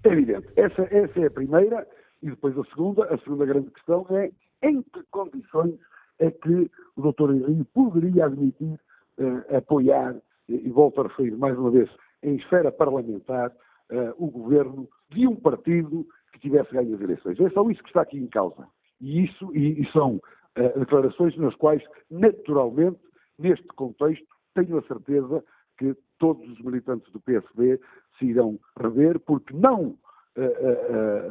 É 0.04 0.08
evidente. 0.08 0.48
Essa, 0.56 0.82
essa 0.90 1.20
é 1.20 1.26
a 1.26 1.30
primeira. 1.30 1.86
E 2.22 2.30
depois 2.30 2.58
a 2.58 2.64
segunda, 2.64 3.04
a 3.04 3.18
segunda 3.18 3.44
grande 3.44 3.70
questão 3.70 4.06
é 4.10 4.30
em 4.62 4.82
que 4.82 5.02
condições 5.10 5.74
é 6.18 6.30
que 6.30 6.70
o 6.96 7.12
Dr. 7.12 7.32
Rio 7.32 7.66
poderia 7.72 8.26
admitir 8.26 8.78
uh, 9.18 9.56
apoiar, 9.56 10.16
e 10.48 10.70
volto 10.70 11.00
a 11.00 11.04
referir 11.04 11.36
mais 11.36 11.56
uma 11.58 11.70
vez, 11.70 11.90
em 12.22 12.36
esfera 12.36 12.72
parlamentar, 12.72 13.50
uh, 13.50 14.14
o 14.16 14.30
governo 14.30 14.88
de 15.10 15.26
um 15.26 15.36
partido 15.36 16.06
que 16.34 16.40
tivesse 16.40 16.72
ganho 16.72 16.94
as 16.94 17.00
eleições. 17.00 17.38
É 17.38 17.48
só 17.50 17.68
isso 17.70 17.82
que 17.82 17.88
está 17.88 18.02
aqui 18.02 18.18
em 18.18 18.26
causa. 18.26 18.66
E 19.00 19.24
isso 19.24 19.54
e, 19.54 19.80
e 19.80 19.92
são 19.92 20.16
uh, 20.16 20.78
declarações 20.78 21.36
nas 21.36 21.54
quais, 21.54 21.82
naturalmente, 22.10 22.98
neste 23.38 23.66
contexto, 23.68 24.26
tenho 24.54 24.76
a 24.78 24.82
certeza 24.82 25.44
que 25.78 25.96
todos 26.18 26.48
os 26.50 26.60
militantes 26.60 27.10
do 27.12 27.20
PSD 27.20 27.80
se 28.18 28.26
irão 28.26 28.58
rever, 28.78 29.20
porque 29.20 29.54
não 29.54 29.82
uh, 29.84 29.94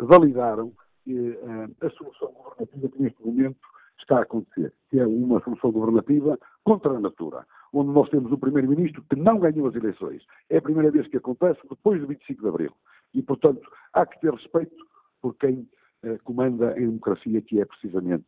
uh, 0.01 0.06
validaram 0.06 0.72
a 1.82 1.89
solução 1.89 2.32
governativa 2.32 2.88
que 2.88 3.01
neste 3.01 3.26
momento 3.26 3.60
está 3.99 4.20
a 4.20 4.22
acontecer, 4.22 4.74
que 4.89 4.99
é 4.99 5.06
uma 5.06 5.41
solução 5.41 5.70
governativa 5.70 6.39
contra 6.64 6.91
a 6.91 6.99
natura, 6.99 7.45
onde 7.74 7.91
nós 7.91 8.10
temos 8.10 8.32
um 8.32 8.38
Primeiro-Ministro 8.38 9.04
que 9.10 9.18
não 9.18 9.38
ganhou 9.38 9.68
as 9.68 9.76
eleições. 9.76 10.24
É 10.49 10.60
a 10.60 10.62
primeira 10.62 10.91
vez 10.91 11.06
que 11.10 11.18
acontece 11.18 11.60
depois 11.70 11.99
do 11.99 12.08
25 12.08 12.41
de 12.41 12.47
Abril. 12.47 12.72
E, 13.14 13.22
portanto, 13.22 13.70
há 13.91 14.06
que 14.06 14.22
ter 14.22 14.32
respeito 14.32 14.76
por 15.24 15.34
quem 15.38 15.65
uh, 16.03 16.19
comanda 16.26 16.78
em 16.78 16.86
democracia, 16.86 17.41
que 17.41 17.61
é 17.61 17.65
precisamente 17.65 18.26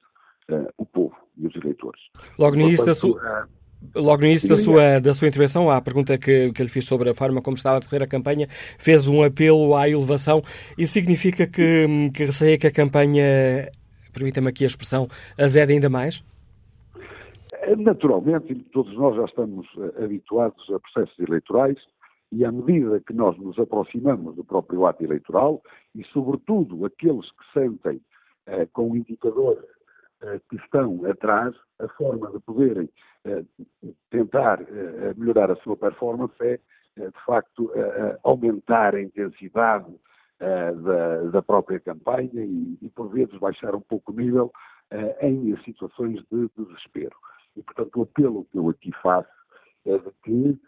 uh, 0.49 0.67
o 0.77 0.85
povo 0.85 1.15
e 1.37 1.45
os 1.45 1.55
eleitores. 1.57 2.01
Logo 2.39 2.55
no 2.55 2.63
início 2.63 2.85
da 2.85 2.95
sua. 2.95 3.47
Logo 3.93 4.21
no 4.21 4.27
início 4.27 4.49
da 4.49 4.57
sua, 4.57 4.99
da 4.99 5.13
sua 5.13 5.27
intervenção, 5.27 5.69
à 5.69 5.79
pergunta 5.79 6.17
que, 6.17 6.51
que 6.53 6.63
lhe 6.63 6.69
fiz 6.69 6.85
sobre 6.85 7.09
a 7.09 7.13
forma 7.13 7.39
como 7.39 7.55
estava 7.55 7.77
a 7.77 7.79
decorrer 7.79 8.01
a 8.01 8.07
campanha, 8.07 8.47
fez 8.79 9.07
um 9.07 9.21
apelo 9.21 9.75
à 9.75 9.87
elevação. 9.87 10.41
Isso 10.75 10.93
significa 10.93 11.45
que, 11.45 11.85
que 12.11 12.25
receia 12.25 12.57
que 12.57 12.65
a 12.65 12.71
campanha, 12.71 13.69
permita-me 14.11 14.47
aqui 14.47 14.63
a 14.63 14.67
expressão, 14.67 15.07
azede 15.37 15.73
ainda 15.73 15.87
mais? 15.87 16.23
Naturalmente, 17.77 18.55
todos 18.71 18.91
nós 18.95 19.15
já 19.17 19.25
estamos 19.25 19.67
habituados 20.01 20.63
a 20.71 20.79
processos 20.79 21.19
eleitorais 21.19 21.77
e 22.31 22.43
à 22.43 22.51
medida 22.51 22.99
que 23.01 23.13
nós 23.13 23.37
nos 23.37 23.57
aproximamos 23.59 24.35
do 24.35 24.43
próprio 24.43 24.85
ato 24.85 25.03
eleitoral, 25.03 25.61
e 25.93 26.03
sobretudo 26.05 26.85
aqueles 26.85 27.29
que 27.31 27.53
sentem 27.53 28.01
eh, 28.47 28.65
com 28.73 28.95
indicadores 28.95 29.65
eh, 30.21 30.39
que 30.49 30.55
estão 30.57 31.05
atrás, 31.05 31.55
a 31.79 31.87
forma 31.89 32.31
de 32.31 32.39
poderem 32.39 32.89
eh, 33.25 33.43
tentar 34.09 34.61
eh, 34.61 35.13
melhorar 35.17 35.51
a 35.51 35.55
sua 35.57 35.75
performance 35.75 36.35
é, 36.41 36.59
eh, 36.97 37.07
de 37.07 37.25
facto, 37.25 37.71
eh, 37.75 38.19
aumentar 38.23 38.95
a 38.95 39.01
intensidade 39.01 39.93
da, 40.37 41.21
da, 41.31 41.41
própria 41.41 41.79
campanha 41.79 42.43
e, 42.43 42.77
e, 42.81 42.89
por 42.89 43.07
vezes, 43.07 43.39
baixar 43.39 43.73
um 43.73 43.79
pouco 43.79 44.11
o 44.11 44.15
nível 44.15 44.51
em 45.21 45.55
situações 45.63 46.21
de, 46.29 46.49
de 46.57 46.65
desespero. 46.65 47.15
E, 47.55 47.63
portanto, 47.63 47.97
o 47.97 48.03
apelo 48.03 48.45
que 48.51 48.57
eu 48.57 48.69
aqui 48.69 48.91
faço 49.01 49.29
é 49.85 49.97
de 49.97 50.11
que 50.23 50.59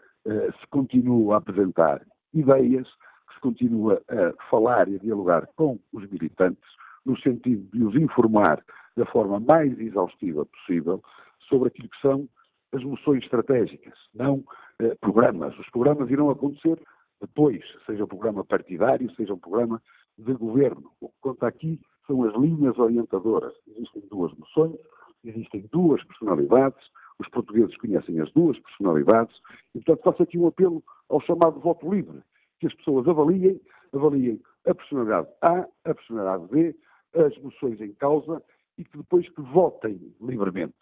se 0.60 0.68
continua 0.70 1.36
a 1.36 1.38
apresentar 1.38 2.02
ideias, 2.34 2.88
que 3.28 3.36
se 3.36 3.40
continua 3.42 4.02
a 4.10 4.50
falar 4.50 4.88
e 4.88 4.96
a 4.96 5.00
dialogar 5.00 5.48
com 5.56 5.80
os 5.94 6.10
militantes, 6.10 6.64
no 7.06 7.18
sentido 7.20 7.64
de 7.72 7.84
os 7.84 7.96
informar 7.96 8.64
da 8.96 9.06
forma 9.06 9.40
mais 9.40 9.80
exaustiva 9.80 10.46
possível 10.46 11.02
sobre 11.48 11.70
aquilo 11.70 11.90
que 11.90 12.02
são 12.02 12.28
as 12.74 12.84
moções 12.84 13.24
estratégicas, 13.24 13.94
não 14.14 14.44
eh, 14.80 14.96
programas. 15.00 15.58
Os 15.58 15.70
programas 15.70 16.10
irão 16.10 16.30
acontecer 16.30 16.78
depois, 17.22 17.64
seja 17.86 18.04
um 18.04 18.08
programa 18.08 18.44
partidário, 18.44 19.10
seja 19.16 19.34
um 19.34 19.40
programa 19.40 19.82
de 20.18 20.34
governo. 20.34 20.92
O 21.00 21.10
que 21.10 21.16
conta 21.22 21.48
aqui 21.48 21.80
são 22.06 22.24
as 22.24 22.36
linhas 22.36 22.78
orientadoras. 22.78 23.54
Existem 23.68 24.04
duas 24.10 24.34
moções, 24.38 24.76
existem 25.24 25.68
duas 25.72 26.04
personalidades, 26.04 26.86
os 27.20 27.28
portugueses 27.30 27.76
conhecem 27.78 28.20
as 28.20 28.32
duas 28.34 28.60
personalidades 28.60 29.36
e, 29.74 29.80
portanto, 29.80 30.04
faço 30.04 30.24
aqui 30.24 30.38
um 30.38 30.48
apelo 30.48 30.84
ao 31.10 31.22
chamado 31.22 31.60
voto 31.60 31.90
livre, 31.90 32.22
que 32.60 32.68
as 32.68 32.74
pessoas 32.76 33.08
avaliem, 33.08 33.60
avaliem 33.94 34.40
a 34.68 34.76
personalidade 34.76 35.28
A, 35.42 35.68
a 35.86 35.96
personalidade 35.96 36.48
B, 36.48 36.76
as 37.16 37.38
moções 37.40 37.80
em 37.82 37.94
causa 37.94 38.42
e 38.78 38.84
que 38.84 38.98
depois 38.98 39.28
que 39.30 39.42
votem 39.42 40.14
livremente. 40.22 40.76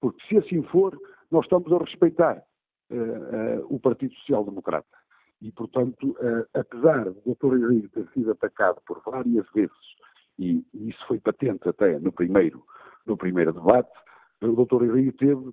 Porque 0.00 0.22
se 0.26 0.36
assim 0.36 0.62
for, 0.64 0.96
nós 1.30 1.44
estamos 1.44 1.72
a 1.72 1.78
respeitar 1.78 2.42
uh, 2.90 2.94
uh, 2.94 3.66
o 3.74 3.80
Partido 3.80 4.14
Social 4.14 4.44
Democrata. 4.44 4.86
E, 5.40 5.52
portanto, 5.52 6.10
uh, 6.20 6.46
apesar 6.54 7.04
do 7.04 7.34
Dr. 7.34 7.56
Henrique 7.56 7.88
ter 7.88 8.08
sido 8.12 8.32
atacado 8.32 8.80
por 8.86 9.00
várias 9.04 9.46
vezes, 9.54 9.72
e, 10.38 10.64
e, 10.74 10.90
isso 10.90 11.04
foi 11.06 11.18
patente 11.18 11.68
até 11.68 11.98
no 11.98 12.12
primeiro, 12.12 12.64
no 13.06 13.16
primeiro 13.16 13.52
debate, 13.52 13.90
o 14.42 14.64
Dr. 14.64 14.84
Henrique 14.84 15.18
teve 15.18 15.52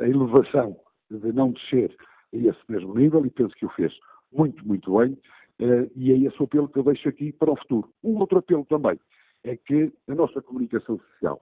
a 0.00 0.06
elevação 0.06 0.76
de 1.10 1.32
não 1.32 1.52
descer 1.52 1.96
a 2.32 2.36
esse 2.36 2.60
mesmo 2.68 2.94
nível, 2.94 3.24
e 3.26 3.30
penso 3.30 3.54
que 3.56 3.66
o 3.66 3.70
fez 3.70 3.92
muito, 4.32 4.66
muito 4.66 4.96
bem, 4.96 5.18
eh, 5.60 5.90
e 5.94 6.12
é 6.12 6.16
esse 6.16 6.40
o 6.40 6.44
apelo 6.44 6.68
que 6.68 6.78
eu 6.78 6.84
deixo 6.84 7.08
aqui 7.08 7.32
para 7.32 7.52
o 7.52 7.56
futuro. 7.56 7.92
Um 8.02 8.16
outro 8.18 8.38
apelo 8.38 8.64
também 8.64 8.98
é 9.44 9.56
que 9.56 9.92
a 10.08 10.14
nossa 10.14 10.40
comunicação 10.40 10.98
social, 10.98 11.40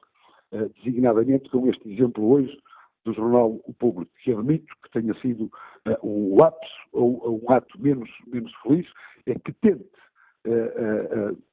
eh, 0.53 0.69
designadamente 0.77 1.49
com 1.51 1.69
este 1.69 1.93
exemplo 1.93 2.29
hoje 2.29 2.59
do 3.05 3.13
jornal 3.13 3.61
O 3.65 3.73
Público, 3.75 4.11
que 4.23 4.33
admito 4.33 4.75
que 4.83 4.91
tenha 4.91 5.15
sido 5.21 5.51
eh, 5.87 5.99
um 6.03 6.37
lapso 6.37 6.89
ou 6.93 7.43
um 7.45 7.53
ato 7.53 7.81
menos, 7.81 8.11
menos 8.27 8.53
feliz, 8.63 8.87
é 9.27 9.35
que 9.35 9.53
tente 9.53 9.89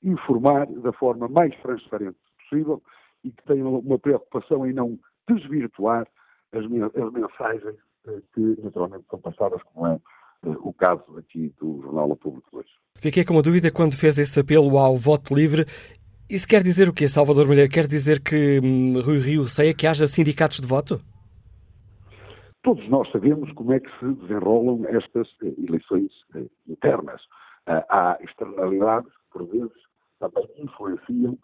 informar 0.01 0.68
da 0.68 0.93
forma 0.93 1.28
mais 1.28 1.53
transparente 1.62 2.16
possível 2.39 2.82
e 3.26 3.32
que 3.32 3.43
tenha 3.43 3.68
uma 3.68 3.99
preocupação 3.99 4.66
em 4.66 4.72
não 4.72 4.97
desvirtuar 5.28 6.08
as, 6.58 6.66
as 6.66 7.12
mensagens 7.12 7.76
eh, 8.08 8.22
que 8.34 8.58
naturalmente 8.64 9.06
são 9.10 9.20
passadas, 9.20 9.62
como 9.64 9.88
é 9.88 9.95
eh, 9.95 10.56
o 10.60 10.74
caso 10.74 11.18
aqui 11.18 11.53
do 11.60 11.82
Jornal 11.82 12.12
O 12.12 12.16
Público 12.16 12.58
hoje. 12.58 12.70
Fiquei 12.97 13.24
com 13.26 13.34
uma 13.34 13.41
dúvida 13.41 13.72
quando 13.72 13.95
fez 13.95 14.18
esse 14.18 14.39
apelo 14.39 14.78
ao 14.78 14.95
voto 14.95 15.34
livre. 15.34 15.66
Isso 16.30 16.47
quer 16.47 16.64
dizer 16.64 16.88
o 16.88 16.93
quê, 16.93 17.08
Salvador 17.08 17.47
Malheiro? 17.47 17.70
Quer 17.72 17.88
dizer 17.88 18.22
que 18.22 18.60
hum, 18.64 18.99
Rui 19.01 19.19
Rio 19.19 19.44
receia 19.44 19.73
que 19.73 19.86
haja 19.86 20.07
sindicatos 20.07 20.60
de 20.60 20.68
voto? 20.68 20.99
Todos 22.64 22.88
nós 22.90 23.11
sabemos 23.11 23.52
como 23.53 23.73
é 23.73 23.80
que 23.80 23.90
se 23.99 24.07
desenrolam 24.22 24.86
estas 24.88 25.27
eh, 25.44 25.53
eleições 25.68 26.11
internas. 26.68 27.22
Há 27.68 28.19
externalidades, 28.22 29.11
por 29.34 29.48
vezes, 29.48 29.72
também 30.19 30.48
influenciam 30.60 31.36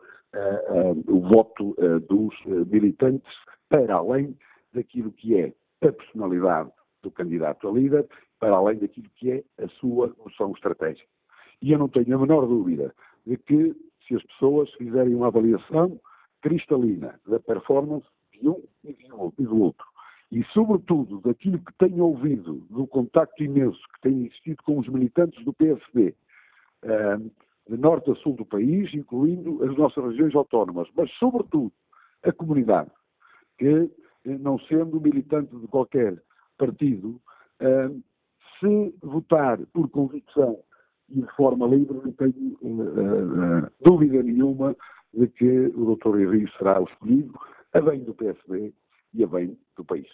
o 1.07 1.19
voto 1.33 1.75
dos 2.07 2.35
militantes 2.69 3.33
para 3.67 3.95
além 3.95 4.37
daquilo 4.73 5.11
que 5.11 5.37
é 5.37 5.53
a 5.81 5.91
personalidade 5.91 6.71
do 7.01 7.11
candidato 7.11 7.67
a 7.67 7.71
líder, 7.71 8.07
para 8.39 8.55
além 8.55 8.77
daquilo 8.77 9.09
que 9.15 9.31
é 9.31 9.43
a 9.63 9.67
sua 9.69 10.13
noção 10.23 10.51
estratégica. 10.51 11.07
E 11.61 11.71
eu 11.71 11.79
não 11.79 11.87
tenho 11.87 12.15
a 12.15 12.19
menor 12.19 12.45
dúvida 12.47 12.93
de 13.25 13.37
que 13.37 13.75
se 14.07 14.15
as 14.15 14.23
pessoas 14.23 14.71
fizerem 14.73 15.15
uma 15.15 15.27
avaliação 15.27 15.99
cristalina 16.41 17.19
da 17.27 17.39
performance 17.39 18.07
de 18.33 18.49
um 18.49 18.61
e 18.83 19.43
do 19.43 19.61
outro, 19.61 19.85
e 20.31 20.43
sobretudo 20.45 21.19
daquilo 21.19 21.59
que 21.59 21.73
tenho 21.77 22.05
ouvido, 22.05 22.65
do 22.69 22.87
contacto 22.87 23.43
imenso 23.43 23.79
que 23.93 24.01
tem 24.01 24.25
existido 24.25 24.63
com 24.63 24.79
os 24.79 24.87
militantes 24.87 25.43
do 25.43 25.53
PSD, 25.53 26.15
eh, 26.83 27.17
de 27.69 27.77
norte 27.77 28.09
a 28.11 28.15
sul 28.15 28.35
do 28.35 28.45
país, 28.45 28.93
incluindo 28.93 29.63
as 29.63 29.75
nossas 29.77 30.03
regiões 30.03 30.33
autónomas, 30.33 30.87
mas 30.95 31.11
sobretudo 31.19 31.71
a 32.23 32.31
comunidade, 32.31 32.89
que, 33.57 33.89
não 34.25 34.59
sendo 34.59 34.99
militante 34.99 35.55
de 35.55 35.67
qualquer 35.67 36.21
partido, 36.57 37.19
eh, 37.59 37.89
se 38.59 38.93
votar 39.01 39.59
por 39.73 39.89
convicção 39.89 40.59
e 41.09 41.21
de 41.21 41.35
forma 41.35 41.67
livre, 41.67 41.99
não 42.03 42.11
tenho 42.13 42.57
uh, 42.61 43.69
dúvida 43.83 44.23
nenhuma 44.23 44.75
de 45.13 45.27
que 45.27 45.71
o 45.75 45.95
Dr. 45.95 46.21
Henrique 46.21 46.57
será 46.57 46.79
o 46.79 46.85
escolhido, 46.85 47.33
a 47.73 47.81
bem 47.81 47.99
do 48.03 48.13
PSD 48.13 48.73
e 49.13 49.23
a 49.23 49.27
bem 49.27 49.57
do 49.75 49.83
país. 49.83 50.07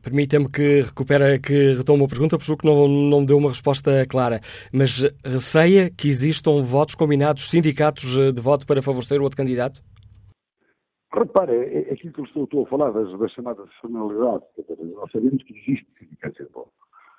Permita-me 0.00 0.48
que 0.48 0.82
recupere, 0.82 1.38
que 1.38 1.74
retome 1.74 2.04
a 2.04 2.08
pergunta, 2.08 2.38
porque 2.38 2.66
não, 2.66 2.88
não 2.88 3.20
me 3.20 3.26
deu 3.26 3.36
uma 3.36 3.50
resposta 3.50 4.04
clara. 4.06 4.40
Mas 4.72 5.02
receia 5.24 5.90
que 5.90 6.08
existam 6.08 6.60
votos 6.62 6.94
combinados, 6.94 7.48
sindicatos 7.48 8.16
de 8.32 8.40
voto 8.40 8.66
para 8.66 8.82
favorecer 8.82 9.20
o 9.20 9.22
outro 9.22 9.36
candidato? 9.36 9.80
Repare, 11.14 11.52
é, 11.52 11.90
é 11.90 11.92
aquilo 11.92 12.12
que 12.12 12.20
eu 12.20 12.24
estou, 12.24 12.44
estou 12.44 12.62
a 12.64 12.66
falar 12.66 12.90
das, 12.90 13.18
das 13.18 13.32
chamadas 13.32 13.72
formalidades. 13.74 14.48
Nós 14.94 15.10
sabemos 15.12 15.42
que 15.42 15.52
existe 15.58 15.86
sindicatos 15.98 16.46
de 16.46 16.52
voto. 16.52 16.72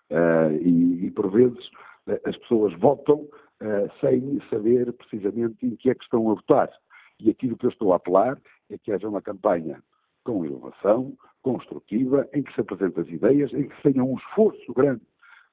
Uh, 0.09 0.51
e, 0.61 1.05
e, 1.05 1.11
por 1.11 1.31
vezes, 1.31 1.69
eh, 2.07 2.21
as 2.25 2.35
pessoas 2.37 2.73
votam 2.79 3.21
uh, 3.21 3.89
sem 4.01 4.39
saber 4.49 4.91
precisamente 4.93 5.65
em 5.65 5.75
que 5.75 5.89
é 5.89 5.95
que 5.95 6.03
estão 6.03 6.29
a 6.29 6.35
votar. 6.35 6.69
E 7.19 7.29
aquilo 7.29 7.57
que 7.57 7.65
eu 7.65 7.69
estou 7.69 7.93
a 7.93 7.95
apelar 7.95 8.39
é 8.69 8.77
que 8.77 8.91
haja 8.91 9.07
uma 9.07 9.21
campanha 9.21 9.81
com 10.23 10.45
inovação, 10.45 11.15
construtiva, 11.41 12.27
em 12.33 12.43
que 12.43 12.53
se 12.53 12.61
apresentem 12.61 13.03
as 13.03 13.09
ideias, 13.09 13.53
em 13.53 13.67
que 13.67 13.75
se 13.75 13.93
tenha 13.93 14.03
um 14.03 14.15
esforço 14.15 14.73
grande 14.73 15.01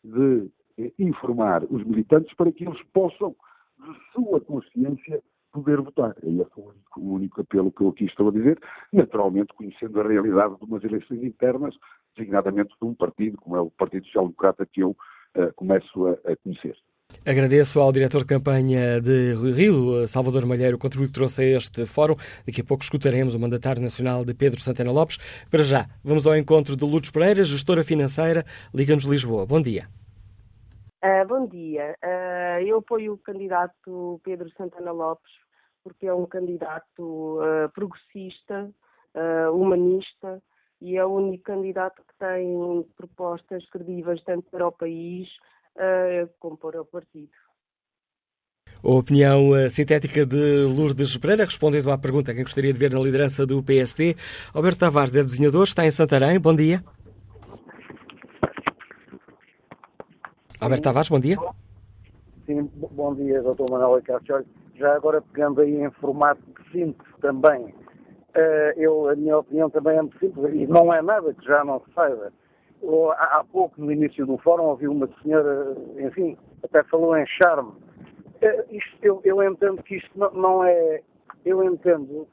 de 0.04 0.50
eh, 0.78 0.92
informar 0.98 1.64
os 1.64 1.84
militantes 1.84 2.34
para 2.34 2.52
que 2.52 2.64
eles 2.64 2.82
possam, 2.92 3.34
de 3.78 4.12
sua 4.12 4.40
consciência, 4.40 5.22
poder 5.52 5.80
votar. 5.80 6.14
É 6.22 6.28
esse 6.28 6.50
o 6.56 6.68
único, 6.68 7.00
o 7.00 7.12
único 7.12 7.40
apelo 7.40 7.72
que 7.72 7.82
eu 7.82 7.88
aqui 7.88 8.04
estou 8.04 8.28
a 8.28 8.32
dizer, 8.32 8.58
naturalmente 8.92 9.54
conhecendo 9.54 10.00
a 10.00 10.08
realidade 10.08 10.56
de 10.56 10.64
umas 10.64 10.82
eleições 10.84 11.22
internas, 11.22 11.74
designadamente 12.16 12.74
de 12.80 12.86
um 12.86 12.94
partido, 12.94 13.38
como 13.38 13.56
é 13.56 13.60
o 13.60 13.70
Partido 13.70 14.06
Social 14.06 14.24
Democrata, 14.24 14.66
que 14.66 14.82
eu 14.82 14.90
uh, 14.90 15.52
começo 15.56 16.06
a, 16.06 16.12
a 16.32 16.36
conhecer. 16.36 16.76
Agradeço 17.26 17.80
ao 17.80 17.92
diretor 17.92 18.20
de 18.20 18.26
campanha 18.26 19.00
de 19.00 19.34
Rio, 19.34 20.06
Salvador 20.06 20.46
Malheiro, 20.46 20.76
o 20.76 20.78
contributo 20.78 21.08
que 21.08 21.14
trouxe 21.14 21.42
a 21.42 21.56
este 21.56 21.84
fórum. 21.84 22.14
Daqui 22.46 22.60
a 22.60 22.64
pouco 22.64 22.82
escutaremos 22.82 23.34
o 23.34 23.40
mandatário 23.40 23.82
nacional 23.82 24.24
de 24.24 24.32
Pedro 24.32 24.60
Santana 24.60 24.92
Lopes. 24.92 25.18
Para 25.50 25.62
já, 25.62 25.88
vamos 26.02 26.26
ao 26.26 26.36
encontro 26.36 26.76
de 26.76 26.84
Lourdes 26.84 27.10
Pereira, 27.10 27.44
gestora 27.44 27.84
financeira, 27.84 28.44
Liga-nos 28.72 29.04
Lisboa. 29.04 29.44
Bom 29.44 29.60
dia. 29.60 29.99
Uh, 31.02 31.26
bom 31.26 31.46
dia. 31.46 31.96
Uh, 32.04 32.62
eu 32.62 32.78
apoio 32.78 33.14
o 33.14 33.18
candidato 33.18 34.20
Pedro 34.22 34.50
Santana 34.50 34.92
Lopes 34.92 35.32
porque 35.82 36.06
é 36.06 36.12
um 36.12 36.26
candidato 36.26 37.40
uh, 37.40 37.70
progressista, 37.72 38.70
humanista 39.52 40.42
e 40.80 40.96
é 40.96 41.04
o 41.04 41.08
único 41.08 41.42
candidato 41.42 42.02
que 42.02 42.14
tem 42.18 42.86
propostas 42.96 43.66
credíveis 43.70 44.22
tanto 44.24 44.48
para 44.50 44.68
o 44.68 44.72
país 44.72 45.26
como 46.38 46.56
para 46.56 46.80
o 46.80 46.84
partido. 46.84 47.32
A 48.84 48.88
opinião 48.88 49.50
sintética 49.68 50.24
de 50.24 50.64
Lourdes 50.64 51.16
Pereira, 51.16 51.44
respondendo 51.44 51.90
à 51.90 51.98
pergunta 51.98 52.32
quem 52.32 52.44
gostaria 52.44 52.72
de 52.72 52.78
ver 52.78 52.92
na 52.92 53.00
liderança 53.00 53.44
do 53.44 53.60
PSD. 53.64 54.14
Alberto 54.54 54.78
Tavares, 54.78 55.14
é 55.14 55.24
desenhador, 55.24 55.64
está 55.64 55.84
em 55.84 55.90
Santarém. 55.90 56.38
Bom 56.38 56.54
dia. 56.54 56.84
Alberto 60.60 60.82
Tavares, 60.82 61.08
bom 61.08 61.20
dia. 61.20 61.36
Sim, 62.46 62.70
bom 62.92 63.14
dia, 63.14 63.42
Dr. 63.42 63.70
Manuel 63.70 64.02
Cássio. 64.02 64.44
Já 64.74 64.94
agora 64.94 65.22
pegando 65.22 65.60
aí 65.60 65.82
em 65.82 65.90
formato 65.92 66.40
de 66.42 66.70
síntese 66.70 67.10
também, 67.20 67.66
uh, 67.66 68.72
eu, 68.76 69.08
a 69.08 69.16
minha 69.16 69.38
opinião 69.38 69.70
também 69.70 69.96
é 69.96 70.02
muito 70.02 70.18
simples 70.18 70.54
e 70.54 70.66
não 70.66 70.92
é 70.92 71.02
nada 71.02 71.34
que 71.34 71.44
já 71.44 71.64
não 71.64 71.80
se 71.80 71.92
saiba 71.94 72.32
há 73.16 73.44
pouco, 73.50 73.80
no 73.80 73.92
início 73.92 74.26
do 74.26 74.38
fórum, 74.38 74.64
ouvi 74.64 74.88
uma 74.88 75.08
senhora, 75.22 75.76
enfim, 75.98 76.36
até 76.62 76.82
falou 76.84 77.16
em 77.16 77.26
charme. 77.26 77.72
É, 78.40 78.64
isto, 78.70 78.96
eu, 79.02 79.20
eu, 79.24 79.42
entendo 79.42 79.82
que 79.82 79.96
isto 79.96 80.10
não, 80.18 80.30
não, 80.32 80.64
é. 80.64 81.02
Eu 81.44 81.62
entendo. 81.62 82.26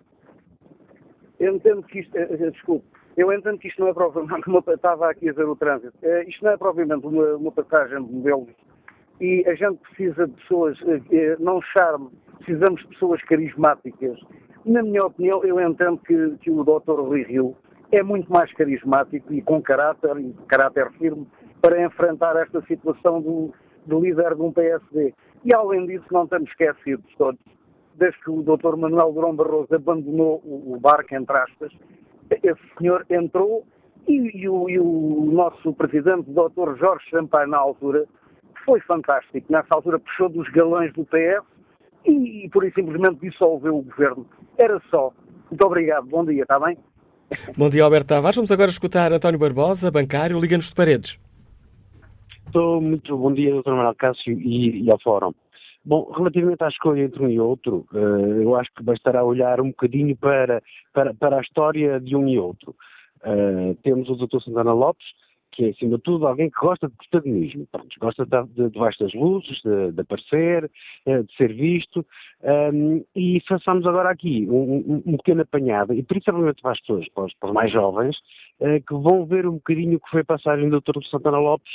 Eu 1.39 1.55
entendo 1.55 1.83
que 1.83 1.99
isto. 1.99 2.17
É, 2.17 2.25
desculpe. 2.25 2.87
Eu 3.17 3.33
entendo 3.33 3.57
que 3.57 3.67
isto 3.67 3.81
não 3.81 3.89
é 3.89 3.93
propriamente 3.93 4.47
uma. 4.47 4.63
Estava 4.67 5.09
aqui 5.09 5.29
a 5.29 5.33
ver 5.33 5.47
o 5.47 5.55
trânsito. 5.55 5.97
Isto 6.27 6.45
não 6.45 6.51
é 6.51 6.57
propriamente 6.57 7.05
uma, 7.05 7.35
uma 7.35 7.51
passagem 7.51 8.05
de 8.05 8.13
modelos. 8.13 8.49
E 9.19 9.43
a 9.47 9.55
gente 9.55 9.79
precisa 9.79 10.27
de 10.27 10.33
pessoas. 10.33 10.77
Não 11.39 11.59
charme. 11.61 12.09
Precisamos 12.37 12.81
de 12.81 12.87
pessoas 12.89 13.21
carismáticas. 13.23 14.19
Na 14.63 14.83
minha 14.83 15.05
opinião, 15.05 15.43
eu 15.43 15.59
entendo 15.59 15.97
que, 15.99 16.37
que 16.41 16.51
o 16.51 16.63
Dr. 16.63 16.99
Rui 16.99 17.23
Rio 17.23 17.55
é 17.91 18.03
muito 18.03 18.31
mais 18.31 18.51
carismático 18.53 19.33
e 19.33 19.41
com 19.41 19.61
caráter, 19.61 20.17
e 20.17 20.33
caráter 20.47 20.91
firme, 20.93 21.25
para 21.61 21.81
enfrentar 21.81 22.35
esta 22.35 22.61
situação 22.63 23.21
do, 23.21 23.53
do 23.85 24.01
líder 24.01 24.35
de 24.35 24.41
um 24.41 24.51
PSD. 24.51 25.13
E 25.45 25.53
além 25.55 25.87
disso, 25.87 26.05
não 26.11 26.25
estamos 26.25 26.49
esquecidos 26.49 27.09
todos, 27.17 27.39
desde 27.95 28.19
que 28.19 28.29
o 28.29 28.43
Dr. 28.43 28.75
Manuel 28.75 29.13
Durão 29.13 29.35
Barroso 29.35 29.73
abandonou 29.73 30.41
o, 30.43 30.73
o 30.73 30.79
barco, 30.79 31.15
entre 31.15 31.37
aspas, 31.37 31.71
esse 32.31 32.61
senhor 32.77 33.05
entrou 33.09 33.65
e, 34.07 34.41
e, 34.41 34.49
o, 34.49 34.69
e 34.69 34.79
o, 34.79 35.29
nosso 35.31 35.73
presidente, 35.73 36.29
o 36.29 36.49
Dr. 36.49 36.77
Jorge 36.77 37.09
Sampaio, 37.09 37.47
na 37.47 37.57
altura, 37.57 38.05
foi 38.65 38.79
fantástico. 38.81 39.51
Nessa 39.51 39.75
altura 39.75 39.99
puxou 39.99 40.29
dos 40.29 40.49
galões 40.49 40.93
do 40.93 41.05
PS 41.05 41.45
e, 42.05 42.45
e 42.45 42.49
por 42.49 42.63
isso 42.65 42.75
simplesmente 42.75 43.19
dissolveu 43.19 43.77
o 43.77 43.81
governo. 43.81 44.25
Era 44.57 44.81
só. 44.89 45.11
Muito 45.49 45.65
obrigado. 45.65 46.07
Bom 46.07 46.25
dia, 46.25 46.43
está 46.43 46.59
bem? 46.59 46.77
Bom 47.57 47.69
dia, 47.69 47.83
Alberto 47.83 48.07
Tavares. 48.07 48.35
Vamos 48.35 48.51
agora 48.51 48.69
escutar 48.69 49.11
António 49.11 49.39
Barbosa, 49.39 49.91
bancário, 49.91 50.39
Liga-nos 50.39 50.69
de 50.69 50.75
Paredes. 50.75 51.19
Estou 52.45 52.81
muito 52.81 53.17
bom 53.17 53.33
dia, 53.33 53.53
Dr. 53.53 53.71
Manuel 53.71 53.95
Cássio 53.95 54.39
e, 54.39 54.83
e, 54.83 54.91
ao 54.91 54.99
Fórum. 55.01 55.33
Bom, 55.87 56.11
relativamente 56.11 56.61
à 56.65 56.67
escolha 56.67 57.03
entre 57.03 57.23
um 57.23 57.29
e 57.29 57.39
outro, 57.39 57.87
uh, 57.93 58.41
eu 58.41 58.55
acho 58.57 58.69
que 58.75 58.83
bastará 58.83 59.23
olhar 59.23 59.61
um 59.61 59.69
bocadinho 59.69 60.17
para, 60.17 60.61
para, 60.91 61.13
para 61.13 61.37
a 61.37 61.41
história 61.41 61.97
de 61.97 62.13
um 62.13 62.27
e 62.27 62.37
outro. 62.37 62.75
Uh, 63.21 63.73
temos 63.83 64.09
o 64.09 64.15
Dr. 64.17 64.41
Santana 64.41 64.73
Lopes, 64.73 65.05
que 65.53 65.63
é, 65.63 65.69
acima 65.69 65.95
de 65.95 66.03
tudo, 66.03 66.27
alguém 66.27 66.49
que 66.49 66.59
gosta 66.59 66.89
de 66.89 66.93
protagonismo. 66.93 67.65
Pronto, 67.71 67.87
gosta 68.01 68.25
de, 68.25 68.43
de, 68.53 68.69
debaixo 68.69 68.99
das 68.99 69.13
luzes, 69.13 69.61
de, 69.63 69.93
de 69.93 70.01
aparecer, 70.01 70.69
eh, 71.05 71.23
de 71.23 71.35
ser 71.37 71.53
visto. 71.53 72.05
Um, 72.43 73.03
e 73.15 73.41
façamos 73.47 73.87
agora 73.87 74.09
aqui 74.11 74.45
um, 74.49 75.01
um, 75.05 75.17
pequeno 75.17 75.43
apanhado, 75.43 75.93
e 75.93 76.03
principalmente 76.03 76.61
para 76.61 76.73
as 76.73 76.79
pessoas, 76.81 77.07
para 77.09 77.23
os, 77.23 77.33
para 77.35 77.47
os 77.47 77.55
mais 77.55 77.71
jovens, 77.71 78.17
uh, 78.59 78.79
que 78.85 78.93
vão 78.93 79.25
ver 79.25 79.47
um 79.47 79.53
bocadinho 79.53 79.97
o 79.97 79.99
que 80.01 80.09
foi 80.11 80.21
a 80.21 80.25
passagem 80.25 80.69
do 80.69 80.81
Dr. 80.81 81.01
Santana 81.09 81.39
Lopes 81.39 81.71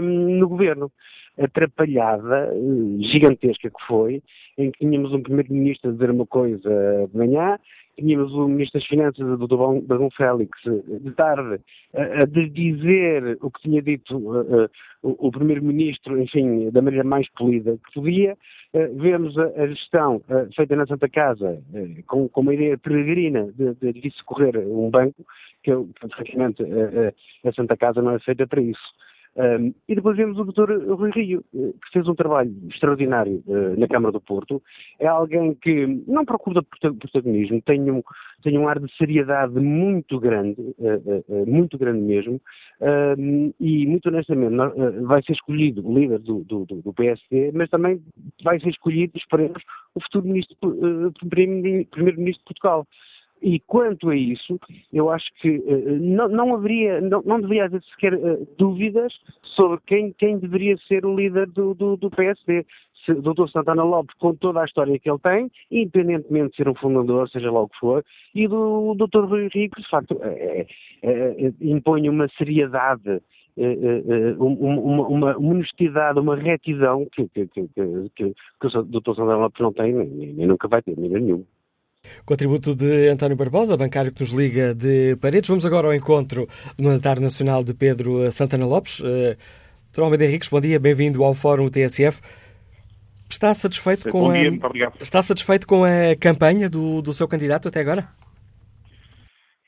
no 0.00 0.48
governo 0.48 0.92
atrapalhada 1.38 2.50
eh, 2.52 3.02
gigantesca 3.12 3.70
que 3.70 3.86
foi, 3.86 4.22
em 4.56 4.70
que 4.70 4.78
tínhamos 4.80 5.12
um 5.12 5.22
primeiro-ministro 5.22 5.90
a 5.90 5.92
dizer 5.92 6.10
uma 6.10 6.26
coisa 6.26 7.08
de 7.10 7.16
manhã, 7.16 7.58
tínhamos 7.96 8.32
o 8.32 8.48
Ministro 8.48 8.80
das 8.80 8.88
Finanças, 8.88 9.26
o 9.26 9.36
Dr. 9.36 9.86
Bagão 9.86 10.10
Félix, 10.10 10.50
de 10.64 11.10
tarde, 11.12 11.60
a, 11.94 12.24
dizer 12.24 13.38
o 13.40 13.50
que 13.50 13.62
tinha 13.62 13.82
dito 13.82 14.16
uh, 14.16 14.70
o, 15.02 15.30
Primeiro-Ministro, 15.30 16.20
enfim, 16.20 16.70
da 16.70 16.80
maneira 16.80 17.04
mais 17.04 17.28
polida 17.30 17.76
que 17.86 17.94
podia. 17.94 18.36
Vemos 18.94 19.36
a, 19.38 19.66
gestão 19.66 20.22
feita 20.54 20.76
na 20.76 20.86
Santa 20.86 21.08
Casa 21.08 21.60
com, 22.06 22.30
uma 22.36 22.54
ideia 22.54 22.78
peregrina 22.78 23.50
de, 23.52 23.74
de, 23.74 24.12
um 24.66 24.90
banco, 24.90 25.24
que, 25.62 25.72
francamente, 25.98 26.62
a 27.44 27.52
Santa 27.52 27.76
Casa 27.76 28.00
não 28.02 28.12
é 28.12 28.18
feita 28.20 28.46
para 28.46 28.60
isso. 28.60 28.94
Um, 29.38 29.72
e 29.88 29.94
depois 29.94 30.16
vemos 30.16 30.36
o 30.36 30.44
Dr. 30.44 30.92
Rui 30.94 31.12
Rio, 31.12 31.44
eh, 31.54 31.70
que 31.80 31.92
fez 31.92 32.08
um 32.08 32.14
trabalho 32.16 32.52
extraordinário 32.68 33.40
uh, 33.46 33.78
na 33.78 33.86
Câmara 33.86 34.10
do 34.10 34.20
Porto. 34.20 34.60
É 34.98 35.06
alguém 35.06 35.54
que 35.54 35.86
não 36.08 36.24
procura 36.24 36.60
protagonismo, 36.60 37.62
tem 37.62 37.88
um, 37.88 38.02
tem 38.42 38.58
um 38.58 38.66
ar 38.66 38.80
de 38.80 38.92
seriedade 38.96 39.54
muito 39.60 40.18
grande, 40.18 40.60
uh, 40.60 41.24
uh, 41.28 41.46
muito 41.46 41.78
grande 41.78 42.00
mesmo, 42.00 42.40
e 43.60 43.86
muito 43.86 44.08
honestamente 44.08 44.54
vai 45.02 45.22
ser 45.22 45.32
escolhido 45.32 45.86
o 45.86 45.98
líder 45.98 46.18
do, 46.20 46.44
do, 46.44 46.64
do, 46.64 46.92
PSD, 46.92 47.50
mas 47.52 47.68
também 47.70 48.00
vai 48.42 48.58
ser 48.60 48.68
escolhido, 48.68 49.16
esperemos, 49.16 49.62
o 49.94 50.00
futuro 50.00 50.24
primeiro-ministro 51.20 52.40
de 52.40 52.44
Portugal. 52.44 52.86
E 53.40 53.60
quanto 53.60 54.10
a 54.10 54.16
isso, 54.16 54.58
eu 54.92 55.10
acho 55.10 55.26
que 55.40 55.58
uh, 55.58 55.98
não, 56.00 56.28
não, 56.28 56.54
haveria, 56.54 57.00
não, 57.00 57.22
não 57.22 57.40
deveria 57.40 57.66
haver 57.66 57.82
sequer 57.84 58.14
uh, 58.14 58.48
dúvidas 58.58 59.12
sobre 59.42 59.78
quem, 59.86 60.12
quem 60.12 60.38
deveria 60.38 60.76
ser 60.88 61.06
o 61.06 61.14
líder 61.14 61.46
do, 61.48 61.74
do, 61.74 61.96
do 61.96 62.10
PSD. 62.10 62.66
Se, 63.06 63.14
Dr. 63.14 63.48
Santana 63.52 63.84
Lopes, 63.84 64.14
com 64.18 64.34
toda 64.34 64.60
a 64.60 64.64
história 64.64 64.98
que 64.98 65.08
ele 65.08 65.20
tem, 65.20 65.50
independentemente 65.70 66.50
de 66.50 66.56
ser 66.56 66.68
um 66.68 66.74
fundador, 66.74 67.28
seja 67.30 67.50
lá 67.50 67.62
o 67.62 67.68
que 67.68 67.78
for, 67.78 68.04
e 68.34 68.48
do 68.48 68.94
Dr. 68.94 69.24
Rui 69.24 69.48
Rico, 69.52 69.80
de 69.80 69.88
facto, 69.88 70.18
é, 70.20 70.66
é, 71.02 71.52
impõe 71.60 72.08
uma 72.08 72.28
seriedade 72.36 73.20
uma, 74.38 74.78
uma, 74.78 75.08
uma, 75.08 75.38
honestidade, 75.38 76.20
uma 76.20 76.36
retidão 76.36 77.06
que, 77.10 77.28
que, 77.28 77.46
que, 77.48 77.68
que, 77.74 78.34
que 78.60 78.66
o 78.66 78.82
Dr. 78.84 79.14
Santana 79.14 79.36
Lopes 79.36 79.60
não 79.60 79.72
tem, 79.72 79.92
nem, 79.92 80.32
nem 80.32 80.46
nunca 80.46 80.68
vai 80.68 80.80
ter, 80.80 80.96
nem 80.96 81.10
nenhum. 81.10 81.44
Contributo 82.24 82.74
de 82.74 83.08
António 83.08 83.36
Barbosa, 83.36 83.76
bancário 83.76 84.12
que 84.12 84.20
nos 84.20 84.32
liga 84.32 84.74
de 84.74 85.16
Paredes. 85.16 85.48
Vamos 85.48 85.64
agora 85.66 85.86
ao 85.86 85.94
encontro 85.94 86.48
do 86.76 86.84
mandatário 86.84 87.22
nacional 87.22 87.64
de 87.64 87.74
Pedro 87.74 88.30
Santana 88.32 88.66
Lopes. 88.66 89.00
Uh, 89.00 89.36
Dr. 89.92 90.02
Almeida 90.02 90.24
Henriques, 90.24 90.48
bom 90.48 90.60
dia, 90.60 90.78
bem-vindo 90.78 91.24
ao 91.24 91.34
Fórum 91.34 91.68
TSF. 91.68 92.20
Está 93.30 93.52
satisfeito 93.52 94.10
com 94.10 94.32
dia, 94.32 94.50
a, 94.88 95.02
está 95.02 95.20
satisfeito 95.20 95.66
com 95.66 95.84
a 95.84 96.16
campanha 96.18 96.68
do, 96.68 97.02
do 97.02 97.12
seu 97.12 97.28
candidato 97.28 97.68
até 97.68 97.80
agora? 97.80 98.08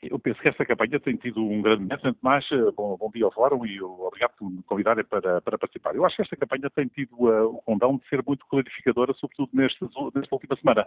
Eu 0.02 0.18
penso 0.18 0.40
que 0.40 0.48
esta 0.48 0.64
campanha 0.64 0.98
tem 0.98 1.14
tido 1.16 1.44
um 1.44 1.60
grande 1.60 1.84
mérito. 1.84 2.06
Antes 2.06 2.18
de 2.18 2.24
mais, 2.24 2.44
eh, 2.50 2.72
bom, 2.74 2.96
bom, 2.96 3.10
dia 3.14 3.26
ao 3.26 3.32
Fórum 3.32 3.66
e 3.66 3.82
obrigado 3.82 4.32
por 4.38 4.50
me 4.50 4.62
convidarem 4.62 5.04
para, 5.04 5.42
para 5.42 5.58
participar. 5.58 5.94
Eu 5.94 6.06
acho 6.06 6.16
que 6.16 6.22
esta 6.22 6.36
campanha 6.36 6.70
tem 6.70 6.86
tido 6.86 7.12
uh, 7.12 7.54
o 7.54 7.60
condão 7.62 7.98
de 7.98 8.08
ser 8.08 8.22
muito 8.26 8.46
clarificadora, 8.46 9.12
sobretudo 9.12 9.50
neste, 9.52 9.78
nesta 9.82 10.34
última 10.34 10.56
semana 10.56 10.86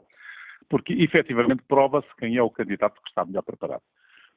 porque 0.70 0.94
efetivamente 0.94 1.64
prova-se 1.68 2.08
quem 2.18 2.38
é 2.38 2.44
o 2.44 2.50
candidato 2.50 3.02
que 3.02 3.10
está 3.10 3.26
melhor 3.26 3.44
preparado. 3.44 3.82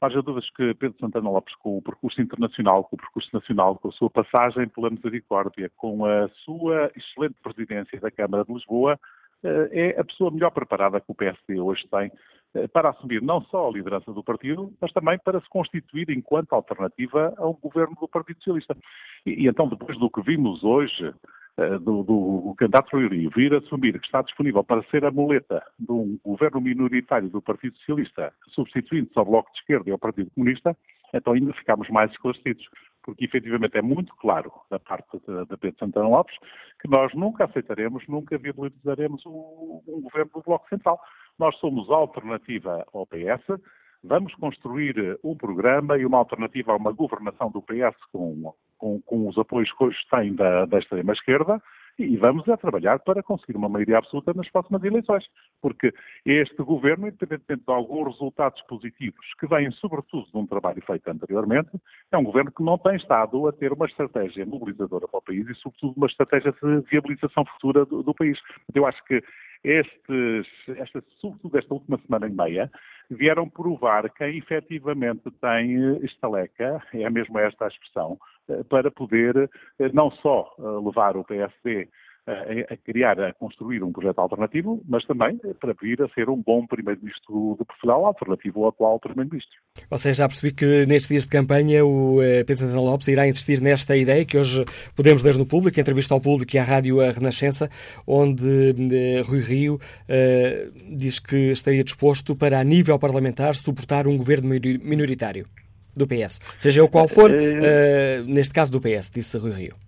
Haja 0.01 0.21
dúvidas 0.21 0.51
que 0.51 0.75
Pedro 0.75 0.99
Santana 1.01 1.31
Lopes, 1.31 1.55
com 1.57 1.79
o 1.79 1.83
percurso 1.83 2.21
internacional, 2.21 2.85
com 2.85 2.97
o 2.97 2.99
percurso 2.99 3.31
nacional, 3.33 3.77
com 3.77 3.89
a 3.89 3.93
sua 3.93 4.11
passagem 4.11 4.69
pela 4.69 4.91
Misericórdia, 4.91 5.71
com 5.75 6.05
a 6.05 6.29
sua 6.45 6.91
excelente 6.95 7.37
presidência 7.43 7.99
da 7.99 8.11
Câmara 8.11 8.45
de 8.45 8.53
Lisboa, 8.53 9.01
eh, 9.43 9.95
é 9.97 10.01
a 10.01 10.05
pessoa 10.05 10.31
melhor 10.31 10.51
preparada 10.51 11.01
que 11.01 11.11
o 11.11 11.15
PSD 11.15 11.59
hoje 11.59 11.87
tem 11.91 12.13
eh, 12.55 12.69
para 12.69 12.91
assumir 12.91 13.23
não 13.23 13.41
só 13.43 13.69
a 13.69 13.73
liderança 13.73 14.13
do 14.13 14.23
partido, 14.23 14.71
mas 14.81 14.93
também 14.93 15.19
para 15.19 15.41
se 15.41 15.49
constituir 15.49 16.11
enquanto 16.11 16.53
alternativa 16.53 17.33
ao 17.39 17.55
governo 17.55 17.97
do 17.99 18.07
Partido 18.07 18.37
Socialista. 18.39 18.77
E, 19.25 19.45
e 19.45 19.49
então, 19.49 19.67
depois 19.67 19.99
do 19.99 20.11
que 20.11 20.21
vimos 20.21 20.63
hoje, 20.63 21.13
do, 21.57 22.03
do 22.03 22.55
candidato 22.57 22.95
Rui 22.95 23.09
Rio 23.09 23.31
vir 23.35 23.55
assumir 23.55 23.99
que 23.99 24.07
está 24.07 24.21
disponível 24.21 24.63
para 24.63 24.83
ser 24.85 25.05
a 25.05 25.11
muleta 25.11 25.63
de 25.79 25.91
um 25.91 26.19
governo 26.23 26.61
minoritário 26.61 27.31
do 27.31 27.41
Partido 27.41 27.77
Socialista, 27.79 28.33
substituindo-se 28.49 29.19
ao 29.19 29.25
Bloco 29.25 29.51
de 29.53 29.59
Esquerda 29.61 29.89
e 29.89 29.93
ao 29.93 29.99
Partido 29.99 30.31
Comunista, 30.33 30.77
então 31.15 31.33
ainda 31.33 31.55
ficamos 31.55 31.89
mais 31.89 32.11
esclarecidos, 32.11 32.69
porque 33.03 33.25
efetivamente 33.25 33.79
é 33.79 33.83
muito 33.83 34.15
claro 34.17 34.53
da 34.71 34.79
parte 34.79 35.19
de, 35.19 35.57
Pedro 35.57 35.79
Santana 35.79 36.09
Lopes 36.09 36.37
que 36.81 36.89
nós 36.89 37.15
nunca 37.15 37.45
aceitaremos, 37.45 38.07
nunca 38.07 38.37
viabilizaremos 38.37 39.25
um, 39.25 39.81
um 39.89 40.03
governo 40.03 40.31
do 40.35 40.43
Bloco 40.43 40.69
Central. 40.69 41.01
Nós 41.39 41.57
somos 41.57 41.89
alternativa 41.91 42.85
ao 42.93 43.07
PS, 43.07 43.61
vamos 44.07 44.35
construir 44.37 45.19
um 45.23 45.37
programa 45.37 45.99
e 45.99 46.07
uma 46.07 46.19
alternativa 46.19 46.73
a 46.73 46.77
uma 46.77 46.93
governação 46.93 47.51
do 47.51 47.61
PS 47.63 47.97
com 48.13 48.55
com, 48.79 49.01
com 49.03 49.29
os 49.29 49.39
apoios 49.39 49.73
que 49.73 49.85
hoje 49.85 49.99
tem 50.11 50.35
da, 50.35 50.67
da 50.67 50.79
extrema-esquerda 50.79 51.61
e 51.99 52.15
vamos 52.19 52.47
a 52.47 52.59
trabalhar 52.59 52.99
para 52.99 53.23
conseguir 53.23 53.57
uma 53.57 53.71
maioria 53.71 53.97
absoluta 53.97 54.35
nas 54.35 54.51
próximas 54.51 54.85
eleições. 54.85 55.25
Porque 55.63 55.95
este 56.27 56.63
governo, 56.63 57.09
independentemente 57.09 57.65
de 57.67 57.73
alguns 57.73 58.13
resultados 58.13 58.61
positivos, 58.63 59.27
que 59.41 59.47
vêm 59.47 59.71
sobretudo 59.71 60.27
de 60.31 60.37
um 60.37 60.47
trabalho 60.47 60.83
feito 60.83 61.09
anteriormente, 61.09 61.71
é 62.13 62.19
um 62.19 62.25
governo 62.25 62.53
que 62.53 62.63
não 62.63 62.77
tem 62.77 62.97
estado 62.97 63.49
a 63.49 63.53
ter 63.53 63.73
uma 63.73 63.87
estratégia 63.87 64.45
mobilizadora 64.45 65.09
para 65.09 65.19
o 65.19 65.23
país 65.23 65.49
e, 65.49 65.55
sobretudo, 65.55 65.95
uma 65.97 66.07
estratégia 66.07 66.53
de 66.53 66.81
viabilização 66.91 67.47
futura 67.47 67.87
do, 67.87 68.03
do 68.03 68.15
país. 68.15 68.39
Eu 68.75 68.85
acho 68.85 69.03
que 69.05 69.23
estes, 69.67 70.47
esta, 70.79 71.03
sobretudo 71.21 71.59
esta 71.59 71.75
última 71.75 71.99
semana 71.99 72.29
e 72.29 72.31
meia, 72.31 72.71
vieram 73.11 73.49
provar 73.49 74.09
quem 74.11 74.39
efetivamente 74.39 75.29
tem 75.41 75.77
eh, 75.77 75.99
estaleca, 76.05 76.81
é 76.95 77.11
mesmo 77.11 77.37
esta 77.39 77.65
a 77.65 77.69
expressão, 77.69 78.17
eh, 78.49 78.63
para 78.65 78.93
poder 78.93 79.51
eh, 79.81 79.91
não 79.93 80.11
só 80.11 80.55
levar 80.85 81.17
o 81.17 81.25
PSD 81.25 81.89
a, 82.27 82.75
a, 82.75 82.77
criar, 82.77 83.21
a 83.21 83.33
construir 83.33 83.83
um 83.83 83.93
projeto 83.93 84.19
alternativo, 84.19 84.83
mas 84.89 85.05
também 85.05 85.39
para 85.61 85.75
vir 85.81 86.03
a 86.03 86.09
ser 86.09 86.29
um 86.29 86.43
bom 86.43 86.67
Primeiro-Ministro 86.67 87.57
de 87.59 87.65
Portugal, 87.65 88.05
alternativo 88.05 88.65
ao 88.65 88.71
atual 88.71 88.99
Primeiro-Ministro. 88.99 89.57
Seja, 89.97 90.15
já 90.15 90.29
percebi 90.29 90.53
que 90.53 90.87
nestes 90.87 91.09
dias 91.09 91.23
de 91.25 91.31
campanha 91.31 91.85
o 91.85 92.21
eh, 92.23 92.43
Pedro 92.45 92.65
Santana 92.65 92.81
Lopes 92.81 93.09
irá 93.09 93.29
insistir 93.29 93.61
nesta 93.61 93.97
ideia 93.97 94.25
que 94.25 94.37
hoje 94.37 94.65
podemos 94.95 95.23
ler 95.23 95.37
no 95.37 95.47
público, 95.47 95.79
entrevista 95.79 96.15
ao 96.15 96.21
público 96.21 96.55
e 96.57 96.59
à 96.59 96.65
Rádio 96.65 97.01
A 97.01 97.13
Renascença, 97.13 97.71
onde 98.07 98.75
eh, 98.93 99.23
Rui 99.23 99.41
Rio 99.41 99.81
eh, 100.09 100.71
diz 100.91 101.21
que 101.21 101.53
estaria 101.53 101.85
disposto 101.85 102.35
para, 102.35 102.59
a 102.59 102.65
nível 102.65 102.99
parlamentar, 102.99 103.55
suportar 103.55 104.09
um 104.09 104.17
governo 104.17 104.49
minoritário 104.49 105.47
do 105.95 106.07
PS. 106.07 106.41
Seja 106.59 106.85
o 106.85 106.89
qual 106.89 107.09
for, 107.09 107.31
eh, 107.33 108.23
neste 108.27 108.53
caso 108.53 108.73
do 108.73 108.81
PS, 108.81 109.11
disse 109.11 109.39
Rui 109.39 109.53
Rio. 109.53 109.86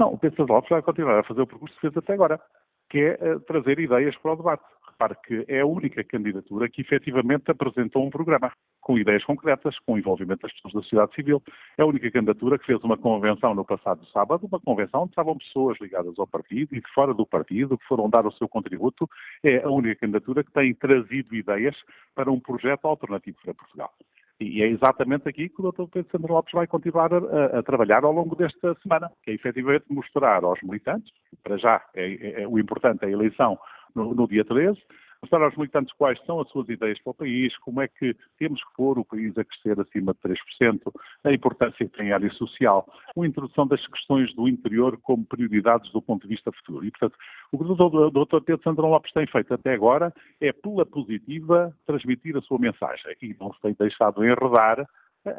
Não, 0.00 0.14
o 0.14 0.42
Lopes 0.48 0.70
vai 0.70 0.80
continuar 0.80 1.18
a 1.18 1.22
fazer 1.22 1.42
o 1.42 1.46
percurso 1.46 1.74
que 1.74 1.82
fez 1.82 1.94
até 1.94 2.14
agora, 2.14 2.40
que 2.88 3.00
é 3.00 3.34
uh, 3.34 3.38
trazer 3.40 3.78
ideias 3.78 4.16
para 4.16 4.32
o 4.32 4.36
debate. 4.36 4.64
Repare 4.88 5.14
que 5.26 5.44
é 5.46 5.60
a 5.60 5.66
única 5.66 6.02
candidatura 6.02 6.70
que 6.70 6.80
efetivamente 6.80 7.50
apresentou 7.50 8.06
um 8.06 8.08
programa, 8.08 8.50
com 8.80 8.96
ideias 8.96 9.22
concretas, 9.24 9.78
com 9.80 9.98
envolvimento 9.98 10.40
das 10.40 10.54
pessoas 10.54 10.72
da 10.72 10.80
sociedade 10.80 11.14
civil. 11.14 11.42
É 11.76 11.82
a 11.82 11.86
única 11.86 12.10
candidatura 12.10 12.58
que 12.58 12.64
fez 12.64 12.82
uma 12.82 12.96
convenção 12.96 13.54
no 13.54 13.62
passado 13.62 14.02
sábado, 14.06 14.46
uma 14.46 14.58
convenção 14.58 15.02
onde 15.02 15.10
estavam 15.10 15.36
pessoas 15.36 15.76
ligadas 15.82 16.18
ao 16.18 16.26
partido 16.26 16.74
e 16.74 16.80
de 16.80 16.92
fora 16.94 17.12
do 17.12 17.26
partido, 17.26 17.76
que 17.76 17.84
foram 17.84 18.08
dar 18.08 18.26
o 18.26 18.32
seu 18.32 18.48
contributo. 18.48 19.06
É 19.44 19.62
a 19.62 19.68
única 19.68 19.96
candidatura 19.96 20.42
que 20.42 20.50
tem 20.50 20.72
trazido 20.72 21.34
ideias 21.34 21.76
para 22.14 22.32
um 22.32 22.40
projeto 22.40 22.86
alternativo 22.86 23.36
para 23.44 23.52
Portugal. 23.52 23.92
E 24.40 24.62
é 24.62 24.68
exatamente 24.68 25.28
aqui 25.28 25.50
que 25.50 25.60
o 25.60 25.70
Dr. 25.70 25.84
Pedro 25.92 26.10
Sandro 26.10 26.32
Lopes 26.32 26.52
vai 26.54 26.66
continuar 26.66 27.12
a, 27.12 27.58
a, 27.58 27.62
trabalhar 27.62 28.04
ao 28.04 28.12
longo 28.12 28.34
desta 28.34 28.74
semana, 28.82 29.10
que 29.22 29.30
é 29.30 29.34
efetivamente 29.34 29.84
mostrar 29.90 30.42
aos 30.42 30.60
militantes, 30.62 31.12
para 31.42 31.58
já 31.58 31.82
é, 31.94 32.12
é, 32.12 32.42
é 32.42 32.48
o 32.48 32.58
importante 32.58 33.04
é 33.04 33.08
a 33.08 33.10
eleição 33.10 33.58
no, 33.94 34.14
no 34.14 34.26
dia 34.26 34.42
13, 34.42 34.80
mostrar 35.22 35.42
aos 35.42 35.56
militantes 35.56 35.92
quais 35.94 36.18
são 36.24 36.40
as 36.40 36.48
suas 36.48 36.68
ideias 36.68 36.98
para 37.02 37.10
o 37.10 37.14
país, 37.14 37.56
como 37.58 37.80
é 37.80 37.88
que 37.88 38.16
temos 38.38 38.62
que 38.62 38.74
pôr 38.74 38.98
o 38.98 39.04
país 39.04 39.36
a 39.36 39.44
crescer 39.44 39.78
acima 39.78 40.14
de 40.14 40.20
3%, 40.60 40.80
a 41.24 41.32
importância 41.32 41.86
que 41.86 41.96
tem 41.96 42.10
a 42.10 42.14
área 42.14 42.30
social, 42.32 42.86
a 43.16 43.26
introdução 43.26 43.66
das 43.66 43.84
questões 43.86 44.34
do 44.34 44.48
interior 44.48 44.98
como 45.02 45.24
prioridades 45.24 45.90
do 45.92 46.00
ponto 46.00 46.22
de 46.22 46.34
vista 46.34 46.50
futuro. 46.52 46.84
E, 46.84 46.90
portanto, 46.90 47.16
o 47.52 47.58
que 47.58 47.64
o 47.64 48.10
Dr. 48.10 48.40
Pedro 48.44 48.62
Sandrão 48.62 48.90
Lopes 48.90 49.12
tem 49.12 49.26
feito 49.26 49.52
até 49.52 49.74
agora 49.74 50.12
é, 50.40 50.52
pela 50.52 50.86
positiva, 50.86 51.74
transmitir 51.86 52.36
a 52.36 52.42
sua 52.42 52.58
mensagem 52.58 53.14
e 53.22 53.36
não 53.38 53.52
se 53.52 53.60
tem 53.60 53.76
deixado 53.78 54.24
enredar 54.24 54.86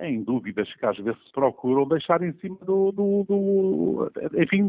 em 0.02 0.24
dúvidas 0.24 0.72
que 0.76 0.86
às 0.86 0.98
vezes 0.98 1.20
se 1.24 1.32
procuram 1.32 1.88
deixar 1.88 2.22
em 2.22 2.34
cima 2.34 2.58
do, 2.62 2.92
do, 2.92 3.26
do 3.28 4.12
enfim, 4.40 4.68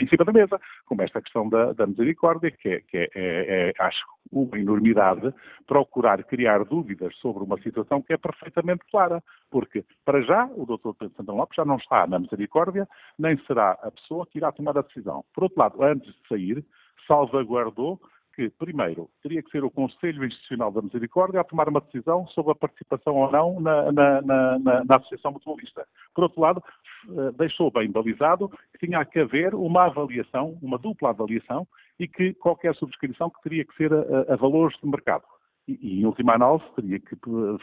em 0.00 0.06
cima 0.08 0.24
da 0.24 0.32
mesa, 0.32 0.60
como 0.84 1.02
esta 1.02 1.22
questão 1.22 1.48
da, 1.48 1.72
da 1.72 1.86
misericórdia, 1.86 2.50
que, 2.50 2.68
é, 2.68 2.80
que 2.80 2.98
é, 2.98 3.10
é, 3.14 3.70
é, 3.70 3.72
acho 3.78 4.04
uma 4.30 4.58
enormidade 4.58 5.32
procurar 5.66 6.22
criar 6.24 6.64
dúvidas 6.64 7.14
sobre 7.16 7.42
uma 7.42 7.60
situação 7.62 8.02
que 8.02 8.12
é 8.12 8.16
perfeitamente 8.18 8.84
clara, 8.90 9.22
porque 9.50 9.84
para 10.04 10.20
já 10.22 10.46
o 10.54 10.66
Dr. 10.66 10.92
Pedro 10.98 11.14
Santana 11.16 11.38
Lopes 11.38 11.56
já 11.56 11.64
não 11.64 11.76
está 11.76 12.06
na 12.06 12.18
misericórdia, 12.18 12.86
nem 13.18 13.38
será 13.46 13.72
a 13.82 13.90
pessoa 13.90 14.26
que 14.26 14.38
irá 14.38 14.52
tomar 14.52 14.76
a 14.76 14.82
decisão. 14.82 15.24
Por 15.34 15.44
outro 15.44 15.58
lado, 15.58 15.82
antes 15.82 16.12
de 16.12 16.28
sair, 16.28 16.64
salvaguardou 17.06 18.00
que, 18.34 18.50
primeiro, 18.50 19.08
teria 19.22 19.42
que 19.42 19.50
ser 19.50 19.64
o 19.64 19.70
Conselho 19.70 20.24
Institucional 20.24 20.72
da 20.72 20.82
Misericórdia 20.82 21.40
a 21.40 21.44
tomar 21.44 21.68
uma 21.68 21.80
decisão 21.80 22.26
sobre 22.28 22.52
a 22.52 22.54
participação 22.54 23.16
ou 23.16 23.30
não 23.30 23.60
na, 23.60 23.92
na, 23.92 24.22
na, 24.22 24.58
na 24.58 24.96
Associação 24.96 25.32
Mutualista. 25.32 25.86
Por 26.14 26.24
outro 26.24 26.40
lado, 26.40 26.62
eh, 27.08 27.32
deixou 27.36 27.70
bem 27.70 27.90
balizado 27.90 28.48
que 28.72 28.86
tinha 28.86 29.04
que 29.04 29.20
haver 29.20 29.54
uma 29.54 29.86
avaliação, 29.86 30.58
uma 30.62 30.78
dupla 30.78 31.10
avaliação, 31.10 31.66
e 31.98 32.08
que 32.08 32.34
qualquer 32.34 32.74
subscrição 32.74 33.30
que 33.30 33.42
teria 33.42 33.64
que 33.64 33.76
ser 33.76 33.92
a, 33.92 34.32
a 34.32 34.36
valores 34.36 34.76
de 34.82 34.88
mercado. 34.88 35.24
E, 35.68 35.78
e, 35.80 36.00
em 36.00 36.06
última 36.06 36.34
análise, 36.34 36.64
teria 36.74 36.98
que 36.98 37.16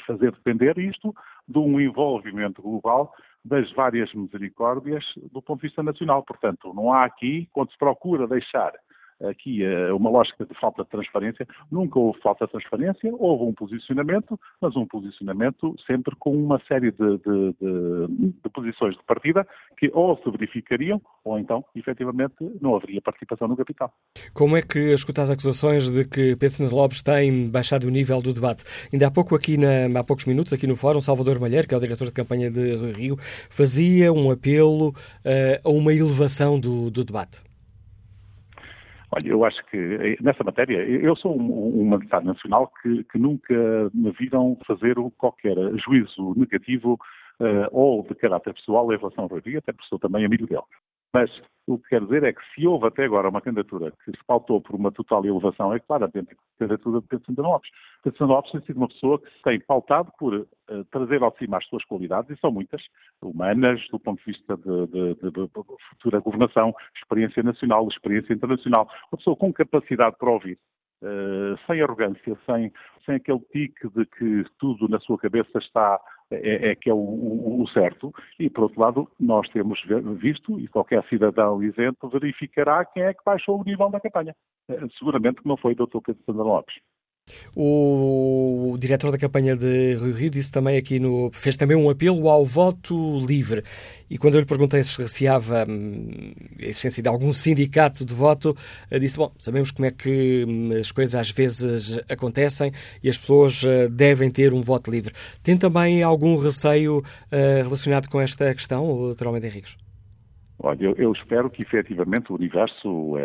fazer 0.07 0.31
depender 0.31 0.77
isto 0.77 1.13
de 1.47 1.59
um 1.59 1.79
envolvimento 1.79 2.61
global 2.61 3.13
das 3.43 3.71
várias 3.73 4.13
misericórdias 4.13 5.03
do 5.31 5.41
ponto 5.41 5.61
de 5.61 5.67
vista 5.67 5.83
nacional. 5.83 6.23
Portanto, 6.23 6.73
não 6.73 6.93
há 6.93 7.03
aqui, 7.03 7.49
quando 7.51 7.71
se 7.71 7.77
procura 7.77 8.27
deixar 8.27 8.73
aqui 9.21 9.63
eh, 9.63 9.91
uma 9.93 10.09
lógica 10.09 10.45
de 10.45 10.53
falta 10.59 10.83
de 10.83 10.89
transparência. 10.89 11.47
Nunca 11.71 11.99
houve 11.99 12.19
falta 12.21 12.45
de 12.45 12.51
transparência, 12.51 13.11
houve 13.17 13.43
um 13.43 13.53
posicionamento, 13.53 14.39
mas 14.61 14.75
um 14.75 14.85
posicionamento 14.85 15.75
sempre 15.85 16.15
com 16.17 16.31
uma 16.31 16.59
série 16.67 16.91
de, 16.91 17.17
de, 17.17 17.55
de, 17.59 18.33
de 18.43 18.49
posições 18.53 18.95
de 18.95 19.03
partida 19.03 19.47
que 19.77 19.89
ou 19.93 20.17
se 20.17 20.29
verificariam 20.31 21.01
ou 21.23 21.37
então, 21.37 21.63
efetivamente, 21.75 22.35
não 22.61 22.75
haveria 22.75 23.01
participação 23.01 23.47
no 23.47 23.57
capital. 23.57 23.91
Como 24.33 24.55
é 24.55 24.61
que 24.61 24.93
escuta 24.93 25.21
as 25.21 25.29
acusações 25.29 25.89
de 25.89 26.05
que 26.05 26.35
Pedro 26.35 26.73
Lopes 26.73 27.01
tem 27.01 27.49
baixado 27.49 27.87
o 27.87 27.89
nível 27.89 28.21
do 28.21 28.33
debate? 28.33 28.63
Ainda 28.91 29.07
há 29.07 29.11
pouco 29.11 29.35
aqui, 29.35 29.57
na, 29.57 29.99
há 29.99 30.03
poucos 30.03 30.25
minutos, 30.25 30.53
aqui 30.53 30.65
no 30.65 30.75
fórum, 30.75 31.01
Salvador 31.01 31.39
Malheiro, 31.39 31.67
que 31.67 31.73
é 31.73 31.77
o 31.77 31.81
diretor 31.81 32.05
de 32.05 32.13
campanha 32.13 32.49
de 32.49 32.75
Rio, 32.91 33.17
fazia 33.49 34.11
um 34.11 34.31
apelo 34.31 34.89
uh, 34.89 34.93
a 35.63 35.69
uma 35.69 35.93
elevação 35.93 36.59
do, 36.59 36.89
do 36.89 37.03
debate. 37.03 37.48
Olha, 39.11 39.27
eu 39.27 39.43
acho 39.43 39.65
que 39.65 39.77
eh, 39.77 40.17
nessa 40.21 40.43
matéria, 40.43 40.77
eu 40.87 41.15
sou 41.15 41.35
um, 41.35 41.81
um 41.81 41.85
nacional 42.23 42.71
que, 42.81 43.03
que, 43.05 43.17
nunca 43.17 43.55
me 43.93 44.11
viram 44.11 44.57
fazer 44.67 44.95
qualquer 45.17 45.55
juízo 45.77 46.35
negativo 46.37 46.93
uh, 47.39 47.67
ou 47.71 48.03
de 48.03 48.13
caráter 48.15 48.53
pessoal 48.53 48.93
em 48.93 48.97
relação 48.97 49.23
ao 49.23 49.29
Rui 49.29 49.57
até 49.57 49.71
porque 49.73 49.87
sou 49.87 49.97
também 49.97 50.25
amigo 50.25 50.45
dele. 50.45 50.61
Mas 51.13 51.29
o 51.69 51.77
que 51.77 51.89
quero 51.89 52.05
dizer 52.05 52.23
é 52.23 52.33
que 52.33 52.41
se 52.53 52.65
houve 52.65 52.87
até 52.87 53.05
agora 53.05 53.29
uma 53.29 53.41
candidatura 53.41 53.91
que 54.03 54.11
se 54.11 54.23
pautou 54.25 54.59
por 54.59 54.75
uma 54.75 54.91
total 54.91 55.23
elevação, 55.25 55.73
é 55.73 55.79
claramente 55.79 56.33
a 56.33 56.59
candidatura 56.59 57.01
de 57.01 57.07
Pedro 57.07 57.25
Santana 57.25 57.47
Lopes. 57.47 57.69
Pedro 58.03 58.17
Santana 58.17 58.35
Lopes 58.35 58.51
tem 58.51 58.61
sido 58.61 58.77
uma 58.77 58.87
pessoa 58.87 59.19
que 59.19 59.29
se 59.29 59.41
tem 59.43 59.59
pautado 59.59 60.11
por 60.17 60.33
uh, 60.33 60.47
trazer 60.91 61.21
ao 61.21 61.35
cima 61.37 61.57
as 61.57 61.65
suas 61.67 61.85
qualidades, 61.85 62.31
e 62.31 62.39
são 62.39 62.51
muitas, 62.51 62.81
humanas, 63.21 63.79
do 63.91 63.99
ponto 63.99 64.19
de 64.19 64.25
vista 64.25 64.57
de, 64.57 64.87
de, 64.87 65.15
de, 65.15 65.31
de, 65.31 65.49
futura 65.89 66.19
governação, 66.19 66.73
experiência 66.95 67.43
nacional, 67.43 67.87
experiência 67.87 68.33
internacional. 68.33 68.89
Uma 69.11 69.17
pessoa 69.17 69.35
com 69.35 69.53
capacidade 69.53 70.15
para 70.17 70.31
ouvir, 70.31 70.57
uh, 71.03 71.57
sem 71.67 71.81
arrogância, 71.81 72.37
sem, 72.47 72.71
sem 73.05 73.15
aquele 73.15 73.41
tique 73.51 73.89
de 73.89 74.05
que 74.05 74.43
tudo 74.57 74.87
na 74.87 74.99
sua 74.99 75.19
cabeça 75.19 75.59
está 75.59 75.99
é, 76.31 76.71
é, 76.71 76.75
que 76.75 76.89
é 76.89 76.93
o, 76.93 76.97
o, 76.97 77.63
o, 77.63 77.67
certo, 77.69 78.13
e 78.39 78.49
por 78.49 78.65
outro 78.65 78.81
lado, 78.81 79.11
nós 79.19 79.47
temos 79.49 79.81
visto, 80.17 80.59
e 80.59 80.67
qualquer 80.67 81.03
cidadão 81.07 81.63
isento 81.63 82.07
verificará 82.09 82.85
quem 82.85 83.03
é 83.03 83.13
que 83.13 83.23
baixou 83.25 83.59
o 83.59 83.63
nível 83.63 83.89
da 83.89 83.99
campanha. 83.99 84.35
Eh, 84.69 84.87
seguramente 84.97 85.41
que 85.41 85.47
não 85.47 85.57
foi 85.57 85.73
o 85.73 85.75
Dr. 85.75 85.99
Pedro 86.05 86.23
Sandra 86.25 86.43
Lopes. 86.43 86.75
O 87.55 88.75
diretor 88.79 89.11
da 89.11 89.17
campanha 89.17 89.55
de 89.55 89.95
Rio 89.95 90.13
Rio 90.13 90.29
disse 90.29 90.51
também 90.51 90.77
aqui 90.77 90.99
no. 90.99 91.29
fez 91.33 91.57
também 91.57 91.75
um 91.75 91.89
apelo 91.89 92.29
ao 92.29 92.45
voto 92.45 93.19
livre. 93.25 93.63
E 94.09 94.17
quando 94.17 94.35
eu 94.35 94.39
lhe 94.39 94.45
perguntei 94.45 94.83
se 94.83 94.99
receava 94.99 95.65
hum, 95.69 96.33
a 96.59 96.65
essência 96.65 97.01
de 97.03 97.07
algum 97.07 97.31
sindicato 97.31 98.03
de 98.03 98.13
voto, 98.13 98.55
eh, 98.89 98.97
disse: 98.97 99.17
Bom, 99.17 99.31
sabemos 99.37 99.71
como 99.71 99.85
é 99.85 99.91
que 99.91 100.45
hum, 100.47 100.71
as 100.79 100.91
coisas 100.91 101.15
às 101.15 101.31
vezes 101.31 101.99
acontecem 102.09 102.71
e 103.03 103.09
as 103.09 103.17
pessoas 103.17 103.63
eh, 103.63 103.87
devem 103.87 104.31
ter 104.31 104.53
um 104.53 104.61
voto 104.61 104.89
livre. 104.89 105.13
Tem 105.43 105.57
também 105.57 106.01
algum 106.01 106.37
receio 106.37 106.99
uh, 106.99 107.63
relacionado 107.63 108.07
com 108.07 108.19
esta 108.19 108.53
questão, 108.53 109.13
Dr. 109.13 109.27
Almeida 109.27 109.47
Henriques? 109.47 109.77
Olha, 110.61 110.93
eu, 110.97 111.11
espero 111.13 111.49
que 111.49 111.61
efetivamente 111.61 112.31
o 112.31 112.35
universo 112.35 113.15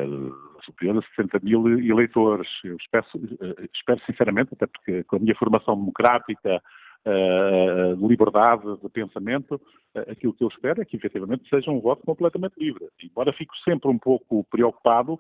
superior 0.65 0.99
a 0.99 1.17
60 1.17 1.41
mil 1.43 1.67
eleitores. 1.69 2.49
Eu 2.65 2.77
espero, 2.77 3.07
eh, 3.15 3.69
espero 3.75 4.01
sinceramente, 4.07 4.55
até 4.55 4.67
porque 4.67 5.05
com 5.05 5.17
a 5.17 5.19
minha 5.19 5.35
formação 5.35 5.77
democrática, 5.77 6.63
uh, 7.05 7.97
de 7.97 8.07
liberdade 8.07 8.63
de 8.83 8.89
pensamento, 8.89 9.55
uh, 9.95 10.11
aquilo 10.11 10.33
que 10.33 10.43
eu 10.43 10.49
espero 10.49 10.81
é 10.81 10.85
que 10.85 10.97
efetivamente 10.97 11.49
seja 11.49 11.71
um 11.71 11.81
voto 11.81 12.03
completamente 12.05 12.55
livre. 12.59 12.89
Embora 13.03 13.33
fico 13.33 13.55
sempre 13.59 13.89
um 13.89 13.99
pouco 13.99 14.45
preocupado 14.51 15.19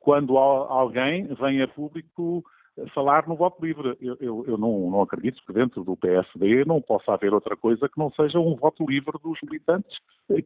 quando 0.00 0.36
alguém 0.36 1.28
vem 1.34 1.62
a 1.62 1.68
público 1.68 2.42
falar 2.92 3.28
no 3.28 3.36
voto 3.36 3.64
livre. 3.64 3.96
Eu, 4.00 4.16
eu, 4.18 4.44
eu 4.48 4.58
não, 4.58 4.90
não, 4.90 5.02
acredito 5.02 5.40
que 5.46 5.52
dentro 5.52 5.84
do 5.84 5.96
PSD 5.96 6.64
não 6.64 6.80
possa 6.80 7.12
haver 7.12 7.32
outra 7.32 7.56
coisa 7.56 7.88
que 7.88 7.98
não 7.98 8.10
seja 8.12 8.40
um 8.40 8.56
voto 8.56 8.84
livre 8.88 9.16
dos 9.22 9.38
militantes 9.44 9.96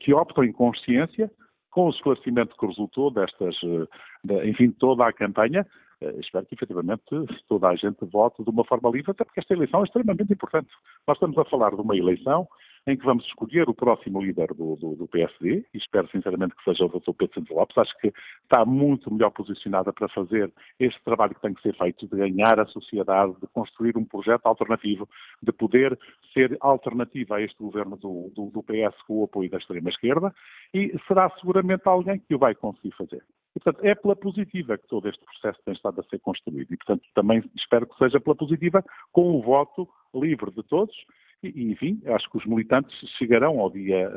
que 0.00 0.12
optam 0.12 0.44
em 0.44 0.52
consciência, 0.52 1.30
com 1.72 1.86
o 1.86 1.90
esclarecimento 1.90 2.54
que 2.56 2.66
resultou 2.66 3.10
destas, 3.10 3.56
eh, 3.64 4.48
enfim, 4.48 4.70
toda 4.70 5.08
a 5.08 5.12
campanha, 5.12 5.66
eh, 6.00 6.14
espero 6.20 6.46
que 6.46 6.54
efetivamente 6.54 7.02
toda 7.48 7.68
a 7.68 7.74
gente 7.74 8.04
vote 8.04 8.44
de 8.44 8.50
uma 8.50 8.64
forma 8.64 8.90
livre, 8.90 9.10
até 9.10 9.24
porque 9.24 9.40
esta 9.40 9.54
eleição 9.54 9.80
é 9.80 9.84
extremamente 9.84 10.32
importante. 10.32 10.68
Nós 11.08 11.16
estamos 11.16 11.36
a 11.38 11.44
falar 11.46 11.70
de 11.70 11.80
uma 11.80 11.96
eleição 11.96 12.46
em 12.86 12.96
que 12.96 13.04
vamos 13.04 13.24
escolher 13.26 13.68
o 13.68 13.74
próximo 13.74 14.20
líder 14.20 14.48
do, 14.54 14.76
do, 14.76 14.96
do 14.96 15.06
PSD, 15.06 15.64
e 15.72 15.78
espero 15.78 16.08
sinceramente 16.10 16.54
que 16.56 16.64
seja 16.64 16.84
o 16.84 16.88
Dr. 16.88 17.12
Pedro 17.12 17.34
Santos 17.34 17.56
Lopes. 17.56 17.78
Acho 17.78 17.98
que 17.98 18.12
está 18.42 18.64
muito 18.64 19.12
melhor 19.12 19.30
posicionada 19.30 19.92
para 19.92 20.08
fazer 20.08 20.52
este 20.80 21.00
trabalho 21.04 21.34
que 21.34 21.40
tem 21.40 21.54
que 21.54 21.62
ser 21.62 21.76
feito, 21.76 22.08
de 22.08 22.16
ganhar 22.16 22.58
a 22.58 22.66
sociedade, 22.66 23.34
de 23.40 23.46
construir 23.48 23.96
um 23.96 24.04
projeto 24.04 24.46
alternativo, 24.46 25.08
de 25.40 25.52
poder 25.52 25.98
ser 26.34 26.56
alternativa 26.60 27.36
a 27.36 27.40
este 27.40 27.56
governo 27.58 27.96
do, 27.96 28.32
do, 28.34 28.50
do 28.50 28.62
PS 28.62 29.00
com 29.06 29.20
o 29.20 29.24
apoio 29.24 29.48
da 29.48 29.58
extrema-esquerda, 29.58 30.34
e 30.74 30.92
será 31.06 31.30
seguramente 31.38 31.82
alguém 31.86 32.18
que 32.18 32.34
o 32.34 32.38
vai 32.38 32.54
conseguir 32.54 32.92
fazer. 32.96 33.22
E, 33.54 33.60
portanto, 33.60 33.84
é 33.84 33.94
pela 33.94 34.16
positiva 34.16 34.78
que 34.78 34.88
todo 34.88 35.08
este 35.08 35.24
processo 35.24 35.60
tem 35.64 35.74
estado 35.74 36.00
a 36.00 36.04
ser 36.04 36.18
construído. 36.20 36.72
E, 36.72 36.76
portanto, 36.76 37.02
também 37.14 37.44
espero 37.54 37.86
que 37.86 37.96
seja 37.96 38.18
pela 38.18 38.34
positiva, 38.34 38.84
com 39.12 39.36
o 39.36 39.42
voto 39.42 39.88
livre 40.14 40.50
de 40.50 40.62
todos 40.64 40.94
e, 41.42 41.72
enfim, 41.72 42.00
acho 42.06 42.30
que 42.30 42.38
os 42.38 42.46
militantes 42.46 42.92
chegarão 43.18 43.58
ao 43.58 43.70
dia, 43.70 44.10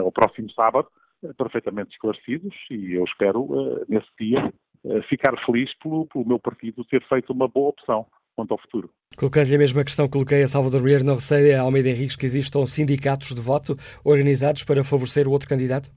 ao 0.00 0.10
próximo 0.10 0.50
sábado, 0.50 0.88
perfeitamente 1.38 1.92
esclarecidos 1.92 2.54
e 2.70 2.94
eu 2.94 3.04
espero, 3.04 3.48
nesse 3.88 4.08
dia, 4.18 4.52
ficar 5.08 5.34
feliz 5.46 5.72
pelo, 5.78 6.06
pelo 6.06 6.26
meu 6.26 6.38
partido 6.38 6.84
ter 6.84 7.02
feito 7.08 7.32
uma 7.32 7.48
boa 7.48 7.70
opção 7.70 8.06
quanto 8.36 8.52
ao 8.52 8.58
futuro. 8.58 8.90
Colocando-lhe 9.16 9.54
a 9.54 9.58
mesma 9.58 9.84
questão 9.84 10.06
que 10.06 10.12
coloquei 10.12 10.42
a 10.42 10.48
Salvador 10.48 10.82
Vieira, 10.82 11.04
não 11.04 11.14
receia 11.14 11.60
a 11.60 11.62
Almeida 11.62 11.88
Henriques 11.88 12.16
que 12.16 12.26
existam 12.26 12.66
sindicatos 12.66 13.34
de 13.34 13.40
voto 13.40 13.76
organizados 14.04 14.64
para 14.64 14.84
favorecer 14.84 15.28
o 15.28 15.30
outro 15.30 15.48
candidato? 15.48 15.88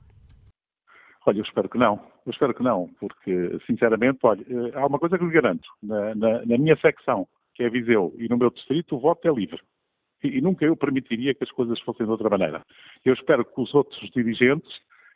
Olha, 1.26 1.40
eu 1.40 1.44
espero 1.44 1.68
que 1.68 1.78
não. 1.78 2.00
Eu 2.26 2.32
espero 2.32 2.54
que 2.54 2.64
não, 2.64 2.90
porque, 3.00 3.58
sinceramente, 3.66 4.20
olha, 4.24 4.46
há 4.76 4.86
uma 4.86 5.00
coisa 5.00 5.18
que 5.18 5.26
lhe 5.26 5.32
garanto. 5.32 5.68
Na, 5.82 6.16
na, 6.16 6.46
na 6.46 6.58
minha 6.58 6.78
secção, 6.78 7.28
que 7.56 7.64
é 7.64 7.70
Viseu, 7.70 8.14
e 8.18 8.30
no 8.30 8.38
meu 8.38 8.52
distrito, 8.52 8.96
o 8.96 9.00
voto 9.00 9.28
é 9.28 9.32
livre 9.34 9.60
e 10.24 10.42
nunca 10.42 10.66
eu 10.66 10.76
permitiria 10.76 11.34
que 11.34 11.44
as 11.44 11.52
coisas 11.52 11.80
fossem 11.82 12.06
de 12.06 12.12
outra 12.12 12.30
maneira. 12.30 12.64
Eu 13.06 13.14
espero 13.14 13.46
que 13.46 13.62
os 13.62 13.74
outros 13.74 14.10
dirigentes 14.12 14.70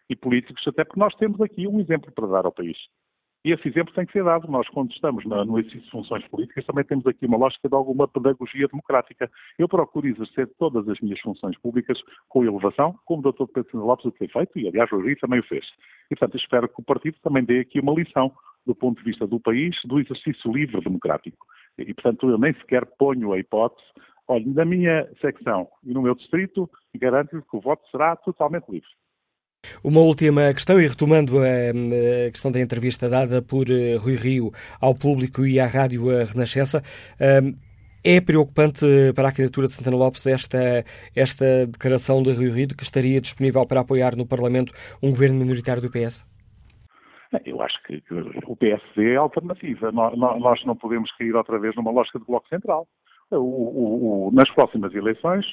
e 0.10 0.16
políticos, 0.16 0.68
até 0.68 0.84
porque 0.84 1.00
nós 1.00 1.16
temos 1.16 1.40
aqui 1.42 1.68
um 1.68 1.80
exemplo 1.80 2.12
para 2.12 2.28
dar 2.28 2.46
ao 2.46 2.52
país. 2.52 2.78
E 3.44 3.52
esse 3.52 3.68
exemplo 3.68 3.94
tem 3.96 4.06
que 4.06 4.12
ser 4.12 4.24
dado. 4.24 4.48
Nós, 4.48 4.68
quando 4.70 4.92
estamos 4.92 5.26
no 5.26 5.58
exercício 5.58 5.82
de 5.82 5.90
funções 5.90 6.28
políticas, 6.28 6.64
também 6.64 6.84
temos 6.84 7.08
aqui 7.08 7.26
uma 7.26 7.38
lógica 7.38 7.68
de 7.68 7.74
alguma 7.74 8.08
pedagogia 8.08 8.68
democrática. 8.68 9.32
Eu 9.58 9.68
procuro 9.68 10.08
exercer 10.08 10.48
todas 10.60 10.88
as 10.88 11.00
minhas 11.00 11.20
funções 11.22 11.58
públicas 11.58 12.00
com 12.30 12.44
elevação, 12.44 12.96
como 13.04 13.28
o 13.28 13.32
Dr. 13.32 13.46
Pedro 13.52 13.84
Lopes 13.84 14.06
o 14.06 14.12
tem 14.12 14.28
feito, 14.28 14.60
e 14.60 14.68
aliás 14.68 14.92
o 14.92 14.98
Rui 14.98 15.16
também 15.16 15.40
o 15.40 15.44
fez. 15.44 15.66
E, 16.12 16.16
portanto, 16.16 16.38
espero 16.38 16.70
que 16.70 16.80
o 16.80 16.84
partido 16.84 17.18
também 17.24 17.44
dê 17.44 17.62
aqui 17.62 17.80
uma 17.80 17.94
lição 17.94 18.32
do 18.64 18.76
ponto 18.76 19.00
de 19.00 19.06
vista 19.06 19.26
do 19.26 19.40
país, 19.40 19.76
do 19.86 20.00
exercício 20.00 20.52
livre 20.52 20.80
democrático. 20.80 21.48
E, 21.80 21.94
portanto, 21.96 22.30
eu 22.30 22.38
nem 22.38 22.54
sequer 22.54 22.86
ponho 22.86 23.34
a 23.34 23.40
hipótese 23.40 23.88
Olha, 24.32 24.46
na 24.46 24.64
minha 24.64 25.06
secção 25.20 25.68
e 25.84 25.94
no 25.94 26.02
meu 26.02 26.16
distrito, 26.16 26.70
garanto-lhe 26.96 27.42
que 27.42 27.58
o 27.58 27.60
voto 27.60 27.86
será 27.92 28.16
totalmente 28.16 28.64
livre. 28.70 28.88
Uma 29.84 30.00
última 30.00 30.54
questão, 30.54 30.80
e 30.80 30.88
retomando 30.88 31.40
a, 31.40 32.32
questão 32.32 32.50
da 32.50 32.62
entrevista 32.62 33.10
dada 33.10 33.42
por 33.42 33.70
eh, 33.70 33.98
Rui 33.98 34.16
Rio 34.16 34.52
ao 34.80 34.96
público 34.96 35.46
e 35.46 35.60
à 35.60 35.68
Rádio 35.68 36.06
Renascença, 36.06 36.82
ehm, 37.20 37.56
é 38.06 38.22
preocupante 38.22 38.86
para 39.14 39.28
a 39.28 39.32
candidatura 39.34 39.68
de 39.68 39.74
Santana 39.74 39.98
Lopes 39.98 40.26
esta, 40.26 40.86
esta 41.14 41.68
declaração 41.68 42.24
de 42.24 42.32
Rui 42.32 42.52
Rio 42.52 42.68
de 42.68 42.76
que 42.76 42.84
estaria 42.84 43.20
disponível 43.20 43.68
para 43.68 43.82
apoiar 43.82 44.16
no 44.16 44.26
Parlamento 44.26 44.72
um 45.04 45.10
governo 45.10 45.40
minoritário 45.40 45.82
do 45.82 45.92
PS? 45.92 46.26
Eu 47.46 47.62
acho 47.62 47.76
que, 47.84 48.02
o 48.48 48.56
PSD 48.56 49.12
é 49.12 49.18
a 49.18 49.22
alternativa. 49.22 49.92
Nós, 49.92 50.18
nós 50.18 50.64
não 50.64 50.78
podemos 50.78 51.12
cair 51.18 51.36
outra 51.36 51.60
vez 51.60 51.76
numa 51.76 51.92
lógica 51.92 52.18
de 52.18 52.26
bloco 52.26 52.48
central 52.48 52.88
o, 53.32 53.38
o, 53.38 54.28
o, 54.28 54.32
nas 54.32 54.50
próximas 54.52 54.94
eleições, 54.94 55.46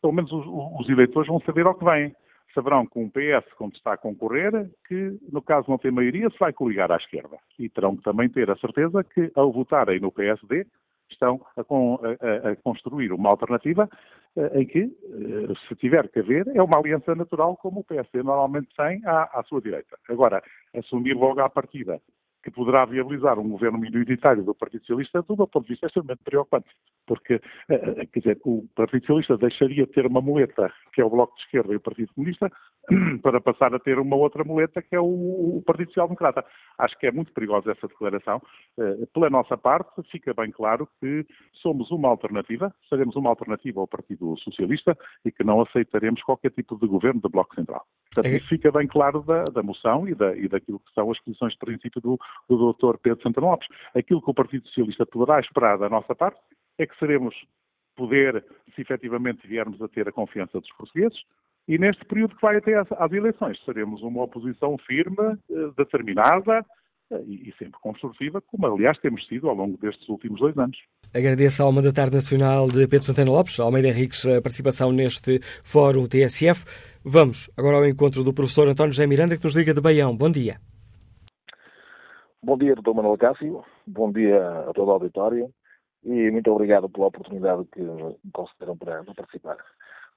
pelo 0.00 0.12
menos 0.12 0.30
os, 0.32 0.44
os, 0.80 0.88
eleitores 0.88 1.28
vão 1.28 1.40
saber 1.40 1.66
ao 1.66 1.74
que 1.74 1.84
vêm. 1.84 2.14
Saberão 2.54 2.86
que 2.86 2.98
um 2.98 3.10
PS, 3.10 3.52
quando 3.58 3.74
está 3.74 3.92
a 3.92 3.96
concorrer, 3.98 4.70
que 4.88 5.18
no 5.30 5.42
caso 5.42 5.68
não 5.68 5.76
tem 5.76 5.90
maioria, 5.90 6.30
se 6.30 6.38
vai 6.38 6.52
coligar 6.52 6.90
à 6.90 6.96
esquerda. 6.96 7.36
E 7.58 7.68
terão 7.68 7.96
que 7.96 8.02
também 8.02 8.30
ter 8.30 8.50
a 8.50 8.56
certeza 8.56 9.04
que, 9.04 9.30
ao 9.34 9.52
votarem 9.52 10.00
no 10.00 10.10
PSD, 10.10 10.66
estão 11.10 11.40
a, 11.56 11.60
a, 11.60 12.52
a 12.52 12.56
construir 12.56 13.12
uma 13.12 13.30
alternativa 13.30 13.88
eh, 14.36 14.60
em 14.60 14.66
que, 14.66 14.80
eh, 14.80 15.54
se 15.68 15.74
tiver 15.76 16.08
que 16.08 16.20
haver, 16.20 16.46
é 16.54 16.62
uma 16.62 16.78
aliança 16.78 17.14
natural 17.14 17.56
como 17.56 17.80
o 17.80 17.84
PSD 17.84 18.22
normalmente 18.22 18.68
tem 18.76 19.00
à, 19.06 19.38
à 19.38 19.42
sua 19.44 19.60
direita. 19.60 19.96
Agora, 20.08 20.42
assumir 20.74 21.14
logo 21.14 21.40
à 21.40 21.48
partida 21.48 22.00
que 22.46 22.50
poderá 22.52 22.84
viabilizar 22.84 23.40
um 23.40 23.48
governo 23.48 23.76
minoritário 23.76 24.44
do 24.44 24.54
Partido 24.54 24.82
Socialista, 24.82 25.20
do 25.20 25.36
meu 25.36 25.48
ponto 25.48 25.64
de 25.64 25.70
vista, 25.70 25.86
é 25.86 25.88
extremamente 25.88 26.22
preocupante. 26.22 26.68
Porque, 27.04 27.34
eh, 27.34 27.40
eh, 27.74 28.06
quer 28.06 28.20
dizer, 28.20 28.40
o 28.44 28.64
Partido 28.72 29.00
Socialista 29.00 29.36
deixaria 29.36 29.84
de 29.84 29.92
ter 29.92 30.06
uma 30.06 30.20
muleta, 30.20 30.72
que 30.92 31.00
é 31.00 31.04
o 31.04 31.10
Bloco 31.10 31.34
de 31.34 31.42
Esquerda 31.42 31.72
e 31.72 31.76
o 31.76 31.80
Partido 31.80 32.14
Comunista, 32.14 32.48
para 33.20 33.40
passar 33.40 33.74
a 33.74 33.80
ter 33.80 33.98
uma 33.98 34.14
outra 34.14 34.44
muleta, 34.44 34.80
que 34.80 34.94
é 34.94 35.00
o 35.00 35.60
Partido 35.66 35.88
Social 35.88 36.06
Democrata. 36.06 36.44
Acho 36.78 36.96
que 37.00 37.08
é 37.08 37.10
muito 37.10 37.32
perigosa 37.32 37.72
essa 37.72 37.88
declaração. 37.88 38.40
Eh, 38.78 39.06
pela 39.12 39.28
nossa 39.28 39.56
parte, 39.56 40.00
fica 40.08 40.32
bem 40.32 40.52
claro 40.52 40.88
que 41.00 41.26
somos 41.54 41.90
uma 41.90 42.08
alternativa, 42.08 42.72
seremos 42.88 43.16
uma 43.16 43.30
alternativa 43.30 43.80
ao 43.80 43.88
Partido 43.88 44.36
Socialista 44.38 44.96
e 45.24 45.32
que 45.32 45.42
não 45.42 45.60
aceitaremos 45.62 46.22
qualquer 46.22 46.52
tipo 46.52 46.78
de 46.78 46.86
governo 46.86 47.20
do 47.20 47.28
Bloco 47.28 47.56
Central. 47.56 47.84
Portanto, 48.14 48.32
é 48.32 48.36
isso 48.36 48.48
fica 48.48 48.70
bem 48.70 48.86
claro 48.86 49.20
da, 49.22 49.42
da 49.44 49.62
moção 49.64 50.08
e, 50.08 50.14
da, 50.14 50.36
e 50.36 50.48
daquilo 50.48 50.78
que 50.78 50.92
são 50.94 51.10
as 51.10 51.18
posições 51.20 51.52
de 51.52 51.58
princípio 51.58 52.00
do, 52.00 52.18
do 52.48 52.72
Dr. 52.72 52.96
Pedro 53.02 53.22
Santana 53.22 53.48
Lopes. 53.48 53.68
Aquilo 53.94 54.22
que 54.22 54.30
o 54.30 54.34
Partido 54.34 54.66
Socialista 54.68 55.06
poderá 55.06 55.40
esperar 55.40 55.78
da 55.78 55.88
nossa 55.88 56.14
parte 56.14 56.40
é 56.78 56.86
que 56.86 56.98
seremos 56.98 57.34
poder, 57.96 58.44
se 58.74 58.82
efetivamente 58.82 59.46
viermos 59.46 59.80
a 59.80 59.88
ter 59.88 60.08
a 60.08 60.12
confiança 60.12 60.60
dos 60.60 60.72
portugueses, 60.74 61.18
e 61.66 61.78
neste 61.78 62.04
período 62.04 62.36
que 62.36 62.42
vai 62.42 62.56
até 62.56 62.74
às, 62.74 62.86
às 62.92 63.12
eleições, 63.12 63.58
seremos 63.64 64.02
uma 64.02 64.22
oposição 64.22 64.76
firme, 64.86 65.36
eh, 65.50 65.70
determinada, 65.76 66.64
eh, 67.10 67.22
e, 67.26 67.54
sempre 67.58 67.80
construtiva, 67.80 68.40
como 68.40 68.66
aliás 68.66 68.98
temos 68.98 69.26
sido 69.26 69.48
ao 69.48 69.54
longo 69.54 69.76
destes 69.78 70.08
últimos 70.08 70.38
dois 70.38 70.56
anos. 70.56 70.76
Agradeço 71.12 71.62
ao 71.62 71.72
Mandatário 71.72 72.12
Nacional 72.12 72.68
de 72.68 72.86
Pedro 72.86 73.06
Santana 73.06 73.30
Lopes, 73.32 73.58
Almeida 73.58 73.88
Henriques, 73.88 74.24
a 74.26 74.40
participação 74.40 74.92
neste 74.92 75.40
Fórum 75.64 76.06
TSF. 76.06 76.64
Vamos 77.04 77.50
agora 77.56 77.78
ao 77.78 77.86
encontro 77.86 78.22
do 78.22 78.32
professor 78.32 78.68
António 78.68 78.92
José 78.92 79.06
Miranda, 79.06 79.36
que 79.36 79.44
nos 79.44 79.56
liga 79.56 79.74
de 79.74 79.80
Baião. 79.80 80.16
Bom 80.16 80.30
dia. 80.30 80.60
Bom 82.46 82.56
dia, 82.56 82.76
doutor 82.76 82.94
Manuel 82.94 83.18
Cássio. 83.18 83.64
Bom 83.88 84.12
dia 84.12 84.38
a 84.38 84.72
toda 84.72 84.92
a 84.92 84.94
auditória 84.94 85.50
e 86.04 86.30
muito 86.30 86.48
obrigado 86.52 86.88
pela 86.88 87.08
oportunidade 87.08 87.64
que 87.72 87.80
me 87.80 88.16
concederam 88.32 88.76
para, 88.76 89.02
para 89.02 89.14
participar. 89.14 89.56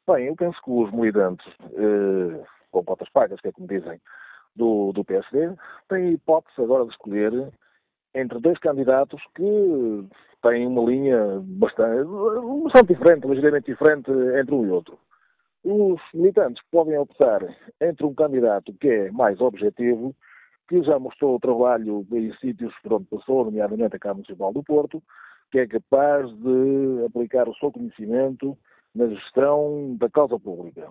Bem, 0.07 0.27
eu 0.27 0.35
penso 0.35 0.61
que 0.63 0.69
os 0.69 0.91
militantes 0.91 1.47
eh, 1.73 2.45
com 2.69 2.83
potas 2.83 3.09
pagas, 3.09 3.41
que 3.41 3.47
é 3.47 3.51
como 3.51 3.67
dizem, 3.67 3.99
do, 4.55 4.91
do 4.93 5.03
PSD, 5.03 5.55
têm 5.87 6.09
a 6.09 6.11
hipótese 6.11 6.61
agora 6.61 6.85
de 6.85 6.91
escolher 6.91 7.51
entre 8.13 8.39
dois 8.39 8.59
candidatos 8.59 9.19
que 9.33 10.07
têm 10.43 10.67
uma 10.67 10.83
linha 10.83 11.41
bastante, 11.41 12.07
bastante 12.63 12.93
diferente, 12.93 13.27
ligeiramente 13.27 13.71
diferente 13.71 14.11
entre 14.39 14.53
um 14.53 14.67
e 14.67 14.69
outro. 14.69 14.99
Os 15.63 15.99
militantes 16.13 16.63
podem 16.69 16.95
optar 16.95 17.41
entre 17.81 18.05
um 18.05 18.13
candidato 18.13 18.71
que 18.73 18.87
é 18.87 19.11
mais 19.11 19.41
objetivo, 19.41 20.15
que 20.69 20.83
já 20.83 20.99
mostrou 20.99 21.35
o 21.35 21.39
trabalho 21.39 22.05
em 22.13 22.31
sítios 22.35 22.73
por 22.83 22.93
onde 22.93 23.05
passou, 23.05 23.43
nomeadamente 23.43 23.95
a 23.95 23.99
Câmara 23.99 24.17
Municipal 24.17 24.53
do 24.53 24.63
Porto, 24.63 25.01
que 25.51 25.57
é 25.57 25.67
capaz 25.67 26.31
de 26.31 27.05
aplicar 27.07 27.49
o 27.49 27.55
seu 27.55 27.71
conhecimento 27.71 28.55
na 28.93 29.07
gestão 29.07 29.97
da 29.97 30.07
causa 30.09 30.39
pública. 30.39 30.87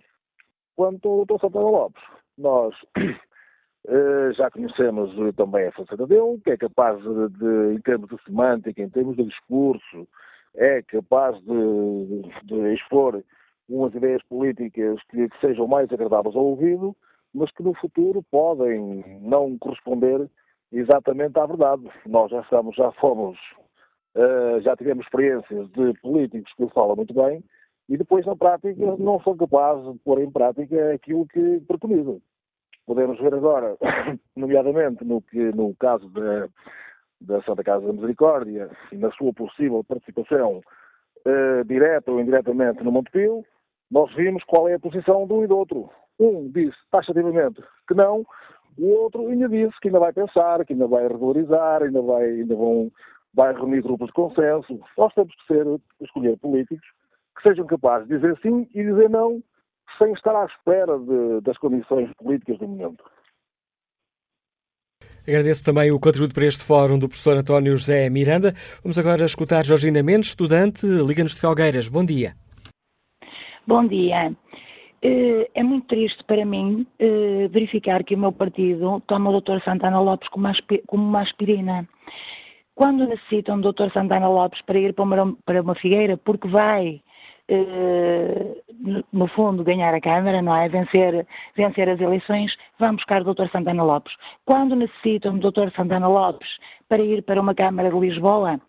Quanto 0.74 1.08
ao 1.08 1.24
Dr. 1.24 1.40
Santana 1.40 1.70
Lopes, 1.70 2.02
nós 2.36 2.74
eh, 3.86 4.32
já 4.36 4.50
conhecemos 4.50 5.12
também 5.36 5.68
a 5.68 5.72
faceta 5.72 6.06
dele, 6.08 6.40
que 6.42 6.50
é 6.50 6.56
capaz 6.56 7.00
de, 7.00 7.28
de, 7.38 7.74
em 7.74 7.80
termos 7.80 8.08
de 8.08 8.20
semântica, 8.24 8.82
em 8.82 8.90
termos 8.90 9.16
de 9.16 9.24
discurso, 9.24 10.08
é 10.56 10.82
capaz 10.82 11.36
de, 11.44 12.22
de 12.44 12.74
expor 12.74 13.22
umas 13.68 13.94
ideias 13.94 14.22
políticas 14.24 14.98
que, 15.08 15.28
que, 15.28 15.40
sejam 15.40 15.68
mais 15.68 15.92
agradáveis 15.92 16.34
ao 16.34 16.46
ouvido, 16.46 16.96
mas 17.34 17.50
que 17.52 17.62
no 17.62 17.74
futuro 17.74 18.22
podem 18.30 19.20
não 19.20 19.58
corresponder 19.58 20.28
exatamente 20.72 21.38
à 21.38 21.46
verdade. 21.46 21.88
Nós 22.06 22.30
já 22.30 22.40
estamos, 22.40 22.74
já 22.76 22.90
fomos, 22.92 23.38
uh, 24.16 24.60
já 24.60 24.76
tivemos 24.76 25.04
experiências 25.04 25.70
de 25.70 25.92
políticos 26.00 26.52
que 26.54 26.68
falam 26.70 26.96
muito 26.96 27.14
bem 27.14 27.42
e 27.88 27.96
depois 27.96 28.26
na 28.26 28.36
prática 28.36 28.96
não 28.98 29.20
são 29.22 29.36
capazes 29.36 29.92
de 29.92 29.98
pôr 30.00 30.20
em 30.20 30.30
prática 30.30 30.92
aquilo 30.92 31.26
que 31.26 31.60
preconizam. 31.66 32.20
Podemos 32.86 33.18
ver 33.18 33.34
agora, 33.34 33.76
nomeadamente 34.36 35.04
no, 35.04 35.20
que, 35.22 35.38
no 35.52 35.74
caso 35.76 36.08
da, 36.10 36.48
da 37.20 37.42
Santa 37.42 37.62
Casa 37.62 37.86
da 37.86 37.92
Misericórdia 37.92 38.70
e 38.92 38.96
na 38.96 39.10
sua 39.12 39.32
possível 39.32 39.82
participação 39.84 40.60
uh, 41.26 41.64
direta 41.66 42.10
ou 42.10 42.20
indiretamente 42.20 42.82
no 42.82 42.92
Montepio, 42.92 43.44
nós 43.90 44.14
vimos 44.14 44.44
qual 44.44 44.68
é 44.68 44.74
a 44.74 44.80
posição 44.80 45.26
de 45.26 45.32
um 45.32 45.44
e 45.44 45.46
do 45.46 45.56
outro. 45.56 45.90
Um 46.18 46.50
disse 46.50 46.76
taxativamente 46.90 47.62
que 47.86 47.94
não, 47.94 48.26
o 48.78 48.88
outro 48.90 49.28
ainda 49.28 49.48
disse 49.48 49.78
que 49.80 49.88
ainda 49.88 50.00
vai 50.00 50.12
pensar, 50.12 50.64
que 50.64 50.72
ainda 50.72 50.86
vai 50.86 51.06
regularizar, 51.06 51.82
ainda 51.82 52.00
vai, 52.00 52.24
ainda 52.24 52.54
vão, 52.54 52.90
vai 53.34 53.52
reunir 53.52 53.82
grupos 53.82 54.06
de 54.08 54.12
consenso. 54.12 54.80
Nós 54.96 55.12
temos 55.14 55.34
que 55.34 55.46
ser, 55.46 55.66
escolher 56.00 56.36
políticos 56.38 56.86
que 57.36 57.48
sejam 57.48 57.66
capazes 57.66 58.08
de 58.08 58.16
dizer 58.16 58.38
sim 58.42 58.68
e 58.74 58.82
dizer 58.82 59.10
não, 59.10 59.42
sem 60.00 60.12
estar 60.12 60.34
à 60.34 60.46
espera 60.46 60.98
de, 60.98 61.40
das 61.42 61.56
condições 61.58 62.10
políticas 62.14 62.58
do 62.58 62.68
momento. 62.68 63.04
Agradeço 65.26 65.64
também 65.64 65.90
o 65.90 66.00
contributo 66.00 66.34
para 66.34 66.46
este 66.46 66.64
fórum 66.64 66.98
do 66.98 67.06
professor 67.06 67.36
António 67.36 67.76
José 67.76 68.08
Miranda. 68.08 68.54
Vamos 68.82 68.98
agora 68.98 69.24
escutar 69.24 69.64
Georgina 69.64 70.02
Mendes, 70.02 70.30
estudante, 70.30 70.86
Liga-nos 70.86 71.34
de 71.34 71.40
Felgueiras. 71.40 71.86
Bom 71.88 72.04
dia. 72.04 72.32
Bom 73.66 73.86
dia. 73.86 74.34
Eh, 75.00 75.48
é 75.54 75.62
muito 75.62 75.86
triste 75.86 76.24
para 76.24 76.44
mim 76.44 76.86
eh, 76.98 77.48
verificar 77.50 78.02
que 78.02 78.14
o 78.14 78.18
meu 78.18 78.32
partido 78.32 79.00
toma 79.06 79.30
o 79.30 79.40
Dr. 79.40 79.62
Santana 79.64 80.00
Lopes 80.00 80.28
como 80.28 80.48
uma 80.92 81.20
aspirina. 81.20 81.88
Quando 82.74 83.06
necessitam 83.06 83.60
do 83.60 83.72
Dr. 83.72 83.92
Santana 83.92 84.28
Lopes 84.28 84.60
para 84.62 84.78
ir 84.78 84.94
para 84.94 85.04
uma, 85.62 85.74
figueira, 85.76 86.16
porque 86.16 86.48
vai, 86.48 87.00
eh, 87.48 88.56
no 89.12 89.26
fundo, 89.28 89.64
ganhar 89.64 89.94
a 89.94 90.00
Câmara, 90.00 90.42
não 90.42 90.54
é? 90.54 90.68
Vencer, 90.68 91.26
vencer 91.56 91.88
as 91.88 92.00
eleições, 92.00 92.52
vão 92.78 92.94
buscar 92.94 93.22
o 93.22 93.34
Dr. 93.34 93.48
Santana 93.52 93.82
Lopes. 93.82 94.12
Quando 94.44 94.76
necessitam 94.76 95.38
do 95.38 95.50
Dr. 95.50 95.70
Santana 95.76 96.08
Lopes 96.08 96.48
para 96.88 97.02
ir 97.02 97.22
para 97.22 97.40
uma 97.40 97.54
Câmara 97.54 97.90
de 97.90 97.98
Lisboa, 97.98 98.60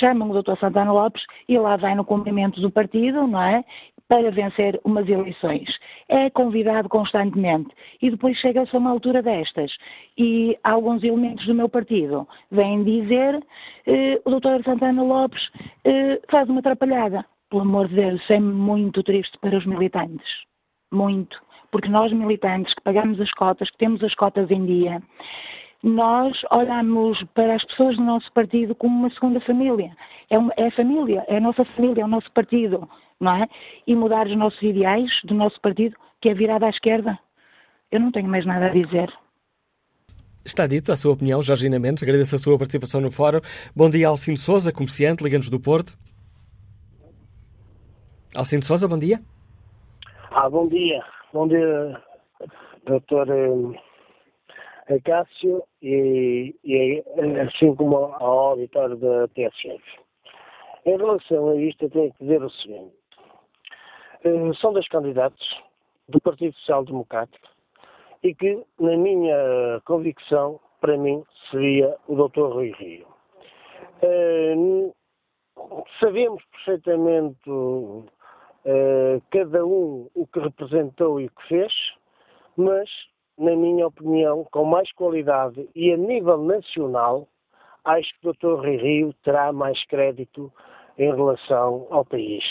chamam 0.00 0.30
o 0.30 0.42
Dr. 0.42 0.58
Santana 0.58 0.92
Lopes 0.92 1.22
e 1.48 1.56
lá 1.58 1.76
vai 1.76 1.94
no 1.94 2.04
cumprimento 2.04 2.60
do 2.60 2.70
partido, 2.70 3.26
não 3.26 3.40
é? 3.40 3.64
Para 4.08 4.30
vencer 4.30 4.78
umas 4.84 5.08
eleições. 5.08 5.68
É 6.08 6.28
convidado 6.30 6.88
constantemente 6.88 7.74
e 8.02 8.10
depois 8.10 8.36
chega-se 8.38 8.74
a 8.76 8.78
uma 8.78 8.90
altura 8.90 9.22
destas 9.22 9.72
e 10.18 10.58
alguns 10.62 11.02
elementos 11.02 11.46
do 11.46 11.54
meu 11.54 11.68
partido 11.68 12.28
vêm 12.50 12.84
dizer 12.84 13.42
eh, 13.86 14.20
o 14.24 14.30
Dr. 14.30 14.62
Santana 14.64 15.02
Lopes 15.02 15.42
eh, 15.84 16.20
faz 16.30 16.48
uma 16.48 16.60
atrapalhada. 16.60 17.24
Pelo 17.48 17.62
amor 17.62 17.88
de 17.88 17.94
Deus, 17.94 18.20
é 18.30 18.40
muito 18.40 19.02
triste 19.02 19.38
para 19.38 19.56
os 19.56 19.64
militantes. 19.64 20.28
Muito. 20.92 21.40
Porque 21.70 21.88
nós 21.88 22.12
militantes 22.12 22.74
que 22.74 22.82
pagamos 22.82 23.20
as 23.20 23.30
cotas, 23.32 23.70
que 23.70 23.78
temos 23.78 24.02
as 24.04 24.14
cotas 24.14 24.50
em 24.50 24.64
dia, 24.64 25.02
nós 25.84 26.34
olhamos 26.50 27.22
para 27.34 27.56
as 27.56 27.64
pessoas 27.66 27.96
do 27.96 28.02
nosso 28.02 28.32
partido 28.32 28.74
como 28.74 28.98
uma 28.98 29.10
segunda 29.10 29.38
família. 29.40 29.94
É, 30.30 30.38
uma, 30.38 30.50
é, 30.56 30.68
a 30.68 30.70
família, 30.70 31.22
é 31.28 31.36
a 31.36 31.40
nossa 31.40 31.62
família, 31.76 32.00
é 32.00 32.04
o 32.06 32.08
nosso 32.08 32.32
partido, 32.32 32.88
não 33.20 33.36
é? 33.36 33.46
E 33.86 33.94
mudar 33.94 34.26
os 34.26 34.34
nossos 34.34 34.62
ideais 34.62 35.10
do 35.24 35.34
nosso 35.34 35.60
partido, 35.60 35.94
que 36.22 36.30
é 36.30 36.34
virado 36.34 36.64
à 36.64 36.70
esquerda. 36.70 37.18
Eu 37.92 38.00
não 38.00 38.10
tenho 38.10 38.26
mais 38.26 38.46
nada 38.46 38.64
a 38.64 38.70
dizer. 38.70 39.12
Está 40.42 40.66
dito 40.66 40.90
a 40.90 40.96
sua 40.96 41.12
opinião, 41.12 41.42
Jorgina 41.42 41.78
Mendes. 41.78 42.02
Agradeço 42.02 42.34
a 42.34 42.38
sua 42.38 42.56
participação 42.56 43.02
no 43.02 43.10
fórum. 43.10 43.40
Bom 43.76 43.90
dia, 43.90 44.08
Alcino 44.08 44.38
Souza, 44.38 44.72
comerciante, 44.72 45.22
Liga-nos 45.22 45.50
do 45.50 45.60
Porto. 45.60 45.92
Alcino 48.34 48.62
Souza, 48.62 48.88
bom 48.88 48.98
dia. 48.98 49.20
Ah, 50.30 50.48
bom 50.48 50.66
dia. 50.66 51.04
Bom 51.30 51.46
dia, 51.46 52.02
doutor 52.86 53.28
eh, 53.28 53.78
a 54.88 55.00
Cássio 55.04 55.62
e, 55.82 56.54
e 56.64 57.02
assim 57.40 57.74
como 57.74 57.96
ao 57.96 58.50
auditório 58.50 58.96
da 58.96 59.28
TSF. 59.28 59.82
Em 60.84 60.96
relação 60.96 61.50
a 61.50 61.56
isto, 61.56 61.84
eu 61.84 61.90
tenho 61.90 62.12
que 62.12 62.24
dizer 62.24 62.42
o 62.42 62.50
seguinte. 62.50 62.94
Eh, 64.24 64.52
são 64.60 64.72
dois 64.72 64.86
candidatos 64.88 65.62
do 66.08 66.20
Partido 66.20 66.54
Social 66.56 66.84
Democrático 66.84 67.48
e 68.22 68.34
que, 68.34 68.62
na 68.78 68.96
minha 68.96 69.80
convicção, 69.86 70.60
para 70.80 70.96
mim, 70.98 71.24
seria 71.50 71.96
o 72.06 72.14
Dr. 72.16 72.52
Rui 72.52 72.72
Rio. 72.72 73.06
Eh, 74.02 74.54
sabemos 76.00 76.42
perfeitamente 76.44 77.50
uh, 77.50 79.22
cada 79.30 79.64
um 79.64 80.08
o 80.14 80.26
que 80.26 80.40
representou 80.40 81.20
e 81.20 81.26
o 81.26 81.30
que 81.30 81.48
fez, 81.48 81.72
mas 82.56 82.88
na 83.38 83.54
minha 83.56 83.86
opinião, 83.86 84.46
com 84.50 84.64
mais 84.64 84.90
qualidade 84.92 85.68
e 85.74 85.92
a 85.92 85.96
nível 85.96 86.38
nacional, 86.38 87.28
acho 87.84 88.08
que 88.20 88.28
o 88.28 88.32
Dr. 88.32 88.60
Rui 88.60 88.76
Rio 88.76 89.14
terá 89.24 89.52
mais 89.52 89.84
crédito 89.86 90.52
em 90.98 91.14
relação 91.14 91.86
ao 91.90 92.04
país. 92.04 92.44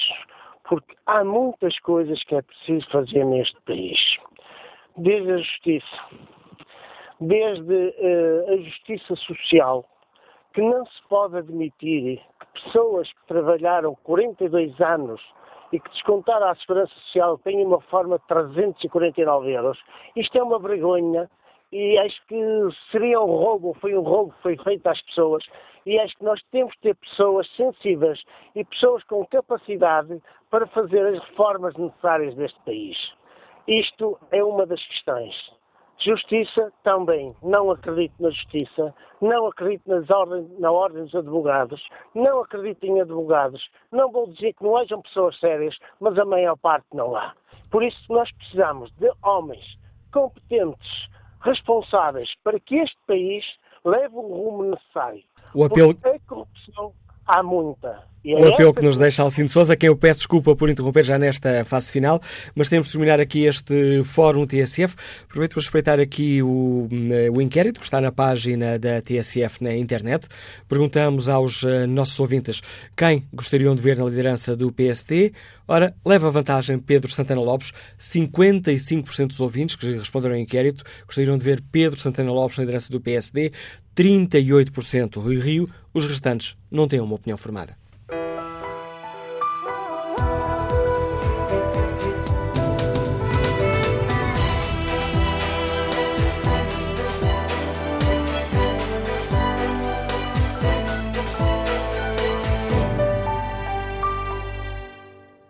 Porque 0.68 0.96
há 1.06 1.24
muitas 1.24 1.78
coisas 1.80 2.22
que 2.24 2.36
é 2.36 2.42
preciso 2.42 2.90
fazer 2.90 3.26
neste 3.26 3.60
país. 3.62 4.00
Desde 4.98 5.32
a 5.32 5.38
justiça, 5.38 6.00
desde 7.20 7.74
uh, 7.74 8.54
a 8.54 8.58
justiça 8.58 9.16
social, 9.16 9.86
que 10.54 10.62
não 10.62 10.86
se 10.86 11.02
pode 11.10 11.38
admitir 11.38 12.22
que 12.40 12.62
pessoas 12.64 13.12
que 13.12 13.28
trabalharam 13.28 13.96
42 14.04 14.80
anos 14.82 15.22
e 15.74 15.80
que 15.80 15.90
descontaram 15.90 16.48
à 16.48 16.56
Segurança 16.56 16.94
Social 17.06 17.38
tenham 17.40 17.68
uma 17.68 17.82
forma 17.82 18.20
de 18.20 18.28
349 18.28 19.52
euros. 19.52 19.80
Isto 20.16 20.38
é 20.38 20.44
uma 20.44 20.60
vergonha 20.60 21.28
e 21.72 21.98
acho 21.98 22.26
que 22.28 22.40
seria 22.92 23.20
um 23.20 23.26
roubo, 23.26 23.74
foi 23.82 23.98
um 23.98 24.02
roubo 24.02 24.32
que 24.34 24.42
foi 24.44 24.58
feito 24.58 24.86
às 24.86 25.02
pessoas 25.02 25.44
e 25.84 26.00
acho 26.00 26.16
que 26.16 26.24
nós 26.24 26.40
temos 26.52 26.72
que 26.76 26.82
ter 26.82 26.96
pessoas 26.96 27.50
sensíveis 27.56 28.22
e 28.56 28.64
pessoas 28.64 29.04
com 29.06 29.26
capacidade 29.26 30.22
para 30.52 30.68
fazer 30.68 31.08
as 31.08 31.20
reformas 31.28 31.76
necessárias 31.76 32.36
deste 32.36 32.60
país. 32.62 32.96
Isto 33.68 34.20
é 34.32 34.44
uma 34.44 34.68
das 34.68 34.86
questões. 34.86 35.36
Justiça 36.00 36.72
também. 36.84 37.36
Não 37.42 37.72
acredito 37.72 38.14
na 38.20 38.30
justiça, 38.30 38.94
não 39.22 39.48
acredito 39.48 39.90
nas 39.90 40.10
ordens, 40.10 40.60
na 40.60 40.72
ordem 40.72 41.04
dos 41.04 41.16
advogados, 41.16 41.82
não 42.14 42.42
acredito 42.42 42.84
em 42.84 43.00
advogados. 43.00 43.70
Não 43.92 44.12
vou 44.12 44.28
dizer 44.28 44.54
que 44.54 44.64
não 44.64 44.76
hajam 44.76 45.02
pessoas 45.02 45.40
sérias, 45.40 45.78
mas 46.00 46.18
a 46.18 46.26
maior 46.26 46.58
parte 46.58 46.88
não 46.94 47.16
há. 47.16 47.34
Por 47.72 47.84
isso 47.84 47.98
nós 48.10 48.32
precisamos 48.34 48.92
de 48.98 49.12
homens 49.24 49.64
competentes, 50.12 51.10
responsáveis, 51.42 52.30
para 52.44 52.60
que 52.60 52.76
este 52.76 52.98
país 53.08 53.46
leve 53.84 54.16
o 54.16 54.22
rumo 54.22 54.64
necessário. 54.64 55.24
O 55.54 55.64
apelo... 55.64 55.94
Porque 55.96 56.10
a 56.10 56.20
corrupção 56.28 56.94
há 57.26 57.44
muita. 57.44 58.14
É 58.26 58.36
o 58.36 58.54
apelo 58.54 58.74
que 58.74 58.82
nos 58.82 58.98
deixa 58.98 59.22
Alcino 59.22 59.50
Souza, 59.50 59.76
quem 59.76 59.88
eu 59.88 59.98
peço 59.98 60.20
desculpa 60.20 60.56
por 60.56 60.70
interromper 60.70 61.04
já 61.04 61.20
nesta 61.20 61.66
fase 61.66 61.92
final, 61.92 62.22
mas 62.56 62.70
temos 62.70 62.88
de 62.88 62.94
terminar 62.94 63.20
aqui 63.20 63.44
este 63.44 64.02
Fórum 64.04 64.48
TSF. 64.48 64.96
Aproveito 65.26 65.52
para 65.52 65.62
respeitar 65.62 66.00
aqui 66.00 66.42
o, 66.42 66.88
o 67.34 67.42
inquérito 67.42 67.82
que 67.82 67.86
está 67.86 68.00
na 68.00 68.14
página 68.14 68.80
da 68.80 69.02
TSF 69.02 69.62
na 69.62 69.76
internet. 69.76 70.26
Perguntamos 70.70 71.28
aos 71.28 71.64
uh, 71.64 71.86
nossos 71.86 72.18
ouvintes 72.18 72.62
quem 72.96 73.28
gostariam 73.34 73.76
de 73.76 73.82
ver 73.82 73.98
na 73.98 74.06
liderança 74.06 74.56
do 74.56 74.72
PST. 74.72 75.34
Ora, 75.68 75.94
leva 76.06 76.30
vantagem 76.32 76.80
Pedro 76.80 77.12
Santana 77.12 77.42
Lopes. 77.42 77.74
55% 78.00 79.28
dos 79.28 79.40
ouvintes 79.42 79.76
que 79.76 79.98
responderam 79.98 80.36
ao 80.36 80.42
inquérito 80.42 80.84
gostariam 81.06 81.38
de 81.38 81.44
ver 81.44 81.62
Pedro 81.72 82.00
Santana 82.00 82.32
Lopes 82.32 82.58
na 82.58 82.64
liderança 82.64 82.90
do 82.90 83.02
PSD. 83.02 83.52
38% 83.96 85.22
Rui 85.22 85.40
Rio. 85.40 85.70
Os 85.94 86.06
restantes 86.06 86.58
não 86.72 86.88
têm 86.88 87.00
uma 87.00 87.16
opinião 87.16 87.38
formada. 87.38 87.78